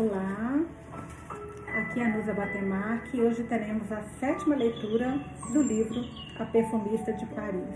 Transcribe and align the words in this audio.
Olá, 0.00 0.58
aqui 1.76 2.00
é 2.00 2.06
a 2.06 2.16
Nusa 2.16 2.32
Batemarque 2.32 3.18
e 3.18 3.20
hoje 3.20 3.44
teremos 3.44 3.92
a 3.92 4.00
sétima 4.18 4.56
leitura 4.56 5.20
do 5.52 5.60
livro 5.60 6.02
A 6.38 6.46
Perfumista 6.46 7.12
de 7.12 7.26
Paris. 7.26 7.68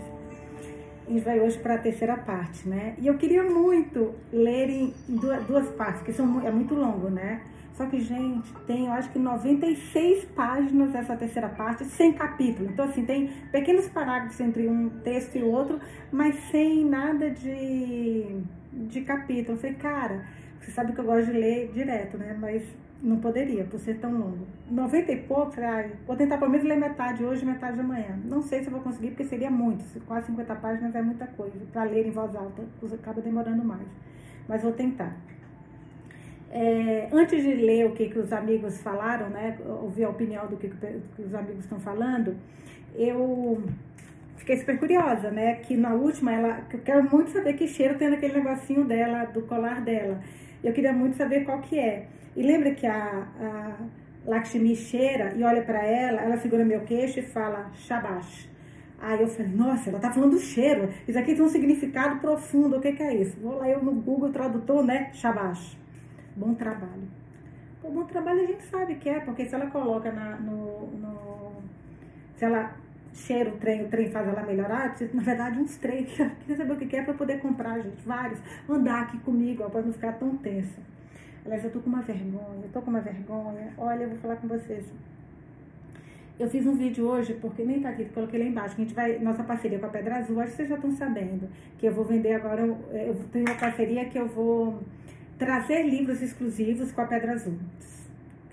A 1.05 1.11
gente 1.11 1.23
vai 1.23 1.39
hoje 1.39 1.59
para 1.59 1.75
a 1.75 1.77
terceira 1.77 2.17
parte, 2.17 2.67
né? 2.67 2.95
E 2.97 3.05
eu 3.05 3.15
queria 3.15 3.43
muito 3.43 4.15
ler 4.33 4.71
em 4.71 4.91
duas 5.07 5.69
partes, 5.75 6.01
que 6.01 6.11
são, 6.13 6.43
é 6.43 6.49
muito 6.49 6.73
longo, 6.73 7.11
né? 7.11 7.43
Só 7.75 7.85
que, 7.85 8.01
gente, 8.01 8.51
tem, 8.65 8.87
eu 8.87 8.93
acho 8.93 9.11
que 9.11 9.19
96 9.19 10.25
páginas 10.35 10.95
essa 10.95 11.15
terceira 11.15 11.49
parte, 11.49 11.85
sem 11.85 12.11
capítulo. 12.11 12.71
Então, 12.71 12.85
assim, 12.85 13.05
tem 13.05 13.27
pequenos 13.51 13.87
parágrafos 13.89 14.39
entre 14.39 14.67
um 14.67 14.89
texto 15.03 15.35
e 15.35 15.43
outro, 15.43 15.79
mas 16.11 16.33
sem 16.49 16.85
nada 16.85 17.29
de, 17.29 18.41
de 18.73 19.01
capítulo. 19.01 19.57
Eu 19.57 19.61
falei, 19.61 19.75
cara, 19.75 20.25
você 20.65 20.71
sabe 20.71 20.93
que 20.93 20.99
eu 20.99 21.05
gosto 21.05 21.31
de 21.31 21.37
ler 21.37 21.69
direto, 21.71 22.17
né? 22.17 22.35
Mas 22.39 22.63
não 23.01 23.19
poderia, 23.19 23.63
por 23.65 23.79
ser 23.79 23.99
tão 23.99 24.11
longo. 24.11 24.47
90 24.69 25.11
e 25.11 25.17
pouco, 25.21 25.53
vou 26.07 26.15
tentar 26.15 26.39
pelo 26.39 26.49
menos 26.49 26.65
ler 26.65 26.75
metade 26.75 27.23
hoje 27.23 27.45
metade 27.45 27.79
amanhã. 27.79 28.19
Não 28.25 28.41
sei 28.41 28.61
se 28.61 28.67
eu 28.67 28.71
vou 28.71 28.81
conseguir, 28.81 29.09
porque 29.09 29.25
seria 29.25 29.51
muito. 29.51 29.85
Quase 30.07 30.25
50 30.27 30.55
páginas 30.55 30.95
é 30.95 31.01
muita 31.03 31.27
coisa. 31.27 31.53
Para 31.71 31.83
ler 31.83 32.07
em 32.07 32.11
voz 32.11 32.35
alta, 32.35 32.63
acaba 32.93 33.21
demorando 33.21 33.63
mais. 33.63 33.87
Mas 34.47 34.63
vou 34.63 34.71
tentar. 34.71 35.15
É, 36.49 37.09
antes 37.11 37.43
de 37.43 37.53
ler 37.53 37.85
o 37.85 37.91
que, 37.91 38.09
que 38.09 38.17
os 38.17 38.33
amigos 38.33 38.81
falaram, 38.81 39.29
né? 39.29 39.55
Ouvir 39.83 40.05
a 40.05 40.09
opinião 40.09 40.47
do 40.47 40.57
que, 40.57 40.69
que 40.69 41.21
os 41.21 41.35
amigos 41.35 41.65
estão 41.65 41.79
falando, 41.79 42.35
eu 42.95 43.61
fiquei 44.37 44.57
super 44.57 44.79
curiosa, 44.79 45.29
né? 45.29 45.55
Que 45.55 45.77
na 45.77 45.93
última, 45.93 46.31
ela, 46.31 46.65
eu 46.71 46.79
quero 46.79 47.07
muito 47.11 47.29
saber 47.31 47.53
que 47.53 47.67
cheiro 47.67 47.97
tem 47.97 48.09
naquele 48.09 48.41
negocinho 48.41 48.85
dela, 48.85 49.25
do 49.25 49.43
colar 49.43 49.81
dela. 49.81 50.19
Eu 50.65 50.73
queria 50.73 50.91
muito 50.91 51.15
saber 51.15 51.45
qual 51.45 51.61
que 51.61 51.77
é. 51.77 52.07
E 52.35 52.41
lembra 52.41 52.73
que 52.73 52.87
a, 52.87 53.27
a 53.39 53.75
Lakshmi 54.25 54.75
cheira 54.75 55.33
e 55.35 55.43
olha 55.43 55.61
para 55.61 55.85
ela, 55.85 56.21
ela 56.21 56.37
segura 56.37 56.65
meu 56.65 56.81
queixo 56.81 57.19
e 57.19 57.21
fala 57.21 57.69
Shabash. 57.75 58.49
Aí 58.99 59.21
eu 59.21 59.27
falei, 59.27 59.51
nossa, 59.51 59.91
ela 59.91 59.99
tá 59.99 60.11
falando 60.11 60.31
do 60.31 60.39
cheiro. 60.39 60.89
Isso 61.07 61.19
aqui 61.19 61.35
tem 61.35 61.43
um 61.43 61.49
significado 61.49 62.19
profundo. 62.19 62.77
O 62.77 62.81
que, 62.81 62.93
que 62.93 63.03
é 63.03 63.13
isso? 63.13 63.39
Vou 63.39 63.57
lá 63.59 63.69
eu 63.69 63.83
no 63.83 63.91
Google 63.93 64.31
Tradutor, 64.31 64.83
né? 64.83 65.11
Shabash. 65.13 65.77
Bom 66.35 66.55
trabalho. 66.55 67.07
Bom 67.83 68.03
trabalho 68.05 68.41
a 68.41 68.47
gente 68.47 68.63
sabe 68.63 68.95
que 68.95 69.07
é, 69.07 69.19
porque 69.19 69.45
se 69.45 69.53
ela 69.53 69.67
coloca 69.67 70.11
na, 70.11 70.37
no, 70.37 70.87
no, 70.97 71.51
Se 72.35 72.45
ela 72.45 72.73
cheira 73.15 73.49
o 73.49 73.57
trem, 73.57 73.85
o 73.85 73.87
trem 73.87 74.11
faz 74.11 74.27
ela 74.27 74.43
melhorar, 74.43 74.89
preciso, 74.89 75.15
na 75.15 75.23
verdade, 75.23 75.59
uns 75.59 75.77
três. 75.77 76.09
Queria 76.13 76.57
saber 76.57 76.73
o 76.73 76.77
que 76.77 76.95
é 76.95 77.01
para 77.01 77.13
poder 77.13 77.39
comprar, 77.39 77.79
gente. 77.79 78.05
Vários. 78.05 78.39
Andar 78.69 79.03
aqui 79.03 79.17
comigo, 79.19 79.67
para 79.69 79.81
não 79.81 79.93
ficar 79.93 80.13
tão 80.13 80.35
tensa. 80.37 80.79
Aliás, 81.45 81.63
eu 81.63 81.71
tô 81.71 81.79
com 81.79 81.89
uma 81.89 82.01
vergonha, 82.01 82.63
eu 82.63 82.69
tô 82.73 82.81
com 82.81 82.89
uma 82.89 82.99
vergonha. 82.99 83.71
Olha, 83.77 84.03
eu 84.03 84.09
vou 84.09 84.17
falar 84.17 84.35
com 84.35 84.47
vocês. 84.47 84.85
Eu 86.37 86.49
fiz 86.49 86.65
um 86.65 86.75
vídeo 86.75 87.07
hoje, 87.07 87.33
porque 87.35 87.63
nem 87.63 87.81
tá 87.81 87.89
aqui, 87.89 88.05
coloquei 88.05 88.37
lá 88.37 88.45
embaixo, 88.45 88.75
que 88.75 88.81
a 88.81 88.85
gente 88.85 88.93
vai, 88.93 89.19
nossa 89.19 89.41
parceria 89.41 89.79
com 89.79 89.85
a 89.85 89.89
Pedra 89.89 90.17
Azul, 90.17 90.37
acho 90.41 90.51
que 90.51 90.57
vocês 90.57 90.69
já 90.69 90.75
estão 90.75 90.91
sabendo, 90.91 91.47
que 91.77 91.85
eu 91.85 91.93
vou 91.93 92.03
vender 92.03 92.33
agora, 92.33 92.61
eu 92.61 93.15
tenho 93.31 93.45
uma 93.45 93.55
parceria 93.55 94.03
que 94.09 94.19
eu 94.19 94.27
vou 94.27 94.83
trazer 95.37 95.83
livros 95.83 96.21
exclusivos 96.21 96.91
com 96.91 96.99
a 96.99 97.05
Pedra 97.05 97.33
Azul. 97.33 97.57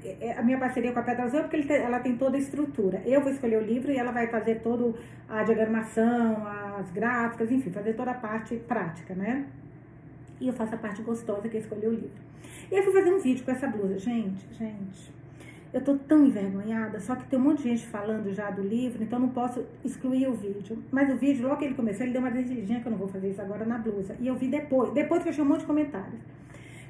É, 0.04 0.28
é, 0.28 0.38
a 0.38 0.42
minha 0.42 0.58
parceria 0.58 0.92
com 0.92 0.98
a 0.98 1.02
Pedra 1.02 1.24
Azul 1.24 1.40
é 1.40 1.42
porque 1.42 1.72
ela 1.72 2.00
tem 2.00 2.16
toda 2.16 2.36
a 2.36 2.40
estrutura. 2.40 3.02
Eu 3.04 3.20
vou 3.20 3.30
escolher 3.30 3.58
o 3.58 3.64
livro 3.64 3.90
e 3.92 3.96
ela 3.96 4.10
vai 4.10 4.26
fazer 4.26 4.56
toda 4.56 4.92
a 5.28 5.42
diagramação, 5.42 6.46
as 6.78 6.90
gráficas, 6.90 7.50
enfim, 7.50 7.70
fazer 7.70 7.94
toda 7.94 8.10
a 8.10 8.14
parte 8.14 8.56
prática, 8.56 9.14
né? 9.14 9.46
E 10.40 10.48
eu 10.48 10.52
faço 10.52 10.74
a 10.74 10.78
parte 10.78 11.02
gostosa 11.02 11.48
que 11.48 11.56
é 11.56 11.60
escolher 11.60 11.88
o 11.88 11.92
livro. 11.92 12.22
E 12.70 12.74
eu 12.74 12.82
fui 12.82 12.92
fazer 12.92 13.12
um 13.12 13.20
vídeo 13.20 13.44
com 13.44 13.50
essa 13.52 13.68
blusa. 13.68 13.98
Gente, 13.98 14.44
gente, 14.54 15.12
eu 15.72 15.80
tô 15.80 15.96
tão 15.96 16.26
envergonhada, 16.26 16.98
só 17.00 17.14
que 17.14 17.24
tem 17.26 17.38
um 17.38 17.42
monte 17.42 17.62
de 17.62 17.70
gente 17.70 17.86
falando 17.86 18.32
já 18.32 18.50
do 18.50 18.60
livro, 18.60 19.02
então 19.02 19.18
não 19.18 19.28
posso 19.28 19.64
excluir 19.84 20.26
o 20.26 20.34
vídeo. 20.34 20.82
Mas 20.90 21.10
o 21.10 21.16
vídeo, 21.16 21.46
logo 21.46 21.58
que 21.58 21.64
ele 21.64 21.74
começou, 21.74 22.04
ele 22.04 22.12
deu 22.12 22.20
uma 22.20 22.30
decididinha 22.30 22.80
que 22.80 22.86
eu 22.86 22.90
não 22.90 22.98
vou 22.98 23.08
fazer 23.08 23.30
isso 23.30 23.40
agora 23.40 23.64
na 23.64 23.78
blusa. 23.78 24.16
E 24.20 24.26
eu 24.26 24.34
vi 24.34 24.48
depois, 24.48 24.92
depois 24.92 25.22
que 25.22 25.28
eu 25.28 25.32
achei 25.32 25.44
um 25.44 25.48
monte 25.48 25.60
de 25.60 25.66
comentários. 25.66 26.20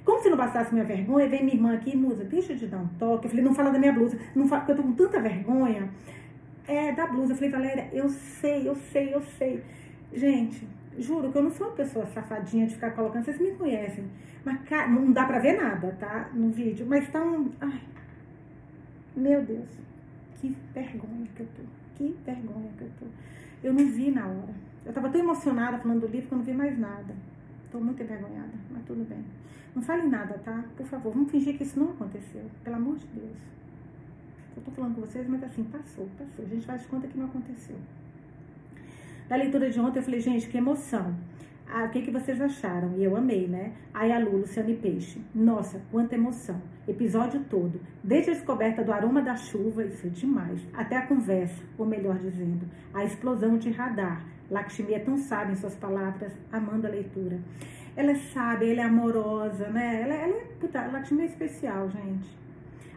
Como 0.05 0.21
se 0.21 0.29
não 0.29 0.37
bastasse 0.37 0.73
minha 0.73 0.85
vergonha, 0.85 1.29
vem 1.29 1.45
minha 1.45 1.55
irmã 1.55 1.75
aqui, 1.75 1.97
Musa, 1.97 2.25
deixa 2.25 2.55
de 2.55 2.67
dar 2.67 2.79
um 2.79 2.89
toque. 2.99 3.27
Eu 3.27 3.31
falei, 3.31 3.45
não 3.45 3.55
fala 3.55 3.71
da 3.71 3.79
minha 3.79 3.93
blusa, 3.93 4.19
não 4.35 4.49
fala, 4.49 4.63
porque 4.63 4.73
eu 4.73 4.77
tô 4.77 4.83
com 4.83 4.93
tanta 4.93 5.21
vergonha. 5.21 5.89
É, 6.67 6.93
da 6.93 7.07
blusa. 7.07 7.33
Eu 7.33 7.37
falei, 7.37 7.51
Valéria, 7.51 7.89
eu 7.93 8.09
sei, 8.09 8.69
eu 8.69 8.75
sei, 8.75 9.15
eu 9.15 9.23
sei. 9.23 9.62
Gente, 10.12 10.67
juro 10.99 11.31
que 11.31 11.39
eu 11.39 11.43
não 11.43 11.51
sou 11.51 11.69
uma 11.69 11.77
pessoa 11.77 12.07
safadinha 12.07 12.67
de 12.67 12.75
ficar 12.75 12.91
colocando, 12.93 13.25
vocês 13.25 13.39
me 13.41 13.53
conhecem. 13.53 14.05
Mas, 14.45 14.59
não 14.91 15.12
dá 15.12 15.25
pra 15.25 15.39
ver 15.39 15.61
nada, 15.61 15.97
tá? 15.99 16.31
No 16.35 16.51
vídeo. 16.51 16.85
Mas 16.89 17.09
tá 17.11 17.23
um. 17.23 17.51
Ai, 17.61 17.81
meu 19.15 19.43
Deus, 19.45 19.69
que 20.41 20.57
vergonha 20.75 21.29
que 21.37 21.41
eu 21.41 21.47
tô. 21.57 21.62
Que 21.97 22.17
vergonha 22.25 22.71
que 22.77 22.83
eu 22.83 22.91
tô. 22.99 23.07
Eu 23.62 23.73
não 23.73 23.87
vi 23.87 24.11
na 24.11 24.27
hora. 24.27 24.55
Eu 24.85 24.93
tava 24.93 25.09
tão 25.09 25.21
emocionada 25.21 25.79
falando 25.79 26.01
do 26.01 26.07
livro 26.09 26.29
que 26.29 26.35
eu 26.35 26.39
não 26.39 26.45
vi 26.45 26.53
mais 26.53 26.77
nada. 26.77 27.15
Tô 27.71 27.79
muito 27.79 28.03
envergonhada, 28.03 28.51
tudo 28.87 29.09
bem. 29.09 29.25
Não 29.75 29.82
fale 29.82 30.06
nada, 30.06 30.38
tá? 30.44 30.65
Por 30.76 30.87
favor, 30.87 31.12
vamos 31.12 31.31
fingir 31.31 31.56
que 31.56 31.62
isso 31.62 31.78
não 31.78 31.91
aconteceu. 31.91 32.43
Pelo 32.62 32.76
amor 32.76 32.97
de 32.97 33.06
Deus. 33.06 33.38
Eu 34.56 34.62
tô 34.62 34.70
falando 34.70 34.97
com 34.97 35.00
vocês, 35.00 35.26
mas 35.26 35.43
assim, 35.43 35.65
passou, 35.65 36.09
passou. 36.19 36.44
A 36.44 36.48
gente 36.48 36.66
faz 36.66 36.84
conta 36.87 37.09
que 37.09 37.19
não 37.19 37.26
aconteceu. 37.26 37.76
Da 39.28 39.37
leitura 39.37 39.70
de 39.70 39.81
ontem, 39.81 39.98
eu 39.98 40.03
falei, 40.03 40.20
gente, 40.20 40.48
que 40.48 40.59
emoção. 40.59 41.15
Ah, 41.75 41.84
o 41.84 41.88
que, 41.88 42.03
que 42.03 42.10
vocês 42.10 42.38
acharam? 42.38 42.93
E 42.98 43.04
eu 43.04 43.16
amei, 43.16 43.48
né? 43.48 43.72
Aí 43.94 44.12
a 44.12 44.19
Lu, 44.19 44.37
Luciane 44.37 44.75
Peixe. 44.76 45.22
Nossa, 45.34 45.81
quanta 45.91 46.14
emoção. 46.14 46.60
Episódio 46.87 47.41
todo. 47.49 47.81
Desde 48.04 48.31
a 48.31 48.34
descoberta 48.34 48.84
do 48.84 48.93
aroma 48.93 49.22
da 49.22 49.37
chuva, 49.37 49.82
isso 49.82 50.06
é 50.06 50.10
demais. 50.10 50.60
Até 50.75 50.99
a 50.99 51.06
conversa, 51.06 51.62
ou 51.78 51.87
melhor 51.87 52.19
dizendo, 52.19 52.69
a 52.93 53.04
explosão 53.04 53.56
de 53.56 53.70
radar. 53.70 54.22
Lakshmi 54.50 54.93
é 54.93 54.99
tão 54.99 55.16
sábia 55.16 55.54
em 55.54 55.56
suas 55.56 55.75
palavras, 55.75 56.31
amando 56.53 56.87
a 56.87 56.91
leitura. 56.91 57.41
Ela 57.97 58.13
é 58.13 58.15
sábia, 58.15 58.73
ela 58.73 58.83
é 58.83 58.85
amorosa, 58.85 59.69
né? 59.69 60.03
Ela, 60.03 60.15
ela 60.15 60.35
é, 60.35 60.45
puta, 60.59 60.87
Lakshmi 60.87 61.23
é 61.23 61.27
especial, 61.27 61.91
gente. 61.91 62.29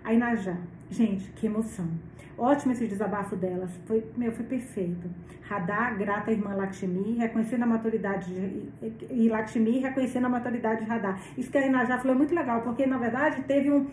Aí 0.04 0.18
Najá, 0.18 0.58
gente, 0.90 1.30
que 1.32 1.48
emoção. 1.48 1.90
Ótimo 2.38 2.74
esse 2.74 2.86
desabafo 2.86 3.36
delas, 3.36 3.72
foi, 3.86 4.04
meu, 4.18 4.32
foi 4.32 4.46
perfeito. 4.46 5.10
Radar, 5.42 5.98
grata 5.98 6.32
a 6.32 6.34
irmã 6.34 6.54
Lakshmi, 6.54 7.16
reconhecendo 7.18 7.64
a 7.64 7.68
maturidade 7.68 8.34
de, 8.34 8.72
e 9.10 9.30
Lakshmi 9.30 9.80
reconhecendo 9.80 10.26
a 10.26 10.30
maturidade 10.30 10.84
de 10.84 10.90
Radar. 10.90 11.20
Isso 11.38 11.50
que 11.50 11.58
a 11.58 11.66
Inajá 11.66 11.98
falou 11.98 12.14
é 12.14 12.18
muito 12.18 12.36
legal, 12.36 12.62
porque 12.62 12.86
na 12.86 12.98
verdade 12.98 13.42
teve 13.44 13.72
um, 13.72 13.88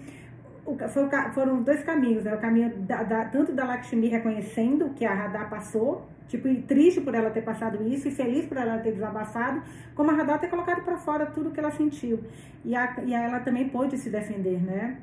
foi, 0.64 1.08
foram 1.34 1.62
dois 1.62 1.82
caminhos, 1.84 2.24
né? 2.24 2.34
O 2.34 2.38
caminho 2.38 2.70
da, 2.78 3.02
da, 3.02 3.24
tanto 3.26 3.52
da 3.52 3.64
Lakshmi 3.64 4.08
reconhecendo 4.08 4.90
que 4.90 5.04
a 5.04 5.14
Radar 5.14 5.48
passou, 5.48 6.08
tipo, 6.32 6.48
triste 6.62 7.00
por 7.02 7.14
ela 7.14 7.30
ter 7.30 7.42
passado 7.42 7.86
isso 7.86 8.08
e 8.08 8.10
feliz 8.10 8.46
por 8.46 8.56
ela 8.56 8.78
ter 8.78 8.92
desabafado, 8.92 9.62
como 9.94 10.10
a 10.10 10.14
Radar 10.14 10.40
ter 10.40 10.48
colocado 10.48 10.82
para 10.82 10.96
fora 10.96 11.26
tudo 11.26 11.50
que 11.50 11.60
ela 11.60 11.70
sentiu. 11.70 12.20
E, 12.64 12.74
a, 12.74 12.96
e 13.04 13.12
ela 13.12 13.40
também 13.40 13.68
pôde 13.68 13.98
se 13.98 14.08
defender, 14.08 14.62
né? 14.62 14.96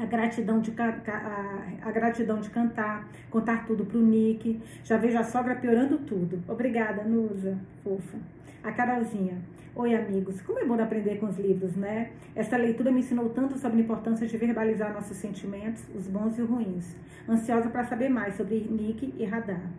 A 0.00 0.04
gratidão, 0.04 0.60
de, 0.60 0.72
a, 0.80 1.88
a 1.88 1.92
gratidão 1.92 2.40
de 2.40 2.50
cantar, 2.50 3.08
contar 3.30 3.66
tudo 3.66 3.84
pro 3.84 4.00
Nick. 4.00 4.60
Já 4.82 4.96
vejo 4.96 5.16
a 5.16 5.22
sogra 5.22 5.54
piorando 5.54 5.98
tudo. 5.98 6.42
Obrigada, 6.48 7.04
Nusa, 7.04 7.56
fofa. 7.84 8.18
A 8.64 8.72
Carolzinha. 8.72 9.38
Oi, 9.76 9.94
amigos. 9.94 10.40
Como 10.42 10.58
é 10.58 10.64
bom 10.64 10.74
aprender 10.82 11.20
com 11.20 11.26
os 11.26 11.38
livros, 11.38 11.76
né? 11.76 12.10
Essa 12.34 12.56
leitura 12.56 12.90
me 12.90 13.00
ensinou 13.00 13.28
tanto 13.30 13.56
sobre 13.58 13.78
a 13.78 13.82
importância 13.82 14.26
de 14.26 14.36
verbalizar 14.36 14.92
nossos 14.92 15.16
sentimentos, 15.16 15.84
os 15.94 16.08
bons 16.08 16.36
e 16.36 16.42
os 16.42 16.48
ruins. 16.48 16.96
Ansiosa 17.28 17.68
para 17.68 17.84
saber 17.84 18.08
mais 18.08 18.34
sobre 18.34 18.66
Nick 18.68 19.14
e 19.16 19.24
Radar. 19.24 19.70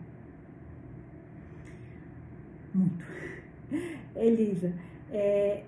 Muito. 2.73 3.05
Elisa, 4.15 4.73
é, 5.11 5.63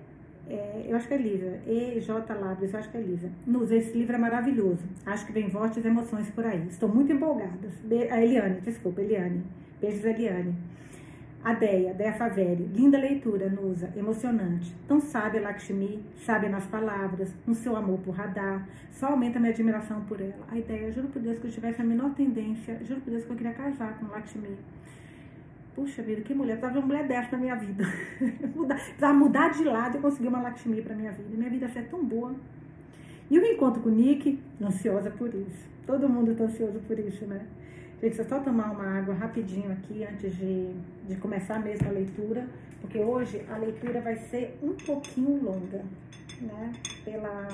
é, 0.48 0.86
eu 0.88 0.96
acho 0.96 1.08
que 1.08 1.14
é 1.14 1.16
Elisa, 1.16 1.60
EJ 1.66 2.08
Labres, 2.40 2.72
eu 2.72 2.78
acho 2.78 2.90
que 2.90 2.96
é 2.96 3.00
Elisa. 3.00 3.30
Nos, 3.46 3.70
esse 3.70 3.96
livro 3.96 4.14
é 4.14 4.18
maravilhoso. 4.18 4.84
Acho 5.04 5.26
que 5.26 5.32
vem 5.32 5.50
fortes 5.50 5.84
emoções 5.84 6.30
por 6.30 6.46
aí. 6.46 6.66
Estou 6.68 6.88
muito 6.88 7.12
empolgada. 7.12 7.68
A 8.10 8.22
Eliane, 8.22 8.60
desculpa, 8.60 9.00
Eliane. 9.00 9.42
Beijos, 9.80 10.04
Eliane. 10.04 10.54
A 11.46 11.52
Deia, 11.52 11.94
Deia 11.94 12.12
Faveri, 12.12 12.64
linda 12.74 12.98
leitura, 12.98 13.48
Nusa, 13.48 13.92
emocionante. 13.96 14.74
Tão 14.88 14.98
sábia 14.98 15.40
Lakshmi, 15.40 16.04
sábia 16.24 16.48
nas 16.48 16.66
palavras, 16.66 17.32
no 17.46 17.54
seu 17.54 17.76
amor 17.76 18.00
por 18.00 18.16
radar, 18.16 18.66
só 18.90 19.10
aumenta 19.10 19.38
minha 19.38 19.52
admiração 19.52 20.00
por 20.06 20.20
ela. 20.20 20.44
A 20.50 20.58
ideia, 20.58 20.90
juro 20.90 21.06
por 21.06 21.22
Deus 21.22 21.38
que 21.38 21.46
eu 21.46 21.50
tivesse 21.52 21.80
a 21.80 21.84
menor 21.84 22.14
tendência, 22.14 22.80
juro 22.84 23.00
por 23.00 23.10
Deus 23.10 23.24
que 23.24 23.30
eu 23.30 23.36
queria 23.36 23.52
casar 23.52 23.96
com 23.96 24.06
Lakshmi. 24.06 24.56
Puxa 25.76 26.02
vida, 26.02 26.22
que 26.22 26.32
mulher, 26.32 26.58
precisava 26.58 26.72
de 26.72 26.78
uma 26.78 26.86
mulher 26.86 27.06
dessa 27.06 27.32
na 27.32 27.38
minha 27.38 27.54
vida. 27.54 27.84
precisava 28.66 29.12
mudar 29.12 29.50
de 29.50 29.62
lado 29.62 29.98
e 29.98 30.00
conseguir 30.00 30.28
uma 30.28 30.40
Lakshmi 30.40 30.80
pra 30.80 30.96
minha 30.96 31.12
vida. 31.12 31.28
Minha 31.36 31.50
vida 31.50 31.66
ia 31.66 31.70
ser 31.70 31.86
tão 31.90 32.02
boa. 32.02 32.34
E 33.30 33.38
o 33.38 33.44
encontro 33.44 33.82
com 33.82 33.90
o 33.90 33.92
Nick, 33.92 34.40
ansiosa 34.58 35.10
por 35.10 35.28
isso. 35.34 35.68
Todo 35.86 36.08
mundo 36.08 36.34
tá 36.34 36.44
ansioso 36.44 36.80
por 36.86 36.98
isso, 36.98 37.26
né? 37.26 37.46
Gente, 38.00 38.16
só 38.24 38.40
tomar 38.40 38.70
uma 38.70 38.98
água 38.98 39.14
rapidinho 39.14 39.70
aqui 39.70 40.02
antes 40.02 40.34
de, 40.34 40.72
de 41.06 41.16
começar 41.16 41.62
mesmo 41.62 41.86
a 41.88 41.92
leitura, 41.92 42.48
porque 42.80 42.98
hoje 42.98 43.44
a 43.50 43.58
leitura 43.58 44.00
vai 44.00 44.16
ser 44.16 44.58
um 44.62 44.72
pouquinho 44.72 45.44
longa, 45.44 45.84
né? 46.40 46.72
Pela, 47.04 47.48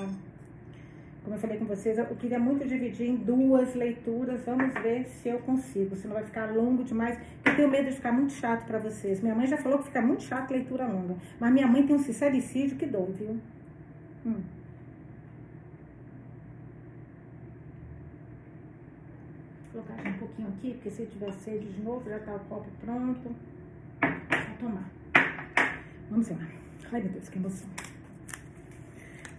Como 1.23 1.35
eu 1.37 1.39
falei 1.39 1.57
com 1.57 1.65
vocês, 1.65 1.97
eu 1.97 2.05
queria 2.17 2.37
muito 2.37 2.67
dividir 2.67 3.07
em 3.07 3.15
duas 3.15 3.73
leituras. 3.75 4.43
Vamos 4.45 4.73
ver 4.73 5.05
se 5.05 5.29
eu 5.29 5.39
consigo. 5.39 5.95
Se 5.95 6.05
não 6.05 6.15
vai 6.15 6.25
ficar 6.25 6.53
longo 6.53 6.83
demais. 6.83 7.17
Eu 7.45 7.55
tenho 7.55 7.69
medo 7.69 7.89
de 7.89 7.95
ficar 7.95 8.11
muito 8.11 8.33
chato 8.33 8.65
para 8.65 8.77
vocês. 8.77 9.21
Minha 9.21 9.33
mãe 9.33 9.47
já 9.47 9.57
falou 9.57 9.79
que 9.79 9.85
fica 9.85 10.01
muito 10.01 10.23
chato 10.23 10.51
leitura 10.51 10.85
longa. 10.85 11.15
Mas 11.39 11.53
minha 11.53 11.65
mãe 11.65 11.85
tem 11.85 11.95
um 11.95 11.99
sincericídio 11.99 12.77
que 12.77 12.85
dou, 12.85 13.05
viu? 13.05 13.39
Hum. 14.25 14.41
Vou 19.73 19.81
colocar 19.81 20.09
um 20.09 20.17
pouquinho 20.17 20.49
aqui, 20.49 20.73
porque 20.73 20.89
se 20.89 21.05
tiver 21.05 21.31
sede 21.31 21.71
de 21.71 21.81
novo, 21.81 22.09
já 22.09 22.19
tá 22.19 22.35
o 22.35 22.39
copo 22.41 22.69
pronto. 22.81 23.33
Vou 24.01 24.57
tomar. 24.59 24.91
Vamos 26.09 26.29
lá. 26.29 26.37
Ai, 26.91 27.01
meu 27.01 27.11
Deus, 27.11 27.29
que 27.29 27.37
emoção. 27.37 27.69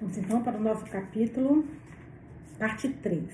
Vamos 0.04 0.18
então 0.18 0.42
para 0.42 0.58
o 0.58 0.60
nosso 0.60 0.84
capítulo, 0.84 1.64
parte 2.58 2.90
3. 2.90 3.24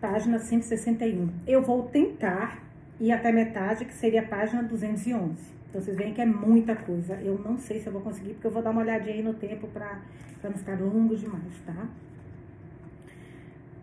Página 0.00 0.40
161. 0.40 1.30
Eu 1.46 1.62
vou 1.62 1.84
tentar 1.84 2.60
ir 2.98 3.12
até 3.12 3.30
metade, 3.30 3.84
que 3.84 3.94
seria 3.94 4.22
a 4.22 4.26
página 4.26 4.60
211. 4.60 5.36
Então, 5.68 5.80
vocês 5.80 5.96
veem 5.96 6.12
que 6.12 6.20
é 6.20 6.26
muita 6.26 6.74
coisa. 6.74 7.14
Eu 7.22 7.38
não 7.38 7.56
sei 7.58 7.78
se 7.78 7.86
eu 7.86 7.92
vou 7.92 8.02
conseguir, 8.02 8.32
porque 8.32 8.48
eu 8.48 8.50
vou 8.50 8.60
dar 8.60 8.70
uma 8.70 8.80
olhadinha 8.80 9.14
aí 9.14 9.22
no 9.22 9.34
tempo 9.34 9.68
para 9.68 10.02
não 10.42 10.58
ficar 10.58 10.80
longo 10.80 11.14
demais, 11.14 11.54
tá? 11.64 11.86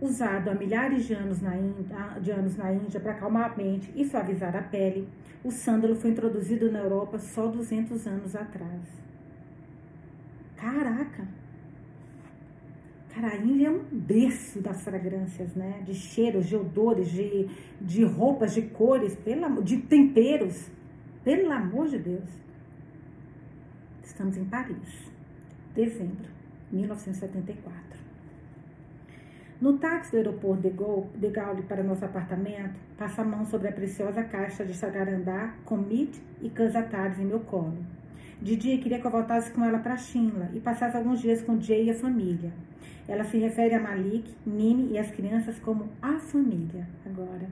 usado 0.01 0.49
há 0.49 0.53
milhares 0.53 1.05
de 1.05 1.13
anos 1.13 1.41
na 1.41 1.55
Índia, 1.57 2.19
de 2.21 2.31
anos 2.31 2.55
na 2.55 2.71
Índia 2.71 2.99
para 2.99 3.11
acalmar 3.13 3.51
a 3.51 3.55
mente 3.55 3.91
e 3.95 4.05
suavizar 4.05 4.55
a 4.55 4.61
pele, 4.61 5.07
o 5.43 5.51
sândalo 5.51 5.95
foi 5.95 6.11
introduzido 6.11 6.71
na 6.71 6.79
Europa 6.79 7.17
só 7.19 7.47
200 7.47 8.05
anos 8.07 8.35
atrás. 8.35 8.81
Caraca! 10.55 11.27
Cara, 13.13 13.33
a 13.33 13.37
Índia 13.37 13.67
é 13.67 13.71
um 13.71 13.83
berço 13.91 14.61
das 14.61 14.83
fragrâncias, 14.83 15.55
né? 15.55 15.81
De 15.85 15.93
cheiros, 15.93 16.47
de 16.47 16.55
odores, 16.55 17.09
de, 17.09 17.49
de 17.81 18.03
roupas, 18.03 18.53
de 18.53 18.61
cores, 18.63 19.15
pela, 19.15 19.49
de 19.61 19.77
temperos. 19.77 20.69
Pelo 21.23 21.51
amor 21.51 21.87
de 21.87 21.97
Deus. 21.97 22.29
Estamos 24.03 24.37
em 24.37 24.45
Paris, 24.45 25.11
dezembro 25.73 26.29
de 26.69 26.75
1974. 26.77 27.88
No 29.61 29.77
táxi 29.77 30.11
do 30.11 30.17
aeroporto 30.17 30.61
de 30.61 30.69
Gaulle, 30.69 31.09
de 31.17 31.27
Gaulle 31.27 31.63
para 31.63 31.83
nosso 31.83 32.05
apartamento, 32.05 32.79
passa 32.97 33.23
a 33.23 33.25
mão 33.25 33.45
sobre 33.45 33.67
a 33.67 33.73
preciosa 33.73 34.23
caixa 34.23 34.63
de 34.63 34.73
sagarandá 34.73 35.53
com 35.65 35.75
mit 35.75 36.17
e 36.41 36.49
casatários 36.49 37.19
em 37.19 37.25
meu 37.25 37.41
colo. 37.41 37.77
Didi 38.41 38.77
queria 38.77 39.01
que 39.01 39.05
eu 39.05 39.11
voltasse 39.11 39.51
com 39.51 39.65
ela 39.65 39.79
para 39.79 39.97
Shinla 39.97 40.49
e 40.53 40.61
passasse 40.61 40.95
alguns 40.95 41.19
dias 41.19 41.41
com 41.41 41.59
Jay 41.59 41.87
e 41.87 41.91
a 41.91 41.93
família. 41.93 42.53
Ela 43.05 43.25
se 43.25 43.37
refere 43.37 43.75
a 43.75 43.81
Malik, 43.81 44.33
Nini 44.45 44.93
e 44.93 44.97
as 44.97 45.11
crianças 45.11 45.59
como 45.59 45.89
a 46.01 46.17
família 46.19 46.87
agora. 47.05 47.49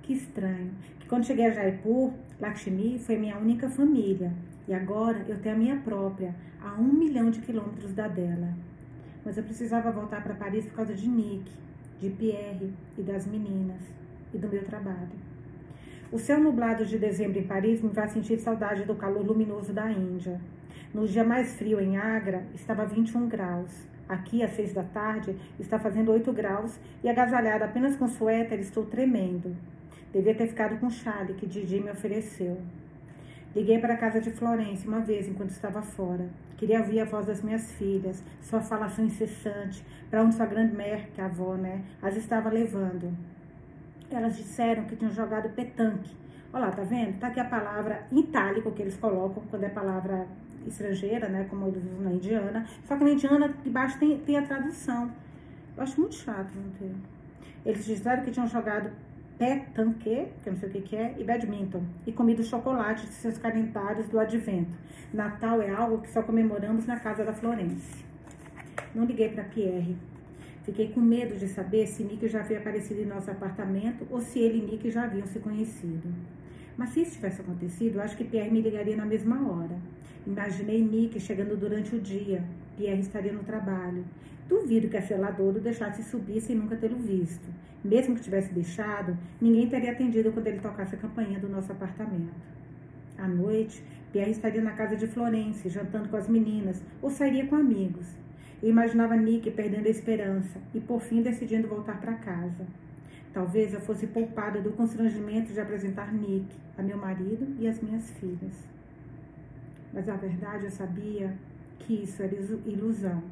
Que 0.00 0.14
estranho, 0.14 0.70
que 0.98 1.06
quando 1.06 1.26
cheguei 1.26 1.44
a 1.44 1.50
Jaipur, 1.50 2.10
Lakshmi 2.40 2.98
foi 2.98 3.18
minha 3.18 3.36
única 3.36 3.68
família 3.68 4.32
e 4.66 4.72
agora 4.72 5.22
eu 5.28 5.38
tenho 5.40 5.56
a 5.56 5.58
minha 5.58 5.76
própria, 5.76 6.34
a 6.62 6.72
um 6.80 6.90
milhão 6.90 7.30
de 7.30 7.40
quilômetros 7.40 7.92
da 7.92 8.08
dela 8.08 8.48
mas 9.24 9.36
eu 9.36 9.42
precisava 9.42 9.90
voltar 9.90 10.22
para 10.22 10.34
Paris 10.34 10.66
por 10.66 10.74
causa 10.74 10.94
de 10.94 11.08
Nick, 11.08 11.50
de 11.98 12.10
Pierre 12.10 12.72
e 12.98 13.02
das 13.02 13.26
meninas 13.26 13.80
e 14.32 14.38
do 14.38 14.48
meu 14.48 14.62
trabalho. 14.64 15.24
O 16.12 16.18
céu 16.18 16.38
nublado 16.38 16.84
de 16.84 16.98
dezembro 16.98 17.38
em 17.38 17.46
Paris 17.46 17.80
me 17.80 17.90
faz 17.90 18.12
sentir 18.12 18.38
saudade 18.38 18.84
do 18.84 18.94
calor 18.94 19.26
luminoso 19.26 19.72
da 19.72 19.90
Índia. 19.90 20.40
No 20.92 21.08
dia 21.08 21.24
mais 21.24 21.54
frio 21.56 21.80
em 21.80 21.96
Agra, 21.96 22.44
estava 22.54 22.84
21 22.84 23.28
graus. 23.28 23.72
Aqui, 24.08 24.42
às 24.42 24.52
seis 24.52 24.72
da 24.72 24.82
tarde, 24.82 25.34
está 25.58 25.78
fazendo 25.78 26.12
8 26.12 26.32
graus 26.32 26.78
e 27.02 27.08
agasalhada 27.08 27.64
apenas 27.64 27.96
com 27.96 28.06
suéter, 28.06 28.60
estou 28.60 28.84
tremendo. 28.84 29.56
Devia 30.12 30.34
ter 30.34 30.46
ficado 30.46 30.78
com 30.78 30.86
o 30.86 30.90
chale 30.90 31.34
que 31.34 31.46
Didi 31.46 31.80
me 31.80 31.90
ofereceu. 31.90 32.60
Liguei 33.56 33.78
para 33.78 33.94
a 33.94 33.96
casa 33.96 34.20
de 34.20 34.30
Florência 34.30 34.86
uma 34.86 35.00
vez 35.00 35.26
enquanto 35.26 35.50
estava 35.50 35.80
fora. 35.80 36.28
Queria 36.64 36.80
ouvir 36.80 37.00
a 37.00 37.04
voz 37.04 37.26
das 37.26 37.42
minhas 37.42 37.72
filhas, 37.72 38.24
sua 38.40 38.58
falação 38.58 39.04
incessante, 39.04 39.84
para 40.08 40.22
onde 40.22 40.34
sua 40.34 40.46
grande 40.46 40.74
mère, 40.74 41.08
que 41.14 41.20
é 41.20 41.24
a 41.24 41.26
avó, 41.26 41.56
né, 41.56 41.82
as 42.00 42.16
estava 42.16 42.48
levando. 42.48 43.14
Elas 44.10 44.34
disseram 44.34 44.84
que 44.84 44.96
tinham 44.96 45.12
jogado 45.12 45.50
petanque. 45.50 46.16
Olha 46.54 46.64
lá, 46.64 46.72
tá 46.72 46.82
vendo? 46.82 47.18
Tá 47.18 47.26
aqui 47.26 47.38
a 47.38 47.44
palavra 47.44 48.06
itálico 48.10 48.72
que 48.72 48.80
eles 48.80 48.96
colocam 48.96 49.42
quando 49.50 49.64
é 49.64 49.68
palavra 49.68 50.26
estrangeira, 50.66 51.28
né, 51.28 51.46
como 51.50 51.68
eles 51.68 51.84
usam 51.84 52.00
na 52.00 52.12
indiana. 52.12 52.66
Só 52.86 52.96
que 52.96 53.04
na 53.04 53.10
indiana, 53.10 53.54
debaixo 53.62 53.98
tem, 53.98 54.16
tem 54.20 54.38
a 54.38 54.46
tradução. 54.46 55.12
Eu 55.76 55.82
acho 55.82 56.00
muito 56.00 56.14
chato 56.14 56.50
não 56.56 56.70
ter. 56.78 56.94
Eles 57.66 57.84
disseram 57.84 58.24
que 58.24 58.30
tinham 58.30 58.46
jogado 58.48 58.90
petanque, 59.38 60.28
que 60.42 60.48
eu 60.48 60.52
não 60.52 60.60
sei 60.60 60.68
o 60.68 60.72
que, 60.72 60.80
que 60.80 60.96
é, 60.96 61.14
e 61.18 61.24
badminton, 61.24 61.82
e 62.06 62.12
comido 62.12 62.42
chocolate 62.42 63.06
de 63.06 63.12
seus 63.12 63.36
calendários 63.38 64.08
do 64.08 64.18
advento. 64.18 64.76
Natal 65.12 65.60
é 65.60 65.70
algo 65.70 65.98
que 65.98 66.10
só 66.10 66.22
comemoramos 66.22 66.86
na 66.86 66.98
casa 66.98 67.24
da 67.24 67.32
Florence. 67.32 68.04
Não 68.94 69.04
liguei 69.04 69.28
para 69.28 69.44
Pierre. 69.44 69.96
Fiquei 70.64 70.88
com 70.88 71.00
medo 71.00 71.36
de 71.36 71.46
saber 71.48 71.86
se 71.86 72.02
Nick 72.02 72.26
já 72.28 72.40
havia 72.40 72.58
aparecido 72.58 73.00
em 73.00 73.06
nosso 73.06 73.30
apartamento 73.30 74.06
ou 74.10 74.20
se 74.20 74.38
ele 74.38 74.58
e 74.58 74.62
Nick 74.62 74.90
já 74.90 75.04
haviam 75.04 75.26
se 75.26 75.38
conhecido. 75.38 76.08
Mas 76.76 76.90
se 76.90 77.02
isso 77.02 77.12
tivesse 77.12 77.40
acontecido, 77.40 78.00
acho 78.00 78.16
que 78.16 78.24
Pierre 78.24 78.50
me 78.50 78.60
ligaria 78.60 78.96
na 78.96 79.04
mesma 79.04 79.48
hora. 79.48 79.76
Imaginei 80.26 80.82
Nick 80.82 81.20
chegando 81.20 81.56
durante 81.56 81.94
o 81.94 82.00
dia. 82.00 82.42
Pierre 82.76 83.00
estaria 83.00 83.32
no 83.32 83.44
trabalho. 83.44 84.04
Duvido 84.48 84.88
que 84.88 84.96
a 84.96 85.02
seladouro 85.02 85.60
deixasse 85.60 86.02
subir 86.02 86.40
sem 86.40 86.56
nunca 86.56 86.76
tê-lo 86.76 86.96
visto. 86.96 87.48
Mesmo 87.82 88.14
que 88.14 88.22
tivesse 88.22 88.52
deixado, 88.52 89.16
ninguém 89.40 89.68
teria 89.68 89.92
atendido 89.92 90.32
quando 90.32 90.46
ele 90.46 90.60
tocasse 90.60 90.94
a 90.94 90.98
campainha 90.98 91.38
do 91.38 91.48
nosso 91.48 91.72
apartamento. 91.72 92.34
À 93.16 93.28
noite, 93.28 93.82
Pierre 94.12 94.30
estaria 94.30 94.62
na 94.62 94.72
casa 94.72 94.96
de 94.96 95.06
Florence, 95.06 95.68
jantando 95.68 96.08
com 96.08 96.16
as 96.16 96.28
meninas, 96.28 96.82
ou 97.02 97.10
sairia 97.10 97.46
com 97.46 97.56
amigos. 97.56 98.06
Eu 98.62 98.70
imaginava 98.70 99.16
Nick 99.16 99.50
perdendo 99.50 99.86
a 99.86 99.90
esperança 99.90 100.58
e, 100.74 100.80
por 100.80 101.00
fim, 101.00 101.22
decidindo 101.22 101.68
voltar 101.68 102.00
para 102.00 102.14
casa. 102.14 102.66
Talvez 103.32 103.74
eu 103.74 103.80
fosse 103.80 104.06
poupada 104.06 104.60
do 104.60 104.70
constrangimento 104.72 105.52
de 105.52 105.60
apresentar 105.60 106.12
Nick 106.14 106.46
a 106.78 106.82
meu 106.82 106.96
marido 106.96 107.54
e 107.58 107.66
as 107.66 107.82
minhas 107.82 108.10
filhas. 108.12 108.54
Mas 109.92 110.08
a 110.08 110.16
verdade 110.16 110.64
eu 110.64 110.70
sabia 110.70 111.34
que 111.78 112.02
isso 112.02 112.22
era 112.22 112.34
ilusão. 112.34 113.22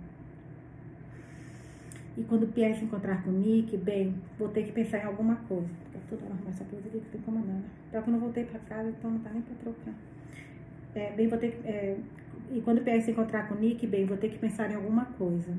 E 2.16 2.22
quando 2.24 2.46
Pierre 2.52 2.74
se 2.74 2.84
encontrar 2.84 3.22
com 3.24 3.30
Nick, 3.30 3.76
bem, 3.76 4.14
vou 4.38 4.48
ter 4.48 4.64
que 4.64 4.72
pensar 4.72 4.98
em 4.98 5.06
alguma 5.06 5.36
coisa. 5.48 5.68
Porque 5.90 5.98
toda 6.10 6.26
hora 6.26 6.36
essa 6.48 6.64
coisa 6.64 6.88
que 6.88 7.00
tem 7.10 7.20
como 7.22 7.38
andar, 7.38 7.54
né? 7.54 7.64
Que 7.90 7.96
eu 7.96 8.06
não 8.06 8.18
voltei 8.18 8.44
pra 8.44 8.58
casa, 8.60 8.90
então 8.90 9.10
não 9.10 9.18
tá 9.20 9.30
nem 9.30 9.40
pra 9.40 9.54
trocar. 9.56 9.94
É, 10.94 11.10
bem, 11.12 11.26
vou 11.26 11.38
ter 11.38 11.52
que, 11.52 11.66
é, 11.66 11.96
e 12.50 12.60
quando 12.60 12.82
Pierre 12.82 13.00
se 13.00 13.10
encontrar 13.10 13.48
com 13.48 13.54
Nick, 13.54 13.86
bem, 13.86 14.04
vou 14.04 14.18
ter 14.18 14.28
que 14.28 14.38
pensar 14.38 14.70
em 14.70 14.74
alguma 14.74 15.06
coisa. 15.06 15.54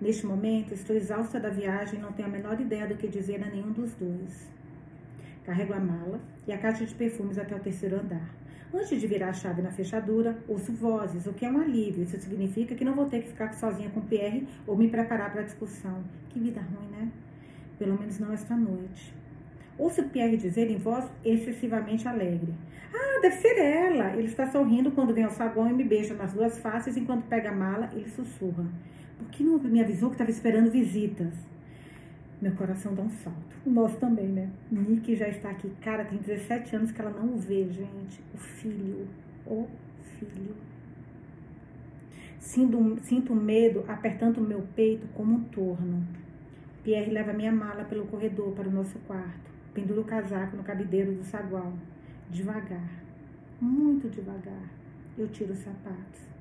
Neste 0.00 0.24
momento, 0.26 0.74
estou 0.74 0.94
exausta 0.94 1.40
da 1.40 1.48
viagem 1.48 1.98
e 1.98 2.02
não 2.02 2.12
tenho 2.12 2.28
a 2.28 2.30
menor 2.30 2.60
ideia 2.60 2.86
do 2.86 2.94
que 2.94 3.08
dizer 3.08 3.42
a 3.42 3.50
nenhum 3.50 3.72
dos 3.72 3.92
dois. 3.94 4.48
Carrego 5.44 5.72
a 5.72 5.80
mala 5.80 6.20
e 6.46 6.52
a 6.52 6.58
caixa 6.58 6.84
de 6.84 6.94
perfumes 6.94 7.38
até 7.38 7.56
o 7.56 7.58
terceiro 7.58 7.96
andar. 7.96 8.30
Antes 8.74 9.00
de 9.00 9.06
virar 9.06 9.28
a 9.28 9.32
chave 9.32 9.62
na 9.62 9.70
fechadura, 9.70 10.36
ouço 10.48 10.72
vozes, 10.72 11.26
o 11.26 11.32
que 11.32 11.46
é 11.46 11.50
um 11.50 11.60
alívio. 11.60 12.02
Isso 12.02 12.18
significa 12.20 12.74
que 12.74 12.84
não 12.84 12.94
vou 12.94 13.06
ter 13.06 13.22
que 13.22 13.28
ficar 13.28 13.52
sozinha 13.54 13.88
com 13.90 14.00
Pierre 14.00 14.46
ou 14.66 14.76
me 14.76 14.88
preparar 14.88 15.30
para 15.30 15.42
a 15.42 15.44
discussão. 15.44 16.02
Que 16.30 16.40
vida 16.40 16.60
ruim, 16.60 16.88
né? 16.90 17.08
Pelo 17.78 17.98
menos 17.98 18.18
não 18.18 18.32
esta 18.32 18.56
noite. 18.56 19.14
Ouço 19.78 20.02
Pierre 20.04 20.36
dizer 20.36 20.70
em 20.70 20.78
voz 20.78 21.04
excessivamente 21.24 22.08
alegre. 22.08 22.54
Ah, 22.92 23.20
deve 23.20 23.36
ser 23.36 23.58
ela. 23.58 24.16
Ele 24.16 24.26
está 24.26 24.50
sorrindo 24.50 24.90
quando 24.90 25.14
vem 25.14 25.24
ao 25.24 25.30
saguão 25.30 25.70
e 25.70 25.74
me 25.74 25.84
beija 25.84 26.14
nas 26.14 26.32
duas 26.32 26.58
faces 26.58 26.96
enquanto 26.96 27.28
pega 27.28 27.50
a 27.50 27.54
mala. 27.54 27.90
Ele 27.92 28.08
sussurra. 28.08 28.64
Por 29.18 29.28
que 29.28 29.44
não 29.44 29.58
me 29.58 29.80
avisou 29.80 30.08
que 30.08 30.14
estava 30.14 30.30
esperando 30.30 30.70
visitas? 30.70 31.34
Meu 32.40 32.52
coração 32.52 32.94
dá 32.94 33.02
um 33.02 33.10
salto. 33.10 33.56
O 33.64 33.70
nosso 33.70 33.96
também, 33.96 34.26
né? 34.26 34.50
Nick 34.70 35.16
já 35.16 35.28
está 35.28 35.50
aqui. 35.50 35.70
Cara, 35.80 36.04
tem 36.04 36.18
17 36.18 36.76
anos 36.76 36.92
que 36.92 37.00
ela 37.00 37.10
não 37.10 37.38
vê, 37.38 37.64
gente. 37.70 38.22
O 38.34 38.36
filho. 38.36 39.08
O 39.46 39.66
filho. 40.18 40.54
Sinto, 42.38 42.98
sinto 43.02 43.34
medo 43.34 43.84
apertando 43.88 44.38
o 44.38 44.46
meu 44.46 44.62
peito 44.74 45.06
como 45.14 45.34
um 45.34 45.44
torno. 45.44 46.06
Pierre 46.84 47.10
leva 47.10 47.32
minha 47.32 47.52
mala 47.52 47.84
pelo 47.84 48.06
corredor 48.06 48.52
para 48.52 48.68
o 48.68 48.72
nosso 48.72 48.98
quarto. 49.00 49.50
Pendura 49.72 50.00
o 50.00 50.04
casaco 50.04 50.56
no 50.56 50.62
cabideiro 50.62 51.12
do 51.12 51.24
saguão. 51.24 51.72
Devagar. 52.30 53.02
Muito 53.60 54.10
devagar. 54.10 54.70
Eu 55.16 55.26
tiro 55.28 55.54
os 55.54 55.58
sapatos 55.58 56.35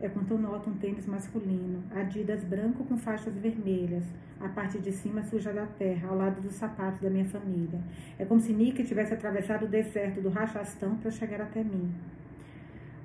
é 0.00 0.08
quando 0.08 0.30
eu 0.30 0.38
noto 0.38 0.70
um 0.70 0.74
tênis 0.74 1.06
masculino, 1.06 1.82
Adidas 1.94 2.44
branco 2.44 2.84
com 2.84 2.96
faixas 2.96 3.34
vermelhas, 3.34 4.04
a 4.40 4.48
parte 4.48 4.78
de 4.78 4.92
cima 4.92 5.22
suja 5.22 5.52
da 5.52 5.66
terra, 5.66 6.08
ao 6.08 6.16
lado 6.16 6.40
dos 6.40 6.54
sapatos 6.54 7.00
da 7.00 7.08
minha 7.08 7.24
família. 7.24 7.80
É 8.18 8.24
como 8.24 8.40
se 8.40 8.52
Nick 8.52 8.84
tivesse 8.84 9.14
atravessado 9.14 9.64
o 9.64 9.68
deserto 9.68 10.20
do 10.20 10.28
Rachastão 10.28 10.96
para 10.96 11.10
chegar 11.10 11.40
até 11.40 11.62
mim. 11.62 11.92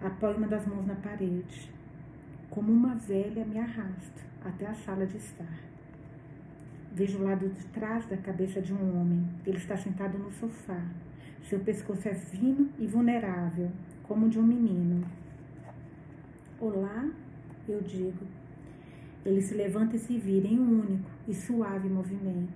Apoio 0.02 0.38
uma 0.38 0.48
das 0.48 0.66
mãos 0.66 0.86
na 0.86 0.96
parede. 0.96 1.72
Como 2.50 2.72
uma 2.72 2.96
velha 2.96 3.46
me 3.46 3.60
arrasto 3.60 4.24
até 4.44 4.66
a 4.66 4.74
sala 4.74 5.06
de 5.06 5.18
estar. 5.18 5.60
Vejo 6.92 7.20
o 7.20 7.24
lado 7.24 7.48
de 7.48 7.66
trás 7.68 8.06
da 8.08 8.18
cabeça 8.18 8.62
de 8.62 8.74
um 8.74 9.00
homem. 9.00 9.26
Ele 9.46 9.58
está 9.58 9.78
sentado 9.78 10.18
no 10.18 10.32
sofá. 10.32 10.82
Seu 11.44 11.60
pescoço 11.60 12.08
é 12.08 12.14
fino 12.14 12.70
e 12.80 12.88
vulnerável, 12.88 13.70
como 14.04 14.26
o 14.26 14.30
de 14.30 14.40
um 14.40 14.44
menino. 14.44 15.06
Olá, 16.62 17.10
eu 17.70 17.80
digo. 17.80 18.20
Ele 19.26 19.42
se 19.42 19.54
levanta 19.54 19.96
e 19.96 20.00
se 20.00 20.18
vira 20.18 20.46
em 20.46 20.60
um 20.60 20.82
único 20.82 21.10
e 21.26 21.34
suave 21.34 21.88
movimento. 21.88 22.52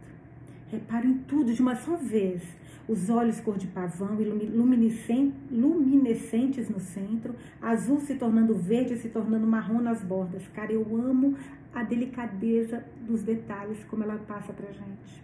Reparo 0.70 1.08
em 1.08 1.20
tudo 1.20 1.54
de 1.54 1.62
uma 1.62 1.78
só 1.78 1.96
vez. 1.96 2.44
Os 2.86 3.10
olhos 3.10 3.40
cor 3.40 3.58
de 3.58 3.68
pavão 3.68 4.18
luminescentes 4.18 6.70
no 6.70 6.82
centro, 6.82 7.34
azul 7.62 8.02
se 8.02 8.16
tornando 8.16 8.54
verde 8.56 8.98
se 8.98 9.08
tornando 9.08 9.48
marrom 9.48 9.80
nas 9.80 10.04
bordas. 10.04 10.46
Cara, 10.50 10.74
eu 10.74 10.86
amo 10.98 11.38
a 11.74 11.82
delicadeza 11.82 12.84
dos 13.08 13.24
detalhes 13.24 13.86
como 13.86 14.04
ela 14.04 14.18
passa 14.28 14.52
pra 14.52 14.70
gente. 14.70 15.24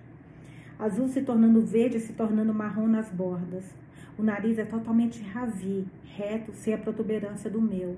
Azul 0.80 1.10
se 1.10 1.22
tornando 1.22 1.60
verde 1.60 2.00
se 2.00 2.14
tornando 2.14 2.54
marrom 2.54 2.88
nas 2.88 3.10
bordas. 3.10 3.66
O 4.18 4.24
nariz 4.24 4.58
é 4.58 4.64
totalmente 4.64 5.22
ravi, 5.22 5.86
reto, 6.16 6.54
sem 6.54 6.74
a 6.74 6.78
protuberância 6.78 7.50
do 7.50 7.62
meu. 7.62 7.98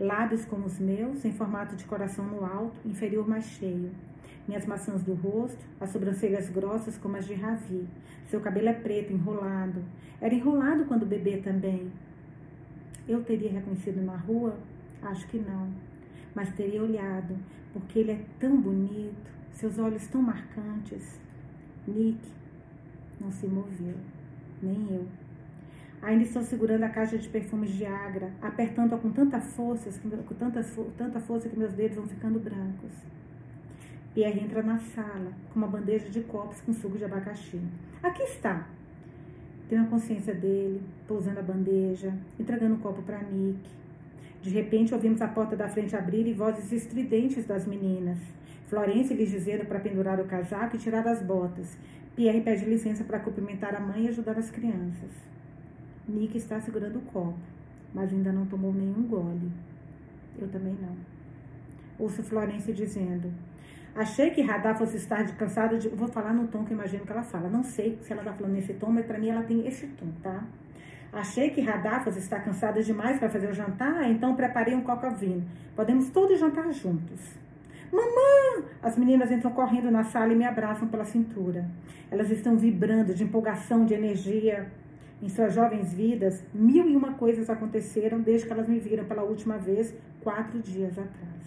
Lábios 0.00 0.44
como 0.44 0.66
os 0.66 0.78
meus, 0.78 1.24
em 1.24 1.32
formato 1.32 1.74
de 1.74 1.84
coração 1.84 2.24
no 2.24 2.44
alto, 2.44 2.76
inferior 2.84 3.26
mais 3.26 3.44
cheio. 3.46 3.90
Minhas 4.46 4.64
maçãs 4.64 5.02
do 5.02 5.12
rosto, 5.14 5.58
as 5.80 5.90
sobrancelhas 5.90 6.48
grossas 6.48 6.96
como 6.96 7.16
as 7.16 7.26
de 7.26 7.34
Ravi. 7.34 7.86
Seu 8.28 8.40
cabelo 8.40 8.68
é 8.68 8.72
preto, 8.72 9.12
enrolado. 9.12 9.84
Era 10.20 10.34
enrolado 10.34 10.84
quando 10.84 11.04
bebê 11.04 11.38
também. 11.38 11.90
Eu 13.08 13.24
teria 13.24 13.50
reconhecido 13.50 14.00
na 14.04 14.16
rua? 14.16 14.56
Acho 15.02 15.26
que 15.28 15.38
não. 15.38 15.68
Mas 16.34 16.50
teria 16.54 16.82
olhado, 16.82 17.36
porque 17.72 17.98
ele 17.98 18.12
é 18.12 18.20
tão 18.38 18.60
bonito, 18.60 19.30
seus 19.50 19.78
olhos 19.78 20.06
tão 20.06 20.22
marcantes. 20.22 21.20
Nick 21.86 22.20
não 23.20 23.32
se 23.32 23.46
moveu, 23.46 23.96
nem 24.62 24.94
eu. 24.94 25.06
Ainda 26.00 26.22
estou 26.22 26.42
segurando 26.42 26.84
a 26.84 26.88
caixa 26.88 27.18
de 27.18 27.28
perfumes 27.28 27.70
de 27.70 27.84
Agra, 27.84 28.30
apertando-a 28.40 28.98
com 28.98 29.10
tanta 29.10 29.40
força, 29.40 29.90
com 30.00 30.34
tanta, 30.34 30.64
tanta 30.96 31.20
força 31.20 31.48
que 31.48 31.58
meus 31.58 31.72
dedos 31.72 31.96
vão 31.96 32.06
ficando 32.06 32.38
brancos. 32.38 32.92
Pierre 34.14 34.40
entra 34.40 34.62
na 34.62 34.78
sala 34.78 35.32
com 35.52 35.58
uma 35.58 35.66
bandeja 35.66 36.08
de 36.08 36.20
copos 36.22 36.60
com 36.60 36.72
suco 36.72 36.96
de 36.96 37.04
abacaxi. 37.04 37.60
Aqui 38.02 38.22
está. 38.22 38.66
Tenho 39.68 39.82
a 39.82 39.86
consciência 39.86 40.34
dele, 40.34 40.80
pousando 41.06 41.40
a 41.40 41.42
bandeja, 41.42 42.14
entregando 42.38 42.76
o 42.76 42.78
copo 42.78 43.02
para 43.02 43.20
Nick. 43.22 43.60
De 44.40 44.50
repente, 44.50 44.94
ouvimos 44.94 45.20
a 45.20 45.28
porta 45.28 45.56
da 45.56 45.68
frente 45.68 45.94
abrir 45.96 46.26
e 46.26 46.32
vozes 46.32 46.72
estridentes 46.72 47.44
das 47.44 47.66
meninas. 47.66 48.18
Florência 48.68 49.14
lhes 49.14 49.30
dizendo 49.30 49.66
para 49.66 49.80
pendurar 49.80 50.20
o 50.20 50.24
casaco 50.24 50.76
e 50.76 50.78
tirar 50.78 51.06
as 51.06 51.22
botas. 51.22 51.76
Pierre 52.14 52.40
pede 52.40 52.64
licença 52.64 53.04
para 53.04 53.18
cumprimentar 53.18 53.74
a 53.74 53.80
mãe 53.80 54.06
e 54.06 54.08
ajudar 54.08 54.38
as 54.38 54.50
crianças. 54.50 55.10
Nick 56.08 56.36
está 56.38 56.60
segurando 56.60 56.96
o 56.96 57.02
copo, 57.02 57.38
mas 57.94 58.12
ainda 58.12 58.32
não 58.32 58.46
tomou 58.46 58.72
nenhum 58.72 59.02
gole. 59.06 59.50
Eu 60.38 60.48
também 60.48 60.76
não. 60.80 60.96
Ouço 61.98 62.22
Florência 62.22 62.72
dizendo: 62.72 63.30
Achei 63.94 64.30
que 64.30 64.40
Radar 64.40 64.78
fosse 64.78 64.96
estar 64.96 65.22
de 65.24 65.32
cansado 65.32 65.78
de. 65.78 65.88
Vou 65.88 66.08
falar 66.08 66.32
no 66.32 66.46
tom 66.46 66.64
que 66.64 66.72
eu 66.72 66.76
imagino 66.76 67.04
que 67.04 67.12
ela 67.12 67.22
fala. 67.22 67.48
Não 67.48 67.62
sei 67.62 67.98
se 68.00 68.12
ela 68.12 68.22
está 68.22 68.32
falando 68.32 68.52
nesse 68.54 68.74
tom, 68.74 68.90
mas 68.90 69.04
para 69.04 69.18
mim 69.18 69.28
ela 69.28 69.42
tem 69.42 69.66
esse 69.66 69.86
tom, 69.88 70.06
tá? 70.22 70.44
Achei 71.12 71.50
que 71.50 71.60
Radafas 71.60 72.16
está 72.16 72.38
cansada 72.38 72.82
demais 72.82 73.18
para 73.18 73.30
fazer 73.30 73.48
o 73.48 73.54
jantar, 73.54 74.08
então 74.10 74.36
preparei 74.36 74.74
um 74.74 74.82
coca-vinho. 74.82 75.44
Podemos 75.74 76.10
todos 76.10 76.38
jantar 76.38 76.70
juntos. 76.70 77.34
Mamãe! 77.90 78.70
As 78.82 78.96
meninas 78.98 79.30
entram 79.32 79.50
correndo 79.50 79.90
na 79.90 80.04
sala 80.04 80.32
e 80.32 80.36
me 80.36 80.44
abraçam 80.44 80.86
pela 80.86 81.04
cintura. 81.04 81.66
Elas 82.10 82.30
estão 82.30 82.56
vibrando 82.56 83.14
de 83.14 83.24
empolgação, 83.24 83.86
de 83.86 83.94
energia. 83.94 84.70
Em 85.20 85.28
suas 85.28 85.52
jovens 85.52 85.92
vidas, 85.92 86.44
mil 86.54 86.88
e 86.88 86.96
uma 86.96 87.14
coisas 87.14 87.50
aconteceram 87.50 88.20
desde 88.20 88.46
que 88.46 88.52
elas 88.52 88.68
me 88.68 88.78
viram 88.78 89.04
pela 89.04 89.24
última 89.24 89.58
vez, 89.58 89.92
quatro 90.22 90.60
dias 90.60 90.92
atrás. 90.98 91.38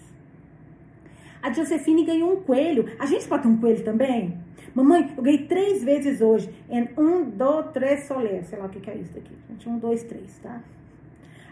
A 1.41 1.51
Josefine 1.51 2.03
ganhou 2.03 2.33
um 2.33 2.41
coelho. 2.43 2.85
A 2.99 3.05
gente 3.05 3.27
pode 3.27 3.43
ter 3.43 3.49
um 3.49 3.57
coelho 3.57 3.83
também? 3.83 4.37
Mamãe, 4.75 5.13
eu 5.17 5.23
ganhei 5.23 5.47
três 5.47 5.83
vezes 5.83 6.21
hoje. 6.21 6.53
Em 6.69 6.87
um, 6.97 7.29
dois, 7.29 7.71
três, 7.71 8.03
soler. 8.03 8.43
Sei 8.45 8.59
lá 8.59 8.65
o 8.65 8.69
que, 8.69 8.89
é 8.89 8.95
isso 8.95 9.13
daqui. 9.13 9.33
Gente, 9.49 9.67
um, 9.67 9.79
dois, 9.79 10.03
três, 10.03 10.37
tá? 10.39 10.61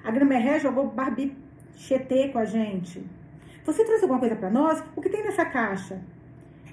A 0.03 0.11
Gramerré 0.11 0.59
jogou 0.59 0.87
barbichete 0.87 2.29
com 2.31 2.37
a 2.37 2.45
gente. 2.45 3.03
Você 3.65 3.83
trouxe 3.83 4.03
alguma 4.03 4.19
coisa 4.19 4.35
para 4.35 4.49
nós? 4.49 4.83
O 4.95 5.01
que 5.01 5.09
tem 5.09 5.23
nessa 5.23 5.45
caixa? 5.45 5.99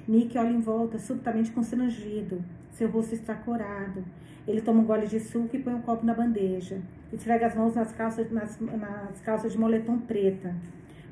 Nick 0.06 0.36
olha 0.38 0.50
em 0.50 0.60
volta, 0.60 0.98
subitamente 0.98 1.50
constrangido. 1.50 2.44
Seu 2.70 2.88
rosto 2.88 3.14
está 3.14 3.34
corado. 3.34 4.04
Ele 4.46 4.60
toma 4.60 4.80
um 4.80 4.84
gole 4.84 5.06
de 5.06 5.18
suco 5.18 5.56
e 5.56 5.58
põe 5.58 5.74
um 5.74 5.82
copo 5.82 6.06
na 6.06 6.14
bandeja. 6.14 6.80
Esfrega 7.12 7.46
as 7.46 7.54
mãos 7.54 7.74
nas 7.74 7.92
calças, 7.92 8.30
nas, 8.30 8.60
nas 8.60 9.20
calças 9.20 9.52
de 9.52 9.58
moletom 9.58 9.98
preta. 9.98 10.54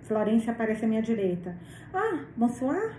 Florência 0.02 0.52
aparece 0.52 0.84
à 0.84 0.88
minha 0.88 1.02
direita. 1.02 1.56
Ah, 1.92 2.24
bonsoir? 2.36 2.94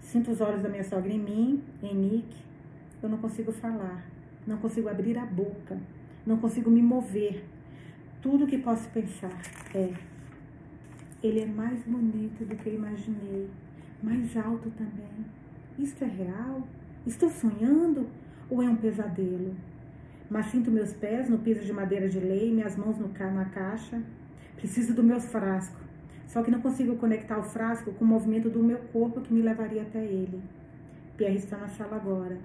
Sinto 0.00 0.30
os 0.30 0.40
olhos 0.40 0.62
da 0.62 0.68
minha 0.68 0.84
sogra 0.84 1.10
em 1.12 1.18
mim, 1.18 1.62
em 1.82 1.94
Nick. 1.94 2.36
Eu 3.02 3.08
não 3.08 3.18
consigo 3.18 3.50
falar. 3.50 4.04
Não 4.46 4.58
consigo 4.58 4.88
abrir 4.88 5.18
a 5.18 5.26
boca. 5.26 5.78
Não 6.26 6.36
consigo 6.36 6.70
me 6.70 6.82
mover. 6.82 7.44
Tudo 8.20 8.46
que 8.46 8.58
posso 8.58 8.88
pensar 8.90 9.40
é: 9.74 9.92
ele 11.22 11.40
é 11.40 11.46
mais 11.46 11.82
bonito 11.84 12.44
do 12.44 12.54
que 12.54 12.68
eu 12.68 12.74
imaginei. 12.74 13.48
Mais 14.02 14.36
alto 14.36 14.70
também. 14.70 15.26
Isto 15.78 16.04
é 16.04 16.08
real? 16.08 16.62
Estou 17.06 17.30
sonhando 17.30 18.06
ou 18.50 18.62
é 18.62 18.68
um 18.68 18.76
pesadelo? 18.76 19.54
Mas 20.28 20.46
sinto 20.46 20.70
meus 20.70 20.92
pés 20.92 21.28
no 21.28 21.38
piso 21.38 21.60
de 21.60 21.72
madeira 21.72 22.08
de 22.08 22.20
lei, 22.20 22.52
minhas 22.52 22.76
mãos 22.76 22.98
no 22.98 23.08
na 23.08 23.44
caixa. 23.46 24.00
Preciso 24.56 24.94
do 24.94 25.02
meu 25.02 25.20
frasco. 25.20 25.80
Só 26.26 26.42
que 26.42 26.50
não 26.50 26.60
consigo 26.60 26.96
conectar 26.96 27.38
o 27.38 27.42
frasco 27.42 27.92
com 27.92 28.04
o 28.04 28.08
movimento 28.08 28.48
do 28.48 28.62
meu 28.62 28.78
corpo 28.92 29.20
que 29.20 29.32
me 29.32 29.42
levaria 29.42 29.82
até 29.82 30.04
ele. 30.04 30.40
Pierre 31.16 31.36
está 31.36 31.56
na 31.56 31.68
sala 31.68 31.96
agora. 31.96 32.38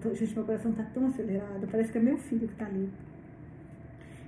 Tô, 0.00 0.14
gente, 0.14 0.34
meu 0.34 0.44
coração 0.44 0.70
está 0.70 0.82
tão 0.84 1.06
acelerado, 1.06 1.66
parece 1.70 1.92
que 1.92 1.98
é 1.98 2.00
meu 2.00 2.18
filho 2.18 2.46
que 2.46 2.54
está 2.54 2.66
ali. 2.66 2.90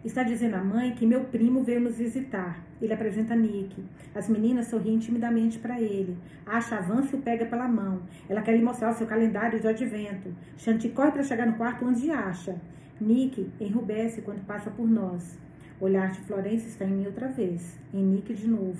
Está 0.04 0.22
dizendo 0.22 0.56
à 0.56 0.62
mãe 0.62 0.92
que 0.92 1.06
meu 1.06 1.24
primo 1.24 1.64
veio 1.64 1.80
nos 1.80 1.96
visitar. 1.96 2.62
Ele 2.80 2.92
apresenta 2.92 3.34
Nick. 3.34 3.82
As 4.14 4.28
meninas 4.28 4.66
sorriem 4.66 4.98
timidamente 4.98 5.58
para 5.58 5.80
ele. 5.80 6.18
Acha 6.44 6.76
avança 6.76 7.16
e 7.16 7.18
o 7.18 7.22
pega 7.22 7.46
pela 7.46 7.66
mão. 7.66 8.02
Ela 8.28 8.42
quer 8.42 8.54
lhe 8.54 8.62
mostrar 8.62 8.90
o 8.90 8.94
seu 8.94 9.06
calendário 9.06 9.58
de 9.58 9.66
advento. 9.66 10.34
Shanti 10.58 10.90
corre 10.90 11.12
para 11.12 11.22
chegar 11.22 11.46
no 11.46 11.54
quarto 11.54 11.86
onde 11.86 12.10
acha. 12.10 12.54
Nick 13.00 13.50
enrubesce 13.58 14.20
quando 14.20 14.44
passa 14.44 14.70
por 14.70 14.86
nós. 14.86 15.38
O 15.80 15.86
olhar 15.86 16.10
de 16.10 16.20
Florência 16.20 16.68
está 16.68 16.84
em 16.84 16.92
mim 16.92 17.06
outra 17.06 17.28
vez, 17.28 17.78
em 17.92 18.04
Nick 18.04 18.34
de 18.34 18.46
novo. 18.46 18.78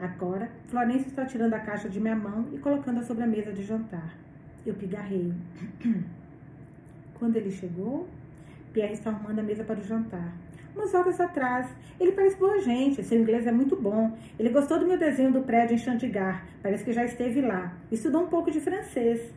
Agora, 0.00 0.48
Florência 0.68 1.08
está 1.08 1.24
tirando 1.24 1.54
a 1.54 1.60
caixa 1.60 1.88
de 1.88 2.00
minha 2.00 2.16
mão 2.16 2.46
e 2.52 2.58
colocando-a 2.58 3.02
sobre 3.02 3.24
a 3.24 3.26
mesa 3.26 3.52
de 3.52 3.64
jantar. 3.64 4.16
Eu 4.64 4.74
pigarreio. 4.74 5.34
Quando 7.18 7.36
ele 7.36 7.50
chegou, 7.50 8.08
Pierre 8.72 8.94
está 8.94 9.10
arrumando 9.10 9.40
a 9.40 9.42
mesa 9.42 9.64
para 9.64 9.78
o 9.78 9.82
jantar. 9.82 10.32
Umas 10.74 10.94
horas 10.94 11.20
atrás, 11.20 11.68
ele 12.00 12.12
parece 12.12 12.36
boa 12.36 12.60
gente, 12.60 13.02
seu 13.02 13.20
inglês 13.20 13.46
é 13.46 13.52
muito 13.52 13.76
bom. 13.76 14.16
Ele 14.38 14.48
gostou 14.48 14.78
do 14.78 14.86
meu 14.86 14.98
desenho 14.98 15.30
do 15.30 15.42
prédio 15.42 15.74
em 15.74 15.78
Chandigarh, 15.78 16.42
parece 16.62 16.82
que 16.82 16.92
já 16.92 17.04
esteve 17.04 17.40
lá. 17.40 17.74
Estudou 17.90 18.22
um 18.22 18.28
pouco 18.28 18.50
de 18.50 18.60
francês. 18.60 19.32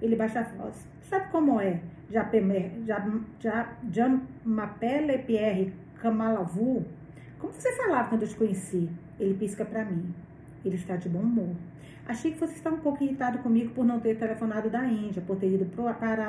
Ele 0.00 0.16
baixa 0.16 0.40
a 0.40 0.42
voz. 0.42 0.86
Sabe 1.02 1.30
como 1.30 1.60
é? 1.60 1.80
M'appelle 4.44 5.18
Pierre 5.18 5.72
Kamalavu. 6.00 6.84
Como 7.38 7.52
você 7.52 7.72
falava 7.76 8.08
quando 8.08 8.22
eu 8.22 8.28
te 8.28 8.36
conheci? 8.36 8.90
Ele 9.18 9.34
pisca 9.34 9.64
para 9.64 9.84
mim. 9.84 10.12
Ele 10.64 10.74
está 10.74 10.96
de 10.96 11.08
bom 11.08 11.20
humor. 11.20 11.54
Achei 12.06 12.32
que 12.32 12.38
você 12.38 12.54
está 12.54 12.68
um 12.68 12.78
pouco 12.78 13.02
irritado 13.04 13.38
comigo 13.38 13.72
por 13.74 13.84
não 13.84 14.00
ter 14.00 14.16
telefonado 14.16 14.68
da 14.68 14.84
Índia, 14.84 15.22
por 15.22 15.36
ter 15.36 15.52
ido 15.52 15.64
para 15.98 16.26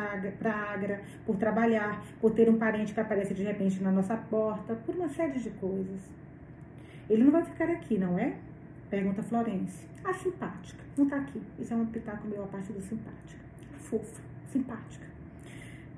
Agra, 0.72 1.02
por 1.26 1.36
trabalhar, 1.36 2.04
por 2.22 2.32
ter 2.32 2.48
um 2.48 2.58
parente 2.58 2.94
que 2.94 3.00
aparece 3.00 3.34
de 3.34 3.44
repente 3.44 3.82
na 3.82 3.92
nossa 3.92 4.16
porta, 4.16 4.76
por 4.76 4.96
uma 4.96 5.10
série 5.10 5.40
de 5.40 5.50
coisas. 5.50 6.00
Ele 7.10 7.24
não 7.24 7.32
vai 7.32 7.44
ficar 7.44 7.70
aqui, 7.70 7.98
não 7.98 8.20
é? 8.20 8.36
Pergunta 8.90 9.24
Florence. 9.24 9.86
Ah, 10.06 10.14
simpática. 10.14 10.84
Não 10.96 11.06
está 11.06 11.18
aqui. 11.18 11.42
Isso 11.58 11.74
é 11.74 11.76
um 11.76 11.86
pitaco 11.88 12.28
meu 12.28 12.44
a 12.44 12.48
parte 12.48 12.72
do 12.72 12.82
simpática. 12.82 13.44
Fofa, 13.78 14.22
simpática. 14.52 15.08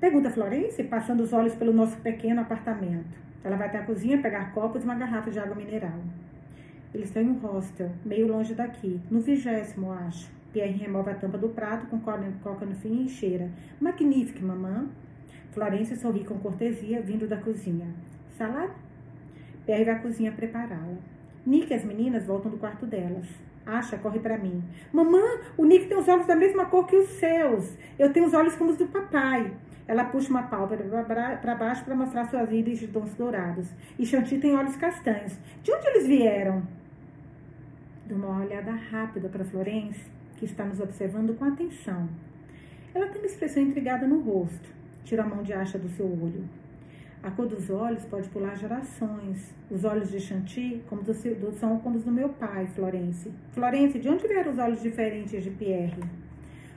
Pergunta 0.00 0.30
Florence, 0.30 0.82
passando 0.84 1.22
os 1.22 1.32
olhos 1.34 1.54
pelo 1.54 1.72
nosso 1.72 1.98
pequeno 1.98 2.40
apartamento. 2.40 3.18
Ela 3.44 3.56
vai 3.56 3.68
até 3.68 3.78
a 3.78 3.84
cozinha 3.84 4.20
pegar 4.20 4.52
copos 4.52 4.82
e 4.82 4.84
uma 4.84 4.94
garrafa 4.94 5.30
de 5.30 5.38
água 5.38 5.54
mineral. 5.54 6.00
Eles 6.94 7.10
têm 7.10 7.28
um 7.28 7.38
hostel, 7.38 7.90
meio 8.04 8.26
longe 8.26 8.54
daqui, 8.54 9.00
no 9.10 9.20
vigésimo, 9.20 9.92
acho. 9.92 10.30
Pierre 10.52 10.78
remove 10.78 11.10
a 11.10 11.14
tampa 11.14 11.36
do 11.36 11.50
prato 11.50 11.86
com 11.86 12.00
coca 12.00 12.64
no 12.64 12.74
fim 12.74 13.04
e 13.04 13.08
cheira. 13.08 13.50
Magnífico, 13.80 14.44
mamã. 14.44 14.88
Florência 15.50 15.96
sorri 15.96 16.24
com 16.24 16.38
cortesia, 16.38 17.00
vindo 17.02 17.26
da 17.26 17.36
cozinha. 17.36 17.88
Salada? 18.38 18.74
Pierre 19.66 19.84
vai 19.84 19.94
à 19.94 19.98
cozinha 19.98 20.32
prepará-la. 20.32 20.96
Nick 21.44 21.70
e 21.70 21.74
as 21.74 21.84
meninas 21.84 22.24
voltam 22.26 22.50
do 22.50 22.56
quarto 22.56 22.86
delas. 22.86 23.26
Asha 23.66 23.98
corre 23.98 24.20
para 24.20 24.38
mim. 24.38 24.62
Mamã, 24.92 25.22
o 25.56 25.64
Nick 25.64 25.86
tem 25.86 25.98
os 25.98 26.06
olhos 26.06 26.26
da 26.26 26.36
mesma 26.36 26.66
cor 26.66 26.86
que 26.86 26.96
os 26.96 27.08
seus. 27.10 27.76
Eu 27.98 28.12
tenho 28.12 28.26
os 28.26 28.32
olhos 28.32 28.54
como 28.54 28.70
os 28.70 28.78
do 28.78 28.86
papai. 28.86 29.52
Ela 29.88 30.04
puxa 30.04 30.30
uma 30.30 30.42
pálpebra 30.42 31.04
para 31.04 31.54
baixo 31.54 31.84
para 31.84 31.94
mostrar 31.94 32.28
suas 32.28 32.50
íris 32.50 32.80
de 32.80 32.88
tons 32.88 33.14
dourados. 33.14 33.72
E 33.98 34.04
Chanty 34.04 34.38
tem 34.38 34.56
olhos 34.56 34.76
castanhos. 34.76 35.38
De 35.62 35.72
onde 35.72 35.86
eles 35.88 36.06
vieram? 36.08 36.62
Dou 38.06 38.18
uma 38.18 38.44
olhada 38.44 38.72
rápida 38.72 39.28
para 39.28 39.44
Florence, 39.44 40.04
que 40.36 40.44
está 40.44 40.64
nos 40.64 40.80
observando 40.80 41.36
com 41.38 41.44
atenção. 41.44 42.08
Ela 42.94 43.06
tem 43.08 43.20
uma 43.20 43.26
expressão 43.26 43.62
intrigada 43.62 44.06
no 44.06 44.20
rosto. 44.20 44.68
Tira 45.04 45.22
a 45.22 45.26
mão 45.26 45.42
de 45.42 45.52
Asha 45.52 45.78
do 45.78 45.88
seu 45.88 46.06
olho. 46.06 46.44
A 47.22 47.30
cor 47.30 47.46
dos 47.46 47.70
olhos 47.70 48.04
pode 48.04 48.28
pular 48.28 48.56
gerações. 48.56 49.54
Os 49.70 49.84
olhos 49.84 50.10
de 50.10 50.20
Chanty 50.20 50.82
como 50.88 51.02
do 51.02 51.12
do, 51.12 51.52
são 51.52 51.78
como 51.78 51.96
os 51.96 52.04
do 52.04 52.12
meu 52.12 52.28
pai, 52.28 52.66
Florence. 52.68 53.32
Florence, 53.52 53.98
de 53.98 54.08
onde 54.08 54.26
vieram 54.26 54.52
os 54.52 54.58
olhos 54.58 54.82
diferentes 54.82 55.42
de 55.42 55.50
Pierre? 55.50 56.02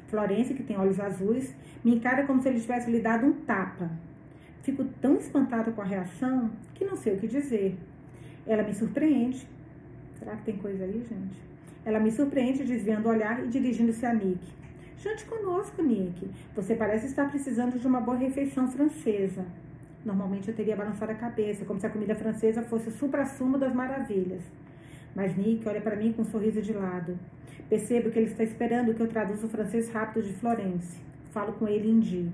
Florence, 0.07 0.53
que 0.53 0.63
tem 0.63 0.77
olhos 0.77 0.99
azuis, 0.99 1.55
me 1.83 1.95
encara 1.95 2.25
como 2.25 2.41
se 2.41 2.49
ele 2.49 2.59
tivesse 2.59 2.91
lhe 2.91 2.99
dado 2.99 3.25
um 3.25 3.33
tapa. 3.33 3.89
Fico 4.63 4.83
tão 5.01 5.15
espantada 5.15 5.71
com 5.71 5.81
a 5.81 5.85
reação 5.85 6.51
que 6.75 6.83
não 6.83 6.95
sei 6.95 7.13
o 7.13 7.17
que 7.17 7.27
dizer. 7.27 7.77
Ela 8.45 8.63
me 8.63 8.73
surpreende. 8.73 9.47
Será 10.17 10.35
que 10.35 10.43
tem 10.43 10.57
coisa 10.57 10.83
aí, 10.83 11.03
gente? 11.07 11.39
Ela 11.85 11.99
me 11.99 12.11
surpreende 12.11 12.63
desviando 12.63 13.07
o 13.07 13.11
olhar 13.11 13.43
e 13.43 13.47
dirigindo-se 13.47 14.05
a 14.05 14.13
Nick. 14.13 14.39
Jante 14.97 15.25
conosco, 15.25 15.81
Nick. 15.81 16.29
Você 16.55 16.75
parece 16.75 17.05
estar 17.05 17.29
precisando 17.29 17.79
de 17.79 17.87
uma 17.87 18.01
boa 18.01 18.17
refeição 18.17 18.67
francesa. 18.67 19.45
Normalmente 20.05 20.49
eu 20.49 20.55
teria 20.55 20.75
balançado 20.75 21.13
a 21.13 21.15
cabeça, 21.15 21.63
como 21.63 21.79
se 21.79 21.87
a 21.87 21.89
comida 21.89 22.15
francesa 22.15 22.61
fosse 22.63 22.89
o 22.89 22.91
supra-sumo 22.91 23.57
das 23.57 23.73
maravilhas. 23.73 24.43
Mas 25.15 25.37
Nick 25.37 25.67
olha 25.67 25.79
para 25.79 25.95
mim 25.95 26.11
com 26.11 26.23
um 26.23 26.25
sorriso 26.25 26.61
de 26.61 26.73
lado. 26.73 27.17
Percebo 27.69 28.09
que 28.11 28.19
ele 28.19 28.31
está 28.31 28.43
esperando 28.43 28.93
que 28.93 29.01
eu 29.01 29.07
traduza 29.07 29.45
o 29.45 29.49
francês 29.49 29.89
rápido 29.89 30.25
de 30.25 30.33
Florence. 30.33 31.08
Falo 31.31 31.53
com 31.53 31.67
ele 31.67 31.89
em 31.89 31.99
dia. 31.99 32.31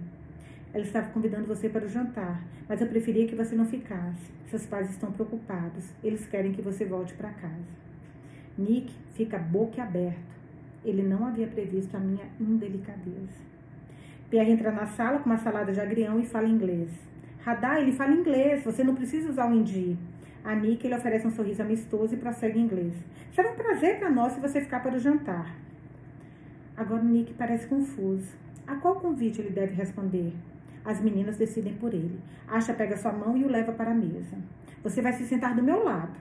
Ela 0.74 0.84
estava 0.84 1.10
convidando 1.10 1.48
você 1.48 1.70
para 1.70 1.86
o 1.86 1.90
jantar, 1.90 2.44
mas 2.68 2.82
eu 2.82 2.88
preferia 2.88 3.28
que 3.28 3.36
você 3.36 3.56
não 3.56 3.66
ficasse. 3.66 4.32
Seus 4.50 4.66
pais 4.66 4.90
estão 4.90 5.12
preocupados. 5.12 5.90
Eles 6.04 6.26
querem 6.28 6.52
que 6.52 6.62
você 6.62 6.86
volte 6.86 7.14
para 7.14 7.30
casa. 7.30 7.86
Nick 8.58 8.94
fica 9.14 9.38
boca 9.38 9.84
aberto. 9.84 10.36
Ele 10.84 11.02
não 11.02 11.26
havia 11.26 11.48
previsto 11.48 11.96
a 11.98 12.00
minha 12.00 12.26
indelicadeza. 12.40 13.44
Pierre 14.30 14.52
entra 14.52 14.72
na 14.72 14.86
sala 14.86 15.20
com 15.20 15.30
uma 15.30 15.38
salada 15.38 15.72
de 15.72 15.80
agrião 15.80 16.20
e 16.20 16.26
fala 16.26 16.48
inglês. 16.48 16.90
Radar, 17.42 17.78
ele 17.78 17.92
fala 17.92 18.14
inglês, 18.14 18.64
você 18.64 18.84
não 18.84 18.96
precisa 18.96 19.30
usar 19.30 19.50
o 19.50 19.54
hindi. 19.54 19.98
A 20.44 20.56
Nick, 20.56 20.86
ele 20.86 20.96
oferece 20.96 21.26
um 21.28 21.32
sorriso 21.32 21.62
amistoso 21.62 22.14
e 22.14 22.18
prossegue 22.18 22.60
em 22.60 22.64
inglês. 22.64 22.94
Será 23.34 23.52
um 23.52 23.56
prazer 23.56 24.00
para 24.00 24.10
nós 24.10 24.34
se 24.34 24.40
você 24.40 24.62
ficar 24.62 24.82
para 24.82 24.96
o 24.96 25.00
jantar. 25.00 25.56
Agora 26.78 27.02
o 27.02 27.06
Nick 27.06 27.34
parece 27.34 27.68
confuso. 27.68 28.45
A 28.68 28.76
qual 28.76 28.96
convite 28.96 29.42
ele 29.42 29.52
deve 29.52 29.76
responder? 29.76 30.34
As 30.84 31.00
meninas 31.00 31.38
decidem 31.38 31.74
por 31.74 31.94
ele. 31.94 32.20
Asha 32.48 32.74
pega 32.74 32.98
sua 32.98 33.12
mão 33.12 33.38
e 33.38 33.44
o 33.44 33.48
leva 33.48 33.72
para 33.72 33.92
a 33.92 33.96
mesa. 33.96 34.38
Você 34.84 35.02
vai 35.02 35.14
se 35.14 35.26
sentar 35.26 35.56
do 35.56 35.64
meu 35.64 35.84
lado. 35.84 36.18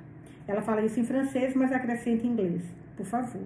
Ela 0.46 0.60
fala 0.60 0.82
isso 0.82 1.00
em 1.00 1.04
francês, 1.04 1.54
mas 1.54 1.72
acrescenta 1.72 2.26
em 2.26 2.30
inglês. 2.30 2.62
Por 2.96 3.06
favor. 3.06 3.44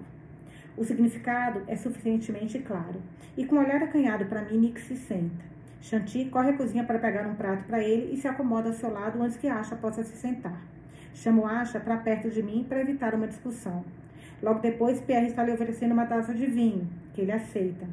O 0.77 0.83
significado 0.83 1.61
é 1.67 1.75
suficientemente 1.75 2.59
claro. 2.59 3.01
E 3.37 3.45
com 3.45 3.55
o 3.55 3.59
olhar 3.59 3.81
acanhado 3.81 4.25
para 4.25 4.43
mim, 4.43 4.57
Nick 4.57 4.81
se 4.81 4.95
senta. 4.95 5.43
Chanty 5.81 6.25
corre 6.25 6.49
à 6.49 6.57
cozinha 6.57 6.83
para 6.83 6.99
pegar 6.99 7.25
um 7.25 7.35
prato 7.35 7.63
para 7.63 7.81
ele 7.81 8.13
e 8.13 8.17
se 8.17 8.27
acomoda 8.27 8.67
ao 8.67 8.75
seu 8.75 8.91
lado 8.91 9.21
antes 9.21 9.37
que 9.37 9.47
Asha 9.47 9.77
possa 9.77 10.03
se 10.03 10.15
sentar. 10.17 10.61
Chamo 11.13 11.45
Asha 11.45 11.79
para 11.79 11.97
perto 11.97 12.29
de 12.29 12.43
mim 12.43 12.65
para 12.67 12.81
evitar 12.81 13.15
uma 13.15 13.27
discussão. 13.27 13.83
Logo 14.41 14.59
depois, 14.59 15.01
Pierre 15.01 15.27
está 15.27 15.43
lhe 15.43 15.51
oferecendo 15.51 15.93
uma 15.93 16.05
taça 16.05 16.33
de 16.33 16.45
vinho, 16.45 16.87
que 17.13 17.21
ele 17.21 17.31
aceita. 17.31 17.85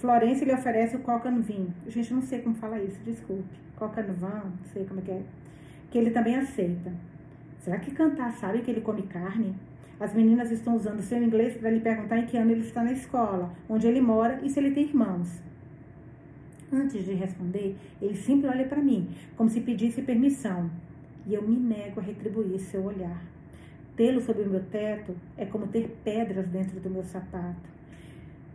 Florence 0.00 0.42
lhe 0.42 0.52
oferece 0.54 0.96
o 0.96 1.00
coca 1.00 1.30
no 1.30 1.42
vinho. 1.42 1.74
Gente, 1.86 2.14
não 2.14 2.22
sei 2.22 2.40
como 2.40 2.54
fala 2.54 2.80
isso, 2.80 2.98
desculpe. 3.04 3.44
Coca 3.76 4.02
no 4.02 4.14
vin, 4.14 4.22
não 4.22 4.64
sei 4.72 4.86
como 4.86 5.00
é 5.00 5.02
que 5.02 5.10
é. 5.10 5.22
Que 5.90 5.98
ele 5.98 6.10
também 6.10 6.36
aceita. 6.36 6.90
Será 7.58 7.78
que 7.78 7.90
cantar 7.90 8.32
sabe 8.32 8.62
que 8.62 8.70
ele 8.70 8.80
come 8.80 9.02
carne? 9.02 9.54
As 10.00 10.14
meninas 10.14 10.50
estão 10.50 10.74
usando 10.74 11.02
seu 11.02 11.22
inglês 11.22 11.54
para 11.58 11.68
lhe 11.68 11.80
perguntar 11.80 12.16
em 12.16 12.24
que 12.24 12.38
ano 12.38 12.50
ele 12.50 12.62
está 12.62 12.82
na 12.82 12.92
escola, 12.92 13.54
onde 13.68 13.86
ele 13.86 14.00
mora 14.00 14.40
e 14.42 14.48
se 14.48 14.58
ele 14.58 14.70
tem 14.70 14.84
irmãos. 14.84 15.42
Antes 16.72 17.04
de 17.04 17.12
responder, 17.12 17.76
ele 18.00 18.16
sempre 18.16 18.48
olha 18.48 18.66
para 18.66 18.80
mim, 18.80 19.10
como 19.36 19.50
se 19.50 19.60
pedisse 19.60 20.00
permissão, 20.00 20.70
e 21.26 21.34
eu 21.34 21.46
me 21.46 21.56
nego 21.56 22.00
a 22.00 22.02
retribuir 22.02 22.58
seu 22.58 22.82
olhar. 22.84 23.22
Tê-lo 23.96 24.22
sob 24.22 24.40
o 24.40 24.48
meu 24.48 24.64
teto 24.64 25.14
é 25.36 25.44
como 25.44 25.66
ter 25.66 25.94
pedras 26.02 26.48
dentro 26.48 26.80
do 26.80 26.88
meu 26.88 27.04
sapato. 27.04 27.79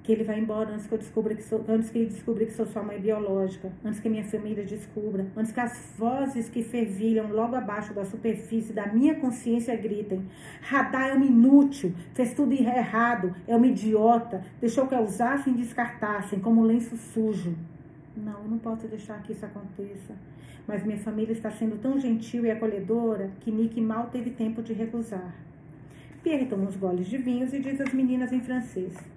Que 0.06 0.12
ele 0.12 0.24
vai 0.24 0.39
embora 0.39 0.72
antes 0.72 0.86
que 0.86 0.94
eu 0.94 1.00
descubra 1.00 1.34
que 1.34 1.41
sou, 1.41 1.65
antes 1.68 1.89
que 1.89 1.98
ele 1.98 2.10
descubra 2.12 2.46
que 2.46 2.54
sou 2.54 2.68
sua 2.68 2.84
mãe 2.84 3.00
biológica, 3.00 3.72
antes 3.84 4.00
que 4.00 4.08
minha 4.08 4.24
família 4.24 4.63
descubra, 4.63 5.26
antes 5.36 5.52
que 5.52 5.60
as 5.60 5.96
vozes 5.98 6.48
que 6.48 6.62
fervilham 6.62 7.32
logo 7.32 7.56
abaixo 7.56 7.91
da 7.91 8.06
superfície 8.06 8.72
da 8.72 8.86
minha 8.86 9.15
consciência 9.15 9.76
gritem: 9.76 10.24
Radar 10.62 11.10
é 11.10 11.15
um 11.15 11.26
inútil, 11.26 11.91
fez 12.13 12.36
tudo 12.36 12.54
errado, 12.54 13.36
é 13.48 13.58
um 13.58 13.65
idiota, 13.65 14.44
deixou 14.62 14.86
que 14.86 14.94
eu 14.94 15.02
usassem 15.02 15.54
e 15.54 15.58
descartassem 15.58 16.39
como 16.39 16.62
um 16.62 16.65
lenço 16.65 16.96
sujo. 16.96 17.56
Não, 18.15 18.44
eu 18.44 18.48
não 18.48 18.60
posso 18.60 18.88
deixar 18.88 19.24
que 19.24 19.32
isso 19.32 19.44
aconteça. 19.44 20.13
Mas 20.68 20.86
minha 20.86 21.00
família 21.00 21.34
está 21.34 21.50
sendo 21.50 21.82
tão 21.82 22.00
gentil 22.00 22.46
e 22.46 22.52
acolhedora 22.52 23.32
que 23.39 23.52
Nick 23.52 23.82
mal 23.82 24.06
teve 24.12 24.30
tempo 24.30 24.62
de 24.62 24.72
recusar. 24.72 25.34
Pierre 26.22 26.46
toma 26.46 26.65
uns 26.65 26.76
goles 26.76 27.08
de 27.08 27.18
vinhos 27.18 27.54
e 27.54 27.60
diz 27.60 27.82
às 27.82 27.91
meninas 27.91 28.32
em 28.32 28.39
francês. 28.39 29.14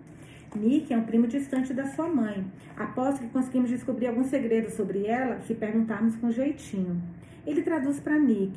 Nick 0.57 0.93
é 0.93 0.97
um 0.97 1.05
primo 1.05 1.27
distante 1.27 1.75
da 1.75 1.87
sua 1.87 2.09
mãe. 2.09 2.45
Aposto 2.77 3.21
que 3.21 3.29
conseguimos 3.29 3.71
descobrir 3.71 4.07
algum 4.07 4.25
segredo 4.25 4.71
sobre 4.71 5.07
ela 5.07 5.41
se 5.41 5.55
perguntarmos 5.55 6.17
com 6.17 6.31
jeitinho. 6.31 7.01
Ele 7.47 7.63
traduz 7.63 8.01
para 8.01 8.19
Nick. 8.19 8.57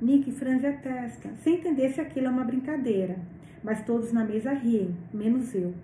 Nick 0.00 0.30
franze 0.32 0.66
a 0.66 0.72
testa, 0.72 1.30
sem 1.42 1.56
entender 1.56 1.90
se 1.92 2.00
aquilo 2.00 2.26
é 2.26 2.30
uma 2.30 2.44
brincadeira. 2.44 3.18
Mas 3.62 3.84
todos 3.84 4.12
na 4.12 4.24
mesa 4.24 4.52
riem, 4.52 4.94
menos 5.12 5.54
eu. 5.54 5.74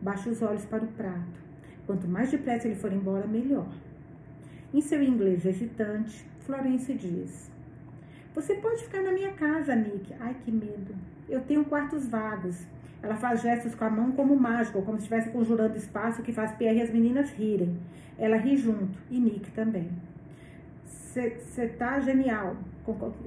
Baixo 0.00 0.30
os 0.30 0.42
olhos 0.42 0.64
para 0.64 0.84
o 0.84 0.88
prato. 0.88 1.40
Quanto 1.86 2.06
mais 2.06 2.30
depressa 2.30 2.66
ele 2.66 2.76
for 2.76 2.92
embora, 2.92 3.26
melhor. 3.26 3.68
Em 4.72 4.80
seu 4.80 5.02
inglês 5.02 5.46
hesitante, 5.46 6.26
Florence 6.40 6.92
diz: 6.92 7.50
Você 8.34 8.54
pode 8.56 8.84
ficar 8.84 9.02
na 9.02 9.12
minha 9.12 9.32
casa, 9.32 9.74
Nick. 9.74 10.14
Ai, 10.20 10.36
que 10.44 10.50
medo. 10.50 10.94
Eu 11.28 11.40
tenho 11.40 11.64
quartos 11.64 12.06
vagos. 12.06 12.66
Ela 13.02 13.16
faz 13.16 13.42
gestos 13.42 13.74
com 13.74 13.84
a 13.84 13.90
mão 13.90 14.12
como 14.12 14.34
mágico, 14.34 14.82
como 14.82 14.98
se 14.98 15.04
estivesse 15.04 15.30
conjurando 15.30 15.76
espaço 15.76 16.22
que 16.22 16.32
faz 16.32 16.52
Pierre 16.52 16.78
e 16.78 16.82
as 16.82 16.90
meninas 16.90 17.30
rirem. 17.32 17.76
Ela 18.18 18.36
ri 18.36 18.56
junto, 18.56 18.98
e 19.10 19.20
Nick 19.20 19.50
também. 19.52 19.88
Você 20.84 21.68
tá 21.78 22.00
genial. 22.00 22.56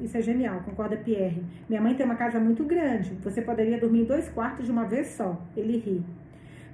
Isso 0.02 0.18
é 0.18 0.22
genial, 0.22 0.62
concorda 0.66 0.98
Pierre. 0.98 1.44
Minha 1.70 1.82
mãe 1.82 1.94
tem 1.94 2.06
uma 2.06 2.16
casa 2.16 2.40
muito 2.40 2.64
grande. 2.64 3.14
Você 3.24 3.42
poderia 3.42 3.80
dormir 3.80 4.02
em 4.02 4.06
dois 4.06 4.28
quartos 4.30 4.66
de 4.66 4.72
uma 4.72 4.86
vez 4.86 5.08
só. 5.08 5.40
Ele 5.56 5.78
ri. 5.78 6.04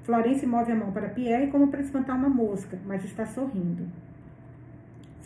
Florence 0.04 0.46
move 0.46 0.72
a 0.72 0.76
mão 0.76 0.92
para 0.92 1.10
Pierre 1.10 1.52
como 1.52 1.68
para 1.68 1.82
espantar 1.82 2.16
uma 2.16 2.30
mosca, 2.30 2.80
mas 2.86 3.04
está 3.04 3.26
sorrindo. 3.26 3.86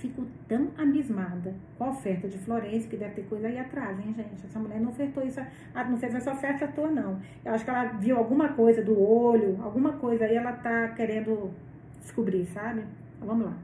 Fico 0.02 0.26
tão 0.48 0.72
abismada 0.80 1.54
com 1.78 1.84
a 1.84 1.90
oferta 1.90 2.28
de 2.28 2.36
Florence, 2.40 2.88
que 2.88 2.98
deve 2.98 3.14
ter 3.14 3.26
coisa 3.26 3.48
aí 3.48 3.60
atrás, 3.60 4.00
hein, 4.00 4.12
gente? 4.18 4.44
Essa 4.44 4.58
mulher 4.58 4.82
não 4.82 4.90
ofertou 4.90 5.24
isso, 5.24 5.40
não 5.76 5.96
fez 5.96 6.16
essa 6.16 6.32
oferta 6.32 6.66
à 6.66 6.68
toa, 6.70 6.90
não. 6.90 7.20
Eu 7.46 7.54
acho 7.54 7.64
que 7.64 7.70
ela 7.70 7.84
viu 8.00 8.18
alguma 8.18 8.50
coisa 8.50 8.84
do 8.84 9.00
olho, 9.00 9.62
alguma 9.62 9.94
coisa 9.94 10.26
aí 10.26 10.36
ela 10.36 10.54
tá 10.54 10.88
querendo 10.90 11.52
descobrir, 12.00 12.48
sabe? 12.48 12.84
Então, 13.16 13.28
vamos 13.28 13.46
lá. 13.46 13.58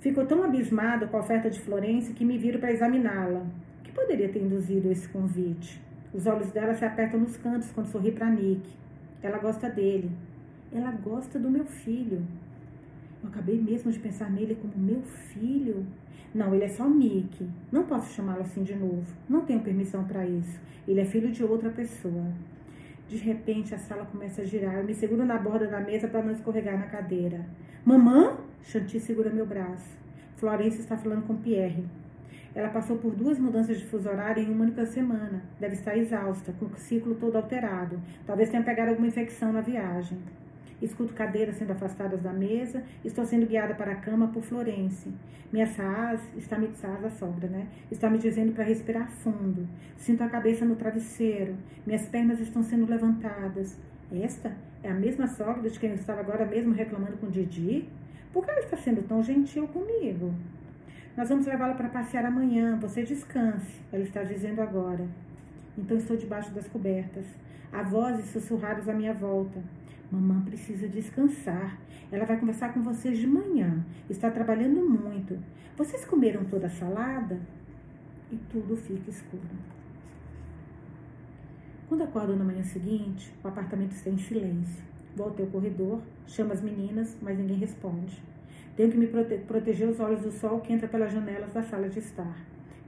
Fico 0.00 0.26
tão 0.26 0.42
abismada 0.42 1.06
com 1.06 1.16
a 1.16 1.20
oferta 1.20 1.48
de 1.48 1.60
Florence 1.60 2.12
que 2.12 2.24
me 2.24 2.36
viro 2.36 2.58
para 2.58 2.72
examiná-la. 2.72 3.46
O 3.78 3.82
que 3.84 3.92
poderia 3.92 4.28
ter 4.28 4.42
induzido 4.42 4.90
esse 4.90 5.08
convite? 5.08 5.80
Os 6.12 6.26
olhos 6.26 6.50
dela 6.50 6.74
se 6.74 6.84
apertam 6.84 7.20
nos 7.20 7.36
cantos 7.36 7.70
quando 7.70 7.86
sorri 7.86 8.10
para 8.10 8.28
Nick. 8.28 8.68
Ela 9.22 9.38
gosta 9.38 9.70
dele. 9.70 10.10
Ela 10.72 10.90
gosta 10.90 11.38
do 11.38 11.48
meu 11.48 11.66
filho. 11.66 12.26
Eu 13.22 13.28
acabei 13.28 13.60
mesmo 13.60 13.90
de 13.90 13.98
pensar 13.98 14.30
nele 14.30 14.56
como 14.56 14.72
meu 14.76 15.02
filho. 15.02 15.86
Não, 16.34 16.54
ele 16.54 16.64
é 16.64 16.68
só 16.68 16.88
Nick. 16.88 17.48
Não 17.72 17.84
posso 17.84 18.14
chamá-lo 18.14 18.42
assim 18.42 18.62
de 18.62 18.74
novo. 18.74 19.06
Não 19.28 19.40
tenho 19.42 19.60
permissão 19.60 20.04
para 20.04 20.26
isso. 20.26 20.60
Ele 20.86 21.00
é 21.00 21.04
filho 21.04 21.30
de 21.30 21.42
outra 21.42 21.70
pessoa. 21.70 22.26
De 23.08 23.16
repente, 23.16 23.74
a 23.74 23.78
sala 23.78 24.04
começa 24.04 24.42
a 24.42 24.44
girar. 24.44 24.74
Eu 24.74 24.84
me 24.84 24.94
seguro 24.94 25.24
na 25.24 25.38
borda 25.38 25.66
da 25.66 25.80
mesa 25.80 26.08
para 26.08 26.22
não 26.22 26.32
escorregar 26.32 26.78
na 26.78 26.86
cadeira. 26.86 27.46
Mamã? 27.84 28.36
Chanty 28.62 28.98
segura 28.98 29.30
meu 29.30 29.46
braço. 29.46 29.96
Florence 30.36 30.80
está 30.80 30.96
falando 30.96 31.26
com 31.26 31.36
Pierre. 31.36 31.84
Ela 32.54 32.68
passou 32.68 32.96
por 32.96 33.14
duas 33.14 33.38
mudanças 33.38 33.78
de 33.78 33.86
fuso 33.86 34.08
horário 34.08 34.42
em 34.42 34.50
uma 34.50 34.64
única 34.64 34.84
semana. 34.86 35.42
Deve 35.60 35.74
estar 35.74 35.96
exausta, 35.96 36.52
com 36.54 36.66
o 36.66 36.76
ciclo 36.76 37.14
todo 37.14 37.36
alterado. 37.36 38.00
Talvez 38.26 38.48
tenha 38.48 38.62
pegado 38.62 38.90
alguma 38.90 39.08
infecção 39.08 39.52
na 39.52 39.60
viagem. 39.60 40.18
Escuto 40.80 41.14
cadeiras 41.14 41.56
sendo 41.56 41.72
afastadas 41.72 42.20
da 42.20 42.32
mesa. 42.32 42.82
Estou 43.04 43.24
sendo 43.24 43.46
guiada 43.46 43.74
para 43.74 43.92
a 43.92 43.96
cama 43.96 44.28
por 44.28 44.42
Florence. 44.42 45.12
Minha 45.52 45.66
Saaz 45.66 46.20
está 46.36 46.58
me 46.58 46.68
Saaz, 46.74 47.20
né? 47.50 47.68
Está 47.90 48.10
me 48.10 48.18
dizendo 48.18 48.52
para 48.52 48.64
respirar 48.64 49.10
fundo. 49.10 49.66
Sinto 49.96 50.22
a 50.22 50.28
cabeça 50.28 50.64
no 50.64 50.76
travesseiro. 50.76 51.56
Minhas 51.86 52.06
pernas 52.08 52.40
estão 52.40 52.62
sendo 52.62 52.88
levantadas. 52.90 53.78
Esta 54.12 54.54
é 54.82 54.90
a 54.90 54.94
mesma 54.94 55.26
sogra 55.26 55.68
de 55.68 55.78
quem 55.78 55.90
eu 55.90 55.96
estava 55.96 56.20
agora 56.20 56.44
mesmo 56.44 56.72
reclamando 56.72 57.16
com 57.16 57.28
Didi? 57.28 57.88
Por 58.32 58.44
que 58.44 58.50
ela 58.50 58.60
está 58.60 58.76
sendo 58.76 59.02
tão 59.02 59.22
gentil 59.22 59.66
comigo? 59.68 60.34
Nós 61.16 61.28
vamos 61.30 61.46
levá-la 61.46 61.74
para 61.74 61.88
passear 61.88 62.26
amanhã. 62.26 62.78
Você 62.80 63.02
descanse, 63.02 63.80
ela 63.90 64.02
está 64.02 64.22
dizendo 64.22 64.60
agora. 64.60 65.06
Então 65.78 65.96
estou 65.96 66.16
debaixo 66.16 66.52
das 66.52 66.68
cobertas. 66.68 67.24
Há 67.72 67.82
vozes 67.82 68.26
sussurradas 68.26 68.88
à 68.88 68.92
minha 68.92 69.14
volta. 69.14 69.58
Mamãe 70.10 70.40
precisa 70.42 70.88
descansar. 70.88 71.78
Ela 72.10 72.24
vai 72.24 72.38
conversar 72.38 72.72
com 72.72 72.82
vocês 72.82 73.18
de 73.18 73.26
manhã. 73.26 73.84
Está 74.08 74.30
trabalhando 74.30 74.88
muito. 74.88 75.38
Vocês 75.76 76.04
comeram 76.04 76.44
toda 76.44 76.66
a 76.66 76.70
salada? 76.70 77.40
E 78.30 78.36
tudo 78.50 78.76
fica 78.76 79.10
escuro. 79.10 79.42
Quando 81.88 82.02
acordo 82.02 82.36
na 82.36 82.44
manhã 82.44 82.62
seguinte, 82.62 83.32
o 83.44 83.48
apartamento 83.48 83.92
está 83.92 84.10
em 84.10 84.18
silêncio. 84.18 84.84
Volto 85.14 85.40
ao 85.42 85.48
corredor, 85.48 86.02
chamo 86.26 86.52
as 86.52 86.60
meninas, 86.60 87.16
mas 87.22 87.38
ninguém 87.38 87.58
responde. 87.58 88.22
Tenho 88.76 88.90
que 88.90 88.98
me 88.98 89.06
prote 89.06 89.38
proteger 89.38 89.88
os 89.88 89.98
olhos 90.00 90.20
do 90.20 90.30
sol 90.30 90.60
que 90.60 90.72
entra 90.72 90.86
pelas 90.86 91.12
janelas 91.12 91.52
da 91.52 91.62
sala 91.62 91.88
de 91.88 91.98
estar. 91.98 92.36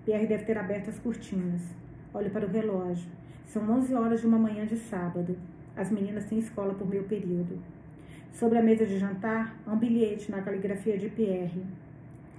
Pierre 0.05 0.27
deve 0.27 0.45
ter 0.45 0.59
aberto 0.59 0.91
as 0.91 0.99
cortinas. 0.99 1.63
Olho 2.13 2.31
para 2.31 2.47
o 2.47 2.51
relógio. 2.51 3.11
São 3.47 3.71
11 3.71 3.95
horas 3.95 4.21
de 4.21 4.27
uma 4.27 4.39
manhã 4.39 4.67
de 4.67 4.77
sábado. 4.77 5.37
As 5.79 5.93
meninas 5.93 6.25
têm 6.25 6.41
escola 6.41 6.75
por 6.75 6.89
meu 6.89 7.05
período. 7.05 7.57
Sobre 8.33 8.59
a 8.59 8.63
mesa 8.63 8.85
de 8.85 8.99
jantar, 8.99 9.57
há 9.65 9.73
um 9.73 9.79
bilhete 9.79 10.29
na 10.29 10.43
caligrafia 10.43 10.99
de 10.99 11.09
Pierre. 11.09 11.63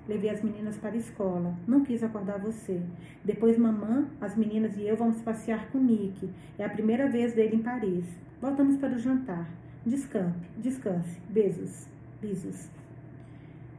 Levei 0.09 0.29
as 0.29 0.41
meninas 0.41 0.77
para 0.77 0.91
a 0.91 0.97
escola. 0.97 1.55
Não 1.65 1.85
quis 1.85 2.03
acordar 2.03 2.37
você. 2.37 2.81
Depois, 3.23 3.57
mamã, 3.57 4.09
as 4.19 4.35
meninas 4.35 4.75
e 4.75 4.85
eu 4.85 4.97
vamos 4.97 5.21
passear 5.21 5.71
com 5.71 5.77
Nick. 5.77 6.29
É 6.57 6.65
a 6.65 6.69
primeira 6.69 7.07
vez 7.07 7.33
dele 7.33 7.55
em 7.55 7.63
Paris. 7.63 8.03
Voltamos 8.41 8.75
para 8.75 8.95
o 8.95 8.99
jantar. 8.99 9.49
Descampe, 9.85 10.45
descanse. 10.57 11.17
Beijos. 11.29 11.87
Beijos. 12.21 12.69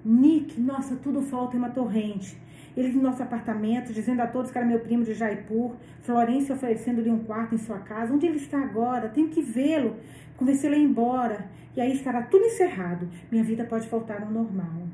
Nick, 0.03 0.59
nossa, 0.59 0.97
tudo 0.97 1.21
falta 1.21 1.55
em 1.55 1.59
uma 1.59 1.69
torrente. 1.69 2.35
Ele 2.77 2.93
no 2.93 3.03
nosso 3.03 3.23
apartamento, 3.23 3.93
dizendo 3.93 4.21
a 4.21 4.27
todos 4.27 4.51
que 4.51 4.59
era 4.59 4.67
meu 4.67 4.81
primo 4.81 5.05
de 5.05 5.15
Jaipur. 5.15 5.75
Florência 6.03 6.55
oferecendo-lhe 6.55 7.11
um 7.11 7.25
quarto 7.25 7.55
em 7.55 7.59
sua 7.59 7.79
casa. 7.79 8.13
Onde 8.13 8.27
ele 8.27 8.37
está 8.37 8.59
agora? 8.59 9.09
Tenho 9.09 9.29
que 9.29 9.43
vê-lo. 9.43 9.97
Convencê-lo 10.37 10.75
a 10.75 10.79
ir 10.79 10.85
embora. 10.85 11.49
E 11.77 11.81
aí 11.81 11.93
estará 11.93 12.23
tudo 12.23 12.45
encerrado. 12.45 13.09
Minha 13.31 13.45
vida 13.45 13.65
pode 13.65 13.89
voltar 13.89 14.23
ao 14.23 14.31
normal. 14.31 14.89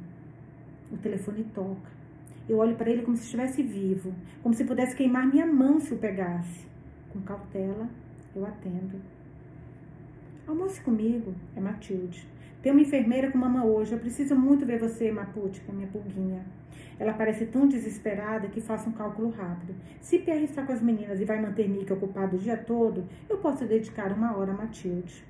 O 0.91 0.97
telefone 0.97 1.45
toca. 1.55 1.97
Eu 2.49 2.59
olho 2.59 2.77
para 2.77 2.91
ele 2.91 3.03
como 3.03 3.17
se 3.17 3.25
estivesse 3.25 3.62
vivo, 3.62 4.15
como 4.43 4.55
se 4.55 4.65
pudesse 4.65 4.95
queimar 4.95 5.27
minha 5.27 5.47
mão 5.47 5.81
se 5.81 5.93
o 5.93 5.99
pegasse. 5.99 6.65
Com 7.12 7.21
cautela, 7.23 7.89
eu 8.35 8.47
atendo. 8.47 9.01
Almoce 10.47 10.81
comigo, 10.81 11.35
é 11.57 11.61
Matilde. 11.61 12.25
Tem 12.66 12.72
uma 12.72 12.83
enfermeira 12.83 13.31
com 13.31 13.38
mama 13.38 13.64
hoje. 13.64 13.92
Eu 13.92 13.98
preciso 14.00 14.35
muito 14.35 14.66
ver 14.66 14.81
você, 14.81 15.12
Maputica, 15.12 15.72
minha 15.72 15.87
pulguinha. 15.87 16.44
Ela 16.98 17.12
parece 17.12 17.46
tão 17.46 17.68
desesperada 17.68 18.48
que 18.48 18.61
faço 18.61 18.88
um 18.88 18.92
cálculo 18.92 19.31
rápido. 19.31 19.72
Se 20.00 20.18
Pierre 20.18 20.46
está 20.46 20.64
com 20.64 20.72
as 20.72 20.83
meninas 20.83 21.20
e 21.20 21.24
vai 21.24 21.40
manter 21.40 21.68
Nick 21.68 21.92
ocupado 21.92 22.35
o 22.35 22.38
dia 22.40 22.57
todo, 22.57 23.07
eu 23.31 23.38
posso 23.38 23.64
dedicar 23.64 24.11
uma 24.11 24.37
hora 24.37 24.50
a 24.50 24.57
Matilde. 24.57 25.24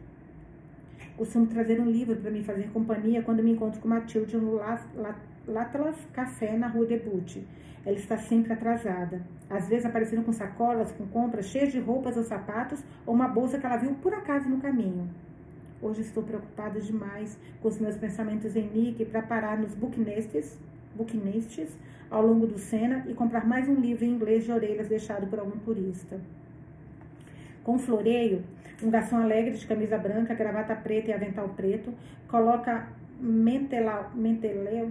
Costumo 1.18 1.46
trazer 1.46 1.78
um 1.78 1.90
livro 1.90 2.16
para 2.16 2.30
me 2.30 2.42
fazer 2.42 2.70
companhia 2.70 3.20
quando 3.20 3.42
me 3.42 3.50
encontro 3.50 3.82
com 3.82 3.88
Matilde 3.88 4.34
no 4.38 4.58
Latlas 5.46 5.96
Café 6.14 6.56
na 6.56 6.68
rua 6.68 6.86
Debut. 6.86 7.36
Ela 7.84 7.96
está 7.96 8.16
sempre 8.16 8.54
atrasada. 8.54 9.20
Às 9.50 9.68
vezes 9.68 9.84
aparecendo 9.84 10.24
com 10.24 10.32
sacolas, 10.32 10.90
com 10.92 11.06
compras 11.08 11.44
cheias 11.44 11.70
de 11.70 11.80
roupas 11.80 12.16
ou 12.16 12.22
sapatos, 12.22 12.82
ou 13.04 13.14
uma 13.14 13.28
bolsa 13.28 13.58
que 13.58 13.66
ela 13.66 13.76
viu 13.76 13.92
por 13.96 14.14
acaso 14.14 14.48
no 14.48 14.56
caminho. 14.56 15.06
Hoje 15.80 16.00
estou 16.00 16.22
preocupada 16.22 16.80
demais 16.80 17.38
com 17.60 17.68
os 17.68 17.78
meus 17.78 17.96
pensamentos 17.96 18.56
em 18.56 18.68
Nick 18.68 19.04
para 19.04 19.22
parar 19.22 19.58
nos 19.58 19.74
booknests 19.74 20.58
Buquinistes 20.96 21.68
ao 22.10 22.26
longo 22.26 22.46
do 22.46 22.58
Sena 22.58 23.04
e 23.06 23.12
comprar 23.12 23.46
mais 23.46 23.68
um 23.68 23.74
livro 23.74 24.04
em 24.04 24.10
inglês 24.10 24.44
de 24.44 24.52
orelhas 24.52 24.88
deixado 24.88 25.26
por 25.26 25.38
algum 25.38 25.58
turista. 25.58 26.18
Com 27.62 27.78
floreio, 27.78 28.42
um 28.82 28.88
garçom 28.88 29.16
alegre 29.16 29.52
de 29.52 29.66
camisa 29.66 29.98
branca, 29.98 30.34
gravata 30.34 30.74
preta 30.74 31.10
e 31.10 31.12
avental 31.12 31.50
preto 31.50 31.92
coloca 32.28 32.88
mentela, 33.20 34.10
menteleu, 34.14 34.90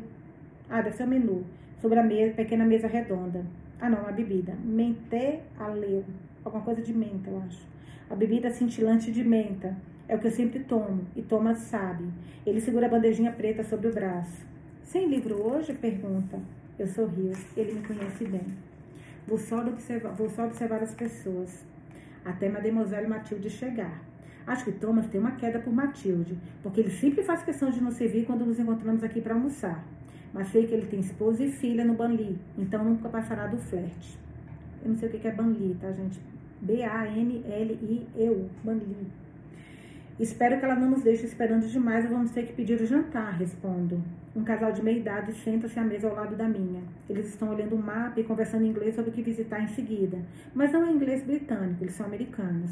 ah, 0.69 0.81
deve 0.81 0.95
ser 0.95 1.03
o 1.03 1.07
menu, 1.07 1.43
sobre 1.81 1.99
a 1.99 2.03
mesa, 2.03 2.33
pequena 2.33 2.65
mesa 2.65 2.87
redonda. 2.87 3.43
Ah, 3.79 3.89
não, 3.89 3.99
uma 3.99 4.11
bebida. 4.11 4.53
Menteleu, 4.63 6.03
alguma 6.43 6.63
coisa 6.63 6.81
de 6.81 6.93
menta, 6.93 7.29
eu 7.29 7.41
acho. 7.41 7.65
A 8.09 8.15
bebida 8.15 8.51
cintilante 8.51 9.11
de 9.11 9.23
menta. 9.23 9.75
É 10.07 10.15
o 10.15 10.19
que 10.19 10.27
eu 10.27 10.31
sempre 10.31 10.59
tomo, 10.59 11.01
e 11.15 11.21
Thomas 11.21 11.57
sabe. 11.57 12.05
Ele 12.45 12.61
segura 12.61 12.85
a 12.85 12.89
bandejinha 12.89 13.31
preta 13.31 13.63
sobre 13.63 13.87
o 13.87 13.93
braço. 13.93 14.45
Sem 14.83 15.07
livro 15.07 15.41
hoje? 15.41 15.73
Pergunta. 15.73 16.39
Eu 16.77 16.87
sorrio. 16.87 17.31
Ele 17.57 17.73
me 17.73 17.81
conhece 17.81 18.23
bem. 18.25 18.45
Vou 19.27 19.39
só 19.39 19.65
observar, 19.65 20.11
vou 20.11 20.29
só 20.29 20.45
observar 20.45 20.83
as 20.83 20.93
pessoas. 20.93 21.65
Até 22.23 22.47
Mademoiselle 22.49 23.07
Matilde 23.07 23.49
chegar. 23.49 24.03
Acho 24.45 24.65
que 24.65 24.73
Thomas 24.73 25.07
tem 25.07 25.19
uma 25.19 25.31
queda 25.31 25.57
por 25.57 25.73
Matilde, 25.73 26.37
porque 26.61 26.81
ele 26.81 26.91
sempre 26.91 27.23
faz 27.23 27.41
questão 27.41 27.71
de 27.71 27.81
nos 27.81 27.95
servir 27.95 28.25
quando 28.25 28.45
nos 28.45 28.59
encontramos 28.59 29.03
aqui 29.03 29.19
para 29.19 29.33
almoçar. 29.33 29.83
Mas 30.31 30.49
sei 30.49 30.67
que 30.67 30.73
ele 30.75 30.85
tem 30.85 30.99
esposa 30.99 31.43
e 31.43 31.51
filha 31.51 31.83
no 31.83 31.95
Banli, 31.95 32.37
então 32.55 32.83
nunca 32.83 33.09
passará 33.09 33.47
do 33.47 33.57
flerte. 33.57 34.19
Eu 34.83 34.89
não 34.89 34.97
sei 34.97 35.09
o 35.09 35.11
que 35.11 35.27
é 35.27 35.31
Banli, 35.31 35.75
tá, 35.81 35.91
gente? 35.91 36.19
B-A-N-L-I-E-U, 36.61 38.49
Banli. 38.63 39.07
Espero 40.17 40.57
que 40.57 40.63
ela 40.63 40.75
não 40.75 40.91
nos 40.91 41.03
deixe 41.03 41.25
esperando 41.25 41.67
demais 41.67 42.05
ou 42.05 42.11
vamos 42.11 42.31
ter 42.31 42.45
que 42.45 42.53
pedir 42.53 42.79
o 42.79 42.85
jantar, 42.85 43.33
respondo. 43.33 44.01
Um 44.33 44.45
casal 44.45 44.71
de 44.71 44.81
meia 44.81 44.97
idade 44.97 45.33
senta-se 45.33 45.77
à 45.77 45.83
mesa 45.83 46.07
ao 46.07 46.15
lado 46.15 46.37
da 46.37 46.47
minha. 46.47 46.81
Eles 47.09 47.27
estão 47.27 47.49
olhando 47.49 47.75
o 47.75 47.83
mapa 47.83 48.17
e 48.17 48.23
conversando 48.23 48.63
em 48.63 48.69
inglês 48.69 48.95
sobre 48.95 49.11
o 49.11 49.13
que 49.13 49.21
visitar 49.21 49.61
em 49.61 49.67
seguida. 49.67 50.17
Mas 50.53 50.71
não 50.71 50.85
é 50.85 50.91
inglês 50.91 51.21
britânico, 51.21 51.83
eles 51.83 51.95
são 51.95 52.05
americanos. 52.05 52.71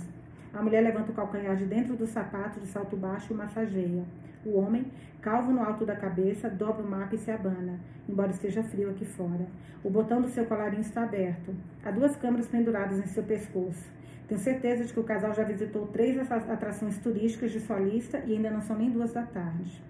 A 0.53 0.63
mulher 0.63 0.81
levanta 0.81 1.11
o 1.11 1.13
calcanhar 1.13 1.57
de 1.57 1.65
dentro 1.65 1.97
do 1.97 2.07
sapato 2.07 2.61
de 2.61 2.67
salto 2.67 2.95
baixo 2.95 3.33
e 3.33 3.35
massageia. 3.35 4.05
O 4.45 4.57
homem, 4.57 4.85
calvo 5.21 5.51
no 5.51 5.61
alto 5.61 5.85
da 5.85 5.97
cabeça, 5.97 6.49
dobra 6.49 6.81
o 6.81 6.89
mapa 6.89 7.15
e 7.15 7.17
se 7.17 7.29
abana, 7.29 7.77
embora 8.07 8.31
esteja 8.31 8.63
frio 8.63 8.89
aqui 8.89 9.03
fora. 9.03 9.45
O 9.83 9.89
botão 9.89 10.21
do 10.21 10.29
seu 10.29 10.45
colarinho 10.45 10.79
está 10.79 11.03
aberto. 11.03 11.53
Há 11.83 11.91
duas 11.91 12.15
câmeras 12.15 12.47
penduradas 12.47 12.99
em 12.99 13.07
seu 13.07 13.23
pescoço. 13.23 13.91
Tenho 14.27 14.39
certeza 14.39 14.85
de 14.85 14.93
que 14.93 14.99
o 14.99 15.03
casal 15.03 15.33
já 15.33 15.43
visitou 15.43 15.85
três 15.87 16.17
atrações 16.31 16.97
turísticas 16.97 17.51
de 17.51 17.59
sua 17.59 17.79
lista 17.79 18.23
e 18.25 18.33
ainda 18.33 18.49
não 18.49 18.61
são 18.61 18.77
nem 18.77 18.89
duas 18.89 19.11
da 19.11 19.23
tarde. 19.23 19.81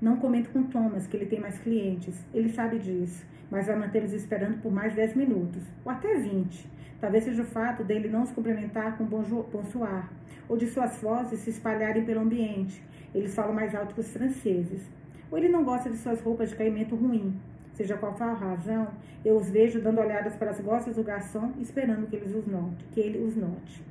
Não 0.00 0.16
comento 0.16 0.50
com 0.50 0.64
Thomas 0.64 1.06
que 1.06 1.16
ele 1.16 1.26
tem 1.26 1.40
mais 1.40 1.58
clientes. 1.58 2.14
Ele 2.34 2.50
sabe 2.52 2.78
disso, 2.78 3.24
mas 3.50 3.66
vai 3.66 3.76
mantê-los 3.76 4.12
esperando 4.12 4.60
por 4.60 4.72
mais 4.72 4.94
10 4.94 5.14
minutos, 5.14 5.62
ou 5.84 5.92
até 5.92 6.16
20. 6.16 6.66
Talvez 7.00 7.24
seja 7.24 7.42
o 7.42 7.46
fato 7.46 7.84
dele 7.84 8.08
não 8.08 8.26
se 8.26 8.34
cumprimentar 8.34 8.98
com 8.98 9.04
bonsoir, 9.04 10.10
ou 10.48 10.56
de 10.56 10.66
suas 10.66 11.00
vozes 11.00 11.40
se 11.40 11.50
espalharem 11.50 12.04
pelo 12.04 12.20
ambiente. 12.20 12.82
Eles 13.14 13.34
falam 13.34 13.54
mais 13.54 13.74
alto 13.74 13.94
que 13.94 14.00
os 14.00 14.12
franceses. 14.12 14.82
Ou 15.30 15.38
ele 15.38 15.48
não 15.48 15.64
gosta 15.64 15.88
de 15.88 15.96
suas 15.96 16.20
roupas 16.20 16.50
de 16.50 16.56
caimento 16.56 16.94
ruim, 16.94 17.34
Seja 17.76 17.94
qual 17.98 18.16
for 18.16 18.24
a 18.24 18.32
razão, 18.32 18.88
eu 19.22 19.36
os 19.36 19.50
vejo 19.50 19.82
dando 19.82 20.00
olhadas 20.00 20.34
para 20.34 20.50
as 20.50 20.58
costas 20.60 20.96
do 20.96 21.04
garçom, 21.04 21.52
esperando 21.60 22.06
que, 22.06 22.16
eles 22.16 22.34
os 22.34 22.46
note, 22.46 22.84
que 22.90 23.00
ele 23.00 23.18
os 23.18 23.36
note. 23.36 23.82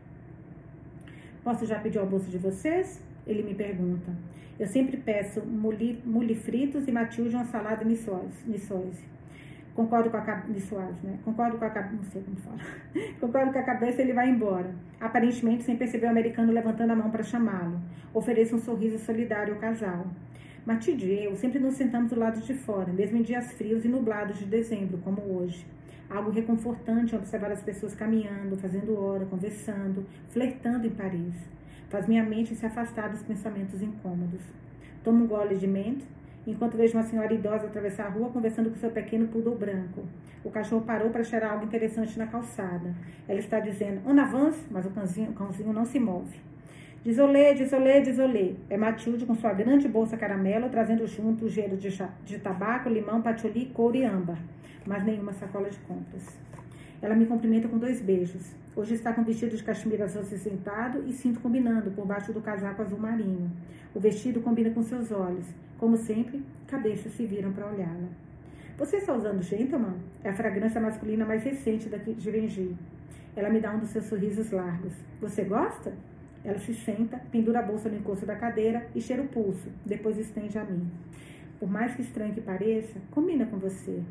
Posso 1.43 1.67
já 1.67 1.79
pedir 1.79 1.99
o 1.99 2.01
almoço 2.01 2.27
de 2.27 2.39
vocês? 2.39 2.99
Ele 3.27 3.43
me 3.43 3.53
pergunta. 3.53 4.11
Eu 4.59 4.65
sempre 4.65 4.97
peço 4.97 5.39
muli, 5.45 6.01
muli 6.03 6.33
fritos 6.33 6.87
e 6.87 6.91
Matilde 6.91 7.35
uma 7.35 7.45
salada 7.45 7.85
niçoise. 7.85 9.03
Concordo 9.75 10.09
com 10.09 10.17
a 10.17 10.21
cabeça, 10.21 10.75
né? 11.03 11.19
Concordo 11.23 11.57
com 11.59 11.65
a 11.65 11.69
cabeça, 11.69 11.95
não 11.95 12.03
sei 12.05 12.23
como 12.23 12.37
fala. 12.37 12.57
Concordo 13.19 13.51
com 13.51 13.59
a 13.59 13.63
cabeça, 13.63 14.01
ele 14.01 14.13
vai 14.13 14.29
embora. 14.29 14.73
Aparentemente 14.99 15.63
sem 15.63 15.77
perceber 15.77 16.07
o 16.07 16.09
americano 16.09 16.51
levantando 16.51 16.91
a 16.91 16.95
mão 16.95 17.11
para 17.11 17.21
chamá-lo. 17.21 17.79
Ofereço 18.13 18.55
um 18.55 18.59
sorriso 18.59 18.97
solidário 18.97 19.53
ao 19.53 19.59
casal. 19.59 20.07
Matilde 20.65 21.06
e 21.06 21.25
eu 21.25 21.36
sempre 21.36 21.60
nos 21.60 21.75
sentamos 21.75 22.10
do 22.10 22.19
lado 22.19 22.41
de 22.41 22.56
fora, 22.56 22.91
mesmo 22.91 23.19
em 23.19 23.21
dias 23.21 23.54
frios 23.54 23.86
e 23.86 23.88
nublados 23.88 24.39
de 24.39 24.45
dezembro, 24.45 24.97
como 24.97 25.21
hoje. 25.21 25.63
Algo 26.10 26.32
reconfortante 26.32 27.15
observar 27.15 27.51
as 27.51 27.62
pessoas 27.62 27.93
caminhando, 27.93 28.58
fazendo 28.58 28.99
hora, 28.99 29.28
conversando, 29.28 30.04
flertando 30.30 30.88
em 30.88 30.89
Paris. 30.89 31.36
Faz 31.88 32.08
minha 32.08 32.23
mente 32.23 32.56
se 32.56 32.65
afastar 32.65 33.10
dos 33.10 33.21
pensamentos 33.21 33.80
incômodos. 33.80 34.41
Tomo 35.04 35.25
um 35.25 35.28
gole 35.28 35.56
de 35.56 35.67
mento, 35.67 36.04
enquanto 36.47 36.78
vejo 36.78 36.97
uma 36.97 37.04
senhora 37.04 37.32
idosa 37.32 37.67
atravessar 37.67 38.08
a 38.08 38.10
rua 38.10 38.32
conversando 38.32 38.71
com 38.71 38.75
seu 38.78 38.89
pequeno 38.89 39.28
poodle 39.28 39.56
branco. 39.56 40.04
O 40.43 40.49
cachorro 40.49 40.82
parou 40.82 41.12
para 41.12 41.23
cheirar 41.23 41.51
algo 41.51 41.65
interessante 41.65 42.17
na 42.17 42.25
calçada. 42.25 42.91
Ela 43.28 43.39
está 43.39 43.60
dizendo, 43.60 44.01
en 44.10 44.19
avance, 44.19 44.65
mas 44.71 44.84
o 44.88 44.89
cãozinho, 44.89 45.30
o 45.30 45.34
cãozinho 45.34 45.71
não 45.71 45.86
se 45.86 45.99
move. 45.99 46.39
Desolê, 47.05 47.53
desolê, 47.53 48.01
desolê. 48.01 48.55
É 48.67 48.75
Matilde 48.75 49.27
com 49.27 49.35
sua 49.35 49.53
grande 49.53 49.87
bolsa 49.87 50.17
caramelo, 50.17 50.69
trazendo 50.69 51.05
junto 51.05 51.45
o 51.45 51.47
gelo 51.47 51.77
de, 51.77 51.95
de 52.25 52.39
tabaco, 52.39 52.89
limão, 52.89 53.21
patchouli, 53.21 53.67
couro 53.67 53.95
e 53.95 54.03
âmbar. 54.03 54.39
Mas 54.87 55.05
nenhuma 55.05 55.31
sacola 55.31 55.69
de 55.69 55.77
compras. 55.81 56.35
Ela 56.99 57.13
me 57.13 57.27
cumprimenta 57.27 57.67
com 57.67 57.77
dois 57.77 58.01
beijos. 58.01 58.55
Hoje 58.75 58.95
está 58.95 59.13
com 59.13 59.23
vestido 59.23 59.55
de 59.55 59.63
cachemira 59.63 60.05
azul 60.05 60.23
sentado 60.23 61.03
e 61.05 61.13
cinto 61.13 61.39
combinando 61.41 61.91
por 61.91 62.07
baixo 62.07 62.33
do 62.33 62.41
casaco 62.41 62.81
azul 62.81 62.97
marinho. 62.97 63.51
O 63.93 63.99
vestido 63.99 64.41
combina 64.41 64.71
com 64.71 64.81
seus 64.81 65.11
olhos. 65.11 65.45
Como 65.77 65.97
sempre, 65.97 66.41
cabeças 66.65 67.13
se 67.13 67.23
viram 67.27 67.53
para 67.53 67.67
olhá-la. 67.67 68.09
Você 68.79 68.97
está 68.97 69.13
usando 69.13 69.43
Gentleman? 69.43 69.93
É 70.23 70.29
a 70.29 70.33
fragrância 70.33 70.81
masculina 70.81 71.23
mais 71.23 71.43
recente 71.43 71.87
da 71.87 71.97
Vengi. 71.97 72.75
Ela 73.35 73.51
me 73.51 73.59
dá 73.59 73.75
um 73.75 73.79
dos 73.79 73.89
seus 73.89 74.05
sorrisos 74.05 74.49
largos. 74.49 74.93
Você 75.21 75.43
gosta? 75.43 75.93
Ela 76.45 76.60
se 76.60 76.75
senta, 76.75 77.19
pendura 77.31 77.60
a 77.60 77.63
bolsa 77.63 77.89
no 77.89 77.97
encosto 77.97 78.23
da 78.23 78.36
cadeira 78.36 78.88
e 78.93 79.01
cheira 79.01 79.23
o 79.23 79.27
pulso, 79.27 79.67
depois 79.84 80.19
estende 80.19 80.58
a 80.60 80.63
mim. 80.63 80.88
Por 81.60 81.67
mais 81.67 81.95
que 81.95 82.03
estranho 82.03 82.36
que 82.36 82.41
pareça, 82.41 82.99
combina 83.10 83.47
com 83.47 83.58
você. 83.58 84.03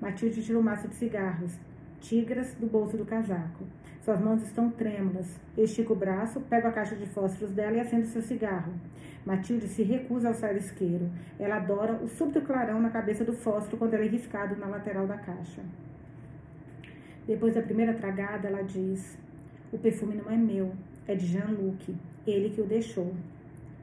Matilde 0.00 0.42
tira 0.42 0.58
um 0.58 0.62
maço 0.62 0.88
de 0.88 0.94
cigarros, 0.94 1.58
tigras 2.00 2.54
do 2.54 2.66
bolso 2.66 2.96
do 2.96 3.04
casaco. 3.04 3.64
Suas 4.00 4.20
mãos 4.20 4.42
estão 4.42 4.70
trêmulas. 4.70 5.38
Eu 5.56 5.64
estico 5.64 5.92
o 5.92 5.96
braço, 5.96 6.40
pego 6.42 6.68
a 6.68 6.72
caixa 6.72 6.96
de 6.96 7.06
fósforos 7.06 7.52
dela 7.52 7.76
e 7.76 7.80
acendo 7.80 8.06
seu 8.06 8.22
cigarro. 8.22 8.72
Matilde 9.26 9.66
se 9.66 9.82
recusa 9.82 10.28
ao 10.28 10.34
sair 10.34 10.56
isqueiro. 10.56 11.10
Ela 11.38 11.56
adora 11.56 11.94
o 11.94 12.08
súbito 12.08 12.40
clarão 12.40 12.80
na 12.80 12.88
cabeça 12.88 13.24
do 13.24 13.32
fósforo 13.32 13.76
quando 13.76 13.94
ele 13.94 14.06
é 14.06 14.10
riscado 14.10 14.56
na 14.56 14.66
lateral 14.66 15.06
da 15.06 15.18
caixa. 15.18 15.60
Depois 17.26 17.54
da 17.54 17.62
primeira 17.62 17.92
tragada, 17.92 18.46
ela 18.46 18.62
diz: 18.62 19.18
O 19.72 19.78
perfume 19.78 20.14
não 20.14 20.30
é 20.30 20.36
meu, 20.36 20.72
é 21.06 21.14
de 21.14 21.26
Jean-Luc, 21.26 21.94
ele 22.26 22.50
que 22.50 22.60
o 22.60 22.64
deixou. 22.64 23.14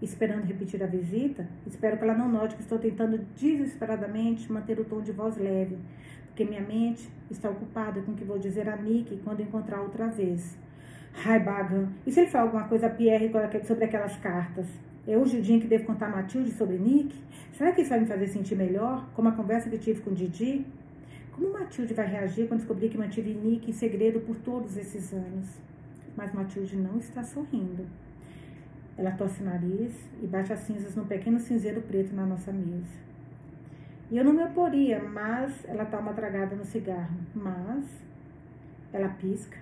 Esperando 0.02 0.44
repetir 0.44 0.84
a 0.84 0.88
visita, 0.88 1.48
espero 1.66 1.98
que 1.98 2.04
ela 2.04 2.14
não 2.14 2.30
note 2.30 2.56
que 2.56 2.62
estou 2.62 2.78
tentando 2.78 3.26
desesperadamente 3.38 4.52
manter 4.52 4.78
o 4.80 4.84
tom 4.84 5.02
de 5.02 5.14
voz 5.14 5.38
leve, 5.38 5.78
porque 6.28 6.44
minha 6.44 6.62
mente 6.62 7.08
está 7.32 7.50
ocupada 7.50 8.02
com 8.02 8.12
o 8.12 8.16
que 8.16 8.26
vou 8.26 8.38
dizer 8.38 8.68
a 8.68 8.76
Nick 8.76 9.16
quando 9.24 9.42
encontrar 9.42 9.82
outra 9.82 10.08
vez. 10.08 10.58
Ai, 11.26 11.40
Bagan, 11.40 11.90
e 12.06 12.12
se 12.12 12.20
ele 12.20 12.30
falar 12.30 12.46
alguma 12.46 12.68
coisa 12.68 12.88
a 12.88 12.90
Pierre 12.90 13.32
sobre 13.66 13.86
aquelas 13.86 14.18
cartas? 14.18 14.68
É 15.08 15.18
hoje 15.18 15.38
o 15.38 15.42
dia 15.42 15.56
em 15.56 15.60
que 15.60 15.68
devo 15.68 15.86
contar 15.86 16.08
a 16.08 16.10
Matilde 16.10 16.52
sobre 16.52 16.78
Nick? 16.78 17.16
Será 17.54 17.72
que 17.72 17.82
isso 17.82 17.90
vai 17.90 18.00
me 18.00 18.06
fazer 18.06 18.28
sentir 18.28 18.56
melhor, 18.56 19.08
como 19.14 19.30
a 19.30 19.32
conversa 19.32 19.70
que 19.70 19.78
tive 19.78 20.02
com 20.02 20.14
Didi? 20.14 20.66
Como 21.32 21.54
Matilde 21.54 21.94
vai 21.94 22.08
reagir 22.08 22.48
quando 22.48 22.60
descobrir 22.60 22.90
que 22.90 22.98
mantive 22.98 23.34
Nick 23.34 23.70
em 23.70 23.74
segredo 23.74 24.20
por 24.20 24.36
todos 24.38 24.76
esses 24.76 25.14
anos? 25.14 25.48
Mas 26.16 26.34
Matilde 26.34 26.76
não 26.76 26.98
está 26.98 27.24
sorrindo. 27.24 27.86
Ela 28.98 29.12
torce 29.12 29.42
o 29.42 29.46
nariz 29.46 29.94
e 30.22 30.28
bate 30.28 30.54
as 30.54 30.60
cinzas 30.60 30.96
num 30.96 31.06
pequeno 31.06 31.40
cinzeiro 31.40 31.82
preto 31.82 32.16
na 32.16 32.26
nossa 32.26 32.52
mesa. 32.52 33.04
E 34.12 34.18
eu 34.18 34.24
não 34.24 34.34
me 34.34 34.44
oporia, 34.44 35.02
mas 35.02 35.66
ela 35.66 35.86
tá 35.86 35.98
uma 35.98 36.14
tragada 36.14 36.56
no 36.56 36.64
cigarro. 36.64 37.16
Mas 37.34 37.86
ela 38.92 39.10
pisca. 39.10 39.58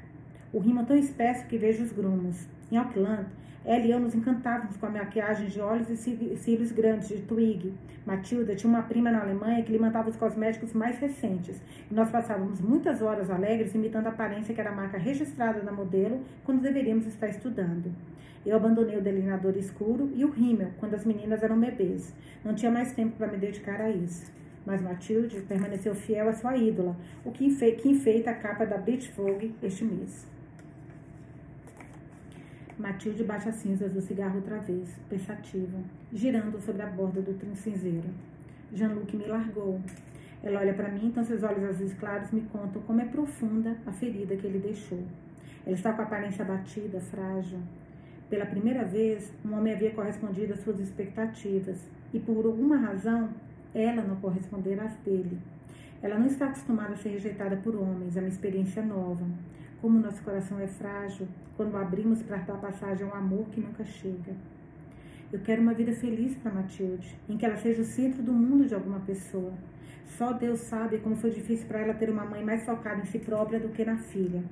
O 0.51 0.59
rimo 0.59 0.81
é 0.81 0.83
tão 0.85 0.97
espesso 0.97 1.47
que 1.47 1.57
vejo 1.57 1.83
os 1.83 1.93
grumos. 1.93 2.45
Em 2.69 2.75
Auckland, 2.75 3.27
ela 3.63 3.85
e 3.85 3.91
eu 3.91 3.99
nos 3.99 4.15
encantávamos 4.15 4.75
com 4.77 4.87
a 4.87 4.89
maquiagem 4.89 5.47
de 5.47 5.61
olhos 5.61 5.87
e 5.87 5.95
cílios 6.35 6.71
grandes 6.71 7.09
de 7.09 7.21
Twig. 7.21 7.71
Matilda 8.03 8.55
tinha 8.55 8.67
uma 8.67 8.81
prima 8.81 9.11
na 9.11 9.21
Alemanha 9.21 9.61
que 9.61 9.71
lhe 9.71 9.77
mandava 9.77 10.09
os 10.09 10.15
cosméticos 10.15 10.73
mais 10.73 10.97
recentes. 10.97 11.61
E 11.89 11.93
nós 11.93 12.09
passávamos 12.09 12.59
muitas 12.59 13.03
horas 13.03 13.29
alegres 13.29 13.75
imitando 13.75 14.07
a 14.07 14.09
aparência 14.09 14.55
que 14.55 14.59
era 14.59 14.71
a 14.71 14.75
marca 14.75 14.97
registrada 14.97 15.61
da 15.61 15.71
modelo 15.71 16.23
quando 16.43 16.61
deveríamos 16.61 17.05
estar 17.05 17.27
estudando. 17.27 17.93
Eu 18.43 18.55
abandonei 18.55 18.97
o 18.97 19.01
delineador 19.01 19.55
escuro 19.55 20.11
e 20.15 20.25
o 20.25 20.31
rímel 20.31 20.71
quando 20.79 20.95
as 20.95 21.05
meninas 21.05 21.43
eram 21.43 21.59
bebês. 21.59 22.11
Não 22.43 22.55
tinha 22.55 22.71
mais 22.71 22.91
tempo 22.93 23.15
para 23.15 23.27
me 23.27 23.37
dedicar 23.37 23.79
a 23.79 23.91
isso. 23.91 24.31
Mas 24.65 24.81
Matilde 24.81 25.41
permaneceu 25.41 25.93
fiel 25.93 26.29
à 26.29 26.33
sua 26.33 26.57
ídola, 26.57 26.95
o 27.23 27.31
que, 27.31 27.45
enfeita 27.45 28.31
a 28.31 28.35
capa 28.35 28.65
da 28.65 28.77
Beach 28.77 29.11
Vogue 29.15 29.55
este 29.61 29.83
mês. 29.83 30.27
Matilde 32.77 33.23
bate 33.23 33.49
as 33.49 33.55
cinzas 33.55 33.91
do 33.91 34.01
cigarro 34.01 34.37
outra 34.37 34.59
vez, 34.59 34.89
pensativa, 35.09 35.77
girando 36.11 36.59
sobre 36.59 36.81
a 36.81 36.87
borda 36.87 37.21
do 37.21 37.55
cinzeiro. 37.55 38.09
Jean-Luc 38.73 39.15
me 39.15 39.25
largou. 39.25 39.79
Ela 40.43 40.61
olha 40.61 40.73
para 40.73 40.89
mim, 40.89 41.07
então 41.07 41.23
seus 41.23 41.43
olhos 41.43 41.63
azuis 41.63 41.93
claros 41.93 42.31
me 42.31 42.41
contam 42.41 42.81
como 42.83 43.01
é 43.01 43.05
profunda 43.05 43.77
a 43.85 43.91
ferida 43.91 44.35
que 44.35 44.47
ele 44.47 44.59
deixou. 44.59 45.03
Ela 45.65 45.75
está 45.75 45.93
com 45.93 46.01
a 46.01 46.05
aparência 46.05 46.43
abatida, 46.43 46.99
frágil. 46.99 47.59
Pela 48.29 48.45
primeira 48.45 48.83
vez, 48.85 49.31
um 49.45 49.53
homem 49.53 49.73
havia 49.73 49.91
correspondido 49.91 50.53
às 50.53 50.61
suas 50.61 50.79
expectativas, 50.79 51.85
e 52.13 52.19
por 52.19 52.45
alguma 52.45 52.77
razão, 52.77 53.29
ela 53.73 54.01
não 54.01 54.15
correspondera 54.15 54.83
às 54.83 54.95
dele. 54.97 55.37
Ela 56.01 56.17
não 56.17 56.25
está 56.25 56.45
acostumada 56.45 56.93
a 56.93 56.97
ser 56.97 57.09
rejeitada 57.09 57.57
por 57.57 57.75
homens, 57.75 58.17
é 58.17 58.21
uma 58.21 58.29
experiência 58.29 58.81
nova. 58.81 59.25
Como 59.81 59.99
nosso 59.99 60.21
coração 60.21 60.59
é 60.59 60.67
frágil 60.67 61.27
quando 61.57 61.75
abrimos 61.75 62.21
para 62.21 62.37
dar 62.37 62.57
passagem 62.57 63.03
a 63.03 63.09
um 63.09 63.15
amor 63.15 63.47
que 63.49 63.59
nunca 63.59 63.83
chega. 63.83 64.35
Eu 65.33 65.39
quero 65.39 65.59
uma 65.59 65.73
vida 65.73 65.91
feliz 65.93 66.35
para 66.35 66.51
Matilde, 66.51 67.17
em 67.27 67.35
que 67.35 67.43
ela 67.43 67.57
seja 67.57 67.81
o 67.81 67.85
centro 67.85 68.21
do 68.21 68.31
mundo 68.31 68.67
de 68.67 68.75
alguma 68.75 68.99
pessoa. 68.99 69.51
Só 70.05 70.33
Deus 70.33 70.59
sabe 70.59 70.99
como 70.99 71.15
foi 71.15 71.31
difícil 71.31 71.67
para 71.67 71.79
ela 71.79 71.95
ter 71.95 72.11
uma 72.11 72.23
mãe 72.23 72.43
mais 72.43 72.63
focada 72.63 73.01
em 73.01 73.05
si 73.05 73.17
própria 73.17 73.59
do 73.59 73.69
que 73.69 73.83
na 73.83 73.97
filha. 73.97 74.43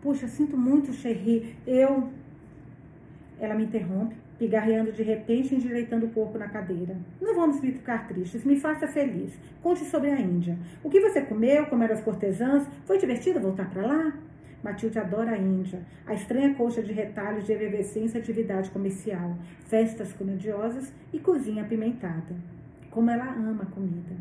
Puxa, 0.00 0.28
sinto 0.28 0.56
muito, 0.56 0.92
Cherry. 0.92 1.56
Eu. 1.66 2.10
Ela 3.40 3.56
me 3.56 3.64
interrompe, 3.64 4.14
pigarreando 4.38 4.92
de 4.92 5.02
repente 5.02 5.52
e 5.52 5.56
endireitando 5.56 6.06
o 6.06 6.10
corpo 6.10 6.38
na 6.38 6.48
cadeira. 6.48 6.96
Não 7.20 7.34
vamos 7.34 7.58
ficar 7.58 8.06
tristes, 8.06 8.44
me 8.44 8.60
faça 8.60 8.86
feliz. 8.86 9.32
Conte 9.60 9.84
sobre 9.84 10.10
a 10.10 10.20
Índia. 10.20 10.56
O 10.84 10.88
que 10.88 11.00
você 11.00 11.22
comeu, 11.22 11.66
como 11.66 11.82
eram 11.82 11.94
as 11.94 12.02
cortesãs? 12.02 12.68
Foi 12.84 12.98
divertido 12.98 13.40
voltar 13.40 13.68
para 13.68 13.84
lá? 13.84 14.12
Matilde 14.64 14.98
adora 14.98 15.32
a 15.32 15.38
Índia, 15.38 15.82
a 16.06 16.14
estranha 16.14 16.54
coxa 16.54 16.82
de 16.82 16.90
retalhos 16.90 17.44
de 17.44 17.52
efervescência 17.52 18.18
atividade 18.18 18.70
comercial, 18.70 19.36
festas 19.66 20.14
grandiosas 20.14 20.90
e 21.12 21.18
cozinha 21.18 21.62
apimentada. 21.62 22.34
Como 22.90 23.10
ela 23.10 23.30
ama 23.34 23.64
a 23.64 23.66
comida. 23.66 24.16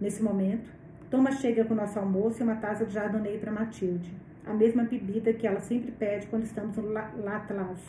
Nesse 0.00 0.22
momento, 0.22 0.70
Thomas 1.10 1.40
chega 1.40 1.64
com 1.64 1.74
nosso 1.74 1.98
almoço 1.98 2.40
e 2.40 2.44
uma 2.44 2.54
taça 2.54 2.86
de 2.86 2.92
Chardonnay 2.92 3.38
para 3.38 3.50
Matilde, 3.50 4.14
a 4.46 4.54
mesma 4.54 4.84
bebida 4.84 5.32
que 5.32 5.48
ela 5.48 5.58
sempre 5.58 5.90
pede 5.90 6.28
quando 6.28 6.44
estamos 6.44 6.76
no 6.76 6.92
Latlas. 6.92 7.80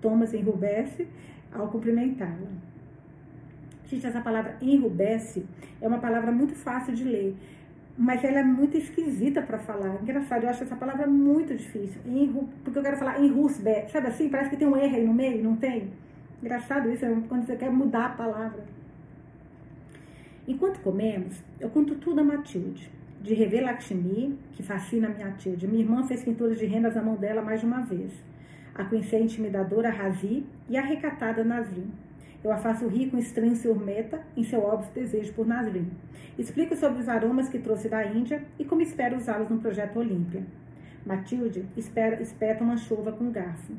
Thomas 0.00 0.34
enrubesce 0.34 1.06
ao 1.52 1.68
cumprimentá-la. 1.68 2.50
Gente, 3.86 4.04
essa 4.04 4.20
palavra 4.20 4.56
enrubesce 4.60 5.46
é 5.80 5.86
uma 5.86 5.98
palavra 5.98 6.32
muito 6.32 6.56
fácil 6.56 6.92
de 6.92 7.04
ler 7.04 7.36
mas 7.96 8.24
ela 8.24 8.40
é 8.40 8.44
muito 8.44 8.76
esquisita 8.76 9.42
para 9.42 9.58
falar. 9.58 10.00
Engraçado, 10.02 10.44
eu 10.44 10.50
acho 10.50 10.64
essa 10.64 10.76
palavra 10.76 11.06
muito 11.06 11.54
difícil. 11.54 12.00
Enru, 12.06 12.48
porque 12.64 12.78
eu 12.78 12.82
quero 12.82 12.96
falar 12.96 13.20
em 13.20 13.28
rusbe, 13.28 13.88
sabe 13.90 14.08
assim? 14.08 14.28
Parece 14.28 14.50
que 14.50 14.56
tem 14.56 14.66
um 14.66 14.76
R 14.76 14.96
aí 14.96 15.06
no 15.06 15.12
meio, 15.12 15.42
não 15.42 15.56
tem? 15.56 15.90
Engraçado 16.42 16.90
isso, 16.90 17.04
é 17.04 17.16
quando 17.28 17.46
você 17.46 17.56
quer 17.56 17.70
mudar 17.70 18.06
a 18.06 18.10
palavra. 18.10 18.64
Enquanto 20.48 20.80
comemos, 20.80 21.40
eu 21.60 21.70
conto 21.70 21.94
tudo 21.96 22.20
a 22.20 22.24
Matilde. 22.24 22.90
De 23.20 23.34
rever 23.34 23.62
Lakshmi, 23.62 24.36
que 24.52 24.62
fascina 24.64 25.08
minha 25.08 25.28
Matilde. 25.28 25.68
Minha 25.68 25.84
irmã 25.84 26.02
fez 26.02 26.24
pinturas 26.24 26.58
de 26.58 26.66
rendas 26.66 26.96
na 26.96 27.02
mão 27.02 27.14
dela 27.14 27.40
mais 27.40 27.60
de 27.60 27.66
uma 27.66 27.80
vez. 27.82 28.12
A 28.74 28.84
conheci 28.84 29.14
a 29.14 29.20
intimidadora 29.20 29.90
Razi 29.90 30.44
e 30.68 30.76
a 30.76 30.82
recatada 30.82 31.44
Nazrin. 31.44 31.92
Eu 32.44 32.50
a 32.50 32.56
faço 32.56 32.88
rir 32.88 33.10
com 33.10 33.18
estranho 33.18 33.54
ciumeta 33.54 34.20
em 34.36 34.42
seu 34.42 34.60
óbvio 34.60 34.90
desejo 34.92 35.32
por 35.32 35.46
Nasrin. 35.46 35.88
Explico 36.36 36.74
sobre 36.74 37.00
os 37.00 37.08
aromas 37.08 37.48
que 37.48 37.58
trouxe 37.58 37.88
da 37.88 38.04
Índia 38.04 38.42
e 38.58 38.64
como 38.64 38.80
espero 38.82 39.16
usá-los 39.16 39.48
no 39.48 39.60
projeto 39.60 39.98
Olímpia. 39.98 40.42
Matilde 41.06 41.64
espera, 41.76 42.20
espeta 42.20 42.64
uma 42.64 42.76
chuva 42.76 43.12
com 43.12 43.30
garfo. 43.30 43.72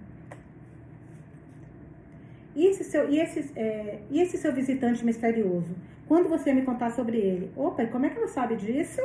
E 2.55 2.67
esse, 2.67 2.83
seu, 2.83 3.09
e, 3.09 3.19
esse, 3.19 3.51
é, 3.59 4.01
e 4.09 4.21
esse 4.21 4.37
seu 4.37 4.53
visitante 4.53 5.03
misterioso? 5.03 5.75
Quando 6.07 6.29
você 6.29 6.53
me 6.53 6.61
contar 6.61 6.91
sobre 6.91 7.17
ele? 7.17 7.51
Opa, 7.55 7.85
como 7.87 8.05
é 8.05 8.09
que 8.09 8.17
ela 8.17 8.27
sabe 8.27 8.55
disso? 8.55 9.01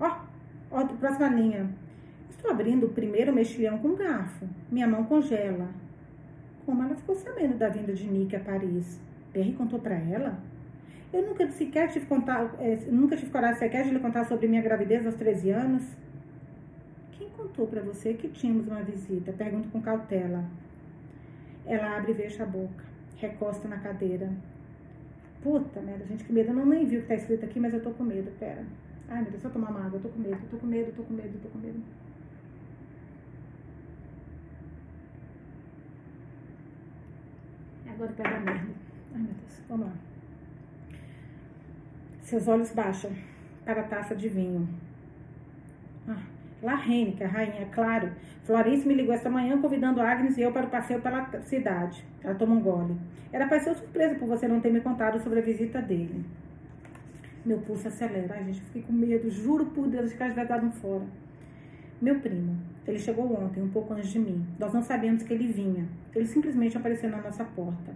Ó, 0.00 0.16
ó, 0.70 0.86
próxima 0.86 1.28
linha. 1.28 1.70
Estou 2.30 2.50
abrindo 2.50 2.86
o 2.86 2.90
primeiro 2.90 3.32
mexilhão 3.32 3.78
com 3.78 3.94
garfo. 3.94 4.48
Minha 4.70 4.88
mão 4.88 5.04
congela. 5.04 5.68
Como 6.64 6.82
ela 6.82 6.94
ficou 6.94 7.14
sabendo 7.14 7.56
da 7.56 7.68
vinda 7.68 7.92
de 7.92 8.08
Nick 8.08 8.36
a 8.36 8.40
Paris? 8.40 9.00
Perry 9.32 9.52
contou 9.52 9.80
para 9.80 9.96
ela? 9.96 10.38
Eu 11.12 11.26
nunca 11.26 11.46
sequer 11.48 11.90
tive 11.90 12.06
contar, 12.06 12.54
é, 12.58 12.76
nunca 12.90 13.16
tive 13.16 13.30
coragem 13.30 13.58
sequer 13.58 13.84
de 13.84 13.90
lhe 13.90 13.98
contar 13.98 14.24
sobre 14.24 14.46
minha 14.46 14.62
gravidez 14.62 15.04
aos 15.04 15.16
13 15.16 15.50
anos. 15.50 15.82
Quem 17.12 17.28
contou 17.30 17.66
para 17.66 17.82
você 17.82 18.14
que 18.14 18.28
tínhamos 18.28 18.66
uma 18.66 18.82
visita? 18.82 19.32
Pergunto 19.32 19.68
com 19.68 19.82
cautela. 19.82 20.44
Ela 21.66 21.98
abre 21.98 22.12
e 22.12 22.14
fecha 22.14 22.44
a 22.44 22.46
boca, 22.46 22.84
recosta 23.16 23.68
na 23.68 23.78
cadeira. 23.78 24.30
Puta 25.42 25.80
merda, 25.80 26.06
gente, 26.06 26.22
que 26.24 26.32
medo. 26.32 26.50
Eu 26.50 26.54
não 26.54 26.66
nem 26.66 26.86
vi 26.86 26.98
o 26.98 27.02
que 27.02 27.08
tá 27.08 27.14
escrito 27.16 27.44
aqui, 27.44 27.58
mas 27.58 27.74
eu 27.74 27.82
tô 27.82 27.90
com 27.90 28.04
medo. 28.04 28.30
Pera. 28.38 28.64
Ai, 29.08 29.22
meu 29.22 29.32
Deus, 29.32 29.42
só 29.42 29.50
tomar 29.50 29.70
uma 29.70 29.84
água. 29.84 29.98
Eu 29.98 30.02
tô 30.02 30.08
com 30.08 30.20
medo, 30.20 30.38
eu 30.40 30.48
tô 30.48 30.56
com 30.56 30.66
medo, 30.66 30.88
eu 30.88 30.94
tô 30.94 31.02
com 31.02 31.14
medo, 31.14 31.34
eu 31.34 31.40
tô 31.40 31.48
com 31.48 31.58
medo. 31.58 31.82
Agora 37.92 38.12
pega 38.12 38.36
a 38.36 38.40
merda. 38.40 38.70
Ai, 39.14 39.20
meu 39.20 39.32
Deus. 39.34 39.62
Vamos 39.68 39.86
lá. 39.86 39.92
Seus 42.22 42.48
olhos 42.48 42.72
baixam 42.72 43.10
para 43.64 43.82
a 43.82 43.84
taça 43.84 44.14
de 44.14 44.28
vinho. 44.28 44.68
Ah, 46.08 46.22
Larraine, 46.62 47.12
que 47.12 47.22
é 47.22 47.26
a 47.26 47.28
rainha, 47.28 47.66
claro. 47.72 48.12
Florence 48.44 48.86
me 48.86 48.94
ligou 48.94 49.14
esta 49.14 49.30
manhã 49.30 49.60
convidando 49.60 50.00
Agnes 50.00 50.36
e 50.36 50.42
eu 50.42 50.52
para 50.52 50.66
o 50.66 50.70
passeio 50.70 51.00
pela 51.00 51.30
cidade. 51.42 52.04
Ela 52.22 52.34
tomou 52.34 52.58
um 52.58 52.62
gole. 52.62 52.96
Era 53.32 53.46
para 53.46 53.60
ser 53.60 53.74
surpresa 53.74 54.14
por 54.16 54.28
você 54.28 54.48
não 54.48 54.60
ter 54.60 54.72
me 54.72 54.80
contado 54.80 55.20
sobre 55.20 55.40
a 55.40 55.42
visita 55.42 55.80
dele. 55.80 56.24
Meu 57.44 57.58
pulso 57.58 57.88
acelera. 57.88 58.34
Ai, 58.34 58.44
gente, 58.44 58.60
eu 58.60 58.66
fiquei 58.66 58.82
com 58.82 58.92
medo. 58.92 59.30
Juro 59.30 59.66
por 59.66 59.88
Deus 59.88 60.12
que 60.12 60.22
elas 60.22 60.34
vai 60.34 60.46
dar 60.46 60.62
um 60.62 60.70
fora. 60.70 61.04
Meu 62.00 62.20
primo. 62.20 62.56
Ele 62.86 62.98
chegou 62.98 63.32
ontem, 63.32 63.62
um 63.62 63.68
pouco 63.68 63.94
antes 63.94 64.10
de 64.10 64.18
mim. 64.18 64.44
Nós 64.58 64.72
não 64.72 64.82
sabíamos 64.82 65.22
que 65.22 65.32
ele 65.32 65.46
vinha. 65.46 65.86
Ele 66.14 66.26
simplesmente 66.26 66.76
apareceu 66.76 67.08
na 67.08 67.18
nossa 67.18 67.44
porta. 67.44 67.92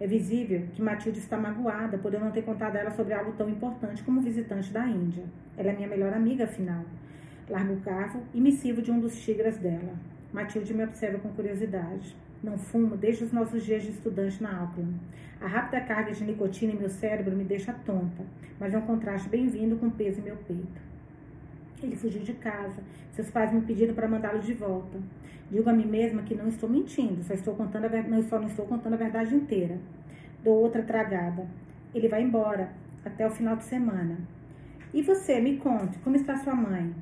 É 0.00 0.06
visível 0.06 0.66
que 0.72 0.82
Matilde 0.82 1.18
está 1.18 1.36
magoada 1.36 1.98
por 1.98 2.12
eu 2.12 2.18
não 2.18 2.30
ter 2.30 2.42
contado 2.42 2.76
a 2.76 2.80
ela 2.80 2.90
sobre 2.90 3.14
algo 3.14 3.32
tão 3.32 3.48
importante 3.48 4.02
como 4.02 4.20
visitante 4.20 4.72
da 4.72 4.86
Índia. 4.86 5.24
Ela 5.56 5.70
é 5.70 5.76
minha 5.76 5.86
melhor 5.86 6.12
amiga, 6.12 6.44
afinal. 6.44 6.84
Largo 7.48 7.74
o 7.74 7.80
carro 7.82 8.22
e 8.32 8.40
me 8.40 8.52
sirvo 8.52 8.80
de 8.80 8.90
um 8.90 8.98
dos 8.98 9.20
tigres 9.20 9.58
dela. 9.58 9.92
Matilde 10.32 10.72
me 10.72 10.82
observa 10.82 11.18
com 11.18 11.28
curiosidade. 11.28 12.16
Não 12.42 12.56
fumo 12.56 12.96
desde 12.96 13.24
os 13.24 13.32
nossos 13.32 13.64
dias 13.64 13.82
de 13.82 13.90
estudante 13.90 14.42
na 14.42 14.60
Auckland. 14.60 14.94
A 15.40 15.46
rápida 15.46 15.80
carga 15.82 16.10
de 16.12 16.24
nicotina 16.24 16.72
em 16.72 16.76
meu 16.76 16.88
cérebro 16.88 17.36
me 17.36 17.44
deixa 17.44 17.72
tonta, 17.72 18.24
mas 18.58 18.72
é 18.72 18.78
um 18.78 18.82
contraste 18.82 19.28
bem-vindo 19.28 19.76
com 19.76 19.86
o 19.86 19.90
peso 19.90 20.20
em 20.20 20.24
meu 20.24 20.36
peito. 20.36 20.91
Ele 21.86 21.96
fugiu 21.96 22.22
de 22.22 22.32
casa. 22.34 22.82
Seus 23.12 23.30
pais 23.30 23.52
me 23.52 23.60
pediram 23.62 23.94
para 23.94 24.08
mandá-lo 24.08 24.40
de 24.40 24.54
volta. 24.54 24.98
Digo 25.50 25.68
a 25.68 25.72
mim 25.72 25.86
mesma 25.86 26.22
que 26.22 26.34
não 26.34 26.48
estou 26.48 26.68
mentindo, 26.68 27.22
só 27.22 27.34
estou 27.34 27.54
contando 27.54 27.84
a, 27.84 28.02
não, 28.02 28.22
só 28.22 28.38
não 28.38 28.46
estou 28.46 28.64
contando 28.64 28.94
a 28.94 28.96
verdade 28.96 29.34
inteira. 29.34 29.78
Dou 30.42 30.54
outra 30.54 30.82
tragada. 30.82 31.46
Ele 31.94 32.08
vai 32.08 32.22
embora, 32.22 32.72
até 33.04 33.26
o 33.26 33.30
final 33.30 33.56
de 33.56 33.64
semana. 33.64 34.16
E 34.94 35.02
você, 35.02 35.40
me 35.40 35.58
conte, 35.58 35.98
como 35.98 36.16
está 36.16 36.36
sua 36.38 36.54
mãe? 36.54 36.94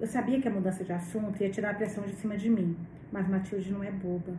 Eu 0.00 0.06
sabia 0.06 0.40
que 0.40 0.48
a 0.48 0.50
mudança 0.50 0.84
de 0.84 0.92
assunto 0.92 1.42
ia 1.42 1.50
tirar 1.50 1.70
a 1.70 1.74
pressão 1.74 2.04
de 2.04 2.14
cima 2.14 2.36
de 2.36 2.48
mim, 2.48 2.76
mas 3.10 3.28
Matilde 3.28 3.72
não 3.72 3.82
é 3.82 3.90
boba. 3.90 4.32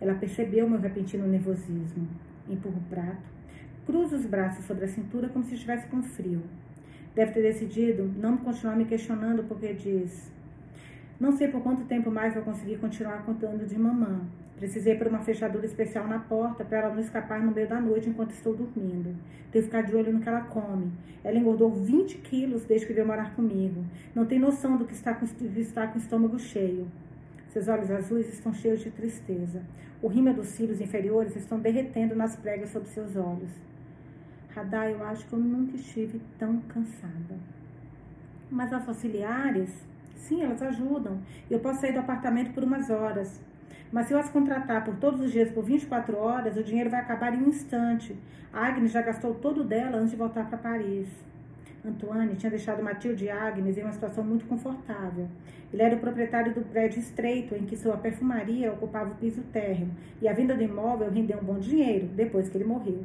Ela 0.00 0.14
percebeu 0.14 0.68
meu 0.68 0.80
repentino 0.80 1.26
nervosismo. 1.26 2.08
Empurro 2.48 2.78
o 2.78 2.90
prato, 2.90 3.22
cruzo 3.86 4.16
os 4.16 4.26
braços 4.26 4.64
sobre 4.66 4.84
a 4.84 4.88
cintura 4.88 5.28
como 5.28 5.44
se 5.44 5.54
estivesse 5.54 5.86
com 5.86 6.02
frio. 6.02 6.42
Deve 7.14 7.32
ter 7.32 7.42
decidido 7.42 8.10
não 8.16 8.36
continuar 8.36 8.76
me 8.76 8.84
questionando 8.84 9.44
porque 9.44 9.72
diz: 9.72 10.32
Não 11.20 11.30
sei 11.32 11.46
por 11.46 11.62
quanto 11.62 11.84
tempo 11.84 12.10
mais 12.10 12.34
vou 12.34 12.42
conseguir 12.42 12.78
continuar 12.78 13.24
contando 13.24 13.66
de 13.66 13.78
mamã. 13.78 14.22
Precisei 14.56 14.96
por 14.96 15.06
uma 15.06 15.20
fechadura 15.20 15.66
especial 15.66 16.08
na 16.08 16.18
porta 16.18 16.64
para 16.64 16.78
ela 16.78 16.94
não 16.94 17.00
escapar 17.00 17.40
no 17.40 17.52
meio 17.52 17.68
da 17.68 17.80
noite 17.80 18.08
enquanto 18.08 18.30
estou 18.32 18.54
dormindo. 18.54 19.14
Tenho 19.52 19.62
que 19.62 19.62
ficar 19.62 19.82
de 19.82 19.94
olho 19.94 20.12
no 20.12 20.20
que 20.20 20.28
ela 20.28 20.42
come. 20.42 20.90
Ela 21.22 21.38
engordou 21.38 21.70
20 21.70 22.18
quilos 22.18 22.64
desde 22.64 22.86
que 22.86 22.92
veio 22.92 23.06
morar 23.06 23.34
comigo. 23.34 23.84
Não 24.14 24.26
tem 24.26 24.38
noção 24.38 24.76
do 24.76 24.84
que 24.84 24.94
está 24.94 25.14
com, 25.14 25.24
estar 25.56 25.88
com 25.88 25.98
o 25.98 26.00
estômago 26.00 26.38
cheio. 26.38 26.88
Seus 27.48 27.68
olhos 27.68 27.90
azuis 27.90 28.32
estão 28.32 28.52
cheios 28.52 28.80
de 28.80 28.90
tristeza. 28.90 29.62
O 30.02 30.08
rímel 30.08 30.34
dos 30.34 30.48
cílios 30.48 30.80
inferiores 30.80 31.36
estão 31.36 31.60
derretendo 31.60 32.16
nas 32.16 32.34
pregas 32.34 32.70
sob 32.70 32.86
seus 32.88 33.14
olhos. 33.14 33.50
Radar, 34.54 34.88
eu 34.88 35.04
acho 35.04 35.26
que 35.26 35.32
eu 35.32 35.38
nunca 35.40 35.74
estive 35.74 36.20
tão 36.38 36.60
cansada. 36.68 37.34
Mas 38.48 38.72
as 38.72 38.86
auxiliares, 38.86 39.68
sim, 40.14 40.42
elas 40.42 40.62
ajudam. 40.62 41.18
Eu 41.50 41.58
posso 41.58 41.80
sair 41.80 41.92
do 41.92 41.98
apartamento 41.98 42.54
por 42.54 42.62
umas 42.62 42.88
horas. 42.88 43.40
Mas 43.90 44.06
se 44.06 44.12
eu 44.12 44.18
as 44.18 44.30
contratar 44.30 44.84
por 44.84 44.94
todos 44.96 45.20
os 45.20 45.32
dias 45.32 45.50
por 45.50 45.64
24 45.64 46.16
horas, 46.16 46.56
o 46.56 46.62
dinheiro 46.62 46.88
vai 46.88 47.00
acabar 47.00 47.34
em 47.34 47.42
um 47.42 47.48
instante. 47.48 48.16
A 48.52 48.68
Agnes 48.68 48.92
já 48.92 49.02
gastou 49.02 49.34
todo 49.34 49.64
dela 49.64 49.96
antes 49.96 50.12
de 50.12 50.16
voltar 50.16 50.48
para 50.48 50.56
Paris. 50.56 51.08
Antoine 51.84 52.36
tinha 52.36 52.48
deixado 52.48 52.80
Matilde 52.80 53.24
e 53.24 53.30
Agnes 53.30 53.76
em 53.76 53.82
uma 53.82 53.92
situação 53.92 54.22
muito 54.22 54.46
confortável. 54.46 55.28
Ele 55.72 55.82
era 55.82 55.96
o 55.96 55.98
proprietário 55.98 56.54
do 56.54 56.62
prédio 56.62 57.00
estreito 57.00 57.56
em 57.56 57.66
que 57.66 57.76
sua 57.76 57.96
perfumaria 57.96 58.72
ocupava 58.72 59.10
o 59.10 59.16
piso 59.16 59.42
térreo, 59.52 59.90
e 60.22 60.28
a 60.28 60.32
venda 60.32 60.54
do 60.54 60.62
imóvel 60.62 61.10
rendeu 61.10 61.40
um 61.40 61.44
bom 61.44 61.58
dinheiro 61.58 62.06
depois 62.14 62.48
que 62.48 62.56
ele 62.56 62.64
morreu. 62.64 63.02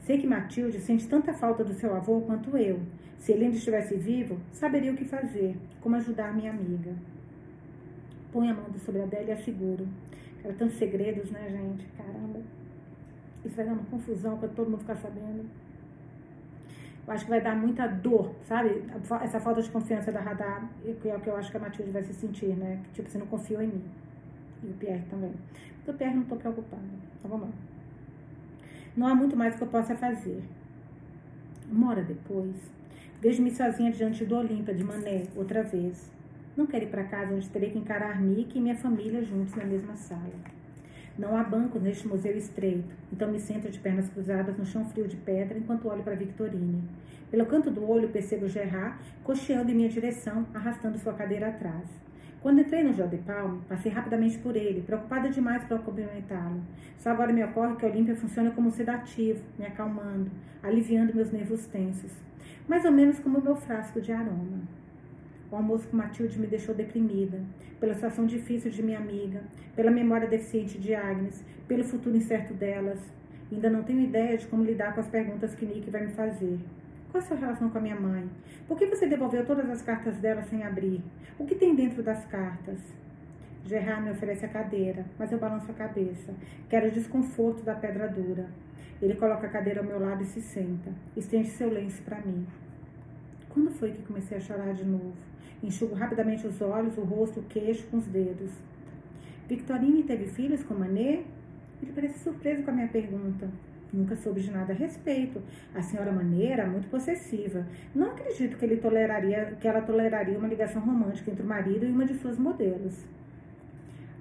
Sei 0.00 0.18
que 0.18 0.26
Matilde 0.26 0.80
sente 0.80 1.08
tanta 1.08 1.32
falta 1.32 1.62
do 1.62 1.74
seu 1.74 1.94
avô 1.94 2.20
quanto 2.22 2.56
eu. 2.56 2.80
Se 3.18 3.32
ele 3.32 3.44
ainda 3.44 3.56
estivesse 3.56 3.94
vivo, 3.96 4.38
saberia 4.50 4.92
o 4.92 4.96
que 4.96 5.04
fazer, 5.04 5.56
como 5.80 5.96
ajudar 5.96 6.34
minha 6.34 6.50
amiga. 6.50 6.94
Põe 8.32 8.50
a 8.50 8.54
mão 8.54 8.66
sobre 8.78 9.02
a 9.02 9.06
dela 9.06 9.28
e 9.28 9.32
a 9.32 9.36
seguro. 9.36 9.86
Era 10.42 10.54
tantos 10.54 10.76
segredos, 10.78 11.30
né, 11.30 11.50
gente? 11.50 11.86
Caramba. 11.98 12.40
Isso 13.44 13.54
vai 13.54 13.66
dar 13.66 13.72
uma 13.72 13.84
confusão 13.84 14.38
quando 14.38 14.54
todo 14.54 14.70
mundo 14.70 14.80
ficar 14.80 14.96
sabendo. 14.96 15.44
Eu 17.06 17.12
acho 17.12 17.24
que 17.24 17.30
vai 17.30 17.40
dar 17.40 17.56
muita 17.56 17.86
dor, 17.86 18.34
sabe? 18.44 18.82
Essa 19.22 19.40
falta 19.40 19.60
de 19.60 19.70
confiança 19.70 20.12
da 20.12 20.20
Radar, 20.20 20.70
que 21.00 21.08
é 21.08 21.16
o 21.16 21.20
que 21.20 21.28
eu 21.28 21.36
acho 21.36 21.50
que 21.50 21.56
a 21.56 21.60
Matilde 21.60 21.90
vai 21.90 22.02
se 22.02 22.14
sentir, 22.14 22.56
né? 22.56 22.82
Tipo, 22.94 23.10
você 23.10 23.18
não 23.18 23.26
confiou 23.26 23.60
em 23.60 23.68
mim. 23.68 23.84
E 24.62 24.68
o 24.68 24.74
Pierre 24.74 25.04
também. 25.10 25.34
Mas 25.78 25.94
o 25.94 25.98
Pierre 25.98 26.14
não 26.14 26.22
estou 26.22 26.38
preocupada. 26.38 26.82
Então 27.18 27.30
vamos 27.30 27.48
lá. 27.48 27.69
Não 29.00 29.06
há 29.06 29.14
muito 29.14 29.34
mais 29.34 29.56
que 29.56 29.62
eu 29.62 29.66
possa 29.66 29.94
fazer. 29.94 30.42
Uma 31.72 31.88
hora 31.88 32.02
depois, 32.02 32.54
vejo-me 33.18 33.50
sozinha 33.50 33.90
diante 33.90 34.26
do 34.26 34.36
Olimpa 34.36 34.74
de 34.74 34.84
Mané, 34.84 35.22
outra 35.34 35.62
vez. 35.62 36.10
Não 36.54 36.66
quero 36.66 36.84
ir 36.84 36.88
para 36.88 37.04
casa 37.04 37.32
onde 37.32 37.48
terei 37.48 37.70
que 37.70 37.78
encarar 37.78 38.20
Nick 38.20 38.58
e 38.58 38.60
minha 38.60 38.76
família 38.76 39.24
juntos 39.24 39.54
na 39.54 39.64
mesma 39.64 39.96
sala. 39.96 40.34
Não 41.18 41.34
há 41.34 41.42
bancos 41.42 41.80
neste 41.80 42.06
museu 42.06 42.36
estreito, 42.36 42.94
então 43.10 43.32
me 43.32 43.40
sento 43.40 43.70
de 43.70 43.78
pernas 43.78 44.10
cruzadas 44.10 44.58
no 44.58 44.66
chão 44.66 44.84
frio 44.84 45.08
de 45.08 45.16
pedra 45.16 45.56
enquanto 45.56 45.88
olho 45.88 46.02
para 46.02 46.14
Victorine. 46.14 46.84
Pelo 47.30 47.46
canto 47.46 47.70
do 47.70 47.90
olho 47.90 48.10
percebo 48.10 48.48
Gerard 48.48 48.98
cocheando 49.24 49.70
em 49.70 49.76
minha 49.76 49.88
direção, 49.88 50.46
arrastando 50.52 50.98
sua 50.98 51.14
cadeira 51.14 51.48
atrás. 51.48 51.88
Quando 52.42 52.60
entrei 52.60 52.82
no 52.82 52.94
João 52.94 53.08
de 53.08 53.18
Palme, 53.18 53.60
passei 53.68 53.92
rapidamente 53.92 54.38
por 54.38 54.56
ele, 54.56 54.80
preocupada 54.80 55.28
demais 55.28 55.62
para 55.64 55.76
cumprimentá-lo. 55.76 56.62
Só 56.96 57.10
agora 57.10 57.34
me 57.34 57.44
ocorre 57.44 57.76
que 57.76 57.84
a 57.84 57.88
Olímpia 57.90 58.16
funciona 58.16 58.50
como 58.50 58.68
um 58.68 58.70
sedativo, 58.70 59.42
me 59.58 59.66
acalmando, 59.66 60.30
aliviando 60.62 61.14
meus 61.14 61.30
nervos 61.30 61.66
tensos. 61.66 62.10
Mais 62.66 62.82
ou 62.86 62.92
menos 62.92 63.18
como 63.18 63.38
o 63.38 63.42
meu 63.42 63.56
frasco 63.56 64.00
de 64.00 64.10
aroma. 64.10 64.62
O 65.50 65.56
almoço 65.56 65.86
com 65.88 65.98
Matilde 65.98 66.38
me 66.38 66.46
deixou 66.46 66.74
deprimida, 66.74 67.42
pela 67.78 67.92
situação 67.92 68.24
difícil 68.24 68.70
de 68.70 68.82
minha 68.82 68.98
amiga, 68.98 69.42
pela 69.76 69.90
memória 69.90 70.26
deficiente 70.26 70.78
de 70.78 70.94
Agnes, 70.94 71.44
pelo 71.68 71.84
futuro 71.84 72.16
incerto 72.16 72.54
delas. 72.54 73.00
Ainda 73.52 73.68
não 73.68 73.82
tenho 73.82 74.00
ideia 74.00 74.38
de 74.38 74.46
como 74.46 74.64
lidar 74.64 74.94
com 74.94 75.00
as 75.00 75.08
perguntas 75.08 75.54
que 75.54 75.66
Nick 75.66 75.90
vai 75.90 76.06
me 76.06 76.12
fazer. 76.12 76.58
Qual 77.10 77.20
a 77.20 77.26
sua 77.26 77.36
relação 77.36 77.68
com 77.68 77.78
a 77.78 77.80
minha 77.80 77.98
mãe? 77.98 78.30
Por 78.68 78.78
que 78.78 78.86
você 78.86 79.04
devolveu 79.04 79.44
todas 79.44 79.68
as 79.68 79.82
cartas 79.82 80.16
dela 80.18 80.42
sem 80.42 80.62
abrir? 80.62 81.02
O 81.38 81.44
que 81.44 81.56
tem 81.56 81.74
dentro 81.74 82.04
das 82.04 82.24
cartas? 82.26 82.78
Gerard 83.66 84.04
me 84.04 84.12
oferece 84.12 84.46
a 84.46 84.48
cadeira, 84.48 85.04
mas 85.18 85.32
eu 85.32 85.38
balanço 85.38 85.68
a 85.72 85.74
cabeça. 85.74 86.32
Quero 86.68 86.86
o 86.86 86.90
desconforto 86.90 87.64
da 87.64 87.74
pedra 87.74 88.06
dura. 88.06 88.48
Ele 89.02 89.14
coloca 89.16 89.48
a 89.48 89.50
cadeira 89.50 89.80
ao 89.80 89.86
meu 89.86 89.98
lado 89.98 90.22
e 90.22 90.26
se 90.26 90.40
senta. 90.40 90.92
Estende 91.16 91.48
seu 91.48 91.68
lenço 91.68 92.00
para 92.02 92.20
mim. 92.20 92.46
Quando 93.48 93.72
foi 93.72 93.90
que 93.90 94.02
comecei 94.02 94.36
a 94.36 94.40
chorar 94.40 94.72
de 94.72 94.84
novo? 94.84 95.12
Enxugo 95.60 95.96
rapidamente 95.96 96.46
os 96.46 96.60
olhos, 96.62 96.96
o 96.96 97.02
rosto, 97.02 97.40
o 97.40 97.44
queixo 97.44 97.88
com 97.88 97.96
os 97.96 98.06
dedos. 98.06 98.52
Victorine 99.48 100.04
teve 100.04 100.26
filhos 100.26 100.62
com 100.62 100.74
Manet? 100.74 101.26
Ele 101.82 101.92
parece 101.92 102.20
surpreso 102.20 102.62
com 102.62 102.70
a 102.70 102.74
minha 102.74 102.88
pergunta. 102.88 103.50
Nunca 103.92 104.14
soube 104.16 104.40
de 104.40 104.50
nada 104.50 104.72
a 104.72 104.76
respeito. 104.76 105.42
A 105.74 105.82
senhora 105.82 106.12
Manet 106.12 106.52
era 106.52 106.66
muito 106.66 106.88
possessiva. 106.88 107.66
Não 107.94 108.12
acredito 108.12 108.56
que, 108.56 108.64
ele 108.64 108.76
toleraria, 108.76 109.56
que 109.60 109.66
ela 109.66 109.80
toleraria 109.80 110.38
uma 110.38 110.48
ligação 110.48 110.80
romântica 110.80 111.30
entre 111.30 111.42
o 111.42 111.46
marido 111.46 111.84
e 111.84 111.90
uma 111.90 112.04
de 112.04 112.14
suas 112.14 112.38
modelos. 112.38 113.04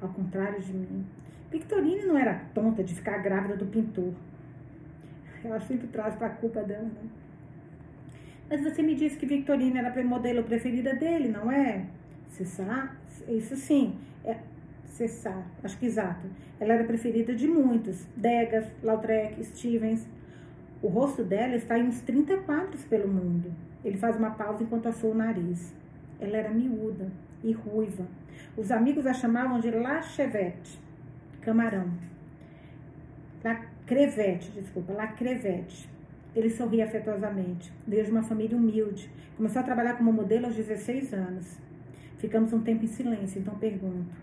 Ao 0.01 0.09
contrário 0.09 0.59
de 0.61 0.73
mim, 0.73 1.05
Victorine 1.51 2.05
não 2.05 2.17
era 2.17 2.41
tonta 2.53 2.83
de 2.83 2.95
ficar 2.95 3.17
grávida 3.19 3.55
do 3.55 3.65
pintor. 3.65 4.13
Ela 5.43 5.59
sempre 5.59 5.87
traz 5.87 6.15
para 6.15 6.27
a 6.27 6.31
culpa 6.31 6.61
dela, 6.63 6.83
né? 6.83 7.09
Mas 8.49 8.63
você 8.63 8.81
me 8.81 8.95
disse 8.95 9.17
que 9.17 9.27
Victorina 9.27 9.79
era 9.79 9.99
a 9.99 10.03
modelo 10.03 10.43
preferida 10.43 10.95
dele, 10.95 11.29
não 11.29 11.51
é? 11.51 11.85
Isso 13.27 13.55
sim. 13.55 13.95
É, 14.23 14.37
Cessar, 14.89 15.45
acho 15.63 15.77
que 15.77 15.85
exato. 15.85 16.27
Ela 16.59 16.73
era 16.73 16.83
preferida 16.83 17.33
de 17.33 17.47
muitos. 17.47 18.05
Degas, 18.15 18.65
Lautrec, 18.83 19.43
Stevens. 19.45 20.07
O 20.81 20.87
rosto 20.87 21.23
dela 21.23 21.55
está 21.55 21.77
em 21.77 21.87
uns 21.87 22.01
30 22.01 22.37
quadros 22.39 22.83
pelo 22.85 23.07
mundo. 23.07 23.53
Ele 23.83 23.97
faz 23.97 24.17
uma 24.17 24.31
pausa 24.31 24.63
enquanto 24.63 24.87
assou 24.87 25.11
o 25.11 25.15
nariz. 25.15 25.73
Ela 26.19 26.37
era 26.37 26.49
miúda 26.49 27.09
e 27.43 27.51
ruiva. 27.51 28.05
Os 28.57 28.71
amigos 28.71 29.05
a 29.05 29.13
chamavam 29.13 29.59
de 29.59 29.71
La 29.71 30.01
Chevette, 30.01 30.79
camarão. 31.41 31.89
La 33.43 33.55
Crevette, 33.85 34.51
desculpa, 34.51 34.93
La 34.93 35.07
Crevette. 35.07 35.87
Ele 36.35 36.49
sorria 36.49 36.85
afetuosamente. 36.85 37.71
Veio 37.87 38.03
de 38.03 38.11
uma 38.11 38.23
família 38.23 38.57
humilde. 38.57 39.09
Começou 39.37 39.61
a 39.61 39.63
trabalhar 39.63 39.93
como 39.97 40.11
modelo 40.11 40.45
aos 40.45 40.55
16 40.55 41.13
anos. 41.13 41.57
Ficamos 42.17 42.51
um 42.51 42.61
tempo 42.61 42.83
em 42.83 42.87
silêncio, 42.87 43.39
então 43.39 43.55
pergunto: 43.55 44.13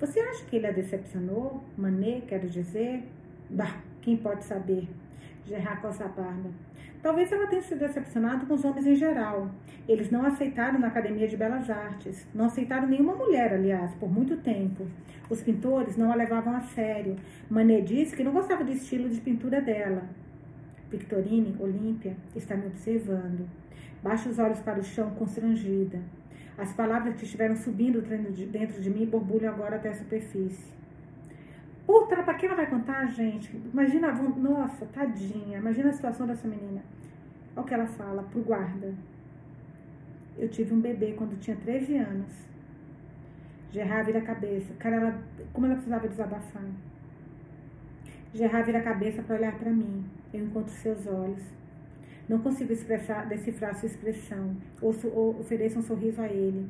Você 0.00 0.20
acha 0.20 0.44
que 0.44 0.54
ele 0.54 0.66
a 0.68 0.70
decepcionou? 0.70 1.60
Mané, 1.76 2.20
quero 2.20 2.48
dizer? 2.48 3.02
Bah, 3.50 3.78
que 4.00 4.14
Quem 4.14 4.16
pode 4.16 4.44
saber? 4.44 4.88
Gerard 5.44 5.82
barba. 5.82 6.50
Talvez 7.02 7.32
ela 7.32 7.48
tenha 7.48 7.62
se 7.62 7.74
decepcionado 7.74 8.46
com 8.46 8.54
os 8.54 8.64
homens 8.64 8.86
em 8.86 8.94
geral. 8.94 9.50
Eles 9.88 10.08
não 10.08 10.24
aceitaram 10.24 10.78
na 10.78 10.86
Academia 10.86 11.26
de 11.26 11.36
Belas 11.36 11.68
Artes. 11.68 12.28
Não 12.32 12.44
aceitaram 12.44 12.86
nenhuma 12.86 13.16
mulher, 13.16 13.52
aliás, 13.52 13.92
por 13.94 14.08
muito 14.08 14.36
tempo. 14.36 14.86
Os 15.28 15.42
pintores 15.42 15.96
não 15.96 16.12
a 16.12 16.14
levavam 16.14 16.54
a 16.54 16.60
sério. 16.60 17.16
Manet 17.50 17.82
disse 17.82 18.14
que 18.14 18.22
não 18.22 18.32
gostava 18.32 18.62
do 18.62 18.70
estilo 18.70 19.08
de 19.08 19.20
pintura 19.20 19.60
dela. 19.60 20.04
Victorine, 20.90 21.56
Olímpia, 21.58 22.16
está 22.36 22.56
me 22.56 22.66
observando. 22.66 23.48
Baixa 24.00 24.28
os 24.28 24.38
olhos 24.38 24.60
para 24.60 24.78
o 24.78 24.84
chão, 24.84 25.10
constrangida. 25.10 25.98
As 26.58 26.72
palavras 26.72 27.14
que 27.14 27.24
estiveram 27.24 27.54
subindo 27.54 28.02
dentro 28.02 28.82
de 28.82 28.90
mim 28.90 29.06
borbulham 29.06 29.54
agora 29.54 29.76
até 29.76 29.90
a 29.90 29.94
superfície. 29.94 30.76
Puta, 31.86 32.20
pra 32.22 32.34
que 32.34 32.46
ela 32.46 32.56
vai 32.56 32.68
contar, 32.68 33.06
gente? 33.06 33.56
Imagina, 33.72 34.12
nossa, 34.12 34.84
tadinha. 34.86 35.58
Imagina 35.58 35.90
a 35.90 35.92
situação 35.92 36.26
dessa 36.26 36.48
menina. 36.48 36.82
Olha 37.54 37.62
o 37.62 37.64
que 37.64 37.74
ela 37.74 37.86
fala 37.86 38.24
pro 38.24 38.42
guarda. 38.42 38.92
Eu 40.36 40.48
tive 40.48 40.74
um 40.74 40.80
bebê 40.80 41.12
quando 41.12 41.38
tinha 41.38 41.56
13 41.56 41.96
anos. 41.96 42.32
Gerard 43.70 44.06
vira 44.06 44.18
a 44.18 44.26
cabeça. 44.26 44.74
Cara, 44.74 44.96
ela, 44.96 45.22
como 45.52 45.66
ela 45.66 45.76
precisava 45.76 46.08
desabafar. 46.08 46.62
Gerard 48.34 48.66
vira 48.66 48.80
a 48.80 48.82
cabeça 48.82 49.22
para 49.22 49.36
olhar 49.36 49.56
para 49.56 49.70
mim. 49.70 50.04
Eu 50.34 50.44
encontro 50.44 50.72
seus 50.72 51.06
olhos. 51.06 51.57
Não 52.28 52.38
consigo 52.38 52.72
expressar, 52.72 53.26
decifrar 53.26 53.74
sua 53.74 53.86
expressão. 53.86 54.54
Ou, 54.82 54.94
ou 55.14 55.40
ofereço 55.40 55.78
um 55.78 55.82
sorriso 55.82 56.20
a 56.20 56.26
ele. 56.26 56.68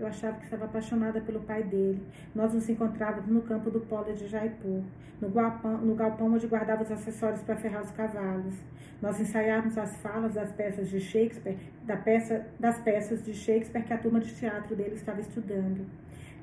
Eu 0.00 0.06
achava 0.06 0.38
que 0.38 0.44
estava 0.44 0.64
apaixonada 0.64 1.20
pelo 1.20 1.40
pai 1.40 1.62
dele. 1.62 2.02
Nós 2.34 2.52
nos 2.52 2.68
encontrávamos 2.68 3.30
no 3.30 3.42
campo 3.42 3.70
do 3.70 3.80
polo 3.80 4.12
de 4.12 4.26
Jaipur, 4.26 4.82
no 5.20 5.28
galpão, 5.28 5.78
no 5.78 5.94
galpão 5.94 6.34
onde 6.34 6.46
guardava 6.46 6.82
os 6.82 6.90
acessórios 6.90 7.42
para 7.42 7.56
ferrar 7.56 7.82
os 7.82 7.90
cavalos. 7.90 8.54
Nós 9.00 9.20
ensaiávamos 9.20 9.76
as 9.76 9.96
falas 9.98 10.34
das 10.34 10.50
peças 10.52 10.88
de 10.88 10.98
Shakespeare, 10.98 11.58
da 11.84 11.96
peça, 11.96 12.46
das 12.58 12.80
peças 12.80 13.22
de 13.22 13.34
Shakespeare 13.34 13.84
que 13.84 13.92
a 13.92 13.98
turma 13.98 14.18
de 14.18 14.34
teatro 14.34 14.74
dele 14.74 14.94
estava 14.94 15.20
estudando. 15.20 15.86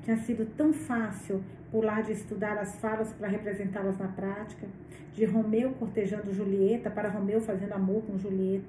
Tinha 0.04 0.16
sido 0.16 0.46
tão 0.56 0.72
fácil 0.72 1.42
pular 1.70 2.02
de 2.02 2.12
estudar 2.12 2.58
as 2.58 2.76
falas 2.78 3.12
para 3.12 3.28
representá-las 3.28 3.98
na 3.98 4.08
prática, 4.08 4.66
de 5.14 5.24
Romeu 5.24 5.72
cortejando 5.72 6.32
Julieta 6.32 6.90
para 6.90 7.08
Romeu 7.08 7.40
fazendo 7.40 7.72
amor 7.72 8.02
com 8.02 8.18
Julieta. 8.18 8.66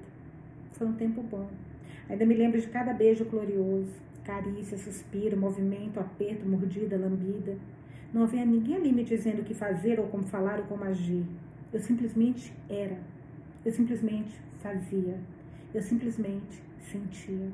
Foi 0.72 0.86
um 0.86 0.94
tempo 0.94 1.22
bom. 1.22 1.48
Ainda 2.08 2.24
me 2.24 2.34
lembro 2.34 2.60
de 2.60 2.66
cada 2.68 2.92
beijo 2.92 3.24
glorioso 3.24 4.04
carícia, 4.24 4.78
suspiro, 4.78 5.36
movimento, 5.36 6.00
aperto, 6.00 6.48
mordida, 6.48 6.96
lambida. 6.96 7.56
Não 8.12 8.22
havia 8.22 8.44
ninguém 8.44 8.76
ali 8.76 8.92
me 8.92 9.04
dizendo 9.04 9.42
o 9.42 9.44
que 9.44 9.54
fazer, 9.54 10.00
ou 10.00 10.06
como 10.08 10.24
falar, 10.24 10.58
ou 10.58 10.64
como 10.64 10.84
agir. 10.84 11.24
Eu 11.72 11.80
simplesmente 11.80 12.52
era. 12.68 12.98
Eu 13.64 13.72
simplesmente 13.72 14.40
fazia. 14.60 15.18
Eu 15.72 15.82
simplesmente 15.82 16.62
sentia. 16.80 17.48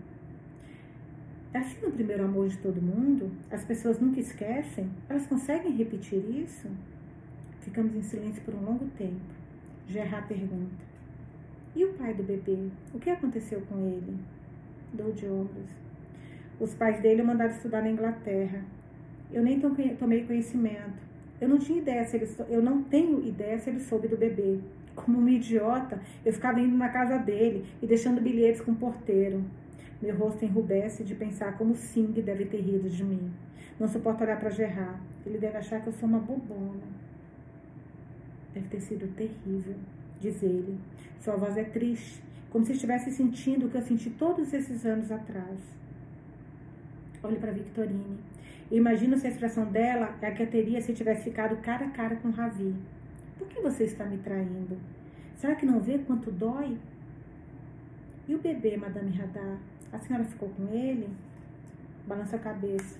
Assim 1.52 1.80
no 1.84 1.90
primeiro 1.90 2.24
amor 2.24 2.48
de 2.48 2.56
todo 2.58 2.80
mundo, 2.80 3.28
as 3.50 3.64
pessoas 3.64 3.98
nunca 3.98 4.20
esquecem, 4.20 4.88
elas 5.08 5.26
conseguem 5.26 5.72
repetir 5.72 6.22
isso? 6.30 6.68
Ficamos 7.60 7.92
em 7.96 8.02
silêncio 8.02 8.40
por 8.42 8.54
um 8.54 8.64
longo 8.64 8.86
tempo. 8.96 9.20
Gerard 9.88 10.28
pergunta: 10.28 10.84
E 11.74 11.84
o 11.84 11.92
pai 11.94 12.14
do 12.14 12.22
bebê? 12.22 12.68
O 12.94 13.00
que 13.00 13.10
aconteceu 13.10 13.60
com 13.62 13.80
ele? 13.80 14.16
Dou 14.92 15.10
de 15.10 15.26
ombros. 15.26 15.70
Os 16.60 16.72
pais 16.74 17.00
dele 17.00 17.22
o 17.22 17.26
mandaram 17.26 17.52
estudar 17.52 17.82
na 17.82 17.90
Inglaterra. 17.90 18.64
Eu 19.32 19.42
nem 19.42 19.58
tomei 19.58 20.24
conhecimento. 20.24 21.10
Eu 21.40 21.48
não 21.48 21.58
tinha 21.58 21.78
ideia 21.78 22.04
se 22.04 22.16
ele, 22.16 22.28
eu 22.48 22.62
não 22.62 22.84
tenho 22.84 23.26
ideia 23.26 23.58
se 23.58 23.70
ele 23.70 23.80
soube 23.80 24.06
do 24.06 24.16
bebê. 24.16 24.60
Como 24.94 25.18
uma 25.18 25.30
idiota, 25.30 26.00
eu 26.24 26.32
ficava 26.32 26.60
indo 26.60 26.76
na 26.76 26.90
casa 26.90 27.18
dele 27.18 27.64
e 27.82 27.86
deixando 27.86 28.20
bilhetes 28.20 28.60
com 28.60 28.70
o 28.70 28.76
porteiro. 28.76 29.44
Meu 30.00 30.16
rosto 30.16 30.44
enrubesce 30.44 31.04
de 31.04 31.14
pensar 31.14 31.58
como 31.58 31.74
Sing 31.74 32.12
deve 32.12 32.46
ter 32.46 32.60
rido 32.60 32.88
de 32.88 33.04
mim. 33.04 33.30
Não 33.78 33.86
suporto 33.86 34.24
olhar 34.24 34.38
para 34.38 34.50
Gerard. 34.50 34.98
Ele 35.26 35.36
deve 35.36 35.58
achar 35.58 35.82
que 35.82 35.88
eu 35.88 35.92
sou 35.92 36.08
uma 36.08 36.18
bobona. 36.18 36.88
Deve 38.54 38.68
ter 38.68 38.80
sido 38.80 39.14
terrível, 39.14 39.76
diz 40.20 40.42
ele. 40.42 40.78
Sua 41.20 41.36
voz 41.36 41.56
é 41.56 41.64
triste, 41.64 42.22
como 42.50 42.64
se 42.64 42.72
estivesse 42.72 43.10
sentindo 43.10 43.66
o 43.66 43.70
que 43.70 43.76
eu 43.76 43.82
senti 43.82 44.08
todos 44.10 44.52
esses 44.54 44.86
anos 44.86 45.12
atrás. 45.12 45.58
Olho 47.22 47.36
para 47.36 47.52
Victorine. 47.52 48.18
Eu 48.70 48.78
imagino 48.78 49.18
se 49.18 49.26
a 49.26 49.30
expressão 49.30 49.66
dela 49.66 50.16
é 50.22 50.28
a 50.28 50.32
que 50.32 50.42
eu 50.42 50.50
teria 50.50 50.80
se 50.80 50.94
tivesse 50.94 51.24
ficado 51.24 51.56
cara 51.56 51.86
a 51.86 51.90
cara 51.90 52.16
com 52.16 52.30
Ravi. 52.30 52.74
Por 53.38 53.46
que 53.48 53.60
você 53.60 53.84
está 53.84 54.06
me 54.06 54.16
traindo? 54.18 54.78
Será 55.36 55.54
que 55.54 55.66
não 55.66 55.80
vê 55.80 55.98
quanto 55.98 56.30
dói? 56.30 56.78
E 58.28 58.34
o 58.34 58.38
bebê, 58.38 58.76
Madame 58.76 59.10
Radar? 59.10 59.58
A 59.92 59.98
senhora 59.98 60.24
ficou 60.24 60.48
com 60.50 60.72
ele? 60.72 61.08
Balança 62.06 62.36
a 62.36 62.38
cabeça. 62.38 62.98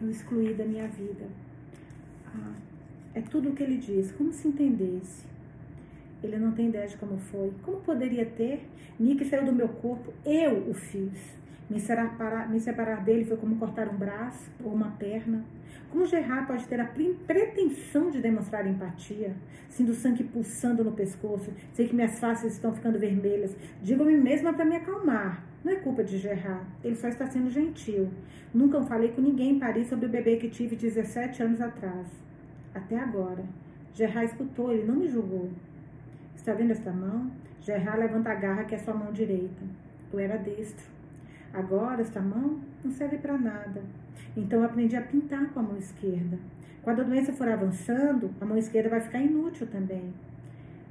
Eu 0.00 0.10
excluí 0.10 0.52
da 0.52 0.64
minha 0.64 0.86
vida. 0.88 1.26
Ah, 2.26 2.54
é 3.14 3.20
tudo 3.22 3.48
o 3.48 3.52
que 3.54 3.62
ele 3.62 3.78
diz, 3.78 4.12
como 4.12 4.32
se 4.32 4.46
entendesse. 4.46 5.24
Ele 6.22 6.36
não 6.36 6.52
tem 6.52 6.68
ideia 6.68 6.86
de 6.86 6.96
como 6.96 7.18
foi. 7.18 7.52
Como 7.62 7.80
poderia 7.80 8.26
ter? 8.26 8.68
Nick 8.98 9.24
saiu 9.24 9.44
do 9.44 9.52
meu 9.52 9.68
corpo, 9.68 10.12
eu 10.24 10.68
o 10.68 10.74
fiz. 10.74 11.36
Me 11.68 11.80
separar, 11.80 12.48
me 12.48 12.60
separar 12.60 13.02
dele 13.02 13.24
foi 13.24 13.36
como 13.36 13.56
cortar 13.56 13.88
um 13.88 13.96
braço 13.96 14.50
ou 14.62 14.72
uma 14.72 14.90
perna. 14.92 15.44
Como 15.90 16.06
Gerard 16.06 16.46
pode 16.46 16.66
ter 16.66 16.78
a 16.80 16.84
pretensão 17.26 18.10
de 18.10 18.20
demonstrar 18.20 18.66
empatia? 18.66 19.34
Sinto 19.68 19.94
sangue 19.94 20.24
pulsando 20.24 20.84
no 20.84 20.92
pescoço, 20.92 21.50
sei 21.72 21.88
que 21.88 21.94
minhas 21.94 22.18
faces 22.18 22.52
estão 22.52 22.74
ficando 22.74 22.98
vermelhas. 22.98 23.56
Digo-me 23.82 24.16
mesma 24.16 24.52
para 24.52 24.64
me 24.64 24.76
acalmar. 24.76 25.42
Não 25.66 25.72
é 25.72 25.76
culpa 25.80 26.04
de 26.04 26.16
Gerard, 26.16 26.64
ele 26.84 26.94
só 26.94 27.08
está 27.08 27.26
sendo 27.26 27.50
gentil. 27.50 28.08
Nunca 28.54 28.80
falei 28.82 29.10
com 29.10 29.20
ninguém 29.20 29.56
em 29.56 29.58
Paris 29.58 29.88
sobre 29.88 30.06
o 30.06 30.08
bebê 30.08 30.36
que 30.36 30.48
tive 30.48 30.76
17 30.76 31.42
anos 31.42 31.60
atrás. 31.60 32.06
Até 32.72 32.96
agora. 32.96 33.44
Gerard 33.92 34.30
escutou, 34.30 34.72
ele 34.72 34.84
não 34.84 34.94
me 34.94 35.08
julgou. 35.08 35.50
Está 36.36 36.52
vendo 36.52 36.70
esta 36.70 36.92
mão? 36.92 37.32
Gerard 37.60 37.98
levanta 37.98 38.30
a 38.30 38.36
garra 38.36 38.62
que 38.62 38.76
é 38.76 38.78
sua 38.78 38.94
mão 38.94 39.12
direita. 39.12 39.64
Eu 40.12 40.20
era 40.20 40.36
destro. 40.36 40.86
Agora, 41.52 42.00
esta 42.00 42.20
mão 42.20 42.60
não 42.84 42.92
serve 42.92 43.18
para 43.18 43.36
nada. 43.36 43.82
Então, 44.36 44.60
eu 44.60 44.66
aprendi 44.66 44.94
a 44.94 45.02
pintar 45.02 45.48
com 45.48 45.58
a 45.58 45.64
mão 45.64 45.76
esquerda. 45.76 46.38
Quando 46.84 47.00
a 47.00 47.04
doença 47.04 47.32
for 47.32 47.48
avançando, 47.48 48.30
a 48.40 48.44
mão 48.44 48.56
esquerda 48.56 48.88
vai 48.88 49.00
ficar 49.00 49.18
inútil 49.18 49.66
também. 49.66 50.14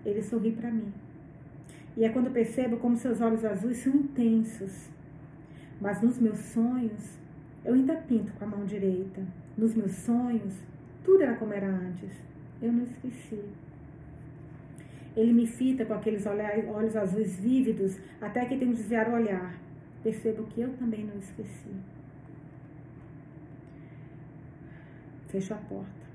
Ele 0.05 0.21
sorri 0.21 0.51
para 0.51 0.69
mim. 0.69 0.91
E 1.97 2.03
é 2.03 2.09
quando 2.09 2.31
percebo 2.31 2.77
como 2.77 2.97
seus 2.97 3.21
olhos 3.21 3.45
azuis 3.45 3.77
são 3.77 3.93
intensos. 3.93 4.89
Mas 5.79 6.01
nos 6.01 6.19
meus 6.19 6.39
sonhos, 6.39 7.19
eu 7.63 7.73
ainda 7.73 7.95
pinto 7.95 8.33
com 8.33 8.45
a 8.45 8.47
mão 8.47 8.65
direita. 8.65 9.21
Nos 9.57 9.73
meus 9.73 9.93
sonhos, 9.93 10.53
tudo 11.03 11.23
era 11.23 11.35
como 11.35 11.53
era 11.53 11.67
antes. 11.67 12.11
Eu 12.61 12.71
não 12.71 12.83
esqueci. 12.83 13.43
Ele 15.15 15.31
me 15.31 15.47
fita 15.47 15.85
com 15.85 15.93
aqueles 15.93 16.25
olhos 16.25 16.95
azuis 16.95 17.39
vívidos 17.39 17.97
até 18.19 18.41
que 18.45 18.57
tenho 18.57 18.71
que 18.71 18.77
desviar 18.77 19.09
o 19.09 19.13
olhar 19.13 19.65
percebo 20.05 20.43
que 20.43 20.61
eu 20.61 20.71
também 20.77 21.03
não 21.03 21.17
esqueci. 21.17 21.71
Fecho 25.29 25.55
a 25.55 25.57
porta, 25.57 26.05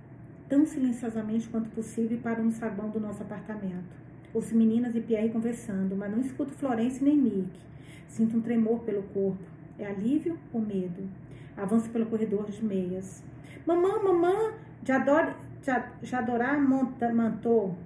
tão 0.49 0.64
silenciosamente 0.64 1.49
quanto 1.49 1.68
possível, 1.70 2.16
paro 2.22 2.45
no 2.45 2.53
saguão 2.53 2.89
do 2.91 3.01
nosso 3.01 3.20
apartamento. 3.24 3.99
Ouço 4.33 4.57
meninas 4.57 4.95
e 4.95 5.01
Pierre 5.01 5.28
conversando, 5.31 5.97
mas 5.97 6.11
não 6.11 6.20
escuto 6.20 6.53
Florence 6.53 7.03
nem 7.03 7.16
Nick. 7.16 7.51
Sinto 8.07 8.37
um 8.37 8.41
tremor 8.41 8.81
pelo 8.81 9.03
corpo. 9.03 9.43
É 9.78 9.87
alívio 9.87 10.39
ou 10.53 10.61
medo? 10.61 11.09
Avanço 11.57 11.91
pelo 11.91 12.07
corredor 12.07 12.49
de 12.49 12.64
meias. 12.64 13.24
Mamã, 13.66 13.99
mamã, 14.03 14.53
já 14.85 16.18
adorar 16.18 16.61
monta, 16.61 17.12
mantou. 17.12 17.76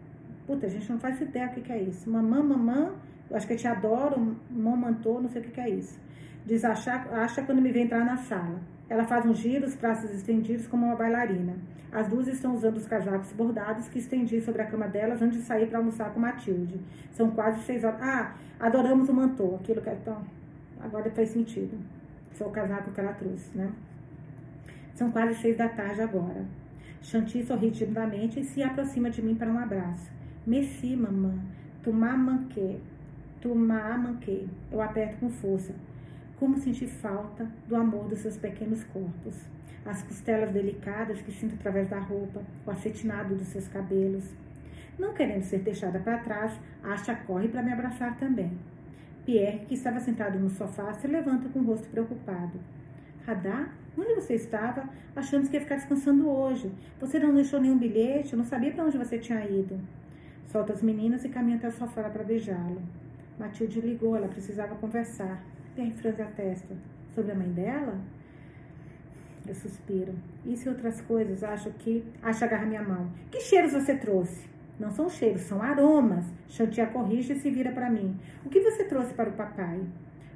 Puta, 0.46 0.66
a 0.66 0.68
gente 0.68 0.90
não 0.90 0.98
faz 0.98 1.20
ideia 1.20 1.46
o 1.46 1.54
que, 1.54 1.62
que 1.62 1.72
é 1.72 1.82
isso. 1.82 2.10
Mamã, 2.10 2.42
mamã, 2.42 2.92
eu 3.30 3.36
acho 3.36 3.46
que 3.46 3.54
eu 3.54 3.56
te 3.56 3.66
adoro, 3.66 4.36
momantô, 4.50 5.20
não 5.20 5.28
sei 5.28 5.40
o 5.40 5.44
que, 5.44 5.50
que 5.50 5.60
é 5.60 5.70
isso. 5.70 5.98
Diz 6.44 6.64
achar, 6.64 7.08
acha 7.14 7.42
quando 7.42 7.62
me 7.62 7.72
vê 7.72 7.80
entrar 7.80 8.04
na 8.04 8.18
sala. 8.18 8.60
Ela 8.88 9.04
faz 9.04 9.24
uns 9.24 9.38
giros, 9.38 9.74
braços 9.74 10.10
estendidos 10.10 10.66
como 10.66 10.86
uma 10.86 10.96
bailarina. 10.96 11.54
As 11.90 12.08
duas 12.08 12.26
estão 12.26 12.54
usando 12.54 12.76
os 12.76 12.86
casacos 12.86 13.32
bordados 13.32 13.88
que 13.88 13.98
estendi 13.98 14.40
sobre 14.40 14.62
a 14.62 14.66
cama 14.66 14.88
delas 14.88 15.22
antes 15.22 15.38
de 15.38 15.44
sair 15.44 15.66
para 15.68 15.78
almoçar 15.78 16.12
com 16.12 16.20
Matilde. 16.20 16.80
São 17.12 17.30
quase 17.30 17.62
seis 17.62 17.84
horas. 17.84 18.02
Ah, 18.02 18.34
adoramos 18.58 19.08
o 19.08 19.14
mantô, 19.14 19.54
aquilo 19.54 19.80
que 19.80 19.90
então. 19.90 20.22
Agora 20.80 21.10
faz 21.10 21.30
sentido. 21.30 21.78
Foi 22.32 22.48
o 22.48 22.50
casaco 22.50 22.90
que 22.90 23.00
ela 23.00 23.12
trouxe, 23.12 23.56
né? 23.56 23.70
São 24.94 25.10
quase 25.10 25.34
seis 25.40 25.56
da 25.56 25.68
tarde 25.68 26.02
agora. 26.02 26.44
Chanty 27.00 27.44
sorri 27.44 27.70
timidamente 27.70 28.40
e 28.40 28.44
se 28.44 28.62
aproxima 28.62 29.08
de 29.08 29.22
mim 29.22 29.34
para 29.34 29.50
um 29.50 29.58
abraço. 29.58 30.10
Messi, 30.46 30.96
mamã. 30.96 31.34
Tu 31.82 31.92
manqué. 31.92 32.78
Tomar 33.40 33.98
manquei. 33.98 34.48
Eu 34.72 34.80
aperto 34.80 35.18
com 35.20 35.30
força. 35.30 35.74
Como 36.44 36.58
senti 36.58 36.86
falta 36.86 37.48
do 37.66 37.74
amor 37.74 38.06
dos 38.06 38.18
seus 38.18 38.36
pequenos 38.36 38.84
corpos. 38.84 39.34
As 39.82 40.02
costelas 40.02 40.52
delicadas 40.52 41.22
que 41.22 41.32
sinto 41.32 41.54
através 41.54 41.88
da 41.88 41.98
roupa, 41.98 42.42
o 42.66 42.70
acetinado 42.70 43.34
dos 43.34 43.46
seus 43.46 43.66
cabelos. 43.66 44.24
Não 44.98 45.14
querendo 45.14 45.42
ser 45.42 45.60
deixada 45.60 45.98
para 45.98 46.18
trás, 46.18 46.52
Asha 46.82 47.14
corre 47.14 47.48
para 47.48 47.62
me 47.62 47.72
abraçar 47.72 48.18
também. 48.18 48.52
Pierre, 49.24 49.64
que 49.64 49.72
estava 49.72 49.98
sentado 50.00 50.38
no 50.38 50.50
sofá, 50.50 50.92
se 50.92 51.06
levanta 51.06 51.48
com 51.48 51.60
o 51.60 51.64
rosto 51.64 51.88
preocupado. 51.88 52.60
Radar, 53.26 53.74
onde 53.96 54.14
você 54.14 54.34
estava? 54.34 54.86
Achando 55.16 55.48
que 55.48 55.56
ia 55.56 55.62
ficar 55.62 55.76
descansando 55.76 56.28
hoje. 56.28 56.70
Você 57.00 57.18
não 57.18 57.34
deixou 57.34 57.58
nenhum 57.58 57.78
bilhete, 57.78 58.34
eu 58.34 58.38
não 58.38 58.44
sabia 58.44 58.70
para 58.70 58.84
onde 58.84 58.98
você 58.98 59.18
tinha 59.18 59.42
ido. 59.46 59.80
Solta 60.48 60.74
as 60.74 60.82
meninas 60.82 61.24
e 61.24 61.30
caminha 61.30 61.56
até 61.56 61.68
o 61.68 61.72
sofá 61.72 62.02
para 62.02 62.22
beijá-lo. 62.22 62.82
Matilde 63.38 63.80
ligou, 63.80 64.14
ela 64.14 64.28
precisava 64.28 64.74
conversar. 64.74 65.42
Pierre 65.74 65.92
franze 65.92 66.22
a 66.22 66.26
testa. 66.26 66.74
Sobre 67.14 67.32
a 67.32 67.34
mãe 67.34 67.48
dela? 67.48 67.98
Eu 69.46 69.54
suspiro. 69.54 70.14
Isso 70.46 70.68
e 70.68 70.70
outras 70.70 71.00
coisas, 71.02 71.42
acho 71.42 71.70
que. 71.72 72.04
Acha 72.22 72.44
agarra 72.44 72.66
minha 72.66 72.82
mão. 72.82 73.10
Que 73.30 73.40
cheiros 73.40 73.72
você 73.72 73.94
trouxe? 73.96 74.48
Não 74.78 74.90
são 74.90 75.08
cheiros, 75.08 75.42
são 75.42 75.62
aromas. 75.62 76.24
Chantia 76.48 76.86
corrige 76.86 77.32
e 77.32 77.38
se 77.38 77.50
vira 77.50 77.70
para 77.72 77.90
mim. 77.90 78.18
O 78.44 78.48
que 78.48 78.60
você 78.60 78.84
trouxe 78.84 79.12
para 79.14 79.30
o 79.30 79.34
papai? 79.34 79.80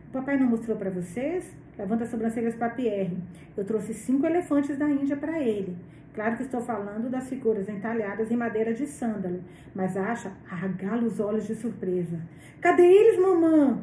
O 0.08 0.12
papai 0.12 0.38
não 0.38 0.46
mostrou 0.46 0.76
para 0.76 0.90
vocês? 0.90 1.54
Levanta 1.78 2.04
as 2.04 2.10
sobrancelhas 2.10 2.54
para 2.54 2.70
Pierre. 2.70 3.16
Eu 3.56 3.64
trouxe 3.64 3.94
cinco 3.94 4.26
elefantes 4.26 4.76
da 4.76 4.88
Índia 4.88 5.16
para 5.16 5.40
ele. 5.40 5.76
Claro 6.14 6.36
que 6.36 6.42
estou 6.42 6.60
falando 6.60 7.08
das 7.08 7.28
figuras 7.28 7.68
entalhadas 7.68 8.30
em 8.30 8.36
madeira 8.36 8.74
de 8.74 8.86
sândalo, 8.86 9.40
mas 9.72 9.96
acha 9.96 10.32
arregala 10.50 11.04
os 11.04 11.20
olhos 11.20 11.46
de 11.46 11.54
surpresa. 11.54 12.18
Cadê 12.60 12.82
eles, 12.82 13.20
mamã? 13.20 13.78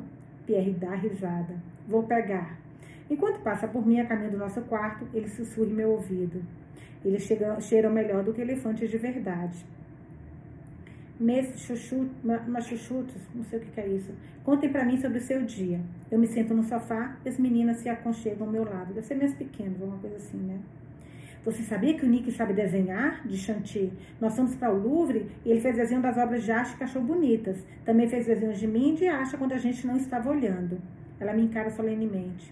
Pierre 0.45 0.71
dá 0.71 0.95
risada. 0.95 1.55
Vou 1.87 2.03
pegar. 2.03 2.57
Enquanto 3.09 3.41
passa 3.41 3.67
por 3.67 3.85
mim 3.85 3.99
a 3.99 4.05
caminho 4.05 4.31
do 4.31 4.37
nosso 4.37 4.61
quarto, 4.61 5.07
ele 5.13 5.27
sussurra 5.27 5.67
em 5.67 5.73
meu 5.73 5.91
ouvido. 5.91 6.41
Eles 7.03 7.23
chegam, 7.23 7.59
cheiram 7.61 7.91
melhor 7.91 8.23
do 8.23 8.33
que 8.33 8.41
elefantes 8.41 8.89
de 8.89 8.97
verdade. 8.97 9.63
Mês 11.19 11.59
chuchu, 11.61 12.09
não 12.23 13.43
sei 13.45 13.59
o 13.59 13.61
que 13.61 13.79
é 13.79 13.87
isso. 13.87 14.11
Contem 14.43 14.69
para 14.69 14.83
mim 14.83 14.97
sobre 14.97 15.19
o 15.19 15.21
seu 15.21 15.43
dia. 15.43 15.79
Eu 16.11 16.19
me 16.19 16.27
sento 16.27 16.53
no 16.53 16.63
sofá 16.63 17.17
as 17.25 17.37
meninas 17.39 17.77
se 17.77 17.87
aconchegam 17.87 18.47
ao 18.47 18.51
meu 18.51 18.65
lado. 18.65 18.93
Deve 18.93 19.05
ser 19.05 19.15
minhas 19.15 19.33
pequenas, 19.33 19.81
alguma 19.81 19.99
coisa 19.99 20.17
assim, 20.17 20.37
né? 20.37 20.59
Você 21.45 21.61
sabia 21.61 21.93
que 21.93 22.03
o 22.03 22.09
Nick 22.09 22.31
sabe 22.31 22.53
desenhar? 22.53 23.21
De 23.23 23.37
Chanty. 23.37 23.93
Nós 24.19 24.35
fomos 24.35 24.55
para 24.55 24.73
o 24.73 24.81
Louvre 24.81 25.29
e 25.45 25.51
ele 25.51 25.61
fez 25.61 25.75
desenho 25.75 26.01
das 26.01 26.17
obras 26.17 26.43
de 26.43 26.51
Asha 26.51 26.75
que 26.75 26.83
achou 26.83 27.03
bonitas. 27.03 27.63
Também 27.85 28.09
fez 28.09 28.25
desenhos 28.25 28.57
de 28.57 28.65
mim 28.65 28.93
e 28.93 28.95
de 28.95 29.07
Asha 29.07 29.37
quando 29.37 29.51
a 29.51 29.59
gente 29.59 29.85
não 29.85 29.95
estava 29.95 30.27
olhando. 30.27 30.81
Ela 31.19 31.33
me 31.33 31.43
encara 31.43 31.69
solenemente. 31.69 32.51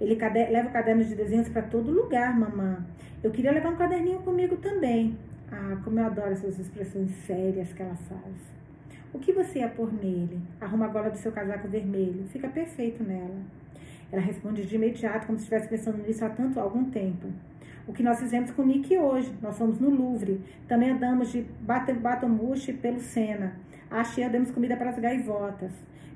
Ele 0.00 0.16
leva 0.50 0.70
o 0.70 0.72
caderno 0.72 1.04
de 1.04 1.14
desenhos 1.14 1.50
para 1.50 1.60
todo 1.60 1.90
lugar, 1.90 2.34
mamã. 2.34 2.82
Eu 3.22 3.30
queria 3.30 3.52
levar 3.52 3.68
um 3.68 3.76
caderninho 3.76 4.20
comigo 4.20 4.56
também. 4.56 5.14
Ah, 5.50 5.78
como 5.84 6.00
eu 6.00 6.06
adoro 6.06 6.32
essas 6.32 6.58
expressões 6.58 7.10
sérias 7.26 7.70
que 7.74 7.82
ela 7.82 7.94
faz. 7.94 8.34
O 9.12 9.18
que 9.18 9.30
você 9.30 9.58
ia 9.58 9.68
pôr 9.68 9.92
nele? 9.92 10.40
Arruma 10.58 10.86
a 10.86 10.88
gola 10.88 11.10
do 11.10 11.18
seu 11.18 11.32
casaco 11.32 11.68
vermelho. 11.68 12.24
Fica 12.28 12.48
perfeito 12.48 13.04
nela. 13.04 13.42
Ela 14.10 14.22
responde 14.22 14.64
de 14.64 14.74
imediato, 14.74 15.26
como 15.26 15.36
se 15.36 15.44
estivesse 15.44 15.68
pensando 15.68 15.98
nisso 15.98 16.24
há 16.24 16.30
tanto 16.30 16.58
algum 16.58 16.86
tempo. 16.86 17.28
O 17.86 17.92
que 17.92 18.02
nós 18.02 18.20
fizemos 18.20 18.50
com 18.52 18.62
o 18.62 18.66
Nick 18.66 18.96
hoje. 18.96 19.32
Nós 19.42 19.58
fomos 19.58 19.80
no 19.80 19.90
Louvre. 19.90 20.40
Também 20.68 20.90
andamos 20.90 21.32
de 21.32 21.44
batomuche 22.00 22.72
pelo 22.72 23.00
Sena. 23.00 23.54
A 23.90 24.04
Chia 24.04 24.28
demos 24.28 24.50
comida 24.50 24.76
para 24.76 24.90
as 24.90 24.98
gaivotas. 24.98 25.72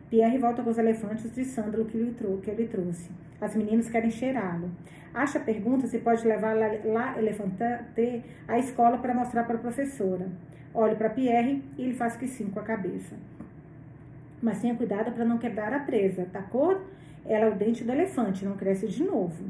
Pierre 0.08 0.38
volta 0.38 0.62
com 0.62 0.70
os 0.70 0.78
elefantes 0.78 1.32
de 1.32 1.44
sândalo 1.44 1.84
que 1.84 2.14
que 2.42 2.50
ele 2.50 2.68
trouxe. 2.68 3.10
As 3.40 3.56
meninas 3.56 3.90
querem 3.90 4.10
cheirá-lo. 4.10 4.70
Acha 5.12 5.40
pergunta 5.40 5.86
se 5.88 5.98
pode 5.98 6.26
levar 6.26 6.56
lá, 6.56 6.68
lá 6.84 7.18
elefantante 7.18 8.22
à 8.46 8.58
escola 8.58 8.98
para 8.98 9.14
mostrar 9.14 9.44
para 9.44 9.56
a 9.56 9.60
professora. 9.60 10.28
Olho 10.72 10.94
para 10.96 11.10
Pierre 11.10 11.64
e 11.76 11.82
ele 11.82 11.94
faz 11.94 12.16
que 12.16 12.28
sim 12.28 12.48
com 12.50 12.60
a 12.60 12.62
cabeça. 12.62 13.16
Mas 14.40 14.60
tenha 14.60 14.74
cuidado 14.74 15.10
para 15.12 15.24
não 15.24 15.38
quebrar 15.38 15.72
a 15.72 15.80
presa, 15.80 16.26
tá 16.32 16.42
cor? 16.42 16.82
Ela 17.24 17.46
é 17.46 17.48
o 17.48 17.54
dente 17.56 17.82
do 17.82 17.90
elefante, 17.90 18.44
não 18.44 18.56
cresce 18.56 18.86
de 18.86 19.02
novo. 19.02 19.44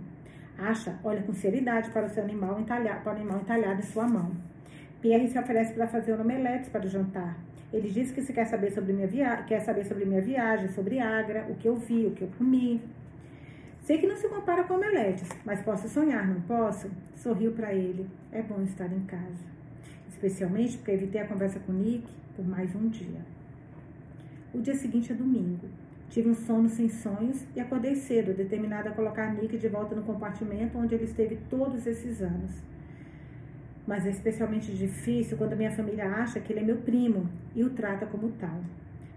Acha, 0.58 0.98
olha 1.04 1.22
com 1.22 1.34
seriedade 1.34 1.90
para 1.90 2.06
o 2.06 2.08
seu 2.08 2.24
animal 2.24 2.58
entalhado, 2.58 3.02
para 3.02 3.12
o 3.12 3.16
animal 3.16 3.40
entalhado 3.40 3.80
em 3.80 3.84
sua 3.84 4.06
mão. 4.06 4.32
Pierre 5.00 5.28
se 5.28 5.38
oferece 5.38 5.74
para 5.74 5.86
fazer 5.86 6.14
um 6.14 6.20
omelete 6.20 6.70
para 6.70 6.86
o 6.86 6.88
jantar. 6.88 7.36
Ele 7.72 7.90
diz 7.90 8.10
que 8.10 8.22
se 8.22 8.32
quer 8.32 8.46
saber 8.46 8.70
sobre 8.70 8.92
minha 8.92 9.06
viagem, 9.06 9.44
quer 9.44 9.60
saber 9.60 9.84
sobre 9.84 10.04
minha 10.04 10.22
viagem, 10.22 10.68
sobre 10.68 10.98
Agra, 10.98 11.46
o 11.50 11.56
que 11.56 11.68
eu 11.68 11.76
vi, 11.76 12.06
o 12.06 12.12
que 12.12 12.22
eu 12.22 12.28
comi. 12.38 12.80
Sei 13.82 13.98
que 13.98 14.06
não 14.06 14.16
se 14.16 14.28
compara 14.28 14.64
com 14.64 14.74
omeletes, 14.74 15.28
mas 15.44 15.60
posso 15.62 15.88
sonhar, 15.88 16.26
não 16.26 16.40
posso? 16.40 16.90
Sorriu 17.14 17.52
para 17.52 17.72
ele. 17.74 18.08
É 18.32 18.42
bom 18.42 18.62
estar 18.62 18.90
em 18.92 19.00
casa. 19.00 19.44
Especialmente 20.08 20.78
porque 20.78 20.92
evitei 20.92 21.20
a 21.20 21.26
conversa 21.26 21.60
com 21.60 21.72
Nick 21.72 22.08
por 22.34 22.46
mais 22.46 22.74
um 22.74 22.88
dia. 22.88 23.20
O 24.54 24.60
dia 24.60 24.74
seguinte 24.74 25.12
é 25.12 25.14
domingo. 25.14 25.68
Tive 26.08 26.30
um 26.30 26.34
sono 26.34 26.68
sem 26.68 26.88
sonhos 26.88 27.44
e 27.54 27.60
acordei 27.60 27.94
cedo, 27.94 28.34
determinada 28.34 28.90
a 28.90 28.92
colocar 28.92 29.34
Nick 29.34 29.58
de 29.58 29.68
volta 29.68 29.94
no 29.94 30.02
compartimento 30.02 30.78
onde 30.78 30.94
ele 30.94 31.04
esteve 31.04 31.38
todos 31.50 31.86
esses 31.86 32.22
anos. 32.22 32.50
Mas 33.86 34.06
é 34.06 34.10
especialmente 34.10 34.72
difícil 34.72 35.36
quando 35.36 35.56
minha 35.56 35.70
família 35.70 36.06
acha 36.10 36.40
que 36.40 36.52
ele 36.52 36.60
é 36.60 36.64
meu 36.64 36.76
primo 36.76 37.28
e 37.54 37.62
o 37.62 37.70
trata 37.70 38.06
como 38.06 38.30
tal. 38.32 38.60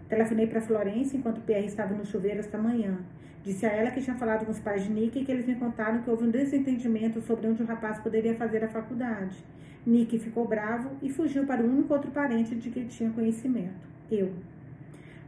Telefonei 0.08 0.48
para 0.48 0.62
Florência 0.62 1.18
enquanto 1.18 1.42
Pierre 1.42 1.68
estava 1.68 1.94
no 1.94 2.06
chuveiro 2.06 2.40
esta 2.40 2.58
manhã 2.58 2.98
Disse 3.44 3.66
a 3.66 3.70
ela 3.70 3.92
que 3.92 4.02
tinha 4.02 4.18
falado 4.18 4.46
com 4.46 4.52
os 4.52 4.60
pais 4.60 4.84
de 4.84 4.92
Nick 4.92 5.18
e 5.18 5.26
que 5.26 5.32
eles 5.32 5.48
me 5.48 5.56
contaram 5.56 6.02
que 6.02 6.10
houve 6.10 6.26
um 6.26 6.30
desentendimento 6.30 7.22
sobre 7.22 7.48
onde 7.48 7.64
o 7.64 7.66
rapaz 7.66 7.98
poderia 8.00 8.36
fazer 8.36 8.64
a 8.64 8.68
faculdade. 8.68 9.38
Nick 9.86 10.20
ficou 10.20 10.46
bravo 10.46 10.92
e 11.02 11.10
fugiu 11.10 11.46
para 11.46 11.64
o 11.64 11.66
único 11.66 11.94
outro 11.94 12.12
parente 12.12 12.54
de 12.54 12.70
que 12.70 12.86
tinha 12.86 13.10
conhecimento, 13.10 13.88
eu. 14.12 14.34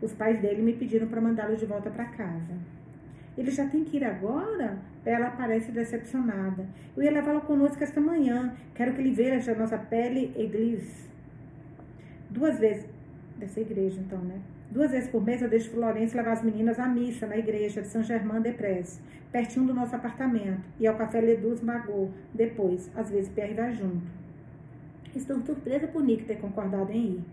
Os 0.01 0.13
pais 0.13 0.41
dele 0.41 0.61
me 0.61 0.73
pediram 0.73 1.07
para 1.07 1.21
mandá-lo 1.21 1.55
de 1.55 1.65
volta 1.65 1.89
para 1.89 2.05
casa. 2.05 2.55
Ele 3.37 3.51
já 3.51 3.67
tem 3.67 3.83
que 3.83 3.97
ir 3.97 4.03
agora? 4.03 4.77
Ela 5.05 5.29
parece 5.31 5.71
decepcionada. 5.71 6.65
Eu 6.95 7.03
ia 7.03 7.11
levá-lo 7.11 7.41
conosco 7.41 7.83
esta 7.83 8.01
manhã. 8.01 8.53
Quero 8.75 8.93
que 8.93 9.01
ele 9.01 9.11
veja 9.11 9.51
a 9.51 9.55
nossa 9.55 9.77
pele 9.77 10.33
eglise. 10.35 11.09
Duas 12.29 12.59
vezes. 12.59 12.89
Dessa 13.37 13.59
igreja, 13.59 13.99
então, 13.99 14.19
né? 14.19 14.39
Duas 14.69 14.91
vezes 14.91 15.09
por 15.09 15.23
mês 15.23 15.41
eu 15.41 15.49
deixo 15.49 15.71
Florença 15.71 16.15
levar 16.15 16.33
as 16.33 16.43
meninas 16.43 16.79
à 16.79 16.87
missa 16.87 17.25
na 17.25 17.35
igreja 17.35 17.81
de 17.81 17.87
Saint-Germain-des-Prés, 17.87 19.01
pertinho 19.31 19.65
do 19.65 19.73
nosso 19.73 19.95
apartamento, 19.95 20.61
e 20.79 20.85
ao 20.85 20.95
café 20.95 21.19
Ledus 21.19 21.61
Magot, 21.61 22.09
depois, 22.33 22.89
às 22.95 23.09
vezes 23.09 23.29
Pierre 23.29 23.53
vai 23.53 23.73
junto. 23.73 24.05
Estou 25.13 25.41
surpresa 25.41 25.87
por 25.87 26.03
Nick 26.03 26.23
ter 26.23 26.37
concordado 26.37 26.91
em 26.91 27.15
ir. 27.15 27.23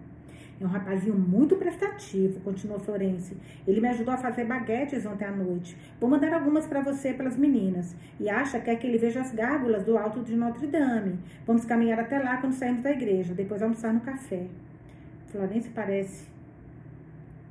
É 0.60 0.64
um 0.64 0.68
rapazinho 0.68 1.14
muito 1.14 1.54
prestativo, 1.54 2.40
continuou 2.40 2.80
Florence. 2.80 3.36
Ele 3.66 3.80
me 3.80 3.88
ajudou 3.88 4.12
a 4.12 4.16
fazer 4.16 4.44
baguetes 4.44 5.06
ontem 5.06 5.24
à 5.24 5.30
noite. 5.30 5.76
Vou 6.00 6.10
mandar 6.10 6.34
algumas 6.34 6.66
para 6.66 6.80
você 6.80 7.12
pelas 7.12 7.36
meninas. 7.36 7.94
E 8.18 8.28
acha 8.28 8.58
que 8.58 8.64
quer 8.64 8.76
que 8.76 8.86
ele 8.86 8.98
veja 8.98 9.20
as 9.20 9.32
gárgulas 9.32 9.84
do 9.84 9.96
alto 9.96 10.20
de 10.20 10.34
Notre 10.34 10.66
Dame. 10.66 11.18
Vamos 11.46 11.64
caminhar 11.64 12.00
até 12.00 12.18
lá 12.18 12.38
quando 12.38 12.54
sairmos 12.54 12.82
da 12.82 12.90
igreja, 12.90 13.34
depois 13.34 13.62
almoçar 13.62 13.94
no 13.94 14.00
café. 14.00 14.46
Florence 15.28 15.68
parece 15.68 16.26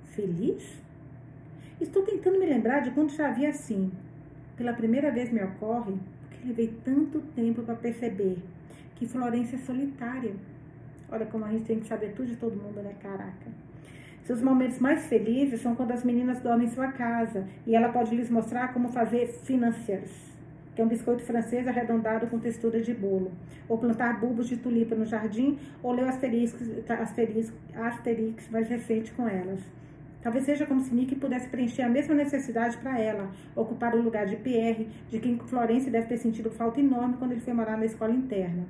feliz? 0.07 0.81
Estou 1.79 2.01
tentando 2.03 2.39
me 2.39 2.45
lembrar 2.45 2.81
de 2.81 2.91
quando 2.91 3.11
já 3.11 3.31
vi 3.31 3.45
assim. 3.45 3.91
Pela 4.57 4.73
primeira 4.73 5.11
vez 5.11 5.31
me 5.31 5.41
ocorre, 5.43 5.93
porque 6.21 6.47
levei 6.47 6.73
tanto 6.83 7.21
tempo 7.35 7.61
para 7.61 7.75
perceber 7.75 8.37
que 8.95 9.07
Florência 9.07 9.55
é 9.55 9.59
solitária. 9.59 10.33
Olha 11.09 11.25
como 11.25 11.45
a 11.45 11.49
gente 11.49 11.65
tem 11.65 11.79
que 11.79 11.87
saber 11.87 12.13
tudo 12.13 12.27
de 12.27 12.35
todo 12.35 12.55
mundo, 12.55 12.81
né? 12.81 12.93
Caraca. 13.01 13.47
Seus 14.23 14.41
momentos 14.41 14.77
mais 14.79 15.05
felizes 15.05 15.61
são 15.61 15.73
quando 15.73 15.91
as 15.91 16.03
meninas 16.03 16.41
dormem 16.41 16.67
em 16.67 16.69
sua 16.69 16.91
casa 16.91 17.47
e 17.65 17.73
ela 17.73 17.87
pode 17.89 18.13
lhes 18.13 18.29
mostrar 18.29 18.73
como 18.73 18.89
fazer 18.89 19.27
financiers, 19.45 20.11
que 20.75 20.81
é 20.81 20.83
um 20.83 20.87
biscoito 20.89 21.23
francês 21.23 21.65
arredondado 21.65 22.27
com 22.27 22.37
textura 22.37 22.81
de 22.81 22.93
bolo, 22.93 23.31
ou 23.69 23.77
plantar 23.77 24.19
bulbos 24.19 24.49
de 24.49 24.57
tulipa 24.57 24.95
no 24.95 25.05
jardim, 25.05 25.57
ou 25.81 25.93
ler 25.93 26.03
o 26.03 26.09
Asterix, 26.09 26.53
Asterix, 26.89 27.53
Asterix 27.73 28.49
mais 28.49 28.67
recente 28.67 29.13
com 29.13 29.29
elas. 29.29 29.61
Talvez 30.21 30.43
seja 30.43 30.65
como 30.65 30.81
se 30.81 30.93
Nick 30.93 31.15
pudesse 31.15 31.47
preencher 31.47 31.83
a 31.83 31.89
mesma 31.89 32.13
necessidade 32.13 32.75
para 32.79 32.99
ela, 32.99 33.31
ocupar 33.55 33.95
o 33.95 34.01
lugar 34.01 34.25
de 34.25 34.35
Pierre, 34.35 34.89
de 35.09 35.19
quem 35.19 35.37
Florence 35.39 35.89
deve 35.89 36.07
ter 36.07 36.17
sentido 36.17 36.51
falta 36.51 36.81
enorme 36.81 37.15
quando 37.17 37.31
ele 37.31 37.39
foi 37.39 37.53
morar 37.53 37.77
na 37.77 37.85
escola 37.85 38.11
interna. 38.11 38.65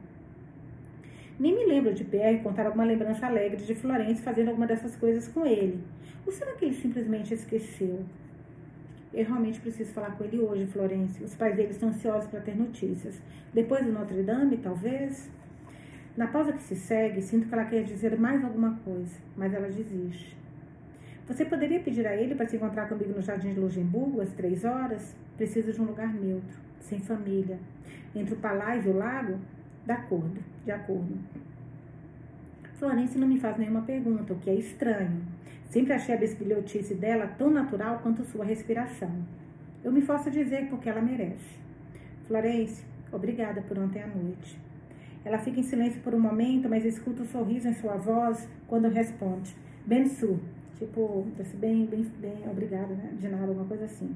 Nem 1.40 1.54
me 1.56 1.66
lembro 1.66 1.94
de 1.94 2.04
Pierre 2.04 2.40
contar 2.40 2.66
alguma 2.66 2.84
lembrança 2.84 3.28
alegre 3.28 3.64
de 3.64 3.76
Florence 3.76 4.22
fazendo 4.24 4.50
alguma 4.50 4.66
dessas 4.66 4.96
coisas 4.96 5.28
com 5.28 5.46
ele. 5.46 5.84
Ou 6.26 6.32
será 6.32 6.54
que 6.54 6.66
ele 6.66 6.74
simplesmente 6.74 7.34
esqueceu? 7.34 8.04
Eu 9.14 9.26
realmente 9.26 9.60
preciso 9.60 9.94
falar 9.94 10.12
com 10.18 10.24
ele 10.24 10.40
hoje, 10.40 10.66
Florence. 10.66 11.24
Os 11.24 11.36
pais 11.36 11.56
dele 11.56 11.72
estão 11.72 11.90
ansiosos 11.90 12.28
para 12.30 12.42
ter 12.42 12.56
notícias. 12.56 13.22
Depois 13.54 13.86
do 13.86 13.92
Notre 13.92 14.24
Dame, 14.24 14.58
talvez? 14.58 15.30
Na 16.18 16.28
pausa 16.28 16.54
que 16.54 16.64
se 16.64 16.76
segue, 16.76 17.22
sinto 17.22 17.48
que 17.48 17.54
ela 17.54 17.66
quer 17.66 17.84
dizer 17.84 18.18
mais 18.20 18.44
alguma 18.44 18.80
coisa, 18.84 19.16
mas 19.36 19.54
ela 19.54 19.68
desiste. 19.68 20.36
Você 21.28 21.46
poderia 21.46 21.80
pedir 21.80 22.08
a 22.08 22.16
ele 22.16 22.34
para 22.34 22.48
se 22.48 22.56
encontrar 22.56 22.90
comigo 22.90 23.14
no 23.14 23.22
Jardim 23.22 23.54
de 23.54 23.60
Luxemburgo 23.60 24.22
às 24.22 24.34
três 24.34 24.66
horas? 24.66 25.16
Preciso 25.36 25.72
de 25.72 25.82
um 25.82 25.86
lugar 25.86 26.12
neutro, 26.14 26.58
sem 26.80 27.00
família. 27.00 27.60
Entre 28.16 28.34
o 28.34 28.38
palácio 28.38 28.92
e 28.92 28.94
o 28.94 28.98
lago? 28.98 29.40
De 29.88 29.94
acordo, 29.94 30.44
de 30.66 30.72
acordo. 30.72 31.18
Florence 32.78 33.18
não 33.18 33.26
me 33.26 33.40
faz 33.40 33.58
nenhuma 33.58 33.84
pergunta, 33.84 34.34
o 34.34 34.38
que 34.38 34.50
é 34.50 34.54
estranho. 34.54 35.22
Sempre 35.70 35.94
achei 35.94 36.14
a 36.14 36.18
bisbilhotice 36.18 36.94
dela 36.94 37.26
tão 37.26 37.50
natural 37.50 38.00
quanto 38.04 38.26
sua 38.26 38.44
respiração. 38.44 39.10
Eu 39.82 39.94
me 39.94 40.02
forço 40.02 40.28
a 40.28 40.32
dizer 40.32 40.68
porque 40.70 40.90
ela 40.90 41.02
merece. 41.02 41.58
Florence, 42.26 42.84
obrigada 43.14 43.62
por 43.62 43.80
ontem 43.80 44.04
à 44.04 44.08
noite. 44.08 44.60
Ela 45.24 45.38
fica 45.38 45.62
em 45.62 45.64
silêncio 45.64 46.02
por 46.02 46.14
um 46.14 46.20
momento, 46.20 46.68
mas 46.68 46.84
escuta 46.84 47.24
o 47.24 47.26
sorriso 47.26 47.70
em 47.70 47.74
sua 47.74 47.96
voz 47.96 48.46
quando 48.68 48.90
responde. 48.90 49.56
Bensu, 49.86 50.38
tipo, 50.78 51.26
bem, 51.60 51.86
bem, 51.86 52.06
bem, 52.20 52.44
obrigada, 52.52 52.94
né? 52.94 53.14
De 53.18 53.30
nada, 53.30 53.46
alguma 53.46 53.66
coisa 53.66 53.86
assim. 53.86 54.14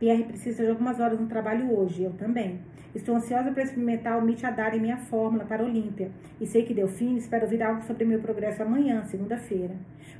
Pierre 0.00 0.24
precisa 0.24 0.64
de 0.64 0.70
algumas 0.70 0.98
horas 0.98 1.20
no 1.20 1.28
trabalho 1.28 1.72
hoje, 1.72 2.02
eu 2.02 2.12
também. 2.14 2.58
Estou 2.94 3.16
ansiosa 3.16 3.50
para 3.50 3.62
experimentar 3.62 4.18
o 4.18 4.22
Michadar 4.22 4.74
em 4.74 4.80
minha 4.80 4.98
fórmula 4.98 5.46
para 5.46 5.62
a 5.62 5.66
Olímpia. 5.66 6.10
E 6.38 6.46
sei 6.46 6.62
que 6.62 6.74
deu 6.74 6.86
fim, 6.88 7.16
espero 7.16 7.44
ouvir 7.44 7.62
algo 7.62 7.82
sobre 7.82 8.04
meu 8.04 8.20
progresso 8.20 8.62
amanhã, 8.62 9.02
segunda-feira. 9.04 9.74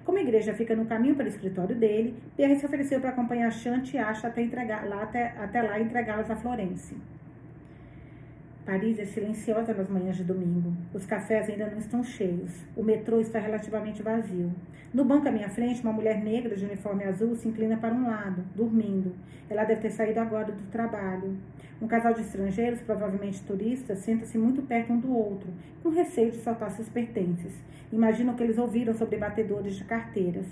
Como 0.04 0.16
a 0.16 0.22
igreja 0.22 0.54
fica 0.54 0.74
no 0.74 0.86
caminho 0.86 1.14
para 1.14 1.26
o 1.26 1.28
escritório 1.28 1.76
dele, 1.76 2.14
Pierre 2.34 2.56
se 2.56 2.64
ofereceu 2.64 2.98
para 2.98 3.10
acompanhar 3.10 3.52
Chante 3.52 3.96
e 3.96 3.98
Acha 3.98 4.28
até, 4.28 4.40
entregar, 4.40 4.88
lá, 4.88 5.02
até, 5.02 5.34
até 5.38 5.60
lá 5.60 5.78
entregá-las 5.78 6.30
a 6.30 6.36
Florence. 6.36 6.96
Paris 8.64 8.98
é 8.98 9.04
silenciosa 9.04 9.74
nas 9.74 9.88
manhãs 9.88 10.16
de 10.16 10.24
domingo. 10.24 10.72
Os 10.94 11.04
cafés 11.04 11.50
ainda 11.50 11.66
não 11.66 11.78
estão 11.78 12.02
cheios. 12.02 12.64
O 12.76 12.82
metrô 12.82 13.20
está 13.20 13.40
relativamente 13.40 14.02
vazio. 14.02 14.52
No 14.94 15.04
banco 15.04 15.28
à 15.28 15.32
minha 15.32 15.48
frente, 15.48 15.82
uma 15.82 15.92
mulher 15.92 16.22
negra 16.22 16.54
de 16.54 16.64
uniforme 16.64 17.04
azul 17.04 17.34
se 17.34 17.48
inclina 17.48 17.76
para 17.76 17.92
um 17.92 18.06
lado, 18.06 18.44
dormindo. 18.54 19.14
Ela 19.50 19.64
deve 19.64 19.80
ter 19.80 19.90
saído 19.90 20.20
agora 20.20 20.52
do 20.52 20.70
trabalho. 20.70 21.36
Um 21.82 21.88
casal 21.88 22.14
de 22.14 22.20
estrangeiros, 22.20 22.80
provavelmente 22.80 23.42
turistas, 23.42 23.98
senta-se 23.98 24.38
muito 24.38 24.62
perto 24.62 24.92
um 24.92 25.00
do 25.00 25.12
outro, 25.12 25.48
com 25.82 25.88
receio 25.88 26.30
de 26.30 26.36
soltar 26.36 26.70
seus 26.70 26.88
pertences. 26.88 27.52
Imaginam 27.92 28.34
que 28.34 28.42
eles 28.44 28.56
ouviram 28.56 28.94
sobre 28.94 29.16
batedores 29.16 29.74
de 29.74 29.82
carteiras. 29.82 30.46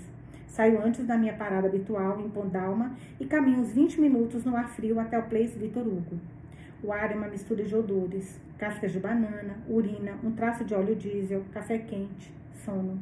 Saio 0.45 0.83
antes 0.83 1.07
da 1.07 1.17
minha 1.17 1.31
parada 1.31 1.69
habitual 1.69 2.19
em 2.19 2.29
Pondalma 2.29 2.97
e 3.17 3.25
caminho 3.25 3.59
uns 3.59 3.71
20 3.71 4.01
minutos 4.01 4.43
no 4.43 4.57
ar 4.57 4.67
frio 4.67 4.99
até 4.99 5.17
o 5.17 5.23
Place 5.23 5.57
Vitor 5.57 5.87
Hugo. 5.87 6.19
O 6.83 6.91
ar 6.91 7.09
é 7.13 7.15
uma 7.15 7.29
mistura 7.29 7.63
de 7.63 7.73
odores: 7.73 8.37
cascas 8.57 8.91
de 8.91 8.99
banana, 8.99 9.55
urina, 9.69 10.17
um 10.21 10.31
traço 10.31 10.65
de 10.65 10.73
óleo 10.73 10.97
diesel, 10.97 11.45
café 11.53 11.77
quente, 11.77 12.33
sono. 12.65 12.99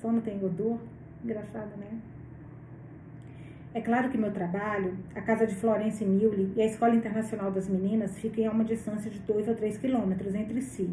Sono 0.00 0.20
tem 0.20 0.36
odor? 0.44 0.78
Engraçado, 1.24 1.76
né? 1.76 1.98
É 3.74 3.80
claro 3.80 4.08
que 4.08 4.16
meu 4.16 4.30
trabalho, 4.30 4.96
a 5.16 5.20
casa 5.20 5.48
de 5.48 5.54
Florence 5.56 6.04
Newley 6.04 6.52
e 6.54 6.62
a 6.62 6.64
Escola 6.64 6.94
Internacional 6.94 7.50
das 7.50 7.68
Meninas 7.68 8.16
ficam 8.20 8.46
a 8.46 8.52
uma 8.52 8.62
distância 8.62 9.10
de 9.10 9.18
2 9.18 9.48
ou 9.48 9.54
3 9.56 9.78
quilômetros 9.78 10.32
entre 10.32 10.62
si. 10.62 10.88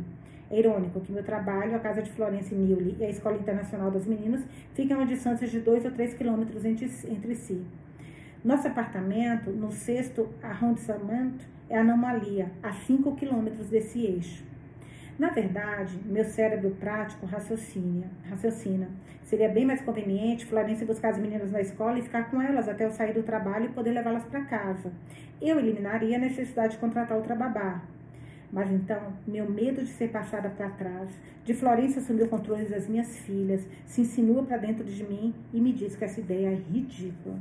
É 0.50 0.58
irônico 0.58 1.00
que 1.00 1.12
meu 1.12 1.24
trabalho, 1.24 1.76
a 1.76 1.80
casa 1.80 2.02
de 2.02 2.10
Florence 2.10 2.56
Newley 2.56 2.98
e 3.00 3.06
a 3.06 3.10
Escola 3.12 3.38
Internacional 3.38 3.92
das 3.92 4.08
Meninas 4.08 4.42
ficam 4.74 4.98
a 4.98 5.02
uma 5.02 5.06
distância 5.06 5.48
de 5.48 5.60
2 5.60 5.86
ou 5.86 5.92
3 5.92 6.16
quilômetros 6.16 6.66
entre, 6.66 6.90
entre 7.08 7.36
si. 7.36 7.64
Nosso 8.44 8.68
apartamento, 8.68 9.52
no 9.52 9.72
sexto 9.72 10.28
arrondissement, 10.42 11.34
é 11.70 11.78
anomalia, 11.78 12.52
a 12.64 12.74
5 12.74 13.16
quilômetros 13.16 13.70
desse 13.70 14.04
eixo. 14.04 14.44
Na 15.22 15.30
verdade, 15.30 16.00
meu 16.04 16.26
cérebro 16.26 16.72
prático 16.80 17.28
raciocina, 17.28 18.08
raciocina. 18.28 18.90
Seria 19.24 19.48
bem 19.48 19.68
mais 19.68 19.80
conveniente 19.80 20.48
Florence 20.48 20.84
buscar 20.84 21.10
as 21.10 21.20
meninas 21.20 21.52
na 21.52 21.62
escola 21.62 22.00
e 22.00 22.02
ficar 22.02 22.32
com 22.32 22.42
elas 22.42 22.68
até 22.68 22.86
eu 22.86 22.90
sair 22.90 23.14
do 23.14 23.22
trabalho 23.22 23.66
e 23.66 23.70
poder 23.70 23.92
levá-las 23.92 24.24
para 24.24 24.44
casa. 24.46 24.92
Eu 25.40 25.60
eliminaria 25.60 26.18
a 26.18 26.20
necessidade 26.20 26.74
de 26.74 26.80
contratar 26.80 27.16
outra 27.16 27.36
babá. 27.36 27.84
Mas 28.52 28.72
então, 28.72 29.14
meu 29.28 29.48
medo 29.48 29.84
de 29.84 29.92
ser 29.92 30.10
passada 30.10 30.50
para 30.50 30.72
trás, 30.72 31.12
de 31.46 31.54
Florence 31.54 32.00
assumir 32.00 32.24
o 32.24 32.28
controle 32.28 32.66
das 32.66 32.88
minhas 32.90 33.20
filhas, 33.20 33.62
se 33.86 34.02
insinua 34.02 34.42
para 34.42 34.58
dentro 34.58 34.84
de 34.84 35.04
mim 35.04 35.36
e 35.54 35.62
me 35.62 35.72
diz 35.72 35.96
que 35.96 36.04
essa 36.04 36.20
ideia 36.20 36.48
é 36.48 36.56
ridícula. 36.56 37.38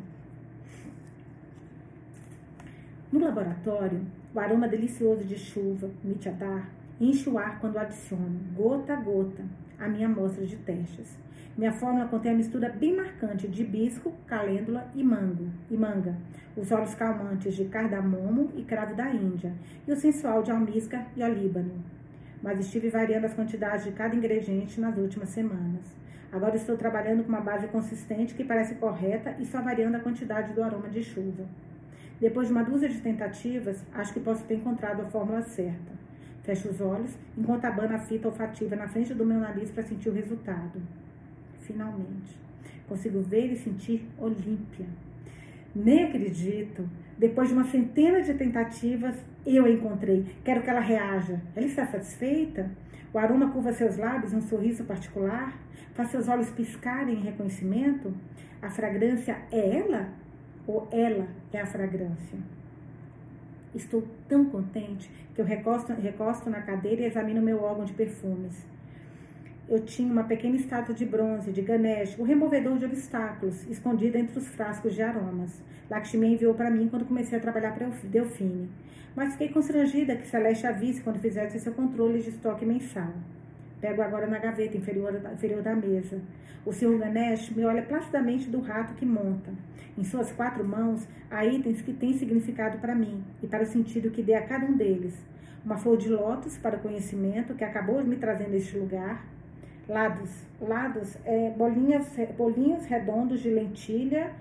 No 3.10 3.20
laboratório, 3.20 4.02
o 4.34 4.38
aroma 4.38 4.68
delicioso 4.68 5.24
de 5.24 5.38
chuva, 5.38 5.88
Michadar, 6.04 6.68
enche 7.00 7.30
o 7.30 7.38
ar 7.38 7.58
quando 7.58 7.78
adiciono, 7.78 8.38
gota 8.54 8.92
a 8.92 8.96
gota, 8.96 9.42
a 9.78 9.88
minha 9.88 10.06
amostra 10.06 10.44
de 10.44 10.56
testes. 10.56 11.18
Minha 11.56 11.72
fórmula 11.72 12.06
contém 12.06 12.32
a 12.32 12.36
mistura 12.36 12.68
bem 12.68 12.94
marcante 12.94 13.48
de 13.48 13.62
hibisco, 13.62 14.12
calêndula 14.26 14.86
e 14.94 15.02
mango 15.02 15.48
e 15.70 15.76
manga, 15.76 16.14
os 16.56 16.70
óleos 16.70 16.94
calmantes 16.94 17.54
de 17.54 17.64
cardamomo 17.64 18.52
e 18.54 18.62
cravo 18.62 18.94
da 18.94 19.10
Índia 19.10 19.52
e 19.88 19.92
o 19.92 19.96
sensual 19.96 20.42
de 20.42 20.50
almíscar 20.50 21.06
e 21.16 21.22
olíbano. 21.22 21.82
Mas 22.42 22.60
estive 22.60 22.90
variando 22.90 23.24
as 23.24 23.34
quantidades 23.34 23.84
de 23.84 23.92
cada 23.92 24.14
ingrediente 24.14 24.80
nas 24.80 24.96
últimas 24.96 25.30
semanas. 25.30 25.84
Agora 26.30 26.54
estou 26.54 26.76
trabalhando 26.76 27.24
com 27.24 27.30
uma 27.30 27.40
base 27.40 27.66
consistente 27.68 28.34
que 28.34 28.44
parece 28.44 28.76
correta 28.76 29.34
e 29.38 29.44
só 29.44 29.60
variando 29.60 29.96
a 29.96 30.00
quantidade 30.00 30.52
do 30.52 30.62
aroma 30.62 30.88
de 30.88 31.02
chuva. 31.02 31.44
Depois 32.20 32.46
de 32.46 32.52
uma 32.52 32.62
dúzia 32.62 32.88
de 32.88 33.00
tentativas, 33.00 33.82
acho 33.92 34.12
que 34.12 34.20
posso 34.20 34.44
ter 34.44 34.56
encontrado 34.56 35.00
a 35.00 35.06
fórmula 35.06 35.42
certa. 35.42 35.99
Fecho 36.50 36.68
os 36.68 36.80
olhos, 36.80 37.16
enquanto 37.38 37.64
abano 37.64 37.94
a 37.94 37.98
fita 38.00 38.26
olfativa 38.26 38.74
na 38.74 38.88
frente 38.88 39.14
do 39.14 39.24
meu 39.24 39.38
nariz 39.38 39.70
para 39.70 39.84
sentir 39.84 40.08
o 40.08 40.12
resultado. 40.12 40.82
Finalmente, 41.60 42.36
consigo 42.88 43.20
ver 43.20 43.52
e 43.52 43.56
sentir 43.56 44.04
Olímpia. 44.18 44.86
Nem 45.72 46.06
acredito. 46.06 46.90
Depois 47.16 47.46
de 47.46 47.54
uma 47.54 47.62
centena 47.62 48.20
de 48.20 48.34
tentativas, 48.34 49.14
eu 49.46 49.64
a 49.64 49.70
encontrei. 49.70 50.26
Quero 50.42 50.60
que 50.60 50.68
ela 50.68 50.80
reaja. 50.80 51.40
Ela 51.54 51.66
está 51.66 51.86
satisfeita? 51.86 52.68
O 53.14 53.18
aroma 53.20 53.52
curva 53.52 53.72
seus 53.72 53.96
lábios 53.96 54.32
um 54.32 54.42
sorriso 54.42 54.82
particular? 54.82 55.56
Faz 55.94 56.10
seus 56.10 56.26
olhos 56.26 56.50
piscarem 56.50 57.14
em 57.14 57.22
reconhecimento? 57.22 58.12
A 58.60 58.68
fragrância 58.68 59.38
é 59.52 59.76
ela? 59.76 60.08
ou 60.66 60.88
ela 60.90 61.28
é 61.52 61.60
a 61.60 61.66
fragrância. 61.66 62.38
Estou 63.74 64.02
tão 64.28 64.46
contente 64.46 65.08
que 65.40 65.42
eu 65.42 65.46
recosto, 65.46 65.92
recosto 65.94 66.50
na 66.50 66.60
cadeira 66.60 67.02
e 67.02 67.06
examino 67.06 67.40
meu 67.40 67.62
órgão 67.62 67.84
de 67.84 67.94
perfumes. 67.94 68.66
Eu 69.66 69.80
tinha 69.80 70.12
uma 70.12 70.24
pequena 70.24 70.56
estátua 70.56 70.94
de 70.94 71.06
bronze 71.06 71.50
de 71.50 71.62
Ganesh, 71.62 72.18
o 72.18 72.24
removedor 72.24 72.76
de 72.76 72.84
obstáculos, 72.84 73.66
escondida 73.70 74.18
entre 74.18 74.38
os 74.38 74.48
frascos 74.48 74.94
de 74.94 75.02
aromas. 75.02 75.62
Lakshmi 75.88 76.34
enviou 76.34 76.54
para 76.54 76.70
mim 76.70 76.88
quando 76.88 77.06
comecei 77.06 77.38
a 77.38 77.40
trabalhar 77.40 77.72
para 77.72 77.88
Delfine. 78.04 78.68
Mas 79.16 79.32
fiquei 79.32 79.48
constrangida 79.48 80.14
que 80.16 80.28
Celeste 80.28 80.66
a 80.66 80.72
visse 80.72 81.00
quando 81.00 81.18
fizesse 81.18 81.58
seu 81.58 81.72
controle 81.72 82.20
de 82.20 82.30
estoque 82.30 82.66
mensal. 82.66 83.12
Pego 83.80 84.02
agora 84.02 84.26
na 84.26 84.38
gaveta 84.38 84.76
inferior, 84.76 85.20
inferior 85.32 85.62
da 85.62 85.74
mesa. 85.74 86.20
O 86.66 86.72
Sr. 86.72 86.98
Ganesh 86.98 87.50
me 87.50 87.64
olha 87.64 87.82
placidamente 87.82 88.50
do 88.50 88.60
rato 88.60 88.94
que 88.94 89.06
monta. 89.06 89.50
Em 90.00 90.04
suas 90.04 90.32
quatro 90.32 90.64
mãos 90.64 91.06
há 91.30 91.44
itens 91.44 91.82
que 91.82 91.92
têm 91.92 92.16
significado 92.16 92.78
para 92.78 92.94
mim 92.94 93.22
e 93.42 93.46
para 93.46 93.64
o 93.64 93.66
sentido 93.66 94.10
que 94.10 94.22
dê 94.22 94.32
a 94.32 94.46
cada 94.46 94.64
um 94.64 94.74
deles. 94.74 95.14
Uma 95.62 95.76
flor 95.76 95.98
de 95.98 96.08
lótus 96.08 96.56
para 96.56 96.78
o 96.78 96.80
conhecimento 96.80 97.54
que 97.54 97.62
acabou 97.62 98.02
me 98.02 98.16
trazendo 98.16 98.54
a 98.54 98.56
este 98.56 98.78
lugar. 98.78 99.22
Lados, 99.86 100.30
lados 100.58 101.18
é, 101.26 101.50
bolinhas, 101.50 102.06
bolinhos 102.34 102.86
redondos 102.86 103.40
de 103.40 103.50
lentilha 103.50 104.32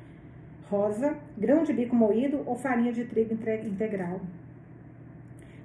rosa, 0.69 1.17
grão 1.37 1.63
de 1.63 1.73
bico 1.73 1.93
moído 1.93 2.41
ou 2.45 2.55
farinha 2.55 2.93
de 2.93 3.03
trigo 3.03 3.33
integral. 3.33 4.21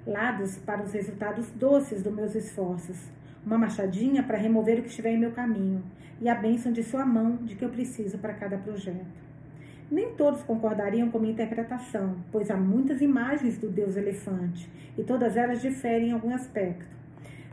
Lados 0.05 0.57
para 0.57 0.83
os 0.83 0.91
resultados 0.91 1.49
doces 1.51 2.03
dos 2.03 2.13
meus 2.13 2.35
esforços 2.35 3.09
uma 3.45 3.57
machadinha 3.57 4.23
para 4.23 4.39
remover 4.39 4.79
o 4.79 4.81
que 4.81 4.89
estiver 4.89 5.11
em 5.11 5.19
meu 5.19 5.31
caminho 5.31 5.83
e 6.19 6.27
a 6.27 6.33
bênção 6.33 6.73
de 6.73 6.83
sua 6.83 7.05
mão 7.05 7.37
de 7.37 7.55
que 7.55 7.63
eu 7.63 7.69
preciso 7.69 8.17
para 8.17 8.33
cada 8.33 8.57
projeto. 8.57 9.25
Nem 9.89 10.13
todos 10.13 10.41
concordariam 10.41 11.11
com 11.11 11.19
minha 11.19 11.33
interpretação, 11.33 12.15
pois 12.31 12.49
há 12.49 12.57
muitas 12.57 13.01
imagens 13.01 13.57
do 13.57 13.69
deus 13.69 13.95
elefante 13.95 14.69
e 14.97 15.03
todas 15.03 15.37
elas 15.37 15.61
diferem 15.61 16.09
em 16.09 16.11
algum 16.11 16.33
aspecto. 16.33 16.87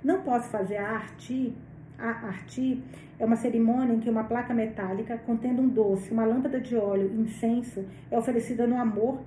Não 0.03 0.23
posso 0.23 0.49
fazer 0.49 0.77
a 0.79 0.93
arte. 0.93 1.55
A 1.99 2.09
arti 2.27 2.83
é 3.19 3.25
uma 3.25 3.37
cerimônia 3.37 3.95
em 3.95 4.01
que 4.01 4.11
uma 4.11 4.25
placa 4.25 4.53
metálica 4.53 5.17
contendo 5.19 5.63
um 5.63 5.69
doce, 5.69 6.11
uma 6.11 6.25
lâmpada 6.25 6.59
de 6.59 6.75
óleo 6.75 7.13
incenso 7.15 7.85
é 8.11 8.19
oferecida 8.19 8.67
no 8.67 8.77
amor, 8.77 9.21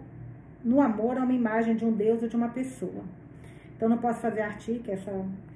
no 0.63 0.81
amor 0.81 1.17
a 1.17 1.23
uma 1.23 1.31
imagem 1.31 1.75
de 1.75 1.85
um 1.85 1.93
deus 1.93 2.21
ou 2.21 2.27
de 2.27 2.35
uma 2.35 2.49
pessoa. 2.49 3.03
Então 3.77 3.87
não 3.87 3.97
posso 3.97 4.19
fazer 4.19 4.41
arti, 4.41 4.81
que 4.83 4.91
é 4.91 4.95
essa 4.95 5.11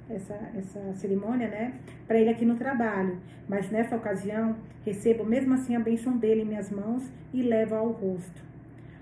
essa, 0.10 0.34
essa 0.56 0.94
cerimônia, 0.96 1.48
né, 1.48 1.74
para 2.08 2.20
ele 2.20 2.30
aqui 2.30 2.46
no 2.46 2.56
trabalho. 2.56 3.20
Mas 3.48 3.70
nessa 3.70 3.96
ocasião, 3.96 4.56
recebo 4.86 5.24
mesmo 5.24 5.54
assim 5.54 5.76
a 5.76 5.80
benção 5.80 6.18
dele 6.18 6.42
em 6.42 6.46
minhas 6.46 6.72
mãos 6.72 7.12
e 7.34 7.42
levo 7.42 7.76
ao 7.76 7.92
rosto. 7.92 8.44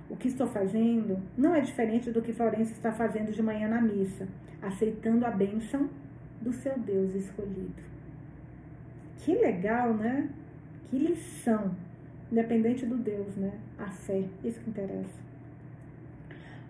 O 0.10 0.16
que 0.16 0.28
estou 0.28 0.48
fazendo 0.48 1.22
não 1.38 1.54
é 1.54 1.62
diferente 1.62 2.12
do 2.12 2.22
que 2.22 2.32
Florença 2.32 2.72
está 2.72 2.92
fazendo 2.92 3.32
de 3.32 3.44
manhã 3.44 3.68
na 3.68 3.82
missa, 3.82 4.28
aceitando 4.62 5.26
a 5.26 5.32
bênção 5.32 5.90
do 6.42 6.54
seu 6.54 6.78
Deus 6.80 7.14
escolhido. 7.14 7.84
Que 9.18 9.36
legal, 9.36 9.94
né? 9.94 10.30
Que 10.90 10.98
lição. 10.98 11.76
Independente 12.32 12.86
do 12.86 12.96
Deus, 12.96 13.36
né? 13.36 13.52
A 13.78 13.88
fé, 13.88 14.24
isso 14.44 14.60
que 14.62 14.70
interessa. 14.70 15.20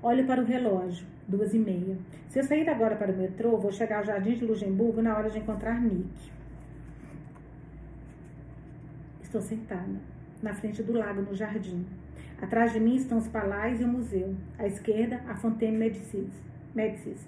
Olho 0.02 0.26
para 0.26 0.42
o 0.42 0.46
relógio, 0.46 1.06
duas 1.28 1.54
e 1.54 1.60
meia. 1.60 1.98
Se 2.30 2.40
eu 2.40 2.44
sair 2.44 2.70
agora 2.70 2.96
para 2.96 3.12
o 3.12 3.18
metrô, 3.18 3.58
vou 3.58 3.72
chegar 3.72 3.98
ao 3.98 4.06
Jardim 4.06 4.36
de 4.36 4.46
Luxemburgo 4.46 5.02
na 5.02 5.18
hora 5.18 5.30
de 5.30 5.40
encontrar 5.40 5.82
Nick. 5.82 6.32
Estou 9.22 9.42
sentada, 9.42 10.00
na 10.42 10.54
frente 10.54 10.82
do 10.82 10.94
lago, 10.94 11.22
no 11.22 11.36
jardim. 11.36 11.86
Atrás 12.42 12.72
de 12.72 12.80
mim 12.80 12.96
estão 12.96 13.18
os 13.18 13.28
palais 13.28 13.82
e 13.82 13.84
o 13.84 13.88
museu. 13.88 14.34
À 14.58 14.66
esquerda, 14.66 15.22
a 15.28 15.36
Fontaine 15.36 15.78
Médicis. 15.78 16.32
Médicis. 16.74 17.28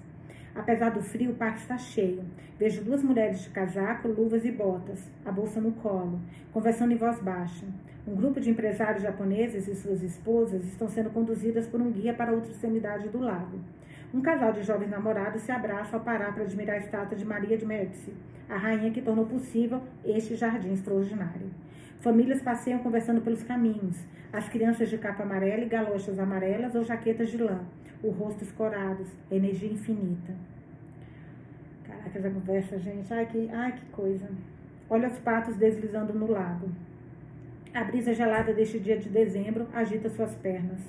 Apesar 0.54 0.90
do 0.90 1.02
frio, 1.02 1.32
o 1.32 1.34
parque 1.34 1.60
está 1.60 1.76
cheio. 1.76 2.24
Vejo 2.58 2.82
duas 2.82 3.02
mulheres 3.02 3.42
de 3.42 3.50
casaco, 3.50 4.08
luvas 4.08 4.44
e 4.44 4.50
botas, 4.50 5.10
a 5.24 5.30
bolsa 5.30 5.60
no 5.60 5.72
colo, 5.72 6.20
conversando 6.52 6.92
em 6.92 6.96
voz 6.96 7.20
baixa. 7.20 7.66
Um 8.06 8.14
grupo 8.14 8.40
de 8.40 8.50
empresários 8.50 9.02
japoneses 9.02 9.68
e 9.68 9.74
suas 9.74 10.02
esposas 10.02 10.64
estão 10.64 10.88
sendo 10.88 11.10
conduzidas 11.10 11.66
por 11.66 11.80
um 11.80 11.90
guia 11.90 12.14
para 12.14 12.32
outra 12.32 12.50
extremidade 12.50 13.08
do 13.08 13.18
lago. 13.18 13.58
Um 14.12 14.20
casal 14.20 14.52
de 14.52 14.64
jovens 14.64 14.90
namorados 14.90 15.42
se 15.42 15.52
abraça 15.52 15.96
ao 15.96 16.02
parar 16.02 16.34
para 16.34 16.42
admirar 16.42 16.74
a 16.74 16.80
estátua 16.80 17.16
de 17.16 17.24
Maria 17.24 17.56
de 17.56 17.64
Médici, 17.64 18.12
a 18.48 18.56
rainha 18.56 18.90
que 18.90 19.00
tornou 19.00 19.24
possível 19.24 19.80
este 20.04 20.34
jardim 20.34 20.72
extraordinário. 20.72 21.48
Famílias 22.00 22.42
passeiam 22.42 22.80
conversando 22.80 23.20
pelos 23.20 23.44
caminhos, 23.44 23.96
as 24.32 24.48
crianças 24.48 24.90
de 24.90 24.98
capa 24.98 25.22
amarela 25.22 25.62
e 25.62 25.68
galochas 25.68 26.18
amarelas 26.18 26.74
ou 26.74 26.82
jaquetas 26.82 27.30
de 27.30 27.36
lã, 27.36 27.60
o 28.02 28.10
rosto 28.10 28.42
escorado, 28.42 29.06
energia 29.30 29.70
infinita. 29.70 30.34
Caraca, 31.84 32.18
essa 32.18 32.30
conversa, 32.30 32.78
gente, 32.80 33.14
ai 33.14 33.26
que, 33.26 33.48
ai 33.52 33.72
que 33.72 33.84
coisa. 33.92 34.28
Olha 34.88 35.06
os 35.06 35.20
patos 35.20 35.54
deslizando 35.54 36.12
no 36.12 36.28
lago. 36.28 36.68
A 37.72 37.84
brisa 37.84 38.12
gelada 38.12 38.52
deste 38.52 38.80
dia 38.80 38.98
de 38.98 39.08
dezembro 39.08 39.68
agita 39.72 40.08
suas 40.08 40.34
pernas. 40.34 40.80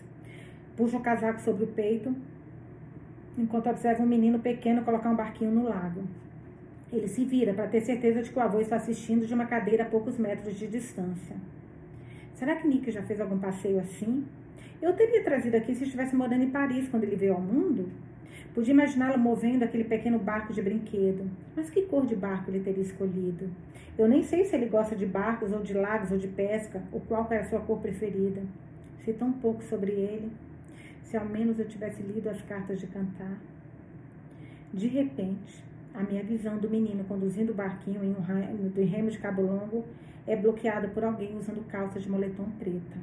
Puxa 0.75 0.97
o 0.97 1.01
casaco 1.01 1.39
sobre 1.39 1.65
o 1.65 1.67
peito, 1.67 2.15
enquanto 3.37 3.69
observa 3.69 4.03
um 4.03 4.07
menino 4.07 4.39
pequeno 4.39 4.83
colocar 4.83 5.09
um 5.09 5.15
barquinho 5.15 5.51
no 5.51 5.63
lago. 5.63 6.03
Ele 6.91 7.07
se 7.07 7.23
vira 7.23 7.53
para 7.53 7.67
ter 7.67 7.81
certeza 7.81 8.21
de 8.21 8.29
que 8.29 8.37
o 8.37 8.41
avô 8.41 8.59
está 8.59 8.75
assistindo 8.75 9.25
de 9.25 9.33
uma 9.33 9.45
cadeira 9.45 9.83
a 9.83 9.87
poucos 9.87 10.17
metros 10.17 10.57
de 10.57 10.67
distância. 10.67 11.35
Será 12.33 12.55
que 12.55 12.67
Nick 12.67 12.91
já 12.91 13.01
fez 13.03 13.21
algum 13.21 13.39
passeio 13.39 13.79
assim? 13.79 14.25
Eu 14.81 14.93
teria 14.93 15.23
trazido 15.23 15.55
aqui 15.55 15.75
se 15.75 15.83
estivesse 15.83 16.15
morando 16.15 16.43
em 16.43 16.49
Paris 16.49 16.89
quando 16.89 17.03
ele 17.03 17.15
veio 17.15 17.33
ao 17.33 17.41
mundo. 17.41 17.89
Podia 18.53 18.73
imaginá-lo 18.73 19.17
movendo 19.17 19.63
aquele 19.63 19.85
pequeno 19.85 20.19
barco 20.19 20.51
de 20.51 20.61
brinquedo. 20.61 21.29
Mas 21.55 21.69
que 21.69 21.83
cor 21.83 22.05
de 22.05 22.15
barco 22.15 22.49
ele 22.49 22.59
teria 22.59 22.83
escolhido? 22.83 23.49
Eu 23.97 24.07
nem 24.07 24.23
sei 24.23 24.43
se 24.43 24.55
ele 24.55 24.65
gosta 24.65 24.95
de 24.95 25.05
barcos 25.05 25.53
ou 25.53 25.61
de 25.61 25.73
lagos 25.73 26.11
ou 26.11 26.17
de 26.17 26.27
pesca, 26.27 26.81
ou 26.91 26.99
qual 27.01 27.27
é 27.29 27.37
a 27.37 27.45
sua 27.45 27.59
cor 27.59 27.79
preferida. 27.79 28.41
Sei 29.05 29.13
tão 29.13 29.31
pouco 29.31 29.63
sobre 29.63 29.91
ele. 29.91 30.31
Se 31.11 31.17
ao 31.17 31.25
menos 31.25 31.59
eu 31.59 31.67
tivesse 31.67 32.01
lido 32.01 32.29
as 32.29 32.41
cartas 32.43 32.79
de 32.79 32.87
cantar. 32.87 33.37
De 34.73 34.87
repente, 34.87 35.61
a 35.93 36.01
minha 36.03 36.23
visão 36.23 36.57
do 36.57 36.69
menino 36.69 37.03
conduzindo 37.03 37.51
o 37.51 37.53
barquinho 37.53 38.01
em 38.01 38.15
um 38.15 38.85
remo 38.85 39.11
de 39.11 39.19
cabo 39.19 39.41
longo 39.41 39.83
é 40.25 40.37
bloqueado 40.37 40.87
por 40.87 41.03
alguém 41.03 41.37
usando 41.37 41.67
calça 41.67 41.99
de 41.99 42.09
moletom 42.09 42.49
preta. 42.51 42.97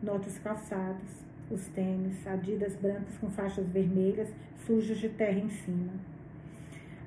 Noto 0.00 0.28
os 0.28 0.38
calçados, 0.38 1.24
os 1.50 1.66
tênis, 1.70 2.24
adidas 2.24 2.76
brancas 2.76 3.18
com 3.18 3.28
faixas 3.28 3.66
vermelhas, 3.66 4.32
sujos 4.64 4.98
de 4.98 5.08
terra 5.08 5.40
em 5.40 5.50
cima. 5.50 5.92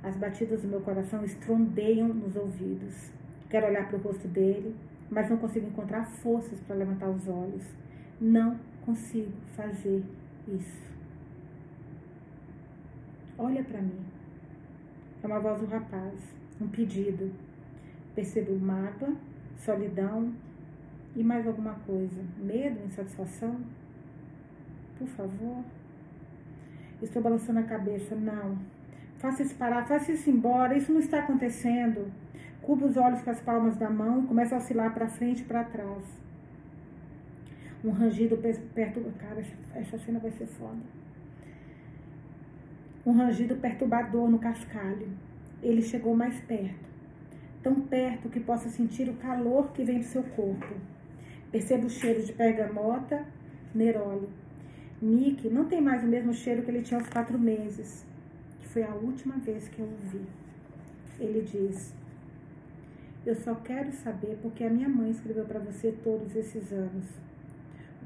As 0.03 0.17
batidas 0.17 0.61
do 0.61 0.67
meu 0.67 0.81
coração 0.81 1.23
estrondeiam 1.23 2.09
nos 2.09 2.35
ouvidos. 2.35 3.13
Quero 3.49 3.67
olhar 3.67 3.87
para 3.87 3.97
o 3.97 4.01
rosto 4.01 4.27
dele, 4.27 4.75
mas 5.09 5.29
não 5.29 5.37
consigo 5.37 5.67
encontrar 5.67 6.03
forças 6.03 6.59
para 6.59 6.75
levantar 6.75 7.07
os 7.07 7.29
olhos. 7.29 7.63
Não 8.19 8.59
consigo 8.87 9.33
fazer 9.53 10.01
isso. 10.47 10.87
Olha 13.37 13.61
para 13.61 13.81
mim. 13.81 13.99
É 15.21 15.27
uma 15.27 15.39
voz 15.41 15.59
do 15.59 15.65
rapaz, 15.67 16.13
um 16.61 16.67
pedido. 16.69 17.33
Percebo 18.15 18.57
mágoa, 18.57 19.13
solidão 19.57 20.33
e 21.15 21.21
mais 21.21 21.45
alguma 21.45 21.73
coisa. 21.85 22.23
Medo, 22.37 22.79
insatisfação? 22.85 23.59
Por 24.97 25.07
favor. 25.09 25.63
Estou 27.01 27.21
balançando 27.21 27.59
a 27.59 27.63
cabeça. 27.63 28.15
Não. 28.15 28.57
Faça 29.17 29.43
isso 29.43 29.55
parar, 29.55 29.85
faça 29.85 30.13
isso 30.13 30.29
embora. 30.29 30.77
Isso 30.77 30.93
não 30.93 31.01
está 31.01 31.19
acontecendo. 31.19 32.09
Cubra 32.61 32.87
os 32.87 32.95
olhos 32.95 33.21
com 33.21 33.29
as 33.29 33.41
palmas 33.41 33.75
da 33.75 33.89
mão 33.89 34.23
e 34.23 34.27
começa 34.27 34.55
a 34.55 34.59
oscilar 34.59 34.93
para 34.93 35.09
frente 35.09 35.41
e 35.41 35.45
para 35.45 35.65
trás. 35.65 36.26
Um 37.87 37.91
rangido 37.91 38.37
perto. 38.37 39.01
Cara, 39.17 39.43
essa 39.75 39.97
cena 39.97 40.19
vai 40.19 40.31
ser 40.31 40.45
foda. 40.45 40.81
Um 43.05 43.13
rangido 43.13 43.55
perturbador 43.55 44.29
no 44.29 44.37
cascalho. 44.37 45.09
Ele 45.63 45.81
chegou 45.81 46.15
mais 46.15 46.39
perto 46.41 46.87
tão 47.67 47.81
perto 47.81 48.29
que 48.29 48.39
possa 48.39 48.69
sentir 48.69 49.09
o 49.09 49.15
calor 49.15 49.73
que 49.73 49.83
vem 49.83 49.99
do 49.99 50.05
seu 50.05 50.23
corpo. 50.23 50.73
Perceba 51.51 51.85
o 51.85 51.89
cheiro 51.89 52.23
de 52.23 52.31
pergamota, 52.31 53.25
neroli. 53.75 54.29
Nick 55.01 55.49
não 55.49 55.65
tem 55.65 55.81
mais 55.81 56.01
o 56.01 56.07
mesmo 56.07 56.33
cheiro 56.33 56.63
que 56.63 56.71
ele 56.71 56.81
tinha 56.81 56.97
aos 56.97 57.09
quatro 57.09 57.37
meses, 57.37 58.05
que 58.61 58.67
foi 58.67 58.83
a 58.83 58.93
última 58.93 59.35
vez 59.35 59.67
que 59.67 59.79
eu 59.79 59.85
o 59.85 60.09
vi. 60.09 60.21
Ele 61.19 61.41
diz: 61.41 61.93
Eu 63.25 63.35
só 63.35 63.53
quero 63.55 63.91
saber 63.91 64.37
porque 64.41 64.63
a 64.63 64.69
minha 64.69 64.87
mãe 64.87 65.11
escreveu 65.11 65.43
para 65.43 65.59
você 65.59 65.91
todos 66.03 66.37
esses 66.37 66.71
anos. 66.71 67.26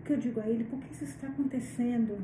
Que 0.06 0.14
eu 0.14 0.18
digo 0.18 0.40
a 0.40 0.48
ele? 0.48 0.64
Por 0.64 0.80
que 0.80 0.94
isso 0.94 1.04
está 1.04 1.28
acontecendo? 1.28 2.18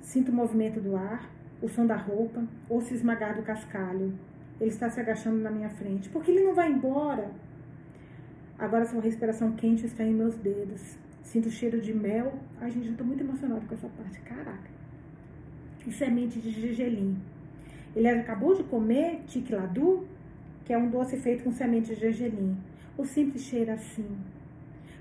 Sinto 0.00 0.30
o 0.30 0.34
movimento 0.34 0.80
do 0.80 0.96
ar, 0.96 1.30
o 1.62 1.68
som 1.68 1.86
da 1.86 1.96
roupa, 1.96 2.42
ou 2.68 2.80
se 2.80 2.94
esmagar 2.94 3.36
do 3.36 3.42
cascalho. 3.42 4.12
Ele 4.60 4.70
está 4.70 4.90
se 4.90 5.00
agachando 5.00 5.38
na 5.38 5.50
minha 5.50 5.70
frente. 5.70 6.08
Porque 6.10 6.30
ele 6.30 6.44
não 6.44 6.54
vai 6.54 6.70
embora. 6.70 7.30
Agora 8.58 8.84
sua 8.84 9.00
respiração 9.00 9.52
quente 9.52 9.86
está 9.86 10.04
em 10.04 10.12
meus 10.12 10.36
dedos. 10.36 10.98
Sinto 11.22 11.46
o 11.46 11.50
cheiro 11.50 11.80
de 11.80 11.94
mel. 11.94 12.34
Ai, 12.60 12.70
gente, 12.70 12.88
eu 12.88 12.96
tô 12.96 13.04
muito 13.04 13.22
emocionada 13.22 13.62
com 13.66 13.74
essa 13.74 13.88
parte. 13.88 14.20
Caraca. 14.20 14.70
E 15.86 15.92
semente 15.92 16.38
de 16.40 16.50
gergelim. 16.50 17.16
Ele 17.96 18.08
acabou 18.08 18.54
de 18.54 18.62
comer 18.64 19.22
tiquiladu, 19.26 20.06
que 20.64 20.72
é 20.72 20.78
um 20.78 20.90
doce 20.90 21.16
feito 21.16 21.42
com 21.42 21.52
semente 21.52 21.94
de 21.94 22.00
gergelim. 22.00 22.56
O 22.98 23.04
simples 23.04 23.44
cheiro 23.44 23.72
assim. 23.72 24.06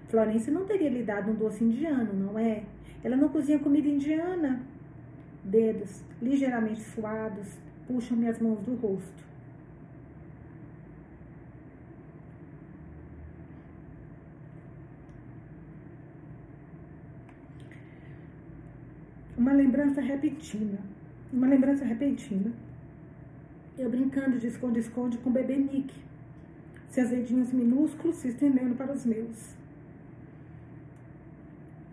Florence 0.10 0.51
não 0.51 0.66
teria 0.66 0.89
lhe 0.89 1.03
dado 1.03 1.32
um 1.32 1.36
doce 1.36 1.64
indiano, 1.64 2.14
não 2.14 2.38
é? 2.38 2.64
Ela 3.03 3.16
não 3.16 3.30
cozinha 3.30 3.60
comida 3.60 3.88
indiana. 3.88 4.62
Dedos 5.43 6.03
ligeiramente 6.22 6.82
suados 6.82 7.57
puxam 7.88 8.18
minhas 8.18 8.39
mãos 8.39 8.62
do 8.62 8.76
rosto. 8.76 9.30
uma 19.49 19.53
lembrança 19.53 20.01
repentina. 20.01 20.80
Uma 21.32 21.47
lembrança 21.47 21.84
repentina. 21.84 22.51
Eu 23.78 23.89
brincando 23.89 24.38
de 24.38 24.47
esconde-esconde 24.47 25.18
com 25.20 25.30
o 25.30 25.34
bebê 25.34 25.55
Nick, 25.55 25.91
seus 26.89 27.10
dedinhos 27.10 27.51
minúsculos 27.53 28.18
se 28.18 28.28
estendendo 28.28 28.76
para 28.76 28.91
os 28.91 29.05
meus. 29.05 29.59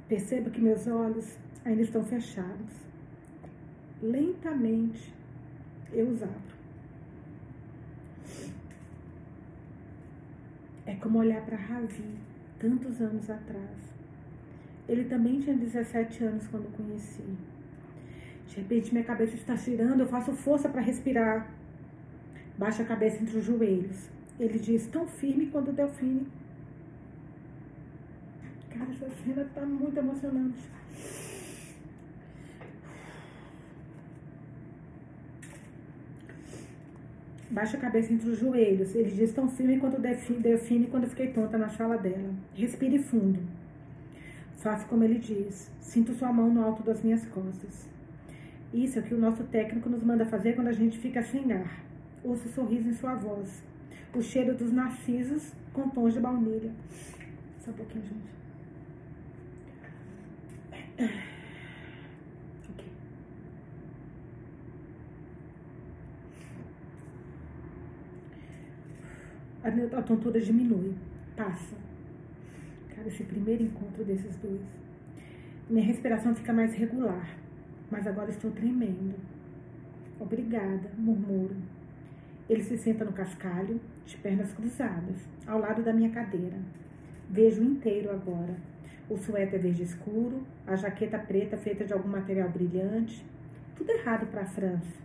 Percebo 0.08 0.50
que 0.50 0.60
meus 0.60 0.86
olhos 0.86 1.36
ainda 1.64 1.82
estão 1.82 2.04
fechados. 2.04 2.86
Lentamente 4.02 5.12
eu 5.92 6.08
os 6.08 6.22
abro. 6.22 6.56
É 10.84 10.94
como 10.96 11.18
olhar 11.18 11.44
para 11.44 11.56
Ravi, 11.56 12.18
tantos 12.58 13.00
anos 13.00 13.28
atrás 13.28 13.96
ele 14.88 15.04
também 15.04 15.40
tinha 15.40 15.56
17 15.56 16.24
anos 16.24 16.46
quando 16.46 16.70
conheci. 16.76 17.24
De 18.48 18.56
repente, 18.56 18.92
minha 18.92 19.04
cabeça 19.04 19.34
está 19.34 19.56
girando, 19.56 20.00
eu 20.00 20.06
faço 20.06 20.32
força 20.32 20.68
para 20.68 20.80
respirar. 20.80 21.50
Baixa 22.56 22.82
a 22.82 22.86
cabeça 22.86 23.22
entre 23.22 23.36
os 23.36 23.44
joelhos. 23.44 24.08
Ele 24.38 24.58
diz, 24.58 24.86
tão 24.86 25.06
firme 25.06 25.46
quando 25.46 25.68
o 25.68 25.72
Delfine. 25.72 26.26
Cara, 28.78 28.90
essa 28.90 29.08
cena 29.24 29.42
está 29.42 29.64
muito 29.64 29.96
emocionante. 29.96 30.60
Baixa 37.50 37.78
a 37.78 37.80
cabeça 37.80 38.12
entre 38.12 38.28
os 38.28 38.38
joelhos. 38.38 38.94
Ele 38.94 39.10
diz 39.10 39.32
tão 39.32 39.48
firme 39.48 39.78
quanto 39.78 39.96
o 39.96 40.40
Delfine 40.40 40.88
quando 40.88 41.06
fiquei 41.06 41.32
tonta 41.32 41.56
na 41.56 41.70
sala 41.70 41.96
dela. 41.96 42.34
Respire 42.54 42.98
fundo. 42.98 43.40
Faça 44.58 44.86
como 44.86 45.04
ele 45.04 45.18
diz. 45.18 45.70
Sinto 45.80 46.12
sua 46.12 46.30
mão 46.30 46.52
no 46.52 46.62
alto 46.62 46.82
das 46.82 47.02
minhas 47.02 47.24
costas. 47.26 47.88
Isso 48.74 48.98
é 48.98 49.02
o 49.02 49.04
que 49.04 49.14
o 49.14 49.18
nosso 49.18 49.44
técnico 49.44 49.88
nos 49.88 50.02
manda 50.02 50.26
fazer 50.26 50.54
quando 50.54 50.68
a 50.68 50.72
gente 50.72 50.98
fica 50.98 51.22
sem 51.22 51.50
ar. 51.52 51.82
Ouço 52.22 52.46
o 52.46 52.52
sorriso 52.52 52.90
em 52.90 52.92
sua 52.92 53.14
voz. 53.14 53.62
O 54.14 54.20
cheiro 54.20 54.54
dos 54.54 54.70
narcisos 54.70 55.54
com 55.72 55.88
tons 55.88 56.12
de 56.12 56.20
baunilha. 56.20 56.72
Só 57.60 57.70
um 57.70 57.74
pouquinho, 57.74 58.04
gente. 58.04 58.35
A, 69.62 69.70
minha, 69.70 69.88
tontura 69.88 70.40
diminui, 70.40 70.94
passa. 71.36 71.76
Cara, 72.94 73.08
esse 73.08 73.24
primeiro 73.24 73.64
encontro 73.64 74.04
desses 74.04 74.36
dois. 74.36 74.62
Minha 75.68 75.84
respiração 75.84 76.34
fica 76.34 76.52
mais 76.52 76.74
regular, 76.74 77.36
mas 77.90 78.06
agora 78.06 78.30
estou 78.30 78.50
tremendo. 78.52 79.14
Obrigada, 80.18 80.90
murmuro. 80.96 81.56
Ele 82.48 82.62
se 82.62 82.78
senta 82.78 83.04
no 83.04 83.12
cascalho, 83.12 83.78
de 84.06 84.16
pernas 84.16 84.52
cruzadas, 84.54 85.28
ao 85.46 85.58
lado 85.58 85.82
da 85.82 85.92
minha 85.92 86.10
cadeira. 86.10 86.56
Vejo 87.28 87.62
inteiro 87.62 88.10
agora, 88.10 88.56
o 89.08 89.16
suéter 89.16 89.60
verde 89.60 89.84
escuro, 89.84 90.42
a 90.66 90.74
jaqueta 90.74 91.16
preta 91.16 91.56
feita 91.56 91.84
de 91.84 91.92
algum 91.92 92.08
material 92.08 92.48
brilhante. 92.48 93.24
Tudo 93.76 93.90
errado 93.90 94.26
para 94.26 94.42
a 94.42 94.46
França. 94.46 95.00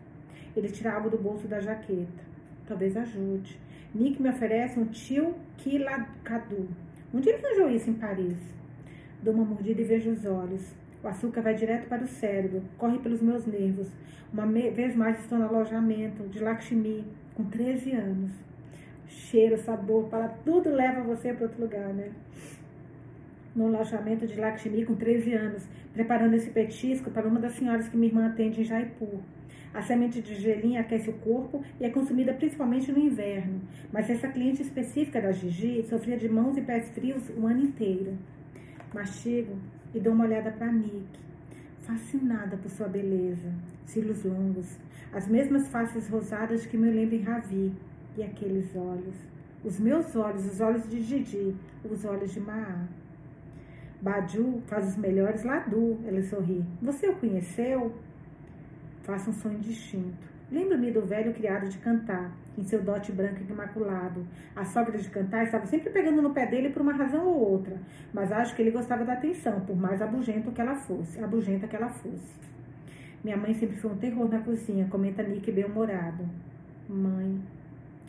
Ele 0.55 0.69
tira 0.69 0.93
algo 0.93 1.09
do 1.09 1.19
bolso 1.19 1.47
da 1.47 1.59
jaqueta. 1.59 2.23
Talvez 2.67 2.97
ajude. 2.97 3.59
Nick 3.93 4.19
me 4.19 4.29
oferece 4.29 4.79
um 4.79 4.85
tio 4.85 5.35
Kilakadu. 5.57 6.67
Onde 7.13 7.29
ele 7.29 7.45
arranjou 7.45 7.69
isso 7.69 7.91
em 7.91 7.93
Paris? 7.93 8.37
Dou 9.21 9.35
uma 9.35 9.45
mordida 9.45 9.81
e 9.81 9.85
vejo 9.85 10.09
os 10.09 10.25
olhos. 10.25 10.73
O 11.03 11.07
açúcar 11.07 11.41
vai 11.41 11.53
direto 11.53 11.87
para 11.87 12.03
o 12.03 12.07
cérebro, 12.07 12.63
corre 12.77 12.97
pelos 12.99 13.21
meus 13.21 13.45
nervos. 13.45 13.87
Uma 14.33 14.47
vez 14.47 14.95
mais 14.95 15.19
estou 15.19 15.37
no 15.37 15.45
alojamento 15.45 16.23
de 16.27 16.39
Lakshmi, 16.39 17.05
com 17.35 17.43
13 17.43 17.91
anos. 17.91 18.31
Cheiro, 19.07 19.57
sabor, 19.57 20.09
para 20.09 20.27
tudo 20.27 20.71
leva 20.71 21.01
você 21.01 21.33
para 21.33 21.45
outro 21.45 21.61
lugar, 21.61 21.93
né? 21.93 22.11
No 23.55 23.67
alojamento 23.67 24.25
de 24.25 24.39
Lakshmi, 24.39 24.85
com 24.85 24.95
13 24.95 25.33
anos, 25.33 25.67
preparando 25.93 26.35
esse 26.35 26.49
petisco 26.49 27.11
para 27.11 27.27
uma 27.27 27.39
das 27.39 27.53
senhoras 27.53 27.89
que 27.89 27.97
minha 27.97 28.09
irmã 28.09 28.27
atende 28.27 28.61
em 28.61 28.63
Jaipur. 28.63 29.19
A 29.73 29.81
semente 29.81 30.21
de 30.21 30.35
gelim 30.35 30.77
aquece 30.77 31.09
o 31.09 31.13
corpo 31.13 31.63
e 31.79 31.85
é 31.85 31.89
consumida 31.89 32.33
principalmente 32.33 32.91
no 32.91 32.99
inverno, 32.99 33.61
mas 33.91 34.09
essa 34.09 34.27
cliente 34.27 34.61
específica 34.61 35.21
da 35.21 35.31
Gigi 35.31 35.83
sofria 35.83 36.17
de 36.17 36.27
mãos 36.27 36.57
e 36.57 36.61
pés 36.61 36.89
frios 36.89 37.29
o 37.37 37.47
ano 37.47 37.61
inteiro. 37.61 38.17
Mastigo 38.93 39.57
e 39.93 39.99
dou 39.99 40.13
uma 40.13 40.25
olhada 40.25 40.51
para 40.51 40.71
Nick, 40.71 41.19
fascinada 41.79 42.57
por 42.57 42.69
sua 42.69 42.87
beleza, 42.87 43.53
cílios 43.85 44.23
longos, 44.23 44.77
as 45.13 45.27
mesmas 45.27 45.67
faces 45.69 46.07
rosadas 46.09 46.65
que 46.65 46.77
me 46.77 46.89
lembram 46.89 47.19
em 47.19 47.23
Ravi, 47.23 47.73
e 48.17 48.23
aqueles 48.23 48.75
olhos, 48.75 49.15
os 49.63 49.79
meus 49.79 50.15
olhos, 50.15 50.45
os 50.45 50.59
olhos 50.59 50.87
de 50.89 51.01
Gigi, 51.01 51.55
os 51.89 52.03
olhos 52.03 52.33
de 52.33 52.39
Maa. 52.39 52.87
Baju 54.01 54.61
faz 54.65 54.87
os 54.87 54.97
melhores 54.97 55.43
ladu, 55.43 55.99
ele 56.05 56.23
sorri. 56.23 56.65
Você 56.81 57.07
o 57.07 57.15
conheceu? 57.15 57.93
Faça 59.03 59.29
um 59.29 59.33
sonho 59.33 59.59
distinto. 59.59 60.31
Lembro-me 60.51 60.91
do 60.91 61.05
velho 61.05 61.33
criado 61.33 61.69
de 61.69 61.77
cantar, 61.77 62.35
em 62.57 62.63
seu 62.63 62.81
dote 62.81 63.11
branco 63.11 63.39
imaculado. 63.47 64.25
A 64.55 64.65
sogra 64.65 64.97
de 64.97 65.09
cantar 65.09 65.43
estava 65.43 65.65
sempre 65.65 65.89
pegando 65.91 66.21
no 66.21 66.33
pé 66.33 66.45
dele 66.45 66.71
por 66.71 66.81
uma 66.81 66.93
razão 66.93 67.25
ou 67.25 67.51
outra, 67.51 67.77
mas 68.11 68.31
acho 68.31 68.55
que 68.55 68.61
ele 68.61 68.71
gostava 68.71 69.05
da 69.05 69.13
atenção, 69.13 69.61
por 69.61 69.77
mais 69.77 70.01
abugento 70.01 70.51
que 70.51 70.59
ela 70.59 70.75
fosse, 70.75 71.23
abugenta 71.23 71.67
que 71.67 71.75
ela 71.75 71.87
fosse. 71.87 72.33
Minha 73.23 73.37
mãe 73.37 73.53
sempre 73.53 73.77
foi 73.77 73.91
um 73.91 73.97
terror 73.97 74.27
na 74.27 74.39
cozinha, 74.39 74.87
comenta 74.89 75.23
Nick 75.23 75.49
bem-humorado. 75.51 76.27
Mãe, 76.89 77.39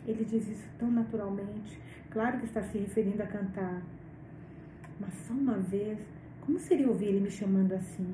ele 0.07 0.25
diz 0.25 0.47
isso 0.47 0.67
tão 0.77 0.91
naturalmente. 0.91 1.79
Claro 2.09 2.39
que 2.39 2.45
está 2.45 2.61
se 2.63 2.77
referindo 2.77 3.21
a 3.21 3.27
cantar. 3.27 3.81
Mas 5.03 5.13
só 5.27 5.33
uma 5.33 5.57
vez, 5.57 5.99
como 6.41 6.57
seria 6.57 6.87
ouvir 6.87 7.07
ele 7.07 7.19
me 7.19 7.29
chamando 7.29 7.73
assim? 7.73 8.07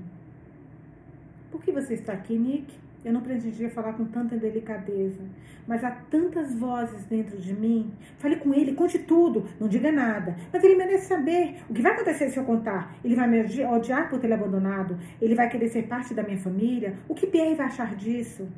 Por 1.51 1.61
que 1.61 1.71
você 1.71 1.93
está 1.93 2.13
aqui, 2.13 2.37
Nick? 2.37 2.73
Eu 3.03 3.13
não 3.13 3.21
pretendia 3.21 3.69
falar 3.69 3.93
com 3.93 4.03
tanta 4.05 4.35
delicadeza, 4.35 5.21
mas 5.65 5.85
há 5.85 5.91
tantas 5.91 6.53
vozes 6.53 7.05
dentro 7.05 7.37
de 7.37 7.53
mim. 7.53 7.93
Fale 8.17 8.35
com 8.35 8.53
ele, 8.53 8.73
conte 8.73 8.99
tudo, 8.99 9.45
não 9.57 9.69
diga 9.69 9.89
nada. 9.89 10.35
Mas 10.51 10.61
ele 10.63 10.75
merece 10.75 11.07
saber 11.07 11.61
o 11.69 11.73
que 11.73 11.81
vai 11.81 11.93
acontecer 11.93 12.29
se 12.29 12.37
eu 12.37 12.43
contar. 12.43 12.93
Ele 13.01 13.15
vai 13.15 13.25
me 13.25 13.41
odiar 13.65 14.09
por 14.09 14.19
ter 14.19 14.31
abandonado? 14.33 14.99
Ele 15.21 15.33
vai 15.33 15.47
querer 15.47 15.69
ser 15.69 15.87
parte 15.87 16.13
da 16.13 16.23
minha 16.23 16.37
família? 16.37 16.97
O 17.07 17.15
que 17.15 17.25
Pierre 17.25 17.55
vai 17.55 17.67
achar 17.67 17.95
disso? 17.95 18.49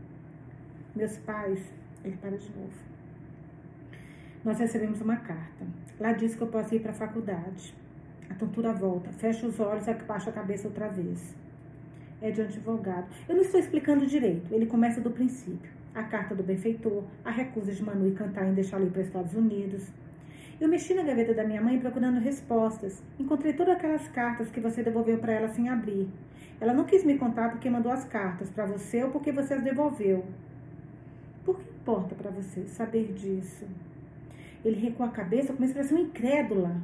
Meus 0.95 1.17
pais, 1.19 1.59
ele 2.03 2.17
para 2.17 2.35
de 2.35 2.49
novo. 2.57 2.73
Nós 4.43 4.57
recebemos 4.57 5.01
uma 5.01 5.17
carta. 5.17 5.67
Lá 5.99 6.13
diz 6.13 6.33
que 6.35 6.41
eu 6.41 6.47
posso 6.47 6.73
ir 6.73 6.79
para 6.79 6.91
a 6.91 6.95
faculdade. 6.95 7.75
A 8.31 8.33
tontura 8.33 8.71
volta, 8.71 9.11
fecha 9.11 9.45
os 9.45 9.59
olhos 9.59 9.85
e 9.87 9.89
abaixa 9.91 10.29
a 10.29 10.33
cabeça 10.33 10.69
outra 10.69 10.87
vez 10.87 11.35
é 12.21 12.31
de 12.31 12.41
advogado. 12.41 13.07
Eu 13.27 13.35
não 13.35 13.41
estou 13.41 13.59
explicando 13.59 14.05
direito, 14.05 14.53
ele 14.53 14.67
começa 14.67 15.01
do 15.01 15.11
princípio. 15.11 15.69
A 15.93 16.03
carta 16.03 16.33
do 16.33 16.41
benfeitor, 16.41 17.03
a 17.25 17.29
recusa 17.29 17.73
de 17.73 17.83
Manu 17.83 18.07
e 18.07 18.13
cantar 18.13 18.47
em 18.47 18.53
deixá-lo 18.53 18.85
ir 18.85 18.89
para 18.89 19.01
os 19.01 19.07
Estados 19.07 19.33
Unidos. 19.33 19.85
Eu 20.61 20.69
mexi 20.69 20.93
na 20.93 21.03
gaveta 21.03 21.33
da 21.33 21.43
minha 21.43 21.61
mãe 21.61 21.77
procurando 21.77 22.21
respostas. 22.21 23.03
Encontrei 23.19 23.51
todas 23.51 23.75
aquelas 23.75 24.07
cartas 24.07 24.49
que 24.49 24.61
você 24.61 24.81
devolveu 24.81 25.17
para 25.17 25.33
ela 25.33 25.49
sem 25.49 25.67
abrir. 25.67 26.07
Ela 26.61 26.73
não 26.73 26.85
quis 26.85 27.03
me 27.03 27.17
contar 27.17 27.49
porque 27.49 27.69
mandou 27.69 27.91
as 27.91 28.05
cartas 28.05 28.49
para 28.49 28.65
você 28.65 29.03
ou 29.03 29.09
porque 29.09 29.33
você 29.33 29.55
as 29.55 29.61
devolveu. 29.61 30.23
Por 31.43 31.59
que 31.59 31.69
importa 31.69 32.15
para 32.15 32.31
você 32.31 32.65
saber 32.65 33.11
disso? 33.11 33.65
Ele 34.63 34.79
recuou 34.79 35.09
a 35.09 35.11
cabeça 35.11 35.51
com 35.51 35.59
uma 35.59 35.65
expressão 35.65 35.97
incrédula. 35.97 36.79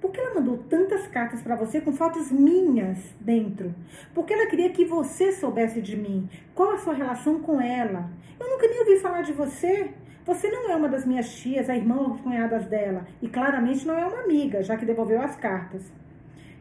Por 0.00 0.10
que 0.10 0.20
ela 0.20 0.34
mandou 0.34 0.58
tantas 0.68 1.06
cartas 1.06 1.40
para 1.40 1.56
você 1.56 1.80
com 1.80 1.92
fotos 1.92 2.30
minhas 2.30 2.98
dentro? 3.20 3.74
Porque 4.14 4.32
ela 4.32 4.46
queria 4.46 4.70
que 4.70 4.84
você 4.84 5.32
soubesse 5.32 5.80
de 5.80 5.96
mim. 5.96 6.28
Qual 6.54 6.72
a 6.72 6.78
sua 6.78 6.94
relação 6.94 7.40
com 7.40 7.60
ela? 7.60 8.10
Eu 8.38 8.50
nunca 8.50 8.66
nem 8.68 8.80
ouvi 8.80 8.98
falar 8.98 9.22
de 9.22 9.32
você. 9.32 9.90
Você 10.26 10.50
não 10.50 10.70
é 10.70 10.76
uma 10.76 10.88
das 10.88 11.04
minhas 11.04 11.34
tias, 11.34 11.68
a 11.68 11.76
irmã 11.76 11.96
ou 11.96 12.18
cunhadas 12.18 12.66
dela. 12.66 13.06
E 13.20 13.28
claramente 13.28 13.86
não 13.86 13.98
é 13.98 14.06
uma 14.06 14.22
amiga, 14.22 14.62
já 14.62 14.76
que 14.76 14.86
devolveu 14.86 15.20
as 15.20 15.36
cartas. 15.36 15.92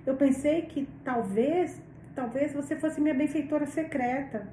Eu 0.05 0.15
pensei 0.15 0.63
que 0.63 0.87
talvez, 1.03 1.81
talvez 2.13 2.53
você 2.53 2.75
fosse 2.75 2.99
minha 2.99 3.13
benfeitora 3.13 3.65
secreta. 3.65 4.47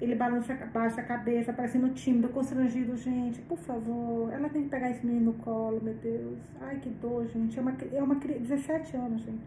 Ele 0.00 0.14
balança, 0.14 0.54
baixa 0.72 1.00
a 1.00 1.04
cabeça, 1.04 1.52
parecendo 1.52 1.88
tímido, 1.90 2.28
constrangido. 2.28 2.96
Gente, 2.96 3.40
por 3.42 3.58
favor, 3.58 4.30
ela 4.32 4.48
tem 4.48 4.64
que 4.64 4.68
pegar 4.68 4.90
esse 4.90 5.04
menino 5.06 5.26
no 5.26 5.34
colo, 5.34 5.80
meu 5.82 5.94
Deus. 5.94 6.38
Ai, 6.60 6.78
que 6.80 6.90
dor, 6.90 7.26
gente. 7.28 7.58
É 7.58 7.62
uma, 7.62 7.76
é 7.92 8.02
uma 8.02 8.14
17 8.14 8.96
anos, 8.96 9.22
gente. 9.22 9.44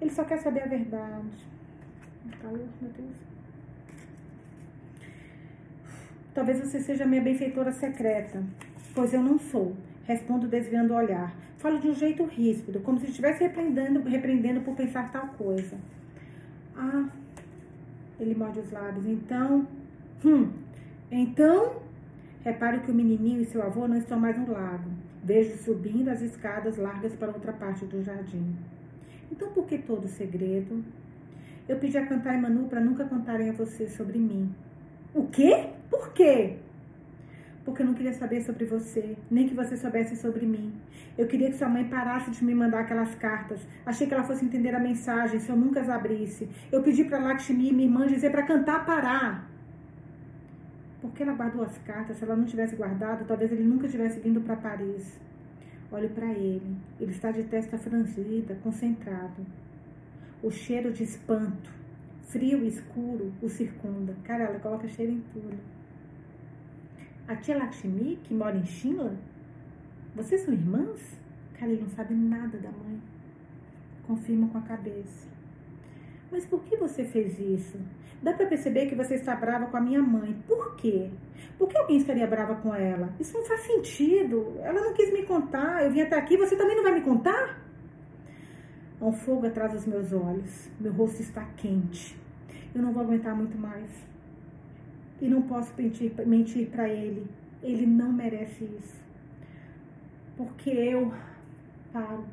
Ele 0.00 0.10
só 0.10 0.24
quer 0.24 0.38
saber 0.38 0.64
a 0.64 0.66
verdade. 0.66 1.46
Calor, 2.42 2.66
meu 2.80 2.90
Deus. 2.90 3.16
Talvez 6.34 6.58
você 6.58 6.80
seja 6.80 7.06
minha 7.06 7.22
benfeitora 7.22 7.72
secreta, 7.72 8.42
pois 8.94 9.14
eu 9.14 9.22
não 9.22 9.38
sou. 9.38 9.74
Respondo 10.04 10.46
desviando 10.46 10.92
o 10.92 10.96
olhar. 10.96 11.34
Falo 11.56 11.78
de 11.80 11.88
um 11.88 11.94
jeito 11.94 12.24
ríspido, 12.24 12.80
como 12.80 12.98
se 12.98 13.06
estivesse 13.06 13.42
repreendendo, 13.44 14.02
repreendendo 14.02 14.60
por 14.60 14.76
pensar 14.76 15.10
tal 15.10 15.28
coisa. 15.28 15.76
Ah, 16.76 17.08
ele 18.18 18.34
morde 18.34 18.60
os 18.60 18.70
lábios. 18.70 19.06
Então, 19.06 19.66
hum, 20.24 20.50
então, 21.10 21.82
repare 22.44 22.80
que 22.80 22.90
o 22.90 22.94
menininho 22.94 23.40
e 23.40 23.44
seu 23.44 23.62
avô 23.62 23.86
não 23.86 23.96
estão 23.96 24.18
mais 24.18 24.38
no 24.38 24.52
lago. 24.52 24.90
Vejo 25.22 25.56
subindo 25.58 26.08
as 26.08 26.20
escadas 26.22 26.76
largas 26.76 27.14
para 27.16 27.28
outra 27.28 27.52
parte 27.52 27.84
do 27.84 28.02
jardim. 28.02 28.54
Então, 29.30 29.50
por 29.50 29.66
que 29.66 29.78
todo 29.78 30.04
o 30.04 30.08
segredo? 30.08 30.84
Eu 31.68 31.78
pedi 31.78 31.98
a 31.98 32.06
Cantar 32.06 32.34
e 32.34 32.40
Manu 32.40 32.68
para 32.68 32.80
nunca 32.80 33.04
contarem 33.04 33.50
a 33.50 33.52
você 33.52 33.88
sobre 33.88 34.18
mim. 34.18 34.54
O 35.12 35.26
quê? 35.26 35.70
Por 35.90 36.12
quê? 36.12 36.58
Porque 37.66 37.82
eu 37.82 37.86
não 37.86 37.94
queria 37.94 38.12
saber 38.12 38.40
sobre 38.42 38.64
você, 38.64 39.16
nem 39.28 39.48
que 39.48 39.54
você 39.54 39.76
soubesse 39.76 40.14
sobre 40.16 40.46
mim. 40.46 40.72
Eu 41.18 41.26
queria 41.26 41.50
que 41.50 41.56
sua 41.56 41.68
mãe 41.68 41.84
parasse 41.84 42.30
de 42.30 42.44
me 42.44 42.54
mandar 42.54 42.82
aquelas 42.82 43.12
cartas. 43.16 43.60
Achei 43.84 44.06
que 44.06 44.14
ela 44.14 44.22
fosse 44.22 44.44
entender 44.44 44.72
a 44.72 44.78
mensagem 44.78 45.40
se 45.40 45.50
eu 45.50 45.56
nunca 45.56 45.80
as 45.80 45.88
abrisse. 45.88 46.48
Eu 46.70 46.80
pedi 46.80 47.02
para 47.04 47.18
Lakshmi, 47.18 47.72
minha 47.72 47.88
irmã, 47.88 48.06
dizer 48.06 48.30
para 48.30 48.44
cantar 48.44 48.86
parar. 48.86 49.50
Por 51.00 51.10
que 51.10 51.24
ela 51.24 51.32
guardou 51.32 51.64
as 51.64 51.76
cartas? 51.78 52.16
Se 52.16 52.24
ela 52.24 52.36
não 52.36 52.44
tivesse 52.44 52.76
guardado, 52.76 53.26
talvez 53.26 53.50
ele 53.50 53.64
nunca 53.64 53.88
tivesse 53.88 54.20
vindo 54.20 54.40
para 54.40 54.54
Paris. 54.54 55.18
Olhe 55.90 56.08
para 56.08 56.26
ele. 56.26 56.76
Ele 57.00 57.10
está 57.10 57.32
de 57.32 57.42
testa 57.42 57.76
franzida, 57.76 58.56
concentrado. 58.62 59.44
O 60.40 60.52
cheiro 60.52 60.92
de 60.92 61.02
espanto, 61.02 61.68
frio 62.28 62.62
e 62.62 62.68
escuro, 62.68 63.32
o 63.42 63.48
circunda. 63.48 64.14
Cara, 64.22 64.44
ela 64.44 64.60
coloca 64.60 64.86
cheiro 64.86 65.10
em 65.10 65.22
tudo. 65.32 65.75
A 67.28 67.34
tia 67.34 67.58
Lakshmi, 67.58 68.20
que 68.22 68.32
mora 68.32 68.56
em 68.56 68.64
Shimla? 68.64 69.16
Vocês 70.14 70.42
são 70.42 70.54
irmãs? 70.54 71.18
Cara, 71.58 71.72
ele 71.72 71.82
não 71.82 71.88
sabe 71.88 72.14
nada 72.14 72.56
da 72.56 72.70
mãe. 72.70 73.02
Confirma 74.06 74.48
com 74.48 74.58
a 74.58 74.62
cabeça. 74.62 75.26
Mas 76.30 76.46
por 76.46 76.62
que 76.62 76.76
você 76.76 77.04
fez 77.04 77.36
isso? 77.40 77.80
Dá 78.22 78.32
para 78.32 78.46
perceber 78.46 78.86
que 78.86 78.94
você 78.94 79.16
está 79.16 79.34
brava 79.34 79.66
com 79.66 79.76
a 79.76 79.80
minha 79.80 80.00
mãe. 80.00 80.40
Por 80.46 80.76
quê? 80.76 81.10
Por 81.58 81.68
que 81.68 81.76
alguém 81.76 81.96
estaria 81.96 82.28
brava 82.28 82.54
com 82.56 82.72
ela? 82.72 83.12
Isso 83.18 83.36
não 83.36 83.44
faz 83.44 83.60
sentido. 83.62 84.54
Ela 84.60 84.80
não 84.80 84.94
quis 84.94 85.12
me 85.12 85.24
contar. 85.24 85.84
Eu 85.84 85.90
vim 85.90 86.02
até 86.02 86.16
aqui, 86.16 86.36
você 86.36 86.54
também 86.56 86.76
não 86.76 86.84
vai 86.84 86.94
me 86.94 87.00
contar? 87.00 87.60
Há 89.00 89.04
um 89.04 89.12
fogo 89.12 89.46
atrás 89.46 89.72
dos 89.72 89.84
meus 89.84 90.12
olhos. 90.12 90.70
Meu 90.78 90.92
rosto 90.92 91.20
está 91.20 91.44
quente. 91.56 92.16
Eu 92.72 92.82
não 92.82 92.92
vou 92.92 93.02
aguentar 93.02 93.34
muito 93.34 93.58
mais. 93.58 93.90
E 95.20 95.28
não 95.28 95.42
posso 95.42 95.72
mentir, 95.76 96.12
mentir 96.26 96.68
para 96.68 96.88
ele. 96.88 97.26
Ele 97.62 97.86
não 97.86 98.12
merece 98.12 98.64
isso. 98.64 99.00
Porque 100.36 100.70
eu 100.70 101.12
paro. 101.92 102.24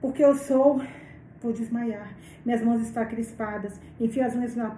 Porque 0.00 0.24
eu 0.24 0.34
sou. 0.34 0.80
Vou 1.40 1.52
desmaiar. 1.52 2.14
Minhas 2.44 2.62
mãos 2.62 2.80
estão 2.80 3.04
crispadas. 3.06 3.78
Enfio 4.00 4.24
as 4.24 4.34
unhas 4.34 4.56
na. 4.56 4.76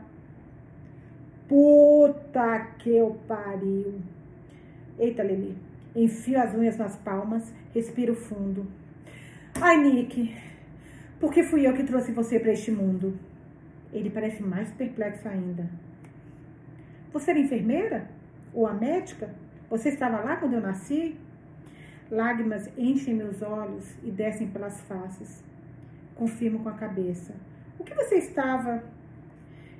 Puta 1.48 2.66
que 2.78 2.90
eu 2.90 3.18
pariu. 3.26 4.00
Eita, 4.98 5.22
Lili. 5.22 5.56
Enfio 5.94 6.40
as 6.40 6.54
unhas 6.54 6.76
nas 6.76 6.96
palmas. 6.96 7.54
Respiro 7.72 8.14
fundo. 8.14 8.66
Ai, 9.60 9.76
Nick. 9.78 10.34
Por 11.18 11.32
que 11.32 11.42
fui 11.42 11.66
eu 11.66 11.74
que 11.74 11.84
trouxe 11.84 12.12
você 12.12 12.40
para 12.40 12.52
este 12.52 12.70
mundo? 12.70 13.18
Ele 13.92 14.10
parece 14.10 14.42
mais 14.42 14.70
perplexo 14.72 15.28
ainda. 15.28 15.68
Você 17.12 17.30
era 17.30 17.40
enfermeira? 17.40 18.08
Ou 18.52 18.66
a 18.66 18.72
médica? 18.72 19.30
Você 19.68 19.90
estava 19.90 20.20
lá 20.20 20.36
quando 20.36 20.54
eu 20.54 20.60
nasci? 20.60 21.16
Lágrimas 22.10 22.68
enchem 22.76 23.14
meus 23.14 23.40
olhos 23.42 23.86
e 24.02 24.10
descem 24.10 24.48
pelas 24.48 24.80
faces. 24.82 25.42
Confirmo 26.16 26.60
com 26.60 26.68
a 26.68 26.74
cabeça. 26.74 27.34
O 27.78 27.84
que 27.84 27.94
você 27.94 28.16
estava? 28.16 28.82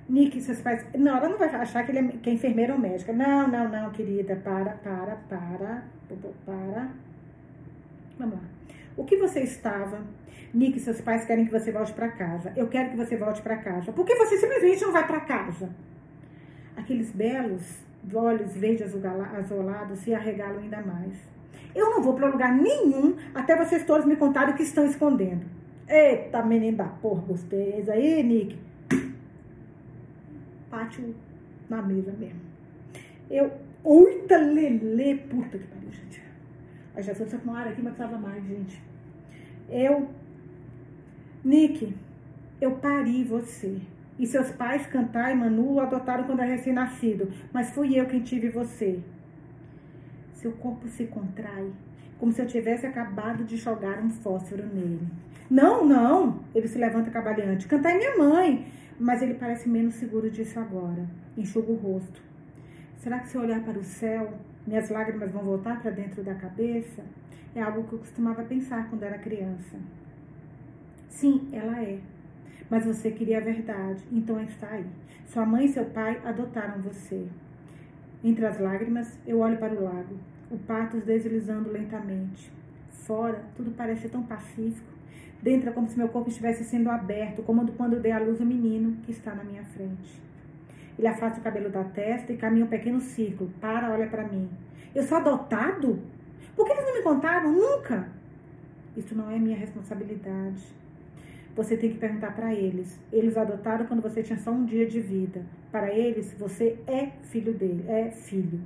Nick, 0.09 0.41
seus 0.41 0.61
pais. 0.61 0.85
Não, 0.97 1.16
ela 1.16 1.28
não 1.28 1.39
vai 1.39 1.49
achar 1.49 1.85
que 1.85 1.93
ele 1.93 1.99
é, 1.99 2.03
que 2.18 2.31
é 2.31 2.33
enfermeira 2.33 2.72
ou 2.72 2.78
médica. 2.78 3.12
Não, 3.12 3.47
não, 3.47 3.68
não, 3.68 3.91
querida. 3.91 4.37
Para, 4.37 4.72
para, 4.72 5.16
para. 5.28 5.85
Para. 6.45 6.89
Vamos 8.18 8.35
lá. 8.35 8.45
O 8.97 9.05
que 9.05 9.16
você 9.16 9.41
estava? 9.41 10.05
Nick, 10.53 10.81
seus 10.81 11.01
pais 11.01 11.24
querem 11.24 11.45
que 11.45 11.53
você 11.53 11.70
volte 11.70 11.93
para 11.93 12.09
casa. 12.09 12.53
Eu 12.57 12.68
quero 12.68 12.91
que 12.91 12.97
você 12.97 13.16
volte 13.16 13.41
para 13.41 13.57
casa. 13.57 13.93
Por 13.93 14.05
que 14.05 14.14
você 14.16 14.37
simplesmente 14.37 14.83
não 14.83 14.93
vai 14.93 15.07
para 15.07 15.20
casa? 15.20 15.70
Aqueles 16.76 17.10
belos 17.12 17.62
olhos 18.14 18.56
verdes 18.56 18.94
azulados 18.94 19.98
se 19.98 20.14
arregalam 20.14 20.58
ainda 20.58 20.80
mais. 20.80 21.18
Eu 21.74 21.90
não 21.90 22.02
vou 22.02 22.14
para 22.14 22.28
lugar 22.28 22.54
nenhum 22.54 23.16
até 23.34 23.56
vocês 23.56 23.84
todos 23.84 24.06
me 24.06 24.16
contarem 24.16 24.54
o 24.54 24.56
que 24.56 24.62
estão 24.62 24.86
escondendo. 24.86 25.44
Eita, 25.88 26.42
menino 26.42 26.78
da 26.78 26.84
porra, 26.84 27.22
gostei. 27.22 27.84
Aí, 27.88 28.22
Nick. 28.22 28.58
Pátio 30.70 31.14
na 31.68 31.82
mesa 31.82 32.12
mesmo. 32.12 32.40
Eu. 33.28 33.52
Oita, 33.82 34.36
lelê. 34.36 35.16
Puta 35.16 35.58
que 35.58 35.66
pariu, 35.66 35.90
gente. 35.90 36.22
Ai, 36.94 37.02
já 37.02 37.14
sou 37.14 37.26
com 37.26 37.54
ar 37.54 37.66
aqui, 37.66 37.82
mas 37.82 37.94
precisava 37.94 38.20
mais, 38.20 38.44
gente. 38.44 38.80
Eu. 39.68 40.08
Nick, 41.44 41.94
eu 42.60 42.72
pari 42.72 43.24
você. 43.24 43.80
E 44.20 44.26
seus 44.26 44.50
pais, 44.50 44.86
Cantar 44.86 45.32
e 45.32 45.34
Manu, 45.34 45.76
o 45.76 45.80
adotaram 45.80 46.24
quando 46.24 46.40
era 46.40 46.50
recém-nascido. 46.50 47.32
Mas 47.50 47.70
fui 47.70 47.98
eu 47.98 48.04
quem 48.04 48.20
tive 48.20 48.50
você. 48.50 49.00
Seu 50.34 50.52
corpo 50.52 50.86
se 50.88 51.06
contrai, 51.06 51.72
como 52.18 52.30
se 52.30 52.42
eu 52.42 52.46
tivesse 52.46 52.84
acabado 52.84 53.44
de 53.44 53.56
jogar 53.56 53.98
um 53.98 54.10
fósforo 54.10 54.66
nele. 54.66 55.08
Não, 55.50 55.86
não! 55.86 56.40
Ele 56.54 56.68
se 56.68 56.76
levanta 56.76 57.10
cabalhante. 57.10 57.66
Cantar 57.66 57.92
é 57.92 57.96
minha 57.96 58.18
mãe! 58.18 58.66
Mas 58.98 59.22
ele 59.22 59.32
parece 59.32 59.66
menos 59.66 59.94
seguro 59.94 60.30
disso 60.30 60.60
agora. 60.60 61.06
Enxuga 61.34 61.72
o 61.72 61.76
rosto. 61.76 62.20
Será 62.98 63.20
que 63.20 63.28
se 63.28 63.36
eu 63.36 63.40
olhar 63.40 63.64
para 63.64 63.78
o 63.78 63.82
céu, 63.82 64.34
minhas 64.66 64.90
lágrimas 64.90 65.32
vão 65.32 65.42
voltar 65.42 65.80
para 65.80 65.92
dentro 65.92 66.22
da 66.22 66.34
cabeça? 66.34 67.02
É 67.54 67.62
algo 67.62 67.84
que 67.84 67.94
eu 67.94 67.98
costumava 67.98 68.42
pensar 68.42 68.90
quando 68.90 69.02
era 69.02 69.16
criança. 69.16 69.78
Sim, 71.08 71.48
ela 71.54 71.82
é. 71.82 72.00
Mas 72.68 72.84
você 72.84 73.11
queria 73.11 73.38
a 73.38 73.40
verdade, 73.40 74.03
então 74.12 74.40
está 74.42 74.68
aí. 74.68 74.86
Sua 75.26 75.44
mãe 75.44 75.66
e 75.66 75.68
seu 75.68 75.84
pai 75.86 76.20
adotaram 76.24 76.80
você. 76.80 77.26
Entre 78.22 78.44
as 78.44 78.61
lágrimas, 78.61 79.18
eu 79.26 79.40
olho 79.40 79.57
para 79.59 79.74
o 79.74 79.82
lago, 79.82 80.16
o 80.51 80.59
patos 80.59 81.03
deslizando 81.05 81.70
lentamente. 81.70 82.53
Fora, 82.90 83.42
tudo 83.57 83.70
parece 83.70 84.09
tão 84.09 84.22
pacífico. 84.22 84.90
Dentro 85.42 85.70
é 85.70 85.72
como 85.72 85.88
se 85.88 85.96
meu 85.96 86.09
corpo 86.09 86.28
estivesse 86.28 86.64
sendo 86.64 86.90
aberto, 86.90 87.42
como 87.42 87.66
quando 87.72 87.98
dei 87.98 88.12
à 88.12 88.18
luz 88.18 88.40
o 88.40 88.44
menino 88.44 88.96
que 89.03 89.11
está 89.11 89.34
na 89.34 89.42
minha 89.42 89.64
frente. 89.64 90.20
Ele 90.98 91.09
afasta 91.09 91.40
o 91.40 91.42
cabelo 91.42 91.70
da 91.70 91.82
testa 91.82 92.32
e 92.32 92.36
caminha 92.36 92.66
um 92.66 92.68
pequeno 92.68 93.01
círculo. 93.01 93.51
Para, 93.59 93.90
olha 93.90 94.07
para 94.07 94.28
mim. 94.28 94.51
Eu 94.94 95.03
sou 95.03 95.16
adotado? 95.16 95.98
Por 96.55 96.66
que 96.66 96.72
eles 96.72 96.84
não 96.84 96.94
me 96.94 97.03
contaram? 97.03 97.53
Nunca! 97.53 98.09
Isso 98.96 99.14
não 99.14 99.30
é 99.30 99.38
minha 99.38 99.57
responsabilidade. 99.57 100.62
Você 101.61 101.76
tem 101.76 101.90
que 101.90 101.98
perguntar 101.98 102.34
para 102.34 102.54
eles. 102.54 102.98
Eles 103.12 103.36
adotaram 103.36 103.84
quando 103.84 104.00
você 104.00 104.22
tinha 104.22 104.38
só 104.38 104.50
um 104.50 104.64
dia 104.64 104.86
de 104.86 104.98
vida. 104.98 105.44
Para 105.70 105.94
eles, 105.94 106.32
você 106.38 106.78
é 106.86 107.08
filho 107.24 107.52
dele, 107.52 107.84
é 107.86 108.11
filho. 108.11 108.58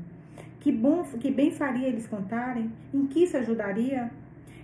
Que 0.60 0.70
bom, 0.70 1.02
que 1.02 1.28
bem 1.28 1.50
faria 1.50 1.88
eles 1.88 2.06
contarem? 2.06 2.70
Em 2.94 3.04
que 3.08 3.24
isso 3.24 3.36
ajudaria? 3.36 4.12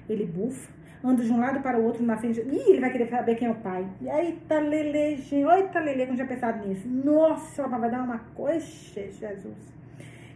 Ele 0.09 0.25
bufa, 0.25 0.73
anda 1.03 1.25
de 1.25 1.33
um 1.33 1.41
lado 1.41 1.59
para 1.61 1.77
o 1.77 1.83
outro 1.83 2.05
na 2.05 2.17
frente. 2.17 2.39
Ih, 2.41 2.71
ele 2.71 2.79
vai 2.79 2.93
querer 2.93 3.09
saber 3.09 3.35
quem 3.35 3.49
é 3.49 3.51
o 3.51 3.57
pai. 3.57 3.85
E 4.01 4.33
tá 4.47 4.61
lele, 4.61 5.17
gente. 5.17 5.45
Oi, 5.45 5.63
tá 5.65 5.81
lele, 5.81 6.07
que 6.07 6.13
eu 6.13 6.17
já 6.17 6.25
pensado 6.25 6.69
nisso. 6.69 6.87
Nossa, 6.87 7.67
vai 7.67 7.91
dar 7.91 8.05
uma 8.05 8.21
coisa, 8.37 8.65
Jesus. 8.65 9.75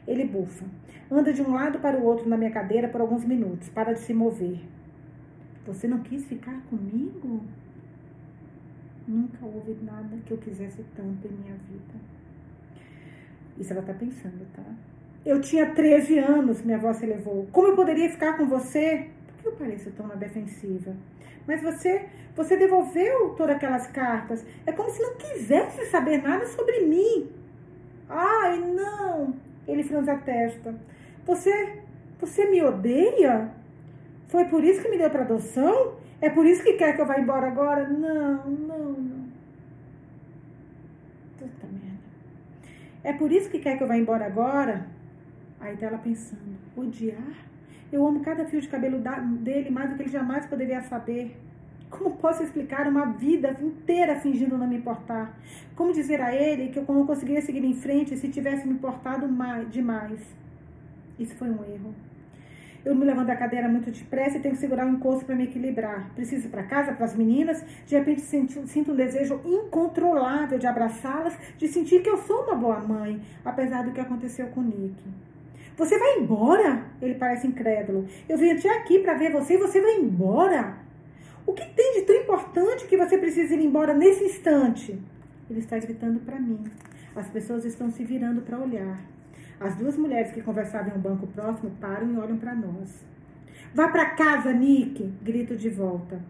Ele 0.05 0.25
bufa. 0.25 0.65
Anda 1.09 1.33
de 1.33 1.43
um 1.43 1.53
lado 1.53 1.79
para 1.79 1.97
o 1.97 2.03
outro 2.03 2.29
na 2.29 2.37
minha 2.37 2.51
cadeira 2.51 2.89
por 2.89 3.01
alguns 3.01 3.25
minutos. 3.25 3.69
Para 3.69 3.93
de 3.93 4.01
se 4.01 4.13
mover. 4.13 4.59
Você 5.65 5.87
não 5.87 6.01
quis 6.01 6.27
ficar 6.27 6.61
comigo? 6.69 7.41
Nunca 9.07 9.45
houve 9.45 9.77
nada 9.83 10.17
que 10.25 10.33
eu 10.33 10.39
quisesse 10.39 10.83
tanto 10.97 11.27
em 11.27 11.33
minha 11.33 11.55
vida. 11.55 11.95
Isso 13.59 13.73
ela 13.73 13.83
tá 13.83 13.93
pensando, 13.93 14.47
tá? 14.55 14.65
Eu 15.25 15.41
tinha 15.41 15.75
13 15.75 16.19
anos, 16.19 16.63
minha 16.63 16.77
avó 16.77 16.93
se 16.93 17.07
levou. 17.07 17.47
Como 17.53 17.69
eu 17.69 17.77
poderia 17.77 18.11
ficar 18.11 18.37
com 18.37 18.47
você? 18.47 19.09
Por 19.27 19.43
que 19.43 19.49
eu 19.49 19.53
pareço 19.53 19.91
tão 19.93 20.07
na 20.07 20.15
defensiva? 20.15 20.95
Mas 21.47 21.63
você, 21.63 22.07
você 22.35 22.57
devolveu 22.57 23.31
todas 23.31 23.57
aquelas 23.57 23.87
cartas. 23.89 24.45
É 24.67 24.73
como 24.73 24.91
se 24.91 25.01
não 25.03 25.17
quisesse 25.17 25.87
saber 25.87 26.23
nada 26.23 26.47
sobre 26.47 26.81
mim. 26.81 27.29
Ai, 28.09 28.59
não. 28.59 29.35
Ele 29.67 29.83
franze 29.83 30.11
a 30.11 30.19
testa. 30.19 30.75
Você, 31.25 31.79
você 32.21 32.47
me 32.47 32.63
odeia? 32.63 33.51
Foi 34.29 34.45
por 34.47 34.65
isso 34.65 34.83
que 34.83 34.89
me 34.89 34.99
deu 34.99 35.11
para 35.11 35.23
adoção? 35.23 35.95
É 36.25 36.31
por 36.31 36.47
isso 36.47 36.63
que 36.65 36.73
quer 36.73 36.97
que 36.97 37.03
eu 37.03 37.07
vá 37.07 37.19
embora 37.19 37.49
agora? 37.49 37.87
Não, 37.87 38.49
não, 38.49 38.93
não. 38.93 39.25
Puta 41.39 41.67
merda. 41.67 41.99
É 43.03 43.13
por 43.13 43.31
isso 43.31 43.51
que 43.51 43.59
quer 43.59 43.77
que 43.77 43.83
eu 43.83 43.87
vá 43.87 43.95
embora 43.99 44.25
agora? 44.25 44.87
Aí 45.61 45.77
tá 45.77 45.85
ela 45.85 45.99
pensando, 45.99 46.57
odiar? 46.75 47.35
Eu 47.93 48.07
amo 48.07 48.21
cada 48.21 48.47
fio 48.47 48.59
de 48.59 48.69
cabelo 48.69 49.03
dele 49.41 49.69
mais 49.69 49.91
do 49.91 49.97
que 49.97 50.03
ele 50.05 50.11
jamais 50.11 50.47
poderia 50.47 50.81
saber. 50.81 51.37
Como 51.91 52.17
posso 52.17 52.43
explicar 52.43 52.89
uma 52.89 53.05
vida 53.05 53.55
inteira 53.61 54.19
fingindo 54.19 54.57
não 54.57 54.67
me 54.67 54.79
importar? 54.79 55.39
Como 55.77 55.93
dizer 55.93 56.23
a 56.23 56.35
ele 56.35 56.71
que 56.71 56.79
eu 56.79 56.87
não 56.89 57.07
conseguiria 57.07 57.43
seguir 57.43 57.63
em 57.63 57.75
frente 57.75 58.17
se 58.17 58.29
tivesse 58.31 58.67
me 58.67 58.73
importado 58.73 59.29
mais, 59.29 59.71
demais? 59.71 60.21
Isso 61.19 61.35
foi 61.37 61.51
um 61.51 61.63
erro. 61.65 61.95
Eu 62.85 62.95
me 62.95 63.05
levanto 63.05 63.29
da 63.29 63.37
cadeira 63.37 63.67
muito 63.67 63.91
depressa 63.91 64.37
e 64.37 64.41
tenho 64.41 64.55
que 64.55 64.61
segurar 64.61 64.87
o 64.87 64.91
encosto 64.91 65.25
para 65.25 65.35
me 65.35 65.45
equilibrar. 65.45 66.11
Preciso 66.15 66.49
ir 66.49 66.51
para 66.51 66.65
casa, 66.65 66.93
para 66.93 67.07
as 67.07 67.17
meninas. 67.17 67.65
De 67.87 67.97
repente 67.97 68.21
sinto, 68.21 68.67
sinto 68.67 68.93
um 68.93 68.95
desejo 68.95 69.41
incontrolável 69.45 70.59
de 70.59 70.67
abraçá-las, 70.67 71.35
de 71.57 71.67
sentir 71.67 72.03
que 72.03 72.11
eu 72.11 72.19
sou 72.19 72.43
uma 72.43 72.55
boa 72.55 72.81
mãe, 72.81 73.23
apesar 73.43 73.85
do 73.85 73.93
que 73.93 74.01
aconteceu 74.01 74.49
com 74.49 74.61
Nick. 74.61 75.03
Você 75.77 75.99
vai 75.99 76.19
embora? 76.19 76.85
Ele 77.01 77.15
parece 77.15 77.47
incrédulo. 77.47 78.07
Eu 78.29 78.37
vim 78.37 78.51
até 78.51 78.69
aqui 78.77 78.99
para 78.99 79.15
ver 79.15 79.33
você 79.33 79.55
e 79.55 79.59
você 79.59 79.81
vai 79.81 79.97
embora? 79.97 80.77
O 81.47 81.53
que 81.53 81.65
tem 81.75 81.95
de 81.95 82.03
tão 82.03 82.17
importante 82.17 82.87
que 82.87 82.97
você 82.97 83.17
precisa 83.17 83.55
ir 83.55 83.65
embora 83.65 83.95
nesse 83.95 84.25
instante? 84.25 84.99
Ele 85.51 85.61
está 85.61 85.79
gritando 85.79 86.21
para 86.21 86.39
mim. 86.39 86.63
As 87.17 87.29
pessoas 87.29 87.65
estão 87.65 87.91
se 87.91 88.05
virando 88.05 88.43
para 88.43 88.59
olhar. 88.59 89.14
As 89.61 89.77
duas 89.77 89.97
mulheres 89.97 90.33
que 90.33 90.43
conversavam 90.43 90.95
em 90.95 90.99
um 90.99 91.01
banco 91.01 91.27
próximo 91.29 91.71
param 91.81 92.13
e 92.13 92.17
olham 92.17 92.37
para 92.37 92.55
nós. 92.55 93.05
Vá 93.75 93.89
para 93.89 94.11
casa, 94.11 94.53
Nick! 94.53 95.05
Grito 95.23 95.57
de 95.57 95.69
volta. 95.69 96.21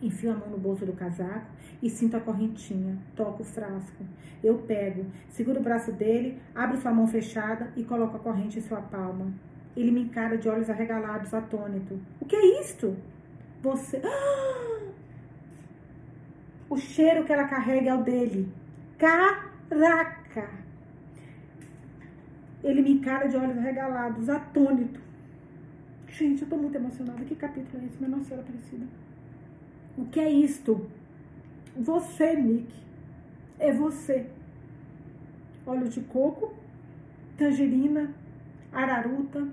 Enfio 0.00 0.32
a 0.32 0.34
mão 0.34 0.50
no 0.50 0.58
bolso 0.58 0.86
do 0.86 0.92
casaco 0.92 1.46
e 1.82 1.90
sinto 1.90 2.16
a 2.16 2.20
correntinha. 2.20 2.96
Toco 3.16 3.42
o 3.42 3.46
frasco. 3.46 4.04
Eu 4.42 4.58
pego, 4.58 5.06
seguro 5.28 5.60
o 5.60 5.62
braço 5.62 5.92
dele, 5.92 6.38
abro 6.54 6.78
sua 6.78 6.92
mão 6.92 7.06
fechada 7.06 7.72
e 7.76 7.84
coloco 7.84 8.16
a 8.16 8.20
corrente 8.20 8.58
em 8.58 8.62
sua 8.62 8.80
palma. 8.80 9.32
Ele 9.76 9.90
me 9.90 10.02
encara 10.02 10.36
de 10.36 10.48
olhos 10.48 10.70
arregalados, 10.70 11.34
atônito. 11.34 12.00
O 12.20 12.24
que 12.24 12.36
é 12.36 12.60
isto? 12.60 12.96
Você. 13.62 14.00
O 16.70 16.76
cheiro 16.76 17.24
que 17.24 17.32
ela 17.32 17.48
carrega 17.48 17.88
é 17.88 17.94
o 17.94 18.02
dele. 18.02 18.46
Caraca! 18.98 20.67
Ele 22.62 22.82
me 22.82 22.92
encara 22.92 23.28
de 23.28 23.36
olhos 23.36 23.56
regalados, 23.56 24.28
atônito. 24.28 25.00
Gente, 26.08 26.42
eu 26.42 26.48
tô 26.48 26.56
muito 26.56 26.76
emocionada. 26.76 27.24
Que 27.24 27.34
capítulo 27.34 27.82
é 27.82 27.86
esse? 27.86 27.96
Minha 27.98 28.10
Nossa 28.10 28.24
Senhora 28.24 28.42
Aparecida. 28.42 28.86
O 29.96 30.04
que 30.06 30.18
é 30.18 30.30
isto? 30.30 30.88
Você, 31.76 32.34
Nick. 32.34 32.72
É 33.58 33.72
você. 33.72 34.26
Óleo 35.66 35.88
de 35.88 36.00
coco, 36.02 36.54
tangerina, 37.36 38.12
araruta, 38.72 39.46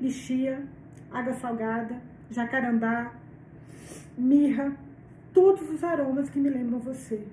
lixia, 0.00 0.64
água 1.10 1.34
salgada, 1.34 2.00
jacarandá, 2.30 3.12
mirra, 4.16 4.76
todos 5.32 5.68
os 5.68 5.82
aromas 5.82 6.30
que 6.30 6.38
me 6.38 6.48
lembram 6.48 6.78
você. 6.78 7.26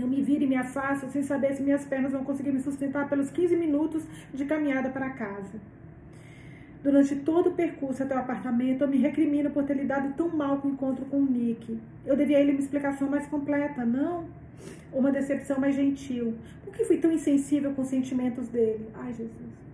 Eu 0.00 0.06
me 0.06 0.22
viro 0.22 0.44
e 0.44 0.46
me 0.46 0.56
afasto 0.56 1.08
sem 1.10 1.22
saber 1.22 1.54
se 1.54 1.62
minhas 1.62 1.84
pernas 1.84 2.12
vão 2.12 2.24
conseguir 2.24 2.52
me 2.52 2.60
sustentar 2.60 3.08
pelos 3.08 3.30
15 3.30 3.56
minutos 3.56 4.04
de 4.32 4.44
caminhada 4.44 4.90
para 4.90 5.10
casa. 5.10 5.58
Durante 6.82 7.16
todo 7.16 7.48
o 7.48 7.52
percurso 7.52 8.02
até 8.02 8.14
o 8.14 8.18
apartamento, 8.18 8.82
eu 8.82 8.88
me 8.88 8.98
recrimino 8.98 9.50
por 9.50 9.64
ter 9.64 9.74
lidado 9.74 10.14
tão 10.14 10.28
mal 10.28 10.58
com 10.58 10.68
o 10.68 10.70
encontro 10.70 11.04
com 11.06 11.18
o 11.18 11.26
Nick. 11.26 11.80
Eu 12.04 12.16
devia 12.16 12.38
a 12.38 12.40
ele 12.40 12.52
uma 12.52 12.60
explicação 12.60 13.08
mais 13.08 13.26
completa, 13.26 13.84
não? 13.84 14.24
Uma 14.92 15.10
decepção 15.10 15.58
mais 15.58 15.74
gentil. 15.74 16.34
Por 16.64 16.72
que 16.72 16.84
fui 16.84 16.98
tão 16.98 17.10
insensível 17.10 17.72
com 17.72 17.82
os 17.82 17.88
sentimentos 17.88 18.48
dele? 18.48 18.88
Ai, 18.94 19.12
Jesus. 19.12 19.66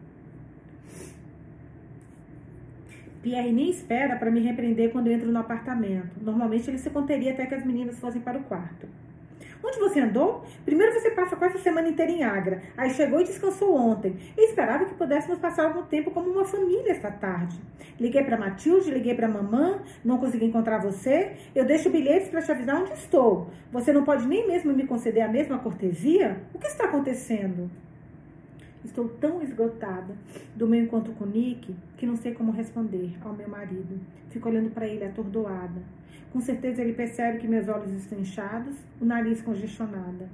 Pierre 3.22 3.52
nem 3.52 3.70
espera 3.70 4.16
para 4.16 4.30
me 4.30 4.40
repreender 4.40 4.90
quando 4.90 5.06
eu 5.06 5.12
entro 5.12 5.30
no 5.30 5.38
apartamento. 5.38 6.18
Normalmente 6.20 6.68
ele 6.68 6.78
se 6.78 6.90
conteria 6.90 7.32
até 7.32 7.46
que 7.46 7.54
as 7.54 7.64
meninas 7.64 7.98
fossem 8.00 8.20
para 8.20 8.38
o 8.38 8.42
quarto. 8.44 8.88
Onde 9.64 9.78
você 9.78 10.00
andou? 10.00 10.44
Primeiro 10.64 10.92
você 10.92 11.10
passa 11.10 11.36
quase 11.36 11.56
a 11.56 11.60
semana 11.60 11.88
inteira 11.88 12.10
em 12.10 12.24
Agra. 12.24 12.62
Aí 12.76 12.90
chegou 12.90 13.20
e 13.20 13.24
descansou 13.24 13.76
ontem. 13.76 14.16
Eu 14.36 14.44
esperava 14.44 14.84
que 14.84 14.94
pudéssemos 14.94 15.38
passar 15.38 15.66
algum 15.66 15.82
tempo 15.82 16.10
como 16.10 16.30
uma 16.30 16.44
família 16.44 16.90
esta 16.90 17.10
tarde. 17.10 17.60
Liguei 18.00 18.24
para 18.24 18.36
Matilde, 18.36 18.90
liguei 18.90 19.14
para 19.14 19.28
mamã, 19.28 19.80
não 20.04 20.18
consegui 20.18 20.46
encontrar 20.46 20.78
você. 20.78 21.36
Eu 21.54 21.64
deixo 21.64 21.90
bilhetes 21.90 22.28
para 22.28 22.42
te 22.42 22.50
avisar 22.50 22.82
onde 22.82 22.92
estou. 22.94 23.50
Você 23.70 23.92
não 23.92 24.04
pode 24.04 24.26
nem 24.26 24.48
mesmo 24.48 24.72
me 24.72 24.86
conceder 24.86 25.22
a 25.22 25.28
mesma 25.28 25.58
cortesia? 25.58 26.40
O 26.52 26.58
que 26.58 26.66
está 26.66 26.86
acontecendo? 26.86 27.70
Estou 28.84 29.08
tão 29.08 29.40
esgotada 29.40 30.16
do 30.56 30.66
meu 30.66 30.82
encontro 30.82 31.12
com 31.12 31.24
Nick 31.24 31.72
que 31.96 32.04
não 32.04 32.16
sei 32.16 32.34
como 32.34 32.50
responder 32.50 33.12
ao 33.22 33.32
meu 33.32 33.48
marido. 33.48 34.00
Fico 34.30 34.48
olhando 34.48 34.70
para 34.70 34.88
ele 34.88 35.04
atordoada. 35.04 35.80
Com 36.32 36.40
certeza 36.40 36.80
ele 36.80 36.94
percebe 36.94 37.38
que 37.38 37.46
meus 37.46 37.68
olhos 37.68 37.92
estão 37.92 38.18
inchados, 38.18 38.74
o 38.98 39.04
nariz 39.04 39.42
congestionado. 39.42 40.26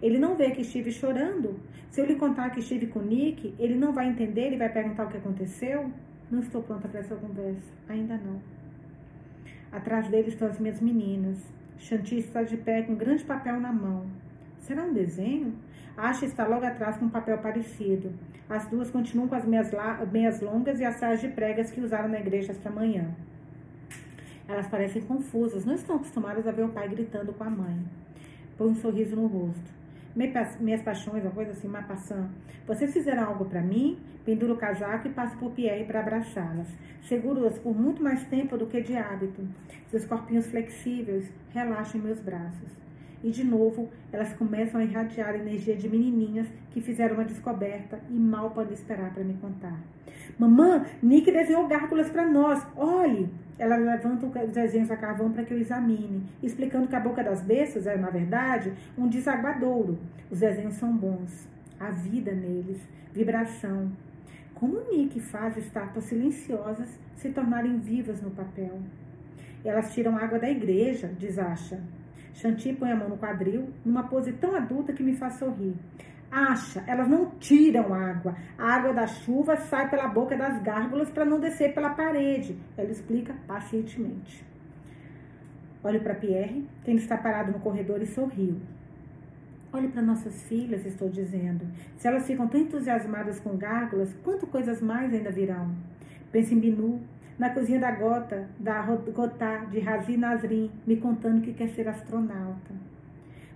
Ele 0.00 0.18
não 0.18 0.36
vê 0.36 0.50
que 0.50 0.62
estive 0.62 0.90
chorando. 0.90 1.60
Se 1.90 2.00
eu 2.00 2.06
lhe 2.06 2.16
contar 2.16 2.50
que 2.50 2.60
estive 2.60 2.86
com 2.86 3.00
Nick, 3.00 3.54
ele 3.58 3.74
não 3.74 3.92
vai 3.92 4.08
entender 4.08 4.52
e 4.52 4.56
vai 4.56 4.70
perguntar 4.70 5.04
o 5.04 5.08
que 5.08 5.18
aconteceu? 5.18 5.90
Não 6.30 6.40
estou 6.40 6.62
pronta 6.62 6.88
para 6.88 7.00
essa 7.00 7.14
conversa. 7.14 7.72
Ainda 7.88 8.16
não. 8.16 8.40
Atrás 9.70 10.08
dele 10.08 10.28
estão 10.28 10.48
as 10.48 10.58
minhas 10.58 10.80
meninas. 10.80 11.38
Chanty 11.78 12.18
está 12.18 12.42
de 12.42 12.56
pé 12.56 12.82
com 12.82 12.92
um 12.92 12.96
grande 12.96 13.22
papel 13.24 13.60
na 13.60 13.72
mão. 13.72 14.06
Será 14.60 14.82
um 14.82 14.94
desenho? 14.94 15.54
Asha 15.96 16.24
está 16.24 16.46
logo 16.46 16.64
atrás 16.64 16.96
com 16.96 17.04
um 17.04 17.10
papel 17.10 17.38
parecido. 17.38 18.12
As 18.48 18.66
duas 18.68 18.90
continuam 18.90 19.28
com 19.28 19.34
as 19.34 19.44
meias, 19.44 19.70
meias 20.10 20.40
longas 20.40 20.80
e 20.80 20.84
as 20.84 20.96
saias 20.96 21.20
de 21.20 21.28
pregas 21.28 21.70
que 21.70 21.80
usaram 21.80 22.08
na 22.08 22.18
igreja 22.18 22.52
esta 22.52 22.70
manhã. 22.70 23.14
Elas 24.46 24.66
parecem 24.66 25.02
confusas, 25.02 25.64
não 25.64 25.74
estão 25.74 25.96
acostumadas 25.96 26.46
a 26.46 26.52
ver 26.52 26.64
o 26.64 26.68
pai 26.68 26.88
gritando 26.88 27.32
com 27.32 27.44
a 27.44 27.50
mãe. 27.50 27.78
Põe 28.58 28.68
um 28.68 28.74
sorriso 28.74 29.16
no 29.16 29.26
rosto. 29.26 29.72
Minhas 30.60 30.82
paixões, 30.82 31.24
uma 31.24 31.32
coisa 31.32 31.52
assim, 31.52 31.66
uma 31.66 31.82
passão. 31.82 32.28
Vocês 32.66 32.92
fizeram 32.92 33.24
algo 33.24 33.46
para 33.46 33.60
mim? 33.60 33.98
Penduro 34.24 34.54
o 34.54 34.56
casaco 34.56 35.08
e 35.08 35.10
passo 35.10 35.36
por 35.38 35.50
Pierre 35.50 35.84
para 35.84 36.00
abraçá-las. 36.00 36.68
Seguro-as 37.02 37.58
por 37.58 37.74
muito 37.74 38.02
mais 38.02 38.22
tempo 38.24 38.56
do 38.56 38.66
que 38.66 38.80
de 38.80 38.96
hábito. 38.96 39.46
Seus 39.88 40.04
corpinhos 40.04 40.46
flexíveis 40.46 41.30
relaxam 41.52 42.00
meus 42.00 42.20
braços. 42.20 42.83
E 43.24 43.30
de 43.30 43.42
novo, 43.42 43.88
elas 44.12 44.34
começam 44.34 44.78
a 44.78 44.84
irradiar 44.84 45.30
a 45.30 45.38
energia 45.38 45.74
de 45.74 45.88
menininhas 45.88 46.46
que 46.70 46.82
fizeram 46.82 47.14
uma 47.14 47.24
descoberta 47.24 47.98
e 48.10 48.12
mal 48.12 48.50
podem 48.50 48.74
esperar 48.74 49.14
para 49.14 49.24
me 49.24 49.32
contar. 49.38 49.80
Mamã, 50.38 50.84
Nick 51.02 51.32
desenhou 51.32 51.66
gárgulas 51.66 52.10
para 52.10 52.26
nós. 52.26 52.62
Olhe! 52.76 53.30
Ela 53.58 53.76
levanta 53.76 54.26
os 54.26 54.52
desenhos 54.52 54.90
a 54.90 54.96
carvão 54.98 55.32
para 55.32 55.42
que 55.42 55.54
eu 55.54 55.58
examine, 55.58 56.22
explicando 56.42 56.86
que 56.86 56.96
a 56.96 57.00
boca 57.00 57.24
das 57.24 57.40
bestas 57.40 57.86
é, 57.86 57.96
na 57.96 58.10
verdade, 58.10 58.74
um 58.98 59.08
desaguadouro. 59.08 59.98
Os 60.30 60.40
desenhos 60.40 60.74
são 60.74 60.94
bons. 60.94 61.48
A 61.80 61.90
vida 61.90 62.30
neles, 62.30 62.86
vibração. 63.14 63.90
Como 64.54 64.82
Nick 64.92 65.18
faz 65.18 65.56
estátuas 65.56 66.04
silenciosas 66.04 66.98
se 67.16 67.30
tornarem 67.30 67.78
vivas 67.78 68.20
no 68.20 68.32
papel? 68.32 68.80
Elas 69.64 69.94
tiram 69.94 70.14
água 70.14 70.38
da 70.38 70.50
igreja, 70.50 71.10
diz 71.18 71.38
Asha. 71.38 71.80
Chanty 72.34 72.72
põe 72.72 72.90
a 72.90 72.96
mão 72.96 73.08
no 73.08 73.16
quadril, 73.16 73.68
numa 73.84 74.02
pose 74.04 74.32
tão 74.32 74.54
adulta 74.54 74.92
que 74.92 75.02
me 75.02 75.16
faz 75.16 75.34
sorrir. 75.34 75.74
Acha, 76.30 76.82
elas 76.86 77.08
não 77.08 77.30
tiram 77.38 77.94
água. 77.94 78.34
A 78.58 78.74
água 78.74 78.92
da 78.92 79.06
chuva 79.06 79.56
sai 79.56 79.88
pela 79.88 80.08
boca 80.08 80.36
das 80.36 80.60
gárgulas 80.62 81.08
para 81.10 81.24
não 81.24 81.38
descer 81.38 81.72
pela 81.72 81.90
parede. 81.90 82.58
Ela 82.76 82.90
explica 82.90 83.34
pacientemente. 83.46 84.44
Olho 85.84 86.00
para 86.00 86.14
Pierre, 86.14 86.66
que 86.82 86.90
ainda 86.90 87.02
está 87.02 87.16
parado 87.16 87.52
no 87.52 87.60
corredor 87.60 88.02
e 88.02 88.06
sorriu. 88.06 88.60
Olhe 89.72 89.88
para 89.88 90.02
nossas 90.02 90.42
filhas, 90.44 90.84
estou 90.84 91.08
dizendo. 91.08 91.66
Se 91.98 92.08
elas 92.08 92.26
ficam 92.26 92.48
tão 92.48 92.60
entusiasmadas 92.60 93.38
com 93.38 93.56
gárgulas, 93.56 94.12
quanto 94.24 94.46
coisas 94.46 94.80
mais 94.80 95.12
ainda 95.12 95.30
virão? 95.30 95.70
Pense 96.32 96.52
em 96.52 96.58
Binu, 96.58 97.00
na 97.38 97.50
cozinha 97.50 97.80
da 97.80 97.90
Gota, 97.90 98.48
da 98.58 98.82
Gotá, 98.82 99.64
de 99.64 99.80
Razi 99.80 100.16
Nazrin, 100.16 100.70
me 100.86 100.96
contando 100.96 101.42
que 101.42 101.52
quer 101.52 101.68
ser 101.70 101.88
astronauta. 101.88 102.74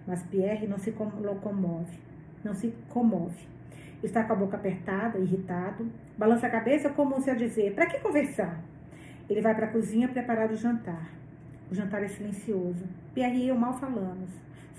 Mas 0.07 0.23
Pierre 0.25 0.67
não 0.67 0.79
se 0.79 0.91
locomove, 0.91 1.99
não 2.43 2.55
se 2.55 2.75
comove. 2.89 3.47
Está 4.03 4.25
com 4.25 4.33
a 4.33 4.37
boca 4.37 4.57
apertada, 4.57 5.19
irritado, 5.19 5.91
balança 6.17 6.47
a 6.47 6.51
cabeça 6.51 6.91
como 6.91 7.21
se 7.21 7.31
a 7.31 7.35
dizer: 7.35 7.75
para 7.75 7.87
que 7.87 8.01
conversar? 8.01 8.61
Ele 9.29 9.41
vai 9.41 9.55
para 9.55 9.67
a 9.67 9.71
cozinha 9.71 10.09
preparar 10.09 10.51
o 10.51 10.57
jantar. 10.57 11.11
O 11.71 11.75
jantar 11.75 12.03
é 12.03 12.09
silencioso. 12.09 12.87
Pierre 13.15 13.45
e 13.45 13.49
eu 13.49 13.57
mal 13.57 13.75
falamos. 13.75 14.31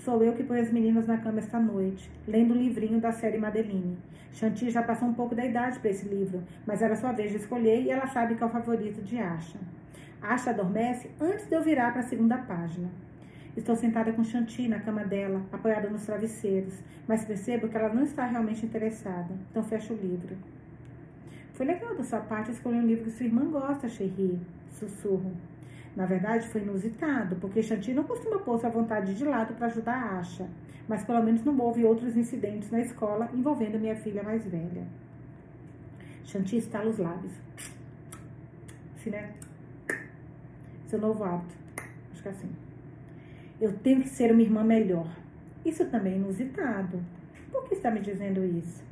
Sou 0.04 0.24
eu 0.24 0.32
que 0.32 0.42
ponho 0.42 0.62
as 0.62 0.72
meninas 0.72 1.06
na 1.06 1.18
cama 1.18 1.40
esta 1.40 1.60
noite, 1.60 2.10
lendo 2.26 2.54
um 2.54 2.56
livrinho 2.56 2.98
da 2.98 3.12
série 3.12 3.36
Madeline. 3.36 3.98
Chanty 4.32 4.70
já 4.70 4.82
passou 4.82 5.06
um 5.06 5.12
pouco 5.12 5.34
da 5.34 5.44
idade 5.44 5.78
para 5.78 5.90
esse 5.90 6.08
livro, 6.08 6.42
mas 6.66 6.80
era 6.80 6.96
sua 6.96 7.12
vez 7.12 7.32
de 7.32 7.36
escolher 7.36 7.82
e 7.82 7.90
ela 7.90 8.06
sabe 8.06 8.34
que 8.34 8.42
é 8.42 8.46
o 8.46 8.48
favorito 8.48 9.02
de 9.02 9.18
Asha. 9.18 9.58
Asha 10.22 10.50
adormece 10.50 11.10
antes 11.20 11.46
de 11.46 11.54
eu 11.54 11.62
virar 11.62 11.92
para 11.92 12.00
a 12.00 12.04
segunda 12.04 12.38
página. 12.38 12.88
Estou 13.54 13.76
sentada 13.76 14.10
com 14.10 14.24
Chanty 14.24 14.68
na 14.68 14.80
cama 14.80 15.04
dela, 15.04 15.42
apoiada 15.52 15.90
nos 15.90 16.06
travesseiros, 16.06 16.82
mas 17.06 17.26
percebo 17.26 17.68
que 17.68 17.76
ela 17.76 17.92
não 17.92 18.04
está 18.04 18.24
realmente 18.24 18.64
interessada, 18.64 19.34
então 19.50 19.62
fecho 19.62 19.92
o 19.92 19.98
livro. 19.98 20.34
Foi 21.52 21.66
legal 21.66 21.94
da 21.94 22.04
sua 22.04 22.20
parte 22.20 22.52
escolher 22.52 22.78
um 22.78 22.86
livro 22.86 23.04
que 23.04 23.10
sua 23.10 23.26
irmã 23.26 23.44
gosta, 23.50 23.86
Cherry, 23.86 24.40
sussurro. 24.70 25.30
Na 25.96 26.06
verdade, 26.06 26.48
foi 26.48 26.62
inusitado, 26.62 27.36
porque 27.36 27.62
Chanty 27.62 27.92
não 27.92 28.04
costuma 28.04 28.38
pôr 28.38 28.58
sua 28.58 28.70
vontade 28.70 29.14
de 29.14 29.24
lado 29.24 29.54
para 29.54 29.66
ajudar 29.66 29.94
a 29.94 30.18
Asha, 30.18 30.48
mas 30.88 31.04
pelo 31.04 31.22
menos 31.22 31.44
não 31.44 31.58
houve 31.58 31.84
outros 31.84 32.16
incidentes 32.16 32.70
na 32.70 32.80
escola 32.80 33.28
envolvendo 33.34 33.78
minha 33.78 33.96
filha 33.96 34.22
mais 34.22 34.44
velha. 34.46 34.86
Chanty 36.24 36.58
estala 36.58 36.88
os 36.88 36.98
lábios. 36.98 37.32
Assim, 38.96 39.10
né? 39.10 39.32
Seu 40.86 40.98
novo 40.98 41.24
hábito. 41.24 41.54
Acho 42.12 42.22
que 42.22 42.28
é 42.28 42.30
assim. 42.30 42.50
Eu 43.60 43.72
tenho 43.78 44.00
que 44.02 44.08
ser 44.08 44.30
uma 44.32 44.42
irmã 44.42 44.62
melhor. 44.62 45.08
Isso 45.64 45.84
também 45.86 46.14
é 46.14 46.16
inusitado. 46.16 47.02
Por 47.50 47.64
que 47.68 47.74
está 47.74 47.90
me 47.90 48.00
dizendo 48.00 48.44
isso? 48.44 48.82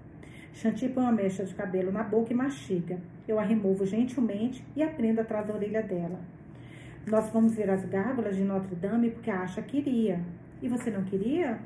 Chanty 0.53 0.89
põe 0.89 1.05
uma 1.05 1.13
mecha 1.13 1.45
de 1.45 1.55
cabelo 1.55 1.93
na 1.93 2.03
boca 2.03 2.33
e 2.33 2.37
mastiga. 2.37 2.99
Eu 3.27 3.39
a 3.39 3.43
removo 3.43 3.87
gentilmente 3.87 4.65
e 4.75 4.83
aprendo 4.83 5.21
atrás 5.21 5.47
da 5.47 5.55
orelha 5.55 5.83
dela. 5.83 6.19
Nós 7.07 7.29
fomos 7.31 7.55
ver 7.55 7.71
as 7.71 7.85
gárgulas 7.87 8.37
de 8.37 8.45
Notre 8.45 8.75
Dame 8.75 9.11
porque 9.11 9.31
a 9.31 9.43
Asha 9.43 9.63
queria. 9.63 10.21
E 10.61 10.69
você 10.69 10.91
não 10.91 11.05
queria? 11.05 11.59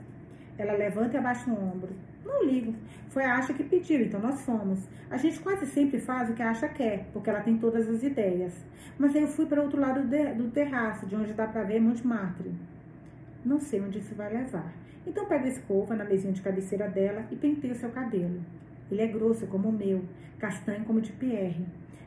Ela 0.56 0.74
levanta 0.74 1.16
e 1.16 1.18
abaixa 1.18 1.50
o 1.50 1.54
ombro. 1.54 1.90
Não 2.24 2.44
ligo. 2.44 2.74
Foi 3.08 3.24
a 3.24 3.36
Asha 3.36 3.52
que 3.52 3.64
pediu, 3.64 4.02
então 4.02 4.20
nós 4.20 4.42
fomos. 4.42 4.88
A 5.10 5.16
gente 5.16 5.40
quase 5.40 5.66
sempre 5.66 5.98
faz 5.98 6.30
o 6.30 6.34
que 6.34 6.42
a 6.42 6.50
Asha 6.50 6.68
quer, 6.68 7.06
porque 7.12 7.28
ela 7.28 7.40
tem 7.40 7.58
todas 7.58 7.88
as 7.88 8.02
ideias. 8.02 8.54
Mas 8.98 9.16
aí 9.16 9.22
eu 9.22 9.28
fui 9.28 9.46
para 9.46 9.62
outro 9.62 9.80
lado 9.80 10.02
do 10.36 10.50
terraço, 10.50 11.06
de 11.06 11.16
onde 11.16 11.32
dá 11.32 11.46
para 11.46 11.64
ver 11.64 11.80
Monte 11.80 12.06
Martre. 12.06 12.52
Não 13.44 13.58
sei 13.58 13.80
onde 13.80 13.98
isso 13.98 14.14
vai 14.14 14.32
levar. 14.32 14.72
Então 15.06 15.26
pega 15.26 15.46
a 15.46 15.48
escova 15.48 15.96
na 15.96 16.04
mesinha 16.04 16.32
de 16.32 16.40
cabeceira 16.40 16.88
dela 16.88 17.26
e 17.30 17.36
penteia 17.36 17.72
o 17.72 17.76
seu 17.76 17.90
cabelo. 17.90 18.40
Ele 18.90 19.02
é 19.02 19.06
grosso 19.06 19.46
como 19.48 19.68
o 19.68 19.72
meu, 19.72 20.04
castanho 20.38 20.84
como 20.84 21.00
o 21.00 21.02
de 21.02 21.12
Pierre. 21.12 21.66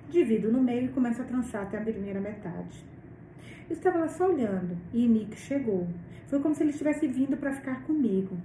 Divido 0.09 0.51
no 0.51 0.61
meio 0.61 0.85
e 0.85 0.89
começo 0.89 1.21
a 1.21 1.25
trançar 1.25 1.63
até 1.63 1.77
a 1.77 1.81
primeira 1.81 2.21
metade. 2.21 2.85
Eu 3.67 3.75
estava 3.75 3.97
lá 3.97 4.07
só 4.07 4.29
olhando 4.29 4.77
e 4.93 5.07
Nick 5.07 5.35
chegou. 5.37 5.87
Foi 6.27 6.39
como 6.39 6.53
se 6.53 6.61
ele 6.61 6.69
estivesse 6.69 7.07
vindo 7.07 7.35
para 7.35 7.51
ficar 7.51 7.83
comigo. 7.83 8.37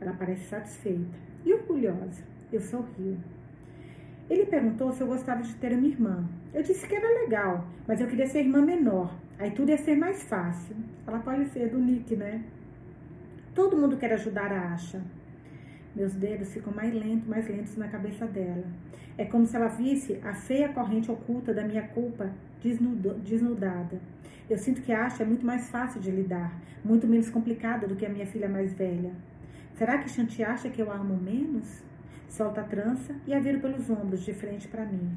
Ela 0.00 0.12
parece 0.12 0.44
satisfeita 0.44 1.18
e 1.44 1.52
orgulhosa. 1.52 2.22
Eu 2.52 2.60
sorrio. 2.60 3.18
Ele 4.30 4.46
perguntou 4.46 4.92
se 4.92 5.00
eu 5.00 5.06
gostava 5.08 5.42
de 5.42 5.54
ter 5.56 5.72
uma 5.72 5.86
irmã. 5.86 6.28
Eu 6.54 6.62
disse 6.62 6.86
que 6.86 6.94
era 6.94 7.22
legal, 7.22 7.66
mas 7.88 8.00
eu 8.00 8.06
queria 8.06 8.26
ser 8.26 8.40
irmã 8.40 8.62
menor. 8.62 9.12
Aí 9.38 9.50
tudo 9.50 9.70
ia 9.70 9.78
ser 9.78 9.96
mais 9.96 10.22
fácil. 10.22 10.76
Ela 11.06 11.18
pode 11.18 11.48
ser 11.48 11.68
do 11.68 11.78
Nick, 11.78 12.14
né? 12.14 12.44
Todo 13.54 13.76
mundo 13.76 13.96
quer 13.96 14.12
ajudar 14.12 14.52
a 14.52 14.72
Asha. 14.72 15.02
Meus 15.94 16.14
dedos 16.14 16.52
ficam 16.52 16.72
mais 16.72 16.94
lentos, 16.94 17.26
mais 17.26 17.48
lentos 17.48 17.76
na 17.76 17.88
cabeça 17.88 18.26
dela. 18.26 18.64
É 19.18 19.24
como 19.24 19.44
se 19.44 19.56
ela 19.56 19.68
visse 19.68 20.20
a 20.24 20.32
feia 20.32 20.68
corrente 20.68 21.10
oculta 21.10 21.52
da 21.52 21.64
minha 21.64 21.82
culpa 21.88 22.30
desnudada. 22.62 24.00
Eu 24.50 24.58
sinto 24.58 24.82
que 24.82 24.92
a 24.92 25.06
Asha 25.06 25.22
é 25.22 25.26
muito 25.26 25.46
mais 25.46 25.70
fácil 25.70 26.00
de 26.00 26.10
lidar, 26.10 26.52
muito 26.84 27.06
menos 27.06 27.30
complicada 27.30 27.86
do 27.86 27.96
que 27.96 28.04
a 28.04 28.08
minha 28.08 28.26
filha 28.26 28.48
mais 28.48 28.72
velha. 28.74 29.12
Será 29.74 29.98
que 29.98 30.10
Shanti 30.10 30.42
acha 30.42 30.68
que 30.68 30.82
eu 30.82 30.90
a 30.90 30.96
amo 30.96 31.16
menos? 31.16 31.82
Solta 32.28 32.60
a 32.60 32.64
trança 32.64 33.14
e 33.26 33.34
a 33.34 33.38
viro 33.38 33.60
pelos 33.60 33.88
ombros, 33.88 34.24
de 34.24 34.32
frente 34.32 34.68
para 34.68 34.84
mim. 34.84 35.10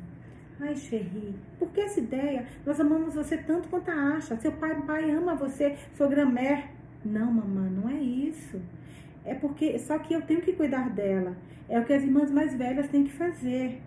Ai, 0.60 0.76
Cherry, 0.76 1.36
por 1.60 1.70
que 1.72 1.82
essa 1.82 2.00
ideia? 2.00 2.46
Nós 2.66 2.80
amamos 2.80 3.14
você 3.14 3.38
tanto 3.38 3.68
quanto 3.68 3.90
a 3.90 4.16
Asha. 4.16 4.38
Seu 4.38 4.54
pai, 4.54 4.82
pai 4.84 5.12
ama 5.12 5.36
você, 5.36 5.76
sua 5.96 6.08
gramé. 6.08 6.70
Não, 7.04 7.32
mamãe, 7.32 7.70
não 7.70 7.90
é 7.90 8.02
isso. 8.02 8.62
É 9.26 9.34
porque, 9.34 9.78
só 9.80 9.98
que 9.98 10.14
eu 10.14 10.22
tenho 10.22 10.42
que 10.42 10.54
cuidar 10.54 10.90
dela. 10.90 11.36
É 11.68 11.80
o 11.80 11.84
que 11.84 11.94
as 11.94 12.04
irmãs 12.04 12.32
mais 12.32 12.54
velhas 12.56 12.88
têm 12.88 13.04
que 13.04 13.12
fazer. 13.12 13.82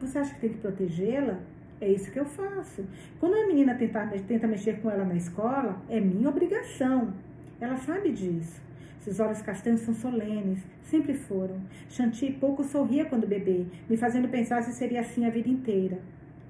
Você 0.00 0.18
acha 0.18 0.34
que 0.34 0.40
tem 0.40 0.50
que 0.50 0.58
protegê-la? 0.58 1.40
É 1.80 1.88
isso 1.88 2.10
que 2.10 2.18
eu 2.18 2.24
faço. 2.24 2.84
Quando 3.20 3.34
a 3.34 3.46
menina 3.46 3.74
tenta, 3.74 4.04
tenta 4.26 4.46
mexer 4.46 4.80
com 4.80 4.90
ela 4.90 5.04
na 5.04 5.14
escola, 5.14 5.80
é 5.88 6.00
minha 6.00 6.28
obrigação. 6.28 7.14
Ela 7.60 7.76
sabe 7.76 8.10
disso. 8.10 8.60
Seus 9.00 9.20
olhos 9.20 9.40
castanhos 9.40 9.80
são 9.82 9.94
solenes, 9.94 10.58
sempre 10.82 11.14
foram. 11.14 11.60
Chanty 11.88 12.32
pouco 12.32 12.64
sorria 12.64 13.04
quando 13.04 13.26
bebê, 13.26 13.64
me 13.88 13.96
fazendo 13.96 14.28
pensar 14.28 14.62
se 14.62 14.72
seria 14.72 15.00
assim 15.00 15.24
a 15.24 15.30
vida 15.30 15.48
inteira. 15.48 15.98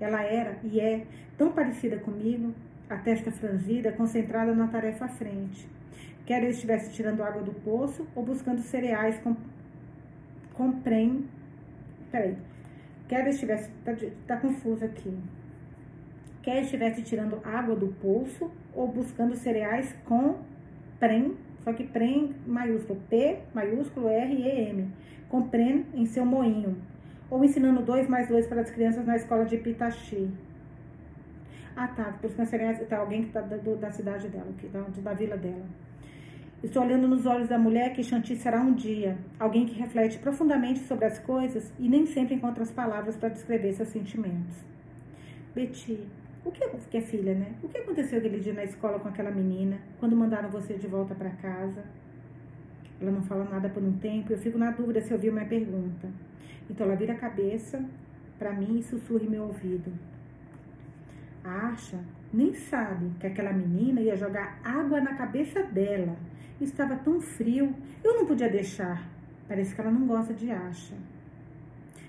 Ela 0.01 0.23
era 0.23 0.59
e 0.65 0.81
é 0.81 1.05
tão 1.37 1.53
parecida 1.53 1.99
comigo, 1.99 2.55
a 2.89 2.97
testa 2.97 3.31
franzida, 3.31 3.93
concentrada 3.93 4.55
na 4.55 4.67
tarefa 4.67 5.05
à 5.05 5.09
frente. 5.09 5.69
Quer 6.25 6.43
eu 6.43 6.51
estivesse 6.51 6.93
tirando 6.93 7.23
água 7.23 7.43
do 7.43 7.53
poço 7.53 8.07
ou 8.15 8.25
buscando 8.25 8.61
cereais 8.61 9.19
com, 9.19 9.37
com 10.55 10.73
prem. 10.81 11.27
Peraí. 12.11 12.37
Quer 13.09 13.27
estivesse. 13.29 13.71
Tá, 13.85 13.97
tá 14.27 14.37
confuso 14.37 14.85
aqui. 14.85 15.17
Quer 16.43 16.63
estivesse 16.63 17.03
tirando 17.03 17.41
água 17.45 17.75
do 17.75 17.89
poço 17.89 18.51
ou 18.75 18.87
buscando 18.87 19.35
cereais 19.35 19.95
com 20.05 20.37
prem. 21.01 21.37
Só 21.65 21.73
que 21.73 21.85
prem 21.85 22.35
maiúsculo 22.47 23.01
P, 23.11 23.41
maiúsculo 23.55 24.09
R 24.09 24.35
e 24.35 24.49
M. 24.71 24.91
Com 25.29 25.49
prem 25.49 25.87
em 25.95 26.07
seu 26.07 26.25
moinho. 26.25 26.77
Ou 27.31 27.45
ensinando 27.45 27.83
dois 27.83 28.09
mais 28.09 28.29
dois 28.29 28.47
para 28.47 28.61
as 28.61 28.71
crianças 28.71 29.05
na 29.05 29.17
escola 29.17 29.45
de 29.45 29.57
Pitachi. 29.57 30.31
Ah, 31.75 31.89
tá. 31.89 32.15
Buscando 32.23 32.47
cereais. 32.47 32.87
Tá, 32.89 32.99
alguém 32.99 33.25
que 33.25 33.33
tá 33.33 33.41
da, 33.41 33.57
da 33.57 33.91
cidade 33.91 34.29
dela, 34.29 34.51
aqui, 34.51 34.69
da, 34.69 34.81
da 34.81 35.13
vila 35.15 35.37
dela. 35.37 35.65
Estou 36.61 36.83
olhando 36.83 37.07
nos 37.07 37.25
olhos 37.25 37.49
da 37.49 37.57
mulher 37.57 37.93
que 37.93 38.03
Chanty 38.03 38.35
será 38.35 38.61
um 38.61 38.75
dia, 38.75 39.17
alguém 39.39 39.65
que 39.65 39.79
reflete 39.79 40.19
profundamente 40.19 40.81
sobre 40.81 41.05
as 41.05 41.17
coisas 41.21 41.73
e 41.79 41.89
nem 41.89 42.05
sempre 42.05 42.35
encontra 42.35 42.65
as 42.65 42.71
palavras 42.73 43.17
para 43.17 43.29
descrever 43.29 43.73
seus 43.75 43.91
sentimentos. 43.91 44.57
Betty, 45.55 46.01
o 46.45 46.51
que, 46.51 46.69
que 46.91 46.97
é 46.97 47.01
filha, 47.01 47.33
né? 47.33 47.53
O 47.63 47.69
que 47.69 47.79
aconteceu 47.79 48.19
aquele 48.19 48.41
dia 48.41 48.53
na 48.53 48.65
escola 48.65 48.99
com 48.99 49.07
aquela 49.07 49.31
menina, 49.31 49.79
quando 50.01 50.17
mandaram 50.17 50.51
você 50.51 50.75
de 50.75 50.89
volta 50.89 51.15
para 51.15 51.31
casa? 51.31 51.85
Ela 53.01 53.13
não 53.13 53.23
fala 53.23 53.45
nada 53.45 53.69
por 53.69 53.81
um 53.81 53.93
tempo, 53.93 54.33
eu 54.33 54.39
fico 54.39 54.59
na 54.59 54.73
dúvida 54.73 55.01
se 55.01 55.13
ouviu 55.13 55.33
minha 55.33 55.47
pergunta. 55.47 56.09
Então 56.69 56.89
ela 56.89 56.97
vira 56.97 57.13
a 57.13 57.17
cabeça 57.17 57.85
para 58.37 58.53
mim 58.53 58.81
e 58.81 58.83
sussurra 58.83 59.23
em 59.23 59.29
meu 59.29 59.45
ouvido. 59.45 59.93
Acha 61.45 62.01
nem 62.33 62.53
sabe 62.53 63.13
que 63.21 63.29
aquela 63.29 63.53
menina 63.53 64.01
ia 64.01 64.17
jogar 64.17 64.59
água 64.65 65.01
na 65.01 65.15
cabeça 65.15 65.63
dela 65.63 66.17
Estava 66.61 66.97
tão 66.97 67.21
frio, 67.21 67.73
eu 68.03 68.15
não 68.15 68.27
podia 68.27 68.49
deixar. 68.49 69.09
Parece 69.47 69.75
que 69.75 69.81
ela 69.81 69.91
não 69.91 70.07
gosta 70.07 70.35
de 70.35 70.51
acha. 70.51 70.95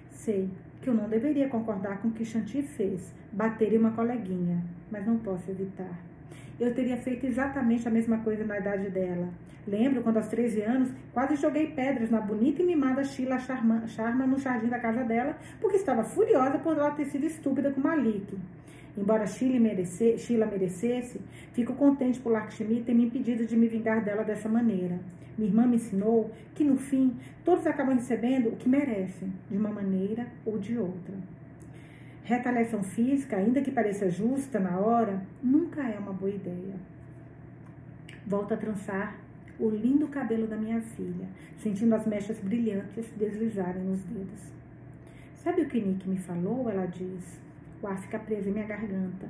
Sei 0.10 0.50
que 0.82 0.90
eu 0.90 0.94
não 0.94 1.08
deveria 1.08 1.48
concordar 1.50 2.02
com 2.02 2.08
o 2.08 2.12
que 2.12 2.26
Chanty 2.26 2.62
fez, 2.62 3.14
bater 3.32 3.74
em 3.74 3.78
uma 3.78 3.92
coleguinha, 3.92 4.64
mas 4.92 5.06
não 5.06 5.18
posso 5.18 5.52
evitar. 5.52 6.00
Eu 6.60 6.74
teria 6.74 6.98
feito 6.98 7.26
exatamente 7.26 7.88
a 7.88 7.92
mesma 7.92 8.18
coisa 8.20 8.44
na 8.44 8.58
idade 8.58 8.90
dela. 8.90 9.30
Lembro 9.68 10.02
quando, 10.02 10.18
aos 10.18 10.28
13 10.28 10.62
anos, 10.62 10.92
quase 11.14 11.36
joguei 11.36 11.68
pedras 11.68 12.10
na 12.10 12.20
bonita 12.20 12.62
e 12.62 12.66
mimada 12.66 13.04
Sheila 13.04 13.38
Sharma, 13.38 13.88
Sharma 13.88 14.26
no 14.26 14.40
jardim 14.40 14.68
da 14.68 14.80
casa 14.80 15.04
dela, 15.04 15.38
porque 15.62 15.78
estava 15.78 16.04
furiosa 16.04 16.58
por 16.58 16.76
ela 16.76 16.92
ter 16.92 17.06
sido 17.06 17.26
estúpida 17.26 17.72
com 17.72 17.82
Malik. 17.82 18.36
Embora 18.98 19.26
Sheila, 19.26 19.60
merece, 19.60 20.18
Sheila 20.18 20.46
merecesse, 20.46 21.22
fico 21.54 21.74
contente 21.74 22.20
por 22.20 22.32
Lakshmi 22.32 22.82
ter 22.82 22.94
me 22.94 23.06
impedido 23.06 23.46
de 23.46 23.56
me 23.56 23.68
vingar 23.68 24.04
dela 24.04 24.24
dessa 24.24 24.50
maneira. 24.50 25.00
Minha 25.38 25.50
irmã 25.50 25.66
me 25.66 25.78
ensinou 25.78 26.32
que, 26.54 26.64
no 26.64 26.78
fim, 26.78 27.16
todos 27.46 27.66
acabam 27.66 27.96
recebendo 27.96 28.50
o 28.50 28.56
que 28.58 28.68
merecem, 28.68 29.32
de 29.50 29.58
uma 29.58 29.70
maneira 29.70 30.28
ou 30.46 30.58
de 30.58 30.78
outra. 30.78 31.16
Retaliação 32.24 32.84
física, 32.84 33.38
ainda 33.38 33.62
que 33.62 33.72
pareça 33.72 34.10
justa 34.10 34.60
na 34.60 34.78
hora, 34.78 35.22
nunca 35.42 35.82
é 35.82 35.98
uma 35.98 36.14
boa 36.14 36.32
ideia. 36.32 36.76
Volto 38.28 38.54
a 38.54 38.58
trançar 38.58 39.18
o 39.60 39.70
lindo 39.70 40.08
cabelo 40.08 40.46
da 40.46 40.56
minha 40.56 40.82
filha, 40.82 41.28
sentindo 41.58 41.96
as 41.96 42.06
mechas 42.06 42.40
brilhantes 42.40 43.10
deslizarem 43.18 43.84
nos 43.84 44.04
dedos. 44.04 44.52
Sabe 45.36 45.62
o 45.62 45.68
que 45.68 45.82
Nick 45.82 46.08
me 46.08 46.18
falou? 46.18 46.70
Ela 46.70 46.86
diz. 46.86 47.40
O 47.82 47.88
ar 47.88 47.98
fica 47.98 48.20
preso 48.20 48.50
em 48.50 48.52
minha 48.52 48.66
garganta. 48.66 49.28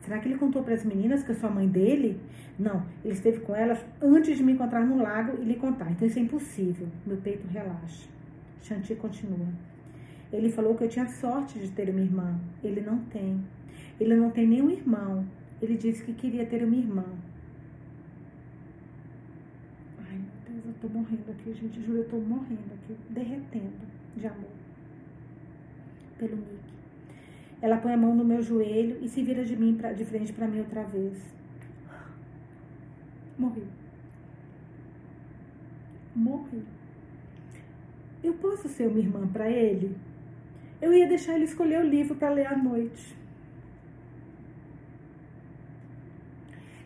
Será 0.00 0.18
que 0.18 0.28
ele 0.28 0.38
contou 0.38 0.62
para 0.62 0.74
as 0.74 0.84
meninas 0.84 1.22
que 1.22 1.30
eu 1.30 1.34
sou 1.34 1.50
a 1.50 1.52
mãe 1.52 1.68
dele? 1.68 2.18
Não, 2.58 2.84
ele 3.04 3.14
esteve 3.14 3.40
com 3.40 3.54
elas 3.54 3.84
antes 4.00 4.36
de 4.36 4.42
me 4.42 4.52
encontrar 4.52 4.84
no 4.84 5.02
lago 5.02 5.36
e 5.40 5.44
lhe 5.44 5.56
contar. 5.56 5.90
Então 5.90 6.08
isso 6.08 6.18
é 6.18 6.22
impossível. 6.22 6.88
Meu 7.06 7.18
peito 7.18 7.46
relaxa. 7.48 8.08
Chanty 8.62 8.94
continua. 8.94 9.48
Ele 10.32 10.48
falou 10.50 10.74
que 10.74 10.84
eu 10.84 10.88
tinha 10.88 11.06
sorte 11.06 11.58
de 11.58 11.70
ter 11.70 11.90
uma 11.90 12.00
irmã. 12.00 12.40
Ele 12.62 12.80
não 12.80 12.98
tem. 13.06 13.42
Ele 13.98 14.14
não 14.14 14.30
tem 14.30 14.46
nenhum 14.46 14.70
irmão. 14.70 15.26
Ele 15.60 15.76
disse 15.76 16.02
que 16.02 16.14
queria 16.14 16.46
ter 16.46 16.64
uma 16.64 16.76
irmã. 16.76 17.04
Ai, 19.98 20.16
meu 20.16 20.62
Deus, 20.62 20.64
eu 20.66 20.74
tô 20.80 20.88
morrendo 20.88 21.30
aqui, 21.30 21.52
gente. 21.52 21.82
Juro, 21.82 21.98
eu 21.98 22.08
tô 22.08 22.16
morrendo 22.16 22.72
aqui, 22.74 22.96
derretendo 23.10 23.86
de 24.16 24.26
amor 24.26 24.60
pelo 26.20 26.36
Nick. 26.36 26.69
Ela 27.62 27.76
põe 27.76 27.92
a 27.92 27.96
mão 27.96 28.14
no 28.14 28.24
meu 28.24 28.42
joelho 28.42 28.98
e 29.02 29.08
se 29.08 29.22
vira 29.22 29.44
de 29.44 29.54
mim 29.54 29.74
pra, 29.74 29.92
de 29.92 30.04
frente 30.04 30.32
para 30.32 30.48
mim 30.48 30.60
outra 30.60 30.82
vez. 30.84 31.18
Morri. 33.38 33.64
Morri. 36.14 36.64
Eu 38.24 38.34
posso 38.34 38.68
ser 38.68 38.88
uma 38.88 38.98
irmã 38.98 39.26
para 39.26 39.50
ele? 39.50 39.96
Eu 40.80 40.92
ia 40.92 41.06
deixar 41.06 41.34
ele 41.34 41.44
escolher 41.44 41.80
o 41.80 41.88
livro 41.88 42.14
para 42.14 42.30
ler 42.30 42.46
à 42.46 42.56
noite. 42.56 43.14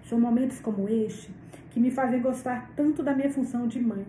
São 0.05 0.21
momentos 0.21 0.61
como 0.61 0.89
este 0.89 1.31
que 1.71 1.81
me 1.81 1.91
fazem 1.91 2.21
gostar 2.21 2.73
tanto 2.77 3.03
da 3.03 3.15
minha 3.15 3.31
função 3.31 3.67
de 3.69 3.81
mãe. 3.81 4.07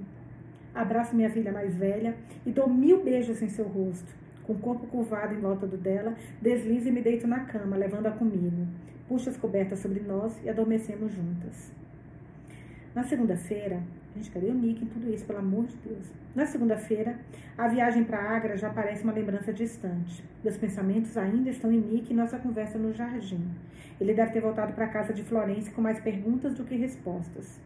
Abraço 0.73 1.15
minha 1.15 1.29
filha 1.29 1.51
mais 1.51 1.75
velha 1.75 2.15
e 2.45 2.51
dou 2.51 2.67
mil 2.67 3.03
beijos 3.03 3.41
em 3.41 3.49
seu 3.49 3.65
rosto 3.65 4.24
com 4.45 4.53
o 4.53 4.59
corpo 4.59 4.87
curvado 4.87 5.33
em 5.33 5.39
volta 5.39 5.65
do 5.65 5.77
dela, 5.77 6.15
deslizo 6.41 6.89
e 6.89 6.91
me 6.91 7.01
deito 7.01 7.27
na 7.27 7.41
cama, 7.41 7.75
levando-a 7.75 8.11
comigo. 8.11 8.67
Puxo 9.07 9.29
as 9.29 9.37
cobertas 9.37 9.79
sobre 9.79 9.99
nós 9.99 10.39
e 10.43 10.49
adormecemos 10.49 11.11
juntas. 11.13 11.71
Na 12.93 13.03
segunda-feira, 13.03 13.81
gente, 14.15 14.31
cadê 14.31 14.47
o 14.47 14.53
Nick 14.53 14.83
em 14.83 14.87
tudo 14.87 15.13
isso, 15.13 15.25
pelo 15.25 15.39
amor 15.39 15.65
de 15.65 15.75
Deus? 15.77 16.11
Na 16.33 16.45
segunda-feira, 16.45 17.19
a 17.57 17.67
viagem 17.67 18.03
para 18.03 18.17
Agra 18.17 18.55
já 18.55 18.69
parece 18.69 19.03
uma 19.03 19.13
lembrança 19.13 19.51
distante. 19.51 20.23
Meus 20.43 20.57
pensamentos 20.57 21.17
ainda 21.17 21.49
estão 21.49 21.71
em 21.71 21.79
Nick 21.79 22.11
e 22.11 22.15
nossa 22.15 22.37
conversa 22.37 22.77
no 22.77 22.93
jardim. 22.93 23.43
Ele 23.99 24.13
deve 24.13 24.31
ter 24.31 24.41
voltado 24.41 24.73
para 24.73 24.85
a 24.85 24.89
casa 24.89 25.13
de 25.13 25.23
Florence 25.23 25.71
com 25.71 25.81
mais 25.81 25.99
perguntas 25.99 26.53
do 26.53 26.63
que 26.63 26.75
respostas. 26.75 27.59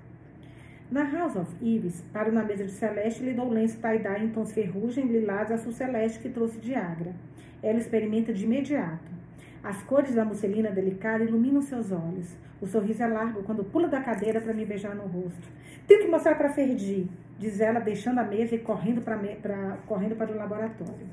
Na 0.91 1.03
House 1.03 1.35
of 1.35 1.55
Eves, 1.61 2.03
paro 2.11 2.31
na 2.31 2.43
mesa 2.43 2.65
de 2.65 2.71
Celeste 2.71 3.21
e 3.21 3.27
lhe 3.27 3.33
dou 3.35 3.47
lenço 3.47 3.77
tie-dye 3.77 4.25
em 4.25 4.29
tons 4.29 4.51
ferrugem, 4.51 5.05
lilás 5.05 5.51
azul 5.51 5.71
celeste 5.71 6.17
que 6.17 6.29
trouxe 6.29 6.57
de 6.57 6.73
Agra. 6.73 7.13
Ela 7.61 7.77
experimenta 7.77 8.33
de 8.33 8.43
imediato. 8.43 9.11
As 9.63 9.83
cores 9.83 10.15
da 10.15 10.25
musselina 10.25 10.71
delicada 10.71 11.23
iluminam 11.23 11.61
seus 11.61 11.91
olhos. 11.91 12.35
O 12.59 12.65
sorriso 12.65 13.03
é 13.03 13.07
largo 13.07 13.43
quando 13.43 13.63
pula 13.63 13.87
da 13.87 14.01
cadeira 14.01 14.41
para 14.41 14.51
me 14.51 14.65
beijar 14.65 14.95
no 14.95 15.03
rosto. 15.03 15.47
Tenho 15.85 16.01
que 16.01 16.07
mostrar 16.07 16.33
para 16.33 16.49
Ferdi, 16.49 17.07
diz 17.37 17.59
ela, 17.59 17.79
deixando 17.79 18.17
a 18.17 18.23
mesa 18.23 18.55
e 18.55 18.59
correndo, 18.59 19.01
pra, 19.01 19.15
pra, 19.15 19.77
correndo 19.85 20.15
para 20.15 20.31
o 20.31 20.35
laboratório. 20.35 21.07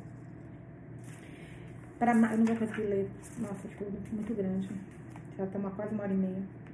Para, 1.98 2.12
eu 2.12 2.38
não 2.38 2.46
vou 2.46 2.56
conseguir 2.56 2.86
ler. 2.86 3.10
Nossa, 3.38 3.68
tudo 3.76 3.98
muito 4.10 4.34
grande. 4.34 4.70
Já 5.36 5.44
estamos 5.44 5.74
quase 5.74 5.92
uma 5.92 6.04
hora 6.04 6.14
e 6.14 6.16
meia. 6.16 6.65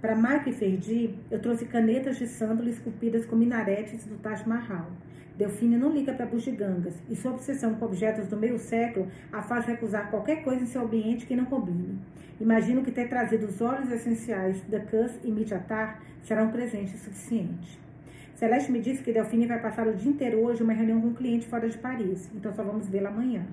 Para 0.00 0.14
Mike 0.14 0.52
Ferdi, 0.52 1.18
eu 1.28 1.40
trouxe 1.40 1.64
canetas 1.64 2.18
de 2.18 2.28
sândalo 2.28 2.68
esculpidas 2.68 3.26
com 3.26 3.34
minaretes 3.34 4.04
do 4.04 4.16
Taj 4.16 4.48
Mahal. 4.48 4.92
Delfine 5.36 5.76
não 5.76 5.92
liga 5.92 6.12
para 6.12 6.24
bugigangas 6.24 6.94
e 7.10 7.16
sua 7.16 7.32
obsessão 7.32 7.74
com 7.74 7.84
objetos 7.84 8.28
do 8.28 8.36
meio 8.36 8.60
século 8.60 9.08
a 9.32 9.42
faz 9.42 9.66
recusar 9.66 10.08
qualquer 10.08 10.44
coisa 10.44 10.62
em 10.62 10.66
seu 10.66 10.82
ambiente 10.82 11.26
que 11.26 11.34
não 11.34 11.46
combine. 11.46 11.98
Imagino 12.40 12.84
que 12.84 12.92
ter 12.92 13.08
trazido 13.08 13.46
os 13.46 13.60
óleos 13.60 13.90
essenciais 13.90 14.62
da 14.68 14.78
Cus 14.78 15.18
e 15.24 15.32
Midjatar 15.32 16.00
será 16.22 16.44
um 16.44 16.52
presente 16.52 16.96
suficiente. 16.96 17.80
Celeste 18.36 18.70
me 18.70 18.80
disse 18.80 19.02
que 19.02 19.12
Delfine 19.12 19.46
vai 19.46 19.60
passar 19.60 19.88
o 19.88 19.94
dia 19.94 20.12
inteiro 20.12 20.38
hoje 20.38 20.60
em 20.60 20.64
uma 20.64 20.74
reunião 20.74 21.00
com 21.00 21.08
um 21.08 21.14
cliente 21.14 21.48
fora 21.48 21.68
de 21.68 21.76
Paris, 21.76 22.30
então 22.36 22.54
só 22.54 22.62
vamos 22.62 22.88
vê-la 22.88 23.08
amanhã. 23.08 23.44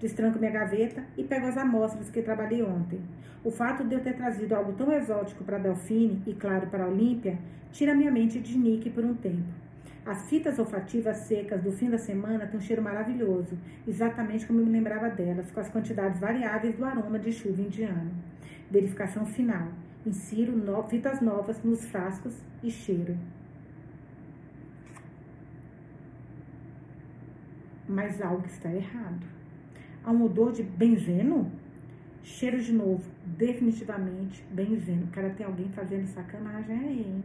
Destranco 0.00 0.38
minha 0.38 0.52
gaveta 0.52 1.02
e 1.16 1.24
pego 1.24 1.46
as 1.46 1.56
amostras 1.56 2.08
que 2.08 2.22
trabalhei 2.22 2.62
ontem. 2.62 3.00
O 3.42 3.50
fato 3.50 3.84
de 3.84 3.94
eu 3.94 4.00
ter 4.00 4.14
trazido 4.14 4.54
algo 4.54 4.72
tão 4.72 4.92
exótico 4.92 5.42
para 5.42 5.58
Delfine 5.58 6.22
e, 6.26 6.34
claro, 6.34 6.68
para 6.68 6.84
a 6.84 6.88
Olímpia, 6.88 7.38
tira 7.72 7.94
minha 7.94 8.10
mente 8.10 8.38
de 8.38 8.56
Nick 8.56 8.90
por 8.90 9.04
um 9.04 9.14
tempo. 9.14 9.44
As 10.06 10.28
fitas 10.28 10.58
olfativas 10.58 11.18
secas 11.18 11.62
do 11.62 11.70
fim 11.70 11.90
da 11.90 11.98
semana 11.98 12.46
têm 12.46 12.58
um 12.58 12.62
cheiro 12.62 12.80
maravilhoso, 12.80 13.58
exatamente 13.86 14.46
como 14.46 14.60
eu 14.60 14.66
me 14.66 14.72
lembrava 14.72 15.10
delas, 15.10 15.50
com 15.50 15.60
as 15.60 15.68
quantidades 15.68 16.20
variáveis 16.20 16.76
do 16.76 16.84
aroma 16.84 17.18
de 17.18 17.30
chuva 17.30 17.60
indiano. 17.60 18.10
Verificação 18.70 19.26
final. 19.26 19.68
Insiro 20.06 20.52
no, 20.52 20.82
fitas 20.84 21.20
novas 21.20 21.62
nos 21.62 21.84
frascos 21.86 22.34
e 22.62 22.70
cheiro. 22.70 23.16
Mas 27.86 28.20
algo 28.22 28.46
está 28.46 28.72
errado. 28.72 29.37
Há 30.08 30.10
um 30.10 30.24
odor 30.24 30.52
de 30.52 30.62
benzeno? 30.62 31.52
Cheiro 32.22 32.58
de 32.58 32.72
novo, 32.72 33.04
definitivamente 33.26 34.42
benzeno. 34.50 35.06
Cara, 35.08 35.28
tem 35.28 35.44
alguém 35.44 35.68
fazendo 35.68 36.06
sacanagem 36.06 36.78
aí, 36.78 37.00
hein? 37.00 37.24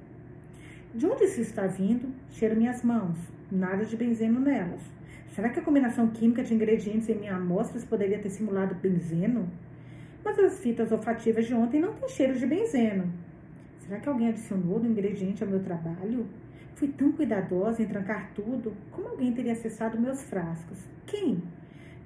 De 0.94 1.06
onde 1.06 1.24
isso 1.24 1.40
está 1.40 1.66
vindo? 1.66 2.14
Cheiro 2.32 2.58
minhas 2.58 2.84
mãos. 2.84 3.18
Nada 3.50 3.86
de 3.86 3.96
benzeno 3.96 4.38
nelas. 4.38 4.82
Será 5.30 5.48
que 5.48 5.62
a 5.62 5.64
combinação 5.64 6.10
química 6.10 6.44
de 6.44 6.54
ingredientes 6.54 7.08
em 7.08 7.16
minhas 7.16 7.38
amostras 7.38 7.86
poderia 7.86 8.20
ter 8.20 8.32
simulado 8.32 8.76
benzeno? 8.76 9.50
Mas 10.22 10.38
as 10.40 10.60
fitas 10.60 10.92
olfativas 10.92 11.46
de 11.46 11.54
ontem 11.54 11.80
não 11.80 11.94
têm 11.94 12.10
cheiro 12.10 12.38
de 12.38 12.46
benzeno. 12.46 13.10
Será 13.80 13.98
que 13.98 14.10
alguém 14.10 14.28
adicionou 14.28 14.78
no 14.78 14.90
ingrediente 14.90 15.42
ao 15.42 15.50
meu 15.50 15.64
trabalho? 15.64 16.28
Fui 16.76 16.90
tão 16.90 17.14
cuidadosa 17.14 17.82
em 17.82 17.88
trancar 17.88 18.34
tudo. 18.36 18.74
Como 18.92 19.08
alguém 19.08 19.32
teria 19.32 19.54
acessado 19.54 19.98
meus 19.98 20.22
frascos? 20.24 20.80
Quem? 21.06 21.42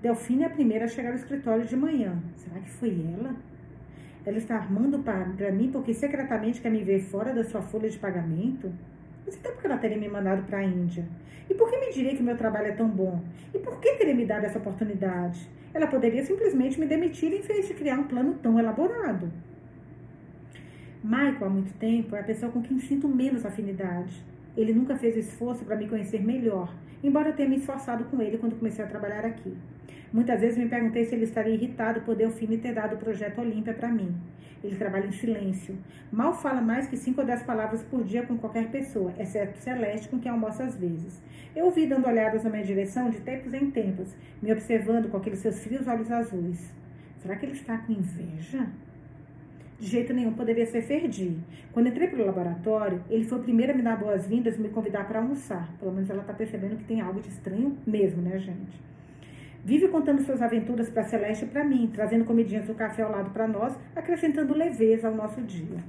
Delfine 0.08 0.44
é 0.44 0.46
a 0.46 0.50
primeira 0.50 0.86
a 0.86 0.88
chegar 0.88 1.10
ao 1.10 1.18
escritório 1.18 1.66
de 1.66 1.76
manhã. 1.76 2.18
Será 2.38 2.62
que 2.62 2.70
foi 2.70 2.96
ela? 3.14 3.36
Ela 4.26 4.38
está 4.38 4.56
armando 4.56 5.00
para 5.00 5.52
mim 5.52 5.70
porque 5.70 5.94
secretamente 5.94 6.62
quer 6.62 6.72
me 6.72 6.82
ver 6.82 7.02
fora 7.02 7.34
da 7.34 7.44
sua 7.44 7.62
folha 7.62 7.90
de 7.90 8.00
pagamento? 8.00 8.72
Mas 9.26 9.36
então 9.36 9.52
por 9.52 9.60
que 9.60 9.68
ela 9.68 9.78
teria 9.78 9.98
me 9.98 10.08
mandado 10.08 10.44
para 10.44 10.60
a 10.60 10.64
Índia? 10.64 11.06
E 11.50 11.54
por 11.54 11.70
que 11.70 11.78
me 11.78 11.92
diria 11.92 12.16
que 12.16 12.24
meu 12.24 12.38
trabalho 12.38 12.68
é 12.68 12.72
tão 12.72 12.88
bom? 12.88 13.22
E 13.54 13.60
por 13.60 13.82
que 13.82 13.96
teria 13.96 14.16
me 14.16 14.26
dado 14.26 14.46
essa 14.46 14.60
oportunidade? 14.60 15.46
Ela 15.74 15.88
poderia 15.88 16.24
simplesmente 16.24 16.80
me 16.80 16.86
demitir 16.86 17.34
em 17.34 17.42
vez 17.42 17.68
de 17.68 17.74
criar 17.74 18.00
um 18.00 18.06
plano 18.06 18.36
tão 18.36 18.58
elaborado. 18.58 19.30
Michael, 21.04 21.46
há 21.46 21.50
muito 21.50 21.74
tempo, 21.78 22.16
é 22.16 22.22
a 22.22 22.24
pessoa 22.24 22.50
com 22.50 22.62
quem 22.62 22.80
sinto 22.80 23.10
menos 23.10 23.46
afinidade. 23.46 24.24
Ele 24.58 24.74
nunca 24.74 24.98
fez 24.98 25.16
esforço 25.16 25.64
para 25.64 25.78
me 25.78 25.88
conhecer 25.88 26.20
melhor, 26.22 26.74
embora 27.04 27.30
eu 27.30 27.36
tenha 27.36 27.48
me 27.48 27.58
esforçado 27.58 28.06
com 28.06 28.20
ele 28.22 28.40
quando 28.40 28.58
comecei 28.58 28.84
a 28.84 28.88
trabalhar 28.88 29.24
aqui. 29.24 29.56
Muitas 30.12 30.42
vezes 30.42 30.58
me 30.58 30.68
perguntei 30.68 31.06
se 31.06 31.14
ele 31.14 31.26
estaria 31.26 31.54
irritado 31.54 32.02
por 32.02 32.16
Delfine 32.16 32.58
ter 32.58 32.74
dado 32.74 32.96
o 32.96 32.98
projeto 32.98 33.40
Olímpia 33.40 33.74
para 33.74 33.90
mim. 33.90 34.16
Ele 34.64 34.76
trabalha 34.76 35.06
em 35.06 35.12
silêncio. 35.12 35.78
Mal 36.12 36.34
fala 36.34 36.60
mais 36.60 36.88
que 36.88 36.98
cinco 36.98 37.22
ou 37.22 37.28
dez 37.28 37.44
palavras 37.44 37.84
por 37.84 38.04
dia 38.04 38.26
com 38.26 38.38
qualquer 38.38 38.70
pessoa, 38.72 39.14
exceto 39.20 39.60
Celeste, 39.60 40.10
com 40.10 40.18
quem 40.18 40.32
almoça 40.32 40.64
às 40.64 40.76
vezes. 40.76 41.22
Eu 41.56 41.66
ouvi 41.66 41.86
dando 41.86 42.08
olhadas 42.08 42.44
na 42.44 42.50
minha 42.50 42.64
direção 42.64 43.10
de 43.10 43.20
tempos 43.20 43.54
em 43.54 43.70
tempos, 43.70 44.16
me 44.42 44.52
observando 44.52 45.10
com 45.10 45.18
aqueles 45.18 45.40
seus 45.40 45.64
frios 45.64 45.88
olhos 45.88 46.12
azuis. 46.12 46.74
Será 47.20 47.36
que 47.36 47.46
ele 47.46 47.54
está 47.54 47.78
com 47.78 47.92
inveja? 47.92 48.68
De 49.80 49.86
jeito 49.86 50.12
nenhum 50.14 50.34
poderia 50.34 50.66
ser 50.66 50.82
Ferdi. 50.82 51.38
Quando 51.72 51.88
entrei 51.88 52.08
para 52.08 52.22
o 52.22 52.26
laboratório, 52.26 53.04
ele 53.10 53.26
foi 53.26 53.38
o 53.38 53.44
primeiro 53.44 53.74
a 53.74 53.76
me 53.76 53.84
dar 53.84 53.98
boas-vindas 53.98 54.58
e 54.58 54.62
me 54.62 54.70
convidar 54.70 55.08
para 55.08 55.20
almoçar. 55.20 55.72
Pelo 55.80 55.92
menos 55.92 56.10
ela 56.10 56.22
está 56.22 56.34
percebendo 56.34 56.78
que 56.78 56.84
tem 56.86 57.00
algo 57.00 57.22
de 57.22 57.30
estranho 57.30 57.78
mesmo, 57.86 58.22
né, 58.22 58.40
gente? 58.40 58.82
Vive 59.64 59.88
contando 59.90 60.22
suas 60.22 60.42
aventuras 60.42 60.90
para 60.90 61.04
Celeste 61.04 61.46
e 61.46 61.48
para 61.48 61.64
mim, 61.64 61.92
trazendo 61.94 62.26
comidinhas 62.26 62.66
do 62.66 62.74
café 62.74 63.04
ao 63.04 63.12
lado 63.12 63.30
para 63.32 63.48
nós, 63.48 63.78
acrescentando 63.96 64.56
leveza 64.56 65.10
ao 65.10 65.14
nosso 65.16 65.42
dia. 65.42 65.84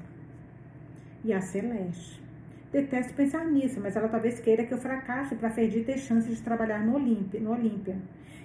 E 1.25 1.33
a 1.33 1.41
Celeste. 1.41 2.21
Detesto 2.71 3.15
pensar 3.15 3.47
nisso, 3.47 3.81
mas 3.81 3.97
ela 3.97 4.09
talvez 4.09 4.39
queira 4.41 4.65
que 4.65 4.75
eu 4.75 4.79
fracasse 4.79 5.35
para 5.35 5.49
Ferdi 5.49 5.85
ter 5.85 5.97
chance 5.97 6.29
de 6.29 6.43
trabalhar 6.43 6.85
no 6.85 6.97
Olímpia, 6.97 7.41
no. 7.41 7.57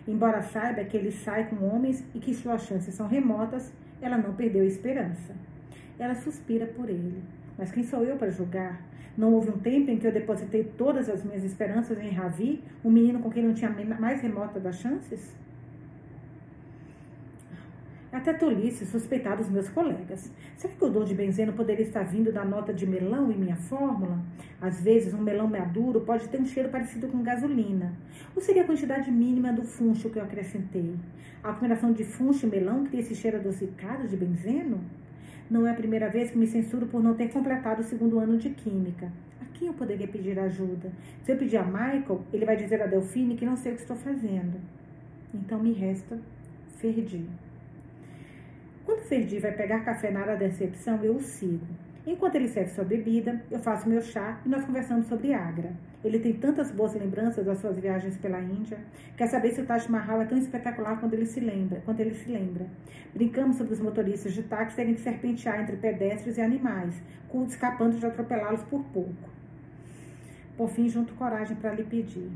Embora 0.07 0.41
saiba 0.41 0.83
que 0.85 0.95
ele 0.95 1.11
sai 1.11 1.49
com 1.49 1.65
homens 1.65 2.05
e 2.15 2.19
que 2.19 2.33
suas 2.33 2.65
chances 2.65 2.93
são 2.93 3.07
remotas, 3.07 3.73
ela 4.03 4.17
não 4.17 4.33
perdeu 4.33 4.63
a 4.63 4.67
esperança. 4.67 5.33
Ela 5.97 6.15
suspira 6.15 6.65
por 6.65 6.89
ele. 6.89 7.23
Mas 7.57 7.71
quem 7.71 7.83
sou 7.83 8.03
eu 8.03 8.17
para 8.17 8.29
julgar? 8.29 8.81
Não 9.17 9.33
houve 9.33 9.49
um 9.49 9.59
tempo 9.59 9.91
em 9.91 9.97
que 9.97 10.07
eu 10.07 10.11
depositei 10.11 10.63
todas 10.63 11.07
as 11.07 11.23
minhas 11.23 11.43
esperanças 11.43 11.99
em 11.99 12.09
Ravi, 12.09 12.63
um 12.83 12.89
menino 12.89 13.19
com 13.19 13.29
quem 13.29 13.43
não 13.43 13.53
tinha 13.53 13.69
mais 13.69 14.21
remota 14.21 14.59
das 14.59 14.77
chances? 14.79 15.35
Até 18.13 18.31
tolice 18.31 18.85
suspeitar 18.85 19.35
dos 19.35 19.49
meus 19.49 19.67
colegas. 19.69 20.31
Será 20.55 20.71
que 20.71 20.83
o 20.83 20.87
odor 20.87 21.03
de 21.03 21.15
benzeno 21.15 21.51
poderia 21.51 21.83
estar 21.83 22.03
vindo 22.03 22.31
da 22.31 22.45
nota 22.45 22.71
de 22.71 22.85
melão 22.85 23.31
em 23.31 23.35
minha 23.35 23.55
fórmula? 23.55 24.19
Às 24.61 24.83
vezes, 24.83 25.15
um 25.15 25.21
melão 25.21 25.47
maduro 25.47 25.99
pode 26.01 26.29
ter 26.29 26.39
um 26.39 26.45
cheiro 26.45 26.69
parecido 26.69 27.07
com 27.07 27.23
gasolina. 27.23 27.91
Ou 28.35 28.41
seria 28.41 28.61
a 28.61 28.65
quantidade 28.67 29.09
mínima 29.09 29.51
do 29.51 29.63
funcho 29.63 30.11
que 30.11 30.19
eu 30.19 30.23
acrescentei? 30.23 30.95
A 31.43 31.53
combinação 31.53 31.91
de 31.91 32.03
funcho 32.03 32.45
e 32.45 32.49
melão 32.49 32.85
cria 32.85 32.99
esse 32.99 33.15
cheiro 33.15 33.37
adocicado 33.37 34.07
de 34.07 34.15
benzeno? 34.15 34.79
Não 35.49 35.65
é 35.65 35.71
a 35.71 35.75
primeira 35.75 36.07
vez 36.07 36.29
que 36.29 36.37
me 36.37 36.45
censuro 36.45 36.85
por 36.85 37.01
não 37.01 37.15
ter 37.15 37.29
completado 37.29 37.81
o 37.81 37.83
segundo 37.83 38.19
ano 38.19 38.37
de 38.37 38.51
Química. 38.51 39.11
A 39.41 39.45
quem 39.57 39.67
eu 39.67 39.73
poderia 39.73 40.07
pedir 40.07 40.37
ajuda? 40.37 40.91
Se 41.23 41.31
eu 41.31 41.37
pedir 41.37 41.57
a 41.57 41.63
Michael, 41.63 42.21
ele 42.31 42.45
vai 42.45 42.55
dizer 42.55 42.79
a 42.79 42.85
Delfine 42.85 43.35
que 43.35 43.43
não 43.43 43.57
sei 43.57 43.71
o 43.71 43.75
que 43.75 43.81
estou 43.81 43.97
fazendo. 43.97 44.61
Então 45.33 45.59
me 45.59 45.73
resta 45.73 46.19
Ferdi. 46.77 47.25
Quando 48.85 49.01
Ferdi 49.01 49.39
vai 49.39 49.51
pegar 49.51 49.85
café 49.85 50.11
na 50.11 50.21
área 50.21 50.35
da 50.35 50.45
recepção, 50.45 51.03
eu 51.03 51.15
o 51.15 51.21
sigo. 51.21 51.65
Enquanto 52.05 52.35
ele 52.35 52.49
serve 52.49 52.69
sua 52.71 52.83
bebida, 52.83 53.41
eu 53.49 53.59
faço 53.59 53.87
meu 53.87 54.01
chá 54.01 54.41
e 54.45 54.49
nós 54.49 54.65
conversamos 54.65 55.07
sobre 55.07 55.33
Agra. 55.33 55.71
Ele 56.03 56.19
tem 56.19 56.33
tantas 56.33 56.69
boas 56.69 56.93
lembranças 56.93 57.45
das 57.45 57.59
suas 57.59 57.79
viagens 57.79 58.17
pela 58.17 58.41
Índia. 58.41 58.77
Quer 59.15 59.27
saber 59.27 59.51
se 59.51 59.61
o 59.61 59.65
Taj 59.65 59.89
Mahal 59.89 60.21
é 60.21 60.25
tão 60.25 60.37
espetacular 60.37 60.99
quando 60.99 61.13
ele 61.13 61.25
se 61.25 61.39
lembra. 61.39 61.81
Quando 61.85 62.01
ele 62.01 62.13
se 62.13 62.29
lembra. 62.29 62.67
Brincamos 63.13 63.55
sobre 63.55 63.71
os 63.71 63.79
motoristas 63.79 64.33
de 64.33 64.43
táxi 64.43 64.75
terem 64.75 64.95
que 64.95 65.01
serpentear 65.01 65.61
entre 65.61 65.77
pedestres 65.77 66.37
e 66.37 66.41
animais, 66.41 67.01
escapando 67.47 67.97
de 67.97 68.05
atropelá-los 68.05 68.63
por 68.63 68.83
pouco. 68.85 69.29
Por 70.57 70.69
fim, 70.69 70.89
junto 70.89 71.13
coragem 71.13 71.55
para 71.55 71.71
lhe 71.71 71.85
pedir. 71.85 72.29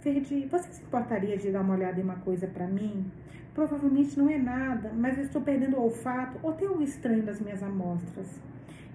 Ferdi, 0.00 0.48
você 0.50 0.72
se 0.72 0.82
importaria 0.82 1.36
de 1.38 1.52
dar 1.52 1.60
uma 1.60 1.74
olhada 1.74 2.00
em 2.00 2.02
uma 2.02 2.16
coisa 2.16 2.48
para 2.48 2.66
mim? 2.66 3.06
Provavelmente 3.54 4.18
não 4.18 4.28
é 4.28 4.36
nada, 4.36 4.90
mas 4.92 5.16
eu 5.16 5.24
estou 5.24 5.40
perdendo 5.40 5.76
o 5.76 5.82
olfato 5.82 6.38
ou 6.42 6.52
tem 6.52 6.66
algo 6.66 6.82
estranho 6.82 7.24
nas 7.24 7.40
minhas 7.40 7.62
amostras. 7.62 8.28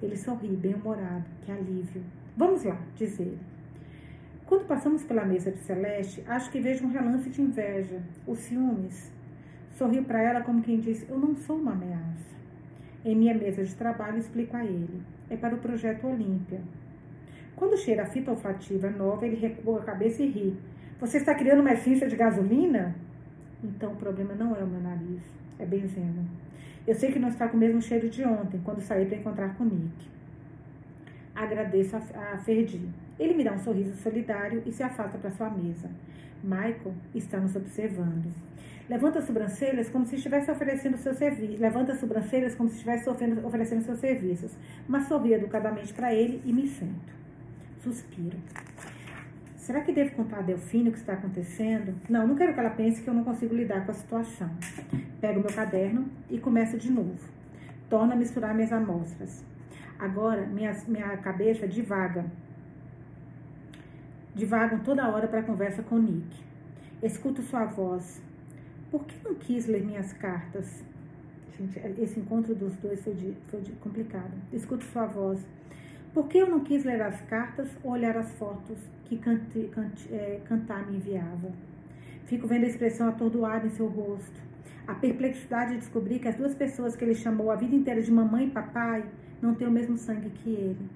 Ele 0.03 0.18
sorri, 0.18 0.49
bem-humorado. 0.49 1.23
Que 1.41 1.52
alívio. 1.52 2.03
Vamos 2.36 2.65
lá, 2.65 2.77
diz 2.95 3.18
ele. 3.19 3.40
Quando 4.45 4.68
passamos 4.68 5.03
pela 5.03 5.23
mesa 5.23 5.52
de 5.52 5.60
Celeste, 5.60 6.23
acho 6.27 6.52
que 6.52 6.60
vejo 6.60 6.86
um 6.86 6.91
relance 6.91 7.30
de 7.30 7.41
inveja, 7.41 8.02
os 8.27 8.40
ciúmes. 8.40 9.11
Sorriu 9.77 10.03
para 10.03 10.22
ela 10.22 10.41
como 10.41 10.61
quem 10.61 10.80
diz: 10.80 11.07
Eu 11.10 11.18
não 11.18 11.36
sou 11.36 11.56
uma 11.56 11.72
ameaça. 11.72 12.36
Em 13.06 13.15
minha 13.15 13.34
mesa 13.34 13.64
de 13.64 13.73
trabalho, 13.76 14.18
explico 14.18 14.57
a 14.57 14.65
ele: 14.65 15.02
É 15.30 15.38
para 15.38 15.56
o 15.56 15.60
projeto 15.60 16.06
Olímpia. 16.06 16.61
Quando 17.56 17.77
cheira 17.77 18.03
a 18.03 18.07
fita 18.07 18.31
olfativa 18.31 18.90
nova, 18.90 19.26
ele 19.26 19.36
recua 19.36 19.80
a 19.80 19.84
cabeça 19.84 20.22
e 20.22 20.30
ri. 20.30 20.57
Você 20.99 21.18
está 21.18 21.34
criando 21.34 21.61
uma 21.61 21.72
essência 21.72 22.07
de 22.07 22.15
gasolina? 22.15 22.95
Então 23.64 23.91
o 23.91 23.95
problema 23.95 24.34
não 24.34 24.56
é 24.56 24.64
o 24.64 24.68
meu 24.68 24.81
nariz, 24.81 25.22
é 25.57 25.65
benzeno. 25.65 26.26
Eu 26.88 26.95
sei 26.95 27.11
que 27.11 27.19
não 27.19 27.30
está 27.30 27.48
com 27.48 27.57
o 27.57 27.60
mesmo 27.60 27.81
cheiro 27.81 28.10
de 28.10 28.23
ontem, 28.23 28.60
quando 28.64 28.81
saí 28.81 29.06
para 29.06 29.18
encontrar 29.18 29.56
com 29.56 29.65
Nick. 29.65 30.10
Agradeço 31.36 31.95
a, 31.95 32.34
a 32.34 32.38
Ferdi. 32.40 32.81
Ele 33.19 33.34
me 33.34 33.44
dá 33.44 33.53
um 33.53 33.60
sorriso 33.60 33.95
solidário 33.98 34.64
e 34.65 34.72
se 34.72 34.81
afasta 34.81 35.18
para 35.18 35.31
sua 35.31 35.49
mesa. 35.49 35.90
Michael 36.41 36.94
está 37.14 37.40
nos 37.40 37.56
observando. 37.56 38.34
Levanta 38.90 39.19
as 39.19 39.26
sobrancelhas 39.26 39.90
como 39.90 40.06
se 40.06 40.15
estivesse 40.15 40.49
oferecendo 40.49 40.98
seu 40.98 41.14
serviço. 41.14 41.61
Levanta 41.61 41.91
as 41.91 41.99
sobrancelhas 41.99 42.56
como 42.56 42.69
se 42.69 42.77
estivesse 42.77 43.07
oferecendo 43.07 43.84
seus 43.84 43.99
serviços. 43.99 44.57
Mas 44.88 45.07
sorri 45.07 45.34
educadamente 45.34 45.94
para 45.94 46.14
ele 46.14 46.41
e 46.44 46.52
me 46.52 46.68
sento. 46.68 47.14
Suspiro. 47.84 48.38
Será 49.70 49.82
que 49.82 49.91
devo 49.91 50.16
contar 50.16 50.40
a 50.40 50.41
Delfine 50.41 50.90
o 50.90 50.91
que 50.91 50.98
está 50.98 51.14
acontecendo? 51.14 51.94
Não, 52.10 52.26
não 52.26 52.36
quero 52.36 52.56
que 52.56 52.60
ela 52.60 52.72
pense 52.72 53.04
que 53.04 53.08
eu 53.08 53.14
não 53.14 53.24
consigo 53.24 53.54
lidar 53.54 53.86
com 53.86 53.91
a 53.91 53.94
situação. 53.94 54.50
Pego 55.22 55.41
meu 55.41 55.54
caderno 55.54 56.08
e 56.28 56.40
começo 56.40 56.76
de 56.76 56.91
novo. 56.91 57.20
Torno 57.88 58.14
a 58.14 58.16
misturar 58.16 58.56
minhas 58.56 58.74
amostras. 58.74 59.46
Agora, 60.00 60.48
minha, 60.48 60.76
minha 60.88 61.16
cabeça 61.18 61.68
divaga. 61.68 62.26
Divagam 64.34 64.80
toda 64.80 65.08
hora 65.08 65.28
para 65.28 65.41
a 65.41 65.44
conversa 65.44 65.84
com 65.84 66.00
Nick. 66.00 66.44
Escuto 67.04 67.44
sua 67.44 67.66
voz. 67.66 68.20
Por 68.90 69.06
que 69.06 69.14
não 69.24 69.36
quis 69.36 69.68
ler 69.68 69.86
minhas 69.86 70.12
cartas? 70.14 70.84
Gente, 71.60 71.80
esse 72.02 72.20
encontro 72.20 72.56
dos 72.56 72.76
dois 72.78 73.04
foi, 73.04 73.14
de, 73.14 73.38
foi 73.50 73.62
de 73.62 73.72
complicado. 73.74 74.34
Escuto 74.52 74.84
sua 74.86 75.06
voz. 75.06 75.46
Por 76.12 76.28
que 76.28 76.40
eu 76.40 76.50
não 76.50 76.62
quis 76.62 76.84
ler 76.84 77.04
as 77.04 77.22
cartas 77.22 77.70
ou 77.84 77.91
olhar 77.91 78.18
as 78.18 78.32
fotos 78.32 78.80
que 79.10 79.18
cante, 79.18 79.68
cante, 79.73 80.07
é, 80.14 80.40
Cantar 80.48 80.86
me 80.86 80.98
enviava? 80.98 81.52
Fico 82.27 82.48
vendo 82.48 82.65
a 82.65 82.68
expressão 82.68 83.10
atordoada 83.10 83.65
em 83.65 83.72
seu 83.72 83.88
rosto. 83.88 84.40
A 84.88 84.94
perplexidade 84.94 85.72
de 85.72 85.80
descobrir 85.80 86.19
que 86.19 86.27
as 86.27 86.36
duas 86.36 86.53
pessoas 86.53 86.95
que 86.95 87.03
ele 87.03 87.15
chamou 87.15 87.49
a 87.49 87.56
vida 87.56 87.76
inteira 87.76 88.03
de 88.03 88.11
mamãe 88.11 88.45
e 88.45 88.52
papai 88.52 89.03
não 89.41 89.56
têm 89.56 89.68
o 89.68 89.72
mesmo 89.72 89.98
sangue 89.98 90.30
que 90.30 90.52
ele. 90.52 90.90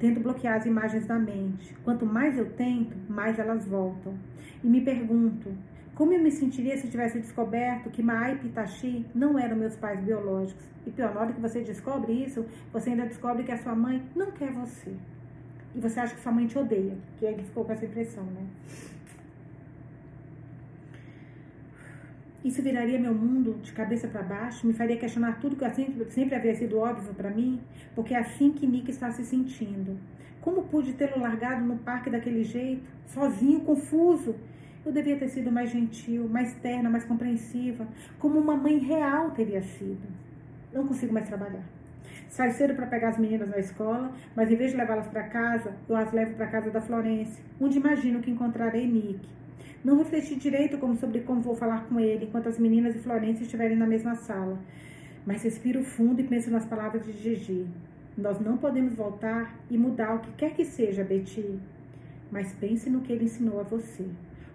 Tento 0.00 0.18
bloquear 0.18 0.56
as 0.56 0.66
imagens 0.66 1.06
da 1.06 1.16
mente. 1.16 1.72
Quanto 1.84 2.04
mais 2.04 2.36
eu 2.36 2.50
tento, 2.50 2.96
mais 3.08 3.38
elas 3.38 3.64
voltam. 3.64 4.14
E 4.62 4.66
me 4.66 4.80
pergunto, 4.80 5.52
como 5.94 6.12
eu 6.12 6.20
me 6.20 6.32
sentiria 6.32 6.76
se 6.76 6.88
tivesse 6.88 7.20
descoberto 7.20 7.90
que 7.90 8.02
Maai 8.02 8.34
e 8.34 8.38
Pitachi 8.38 9.06
não 9.14 9.38
eram 9.38 9.56
meus 9.56 9.76
pais 9.76 10.00
biológicos? 10.00 10.64
E 10.84 10.90
pior, 10.90 11.14
na 11.14 11.20
hora 11.20 11.32
que 11.32 11.40
você 11.40 11.60
descobre 11.60 12.12
isso, 12.12 12.44
você 12.72 12.90
ainda 12.90 13.06
descobre 13.06 13.44
que 13.44 13.52
a 13.52 13.58
sua 13.58 13.76
mãe 13.76 14.02
não 14.16 14.32
quer 14.32 14.50
você. 14.50 14.92
E 15.74 15.80
você 15.80 16.00
acha 16.00 16.14
que 16.14 16.20
sua 16.20 16.32
mãe 16.32 16.46
te 16.46 16.58
odeia, 16.58 16.96
que 17.18 17.24
ele 17.24 17.42
ficou 17.42 17.64
com 17.64 17.72
essa 17.72 17.84
impressão, 17.84 18.24
né? 18.24 18.46
Isso 22.44 22.60
viraria 22.60 22.98
meu 22.98 23.14
mundo 23.14 23.60
de 23.62 23.72
cabeça 23.72 24.08
para 24.08 24.22
baixo, 24.22 24.66
me 24.66 24.72
faria 24.72 24.96
questionar 24.96 25.38
tudo 25.40 25.54
que 25.54 25.70
sempre, 25.70 26.10
sempre 26.10 26.34
havia 26.34 26.54
sido 26.54 26.76
óbvio 26.76 27.14
para 27.14 27.30
mim, 27.30 27.60
porque 27.94 28.14
é 28.14 28.18
assim 28.18 28.50
que 28.50 28.66
Nick 28.66 28.90
está 28.90 29.12
se 29.12 29.24
sentindo. 29.24 29.96
Como 30.40 30.64
pude 30.64 30.92
tê-lo 30.94 31.20
largado 31.20 31.64
no 31.64 31.76
parque 31.76 32.10
daquele 32.10 32.42
jeito, 32.42 32.82
sozinho, 33.06 33.60
confuso? 33.60 34.34
Eu 34.84 34.90
devia 34.90 35.16
ter 35.16 35.28
sido 35.28 35.52
mais 35.52 35.70
gentil, 35.70 36.28
mais 36.28 36.52
terna, 36.54 36.90
mais 36.90 37.04
compreensiva, 37.04 37.86
como 38.18 38.40
uma 38.40 38.56
mãe 38.56 38.78
real 38.78 39.30
teria 39.30 39.62
sido. 39.62 40.02
Não 40.72 40.84
consigo 40.84 41.12
mais 41.14 41.28
trabalhar. 41.28 41.62
Saio 42.32 42.50
cedo 42.54 42.74
para 42.74 42.86
pegar 42.86 43.10
as 43.10 43.18
meninas 43.18 43.50
na 43.50 43.58
escola, 43.58 44.10
mas 44.34 44.50
em 44.50 44.56
vez 44.56 44.70
de 44.70 44.78
levá-las 44.78 45.06
para 45.06 45.24
casa, 45.24 45.76
eu 45.86 45.94
as 45.94 46.10
levo 46.12 46.34
para 46.34 46.46
casa 46.46 46.70
da 46.70 46.80
Florence, 46.80 47.42
onde 47.60 47.76
imagino 47.76 48.22
que 48.22 48.30
encontrarei 48.30 48.86
Nick. 48.86 49.20
Não 49.84 49.98
refleti 49.98 50.36
direito 50.36 50.78
como 50.78 50.96
sobre 50.96 51.20
como 51.20 51.42
vou 51.42 51.54
falar 51.54 51.84
com 51.84 52.00
ele 52.00 52.24
enquanto 52.24 52.48
as 52.48 52.58
meninas 52.58 52.96
e 52.96 53.00
Florence 53.00 53.42
estiverem 53.42 53.76
na 53.76 53.86
mesma 53.86 54.14
sala. 54.14 54.58
Mas 55.26 55.42
respiro 55.42 55.84
fundo 55.84 56.22
e 56.22 56.24
penso 56.24 56.50
nas 56.50 56.64
palavras 56.64 57.04
de 57.04 57.12
Gigi. 57.12 57.66
Nós 58.16 58.40
não 58.40 58.56
podemos 58.56 58.94
voltar 58.94 59.54
e 59.68 59.76
mudar 59.76 60.14
o 60.14 60.20
que 60.20 60.32
quer 60.32 60.54
que 60.54 60.64
seja, 60.64 61.04
Betty. 61.04 61.60
Mas 62.30 62.54
pense 62.54 62.88
no 62.88 63.02
que 63.02 63.12
ele 63.12 63.24
ensinou 63.24 63.60
a 63.60 63.62
você. 63.62 64.06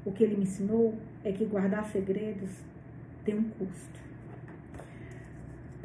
O 0.04 0.12
que 0.12 0.24
ele 0.24 0.36
me 0.36 0.46
ensinou 0.46 0.96
é 1.24 1.32
que 1.32 1.46
guardar 1.46 1.86
segredos 1.86 2.50
tem 3.24 3.38
um 3.38 3.44
custo. 3.44 4.07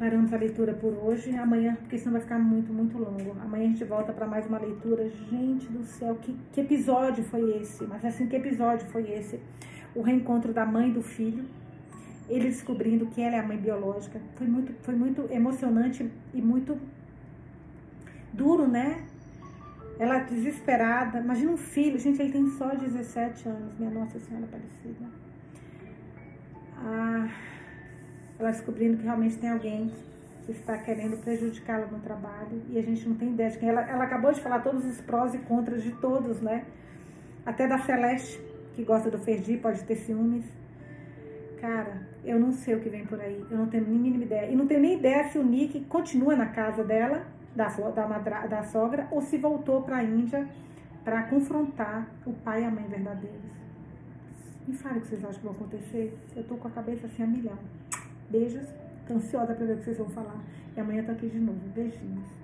Paramos 0.03 0.33
a 0.33 0.37
leitura 0.37 0.73
por 0.73 0.91
hoje. 1.01 1.33
Amanhã, 1.37 1.77
porque 1.79 1.97
senão 1.97 2.11
vai 2.11 2.21
ficar 2.21 2.37
muito, 2.37 2.73
muito 2.73 2.97
longo. 2.97 3.37
Amanhã 3.41 3.63
a 3.63 3.67
gente 3.69 3.85
volta 3.85 4.11
para 4.11 4.27
mais 4.27 4.45
uma 4.45 4.59
leitura. 4.59 5.09
Gente 5.09 5.65
do 5.67 5.85
céu, 5.85 6.15
que, 6.15 6.37
que 6.51 6.59
episódio 6.59 7.23
foi 7.23 7.55
esse? 7.55 7.85
Mas 7.85 8.03
assim, 8.03 8.27
que 8.27 8.35
episódio 8.35 8.85
foi 8.89 9.09
esse? 9.09 9.39
O 9.95 10.01
reencontro 10.01 10.51
da 10.51 10.65
mãe 10.65 10.89
e 10.89 10.91
do 10.91 11.01
filho. 11.01 11.45
Ele 12.27 12.49
descobrindo 12.49 13.05
que 13.05 13.21
ela 13.21 13.37
é 13.37 13.39
a 13.39 13.47
mãe 13.47 13.55
biológica. 13.55 14.19
Foi 14.35 14.45
muito, 14.45 14.73
foi 14.83 14.93
muito 14.93 15.25
emocionante 15.31 16.11
e 16.33 16.41
muito 16.41 16.77
duro, 18.33 18.67
né? 18.67 19.05
Ela 19.97 20.19
desesperada. 20.19 21.19
Imagina 21.19 21.51
um 21.53 21.57
filho. 21.57 21.97
Gente, 21.97 22.21
ele 22.21 22.33
tem 22.33 22.45
só 22.49 22.75
17 22.75 23.47
anos. 23.47 23.79
Minha 23.79 23.91
Nossa 23.91 24.19
Senhora 24.19 24.47
Aparecida. 24.47 25.05
Ah, 26.77 27.29
ela 28.39 28.51
descobrindo 28.51 28.97
que 28.97 29.03
realmente 29.03 29.37
tem 29.37 29.49
alguém 29.49 29.91
que 30.45 30.51
está 30.51 30.77
querendo 30.77 31.17
prejudicá-la 31.17 31.87
no 31.87 31.99
trabalho. 31.99 32.61
E 32.69 32.77
a 32.77 32.81
gente 32.81 33.07
não 33.07 33.15
tem 33.15 33.29
ideia 33.29 33.49
de 33.49 33.57
quem. 33.57 33.69
Ela, 33.69 33.81
ela 33.89 34.03
acabou 34.03 34.31
de 34.31 34.41
falar 34.41 34.59
todos 34.59 34.85
os 34.85 34.99
prós 35.01 35.33
e 35.33 35.37
contras 35.39 35.81
de 35.83 35.91
todos, 35.93 36.41
né? 36.41 36.65
Até 37.45 37.67
da 37.67 37.77
Celeste, 37.79 38.41
que 38.75 38.83
gosta 38.83 39.09
do 39.09 39.17
Ferdi, 39.17 39.57
pode 39.57 39.83
ter 39.83 39.95
ciúmes. 39.95 40.45
Cara, 41.59 42.07
eu 42.25 42.39
não 42.39 42.51
sei 42.51 42.75
o 42.75 42.79
que 42.79 42.89
vem 42.89 43.05
por 43.05 43.19
aí. 43.19 43.45
Eu 43.49 43.57
não 43.57 43.67
tenho 43.67 43.85
nem 43.87 43.97
mínima 43.97 44.23
ideia. 44.23 44.51
E 44.51 44.55
não 44.55 44.67
tenho 44.67 44.81
nem 44.81 44.97
ideia 44.97 45.29
se 45.29 45.37
o 45.37 45.43
Nick 45.43 45.81
continua 45.85 46.35
na 46.35 46.47
casa 46.47 46.83
dela 46.83 47.25
da, 47.55 47.67
da, 47.67 48.07
madra, 48.07 48.47
da 48.47 48.63
sogra 48.63 49.07
ou 49.11 49.21
se 49.21 49.37
voltou 49.37 49.81
para 49.81 49.97
a 49.97 50.03
Índia 50.03 50.47
para 51.03 51.23
confrontar 51.23 52.07
o 52.25 52.33
pai 52.33 52.63
e 52.63 52.65
a 52.65 52.71
mãe 52.71 52.85
verdadeiros. 52.85 53.53
Me 54.67 54.73
fale 54.73 54.99
o 54.99 55.01
que 55.01 55.07
vocês 55.07 55.23
acham 55.23 55.39
que 55.39 55.45
vai 55.45 55.55
acontecer. 55.55 56.17
Eu 56.35 56.43
tô 56.45 56.55
com 56.55 56.67
a 56.67 56.71
cabeça 56.71 57.05
assim 57.07 57.23
a 57.23 57.27
milhão. 57.27 57.57
Beijos. 58.33 58.67
Tô 59.07 59.13
ansiosa 59.13 59.53
para 59.53 59.63
ver 59.63 59.73
o 59.73 59.77
que 59.77 59.83
vocês 59.83 59.97
vão 59.99 60.09
falar. 60.09 60.43
E 60.75 60.79
amanhã 60.79 61.03
tô 61.03 61.11
aqui 61.11 61.29
de 61.29 61.39
novo. 61.39 61.59
Beijinhos. 61.75 62.42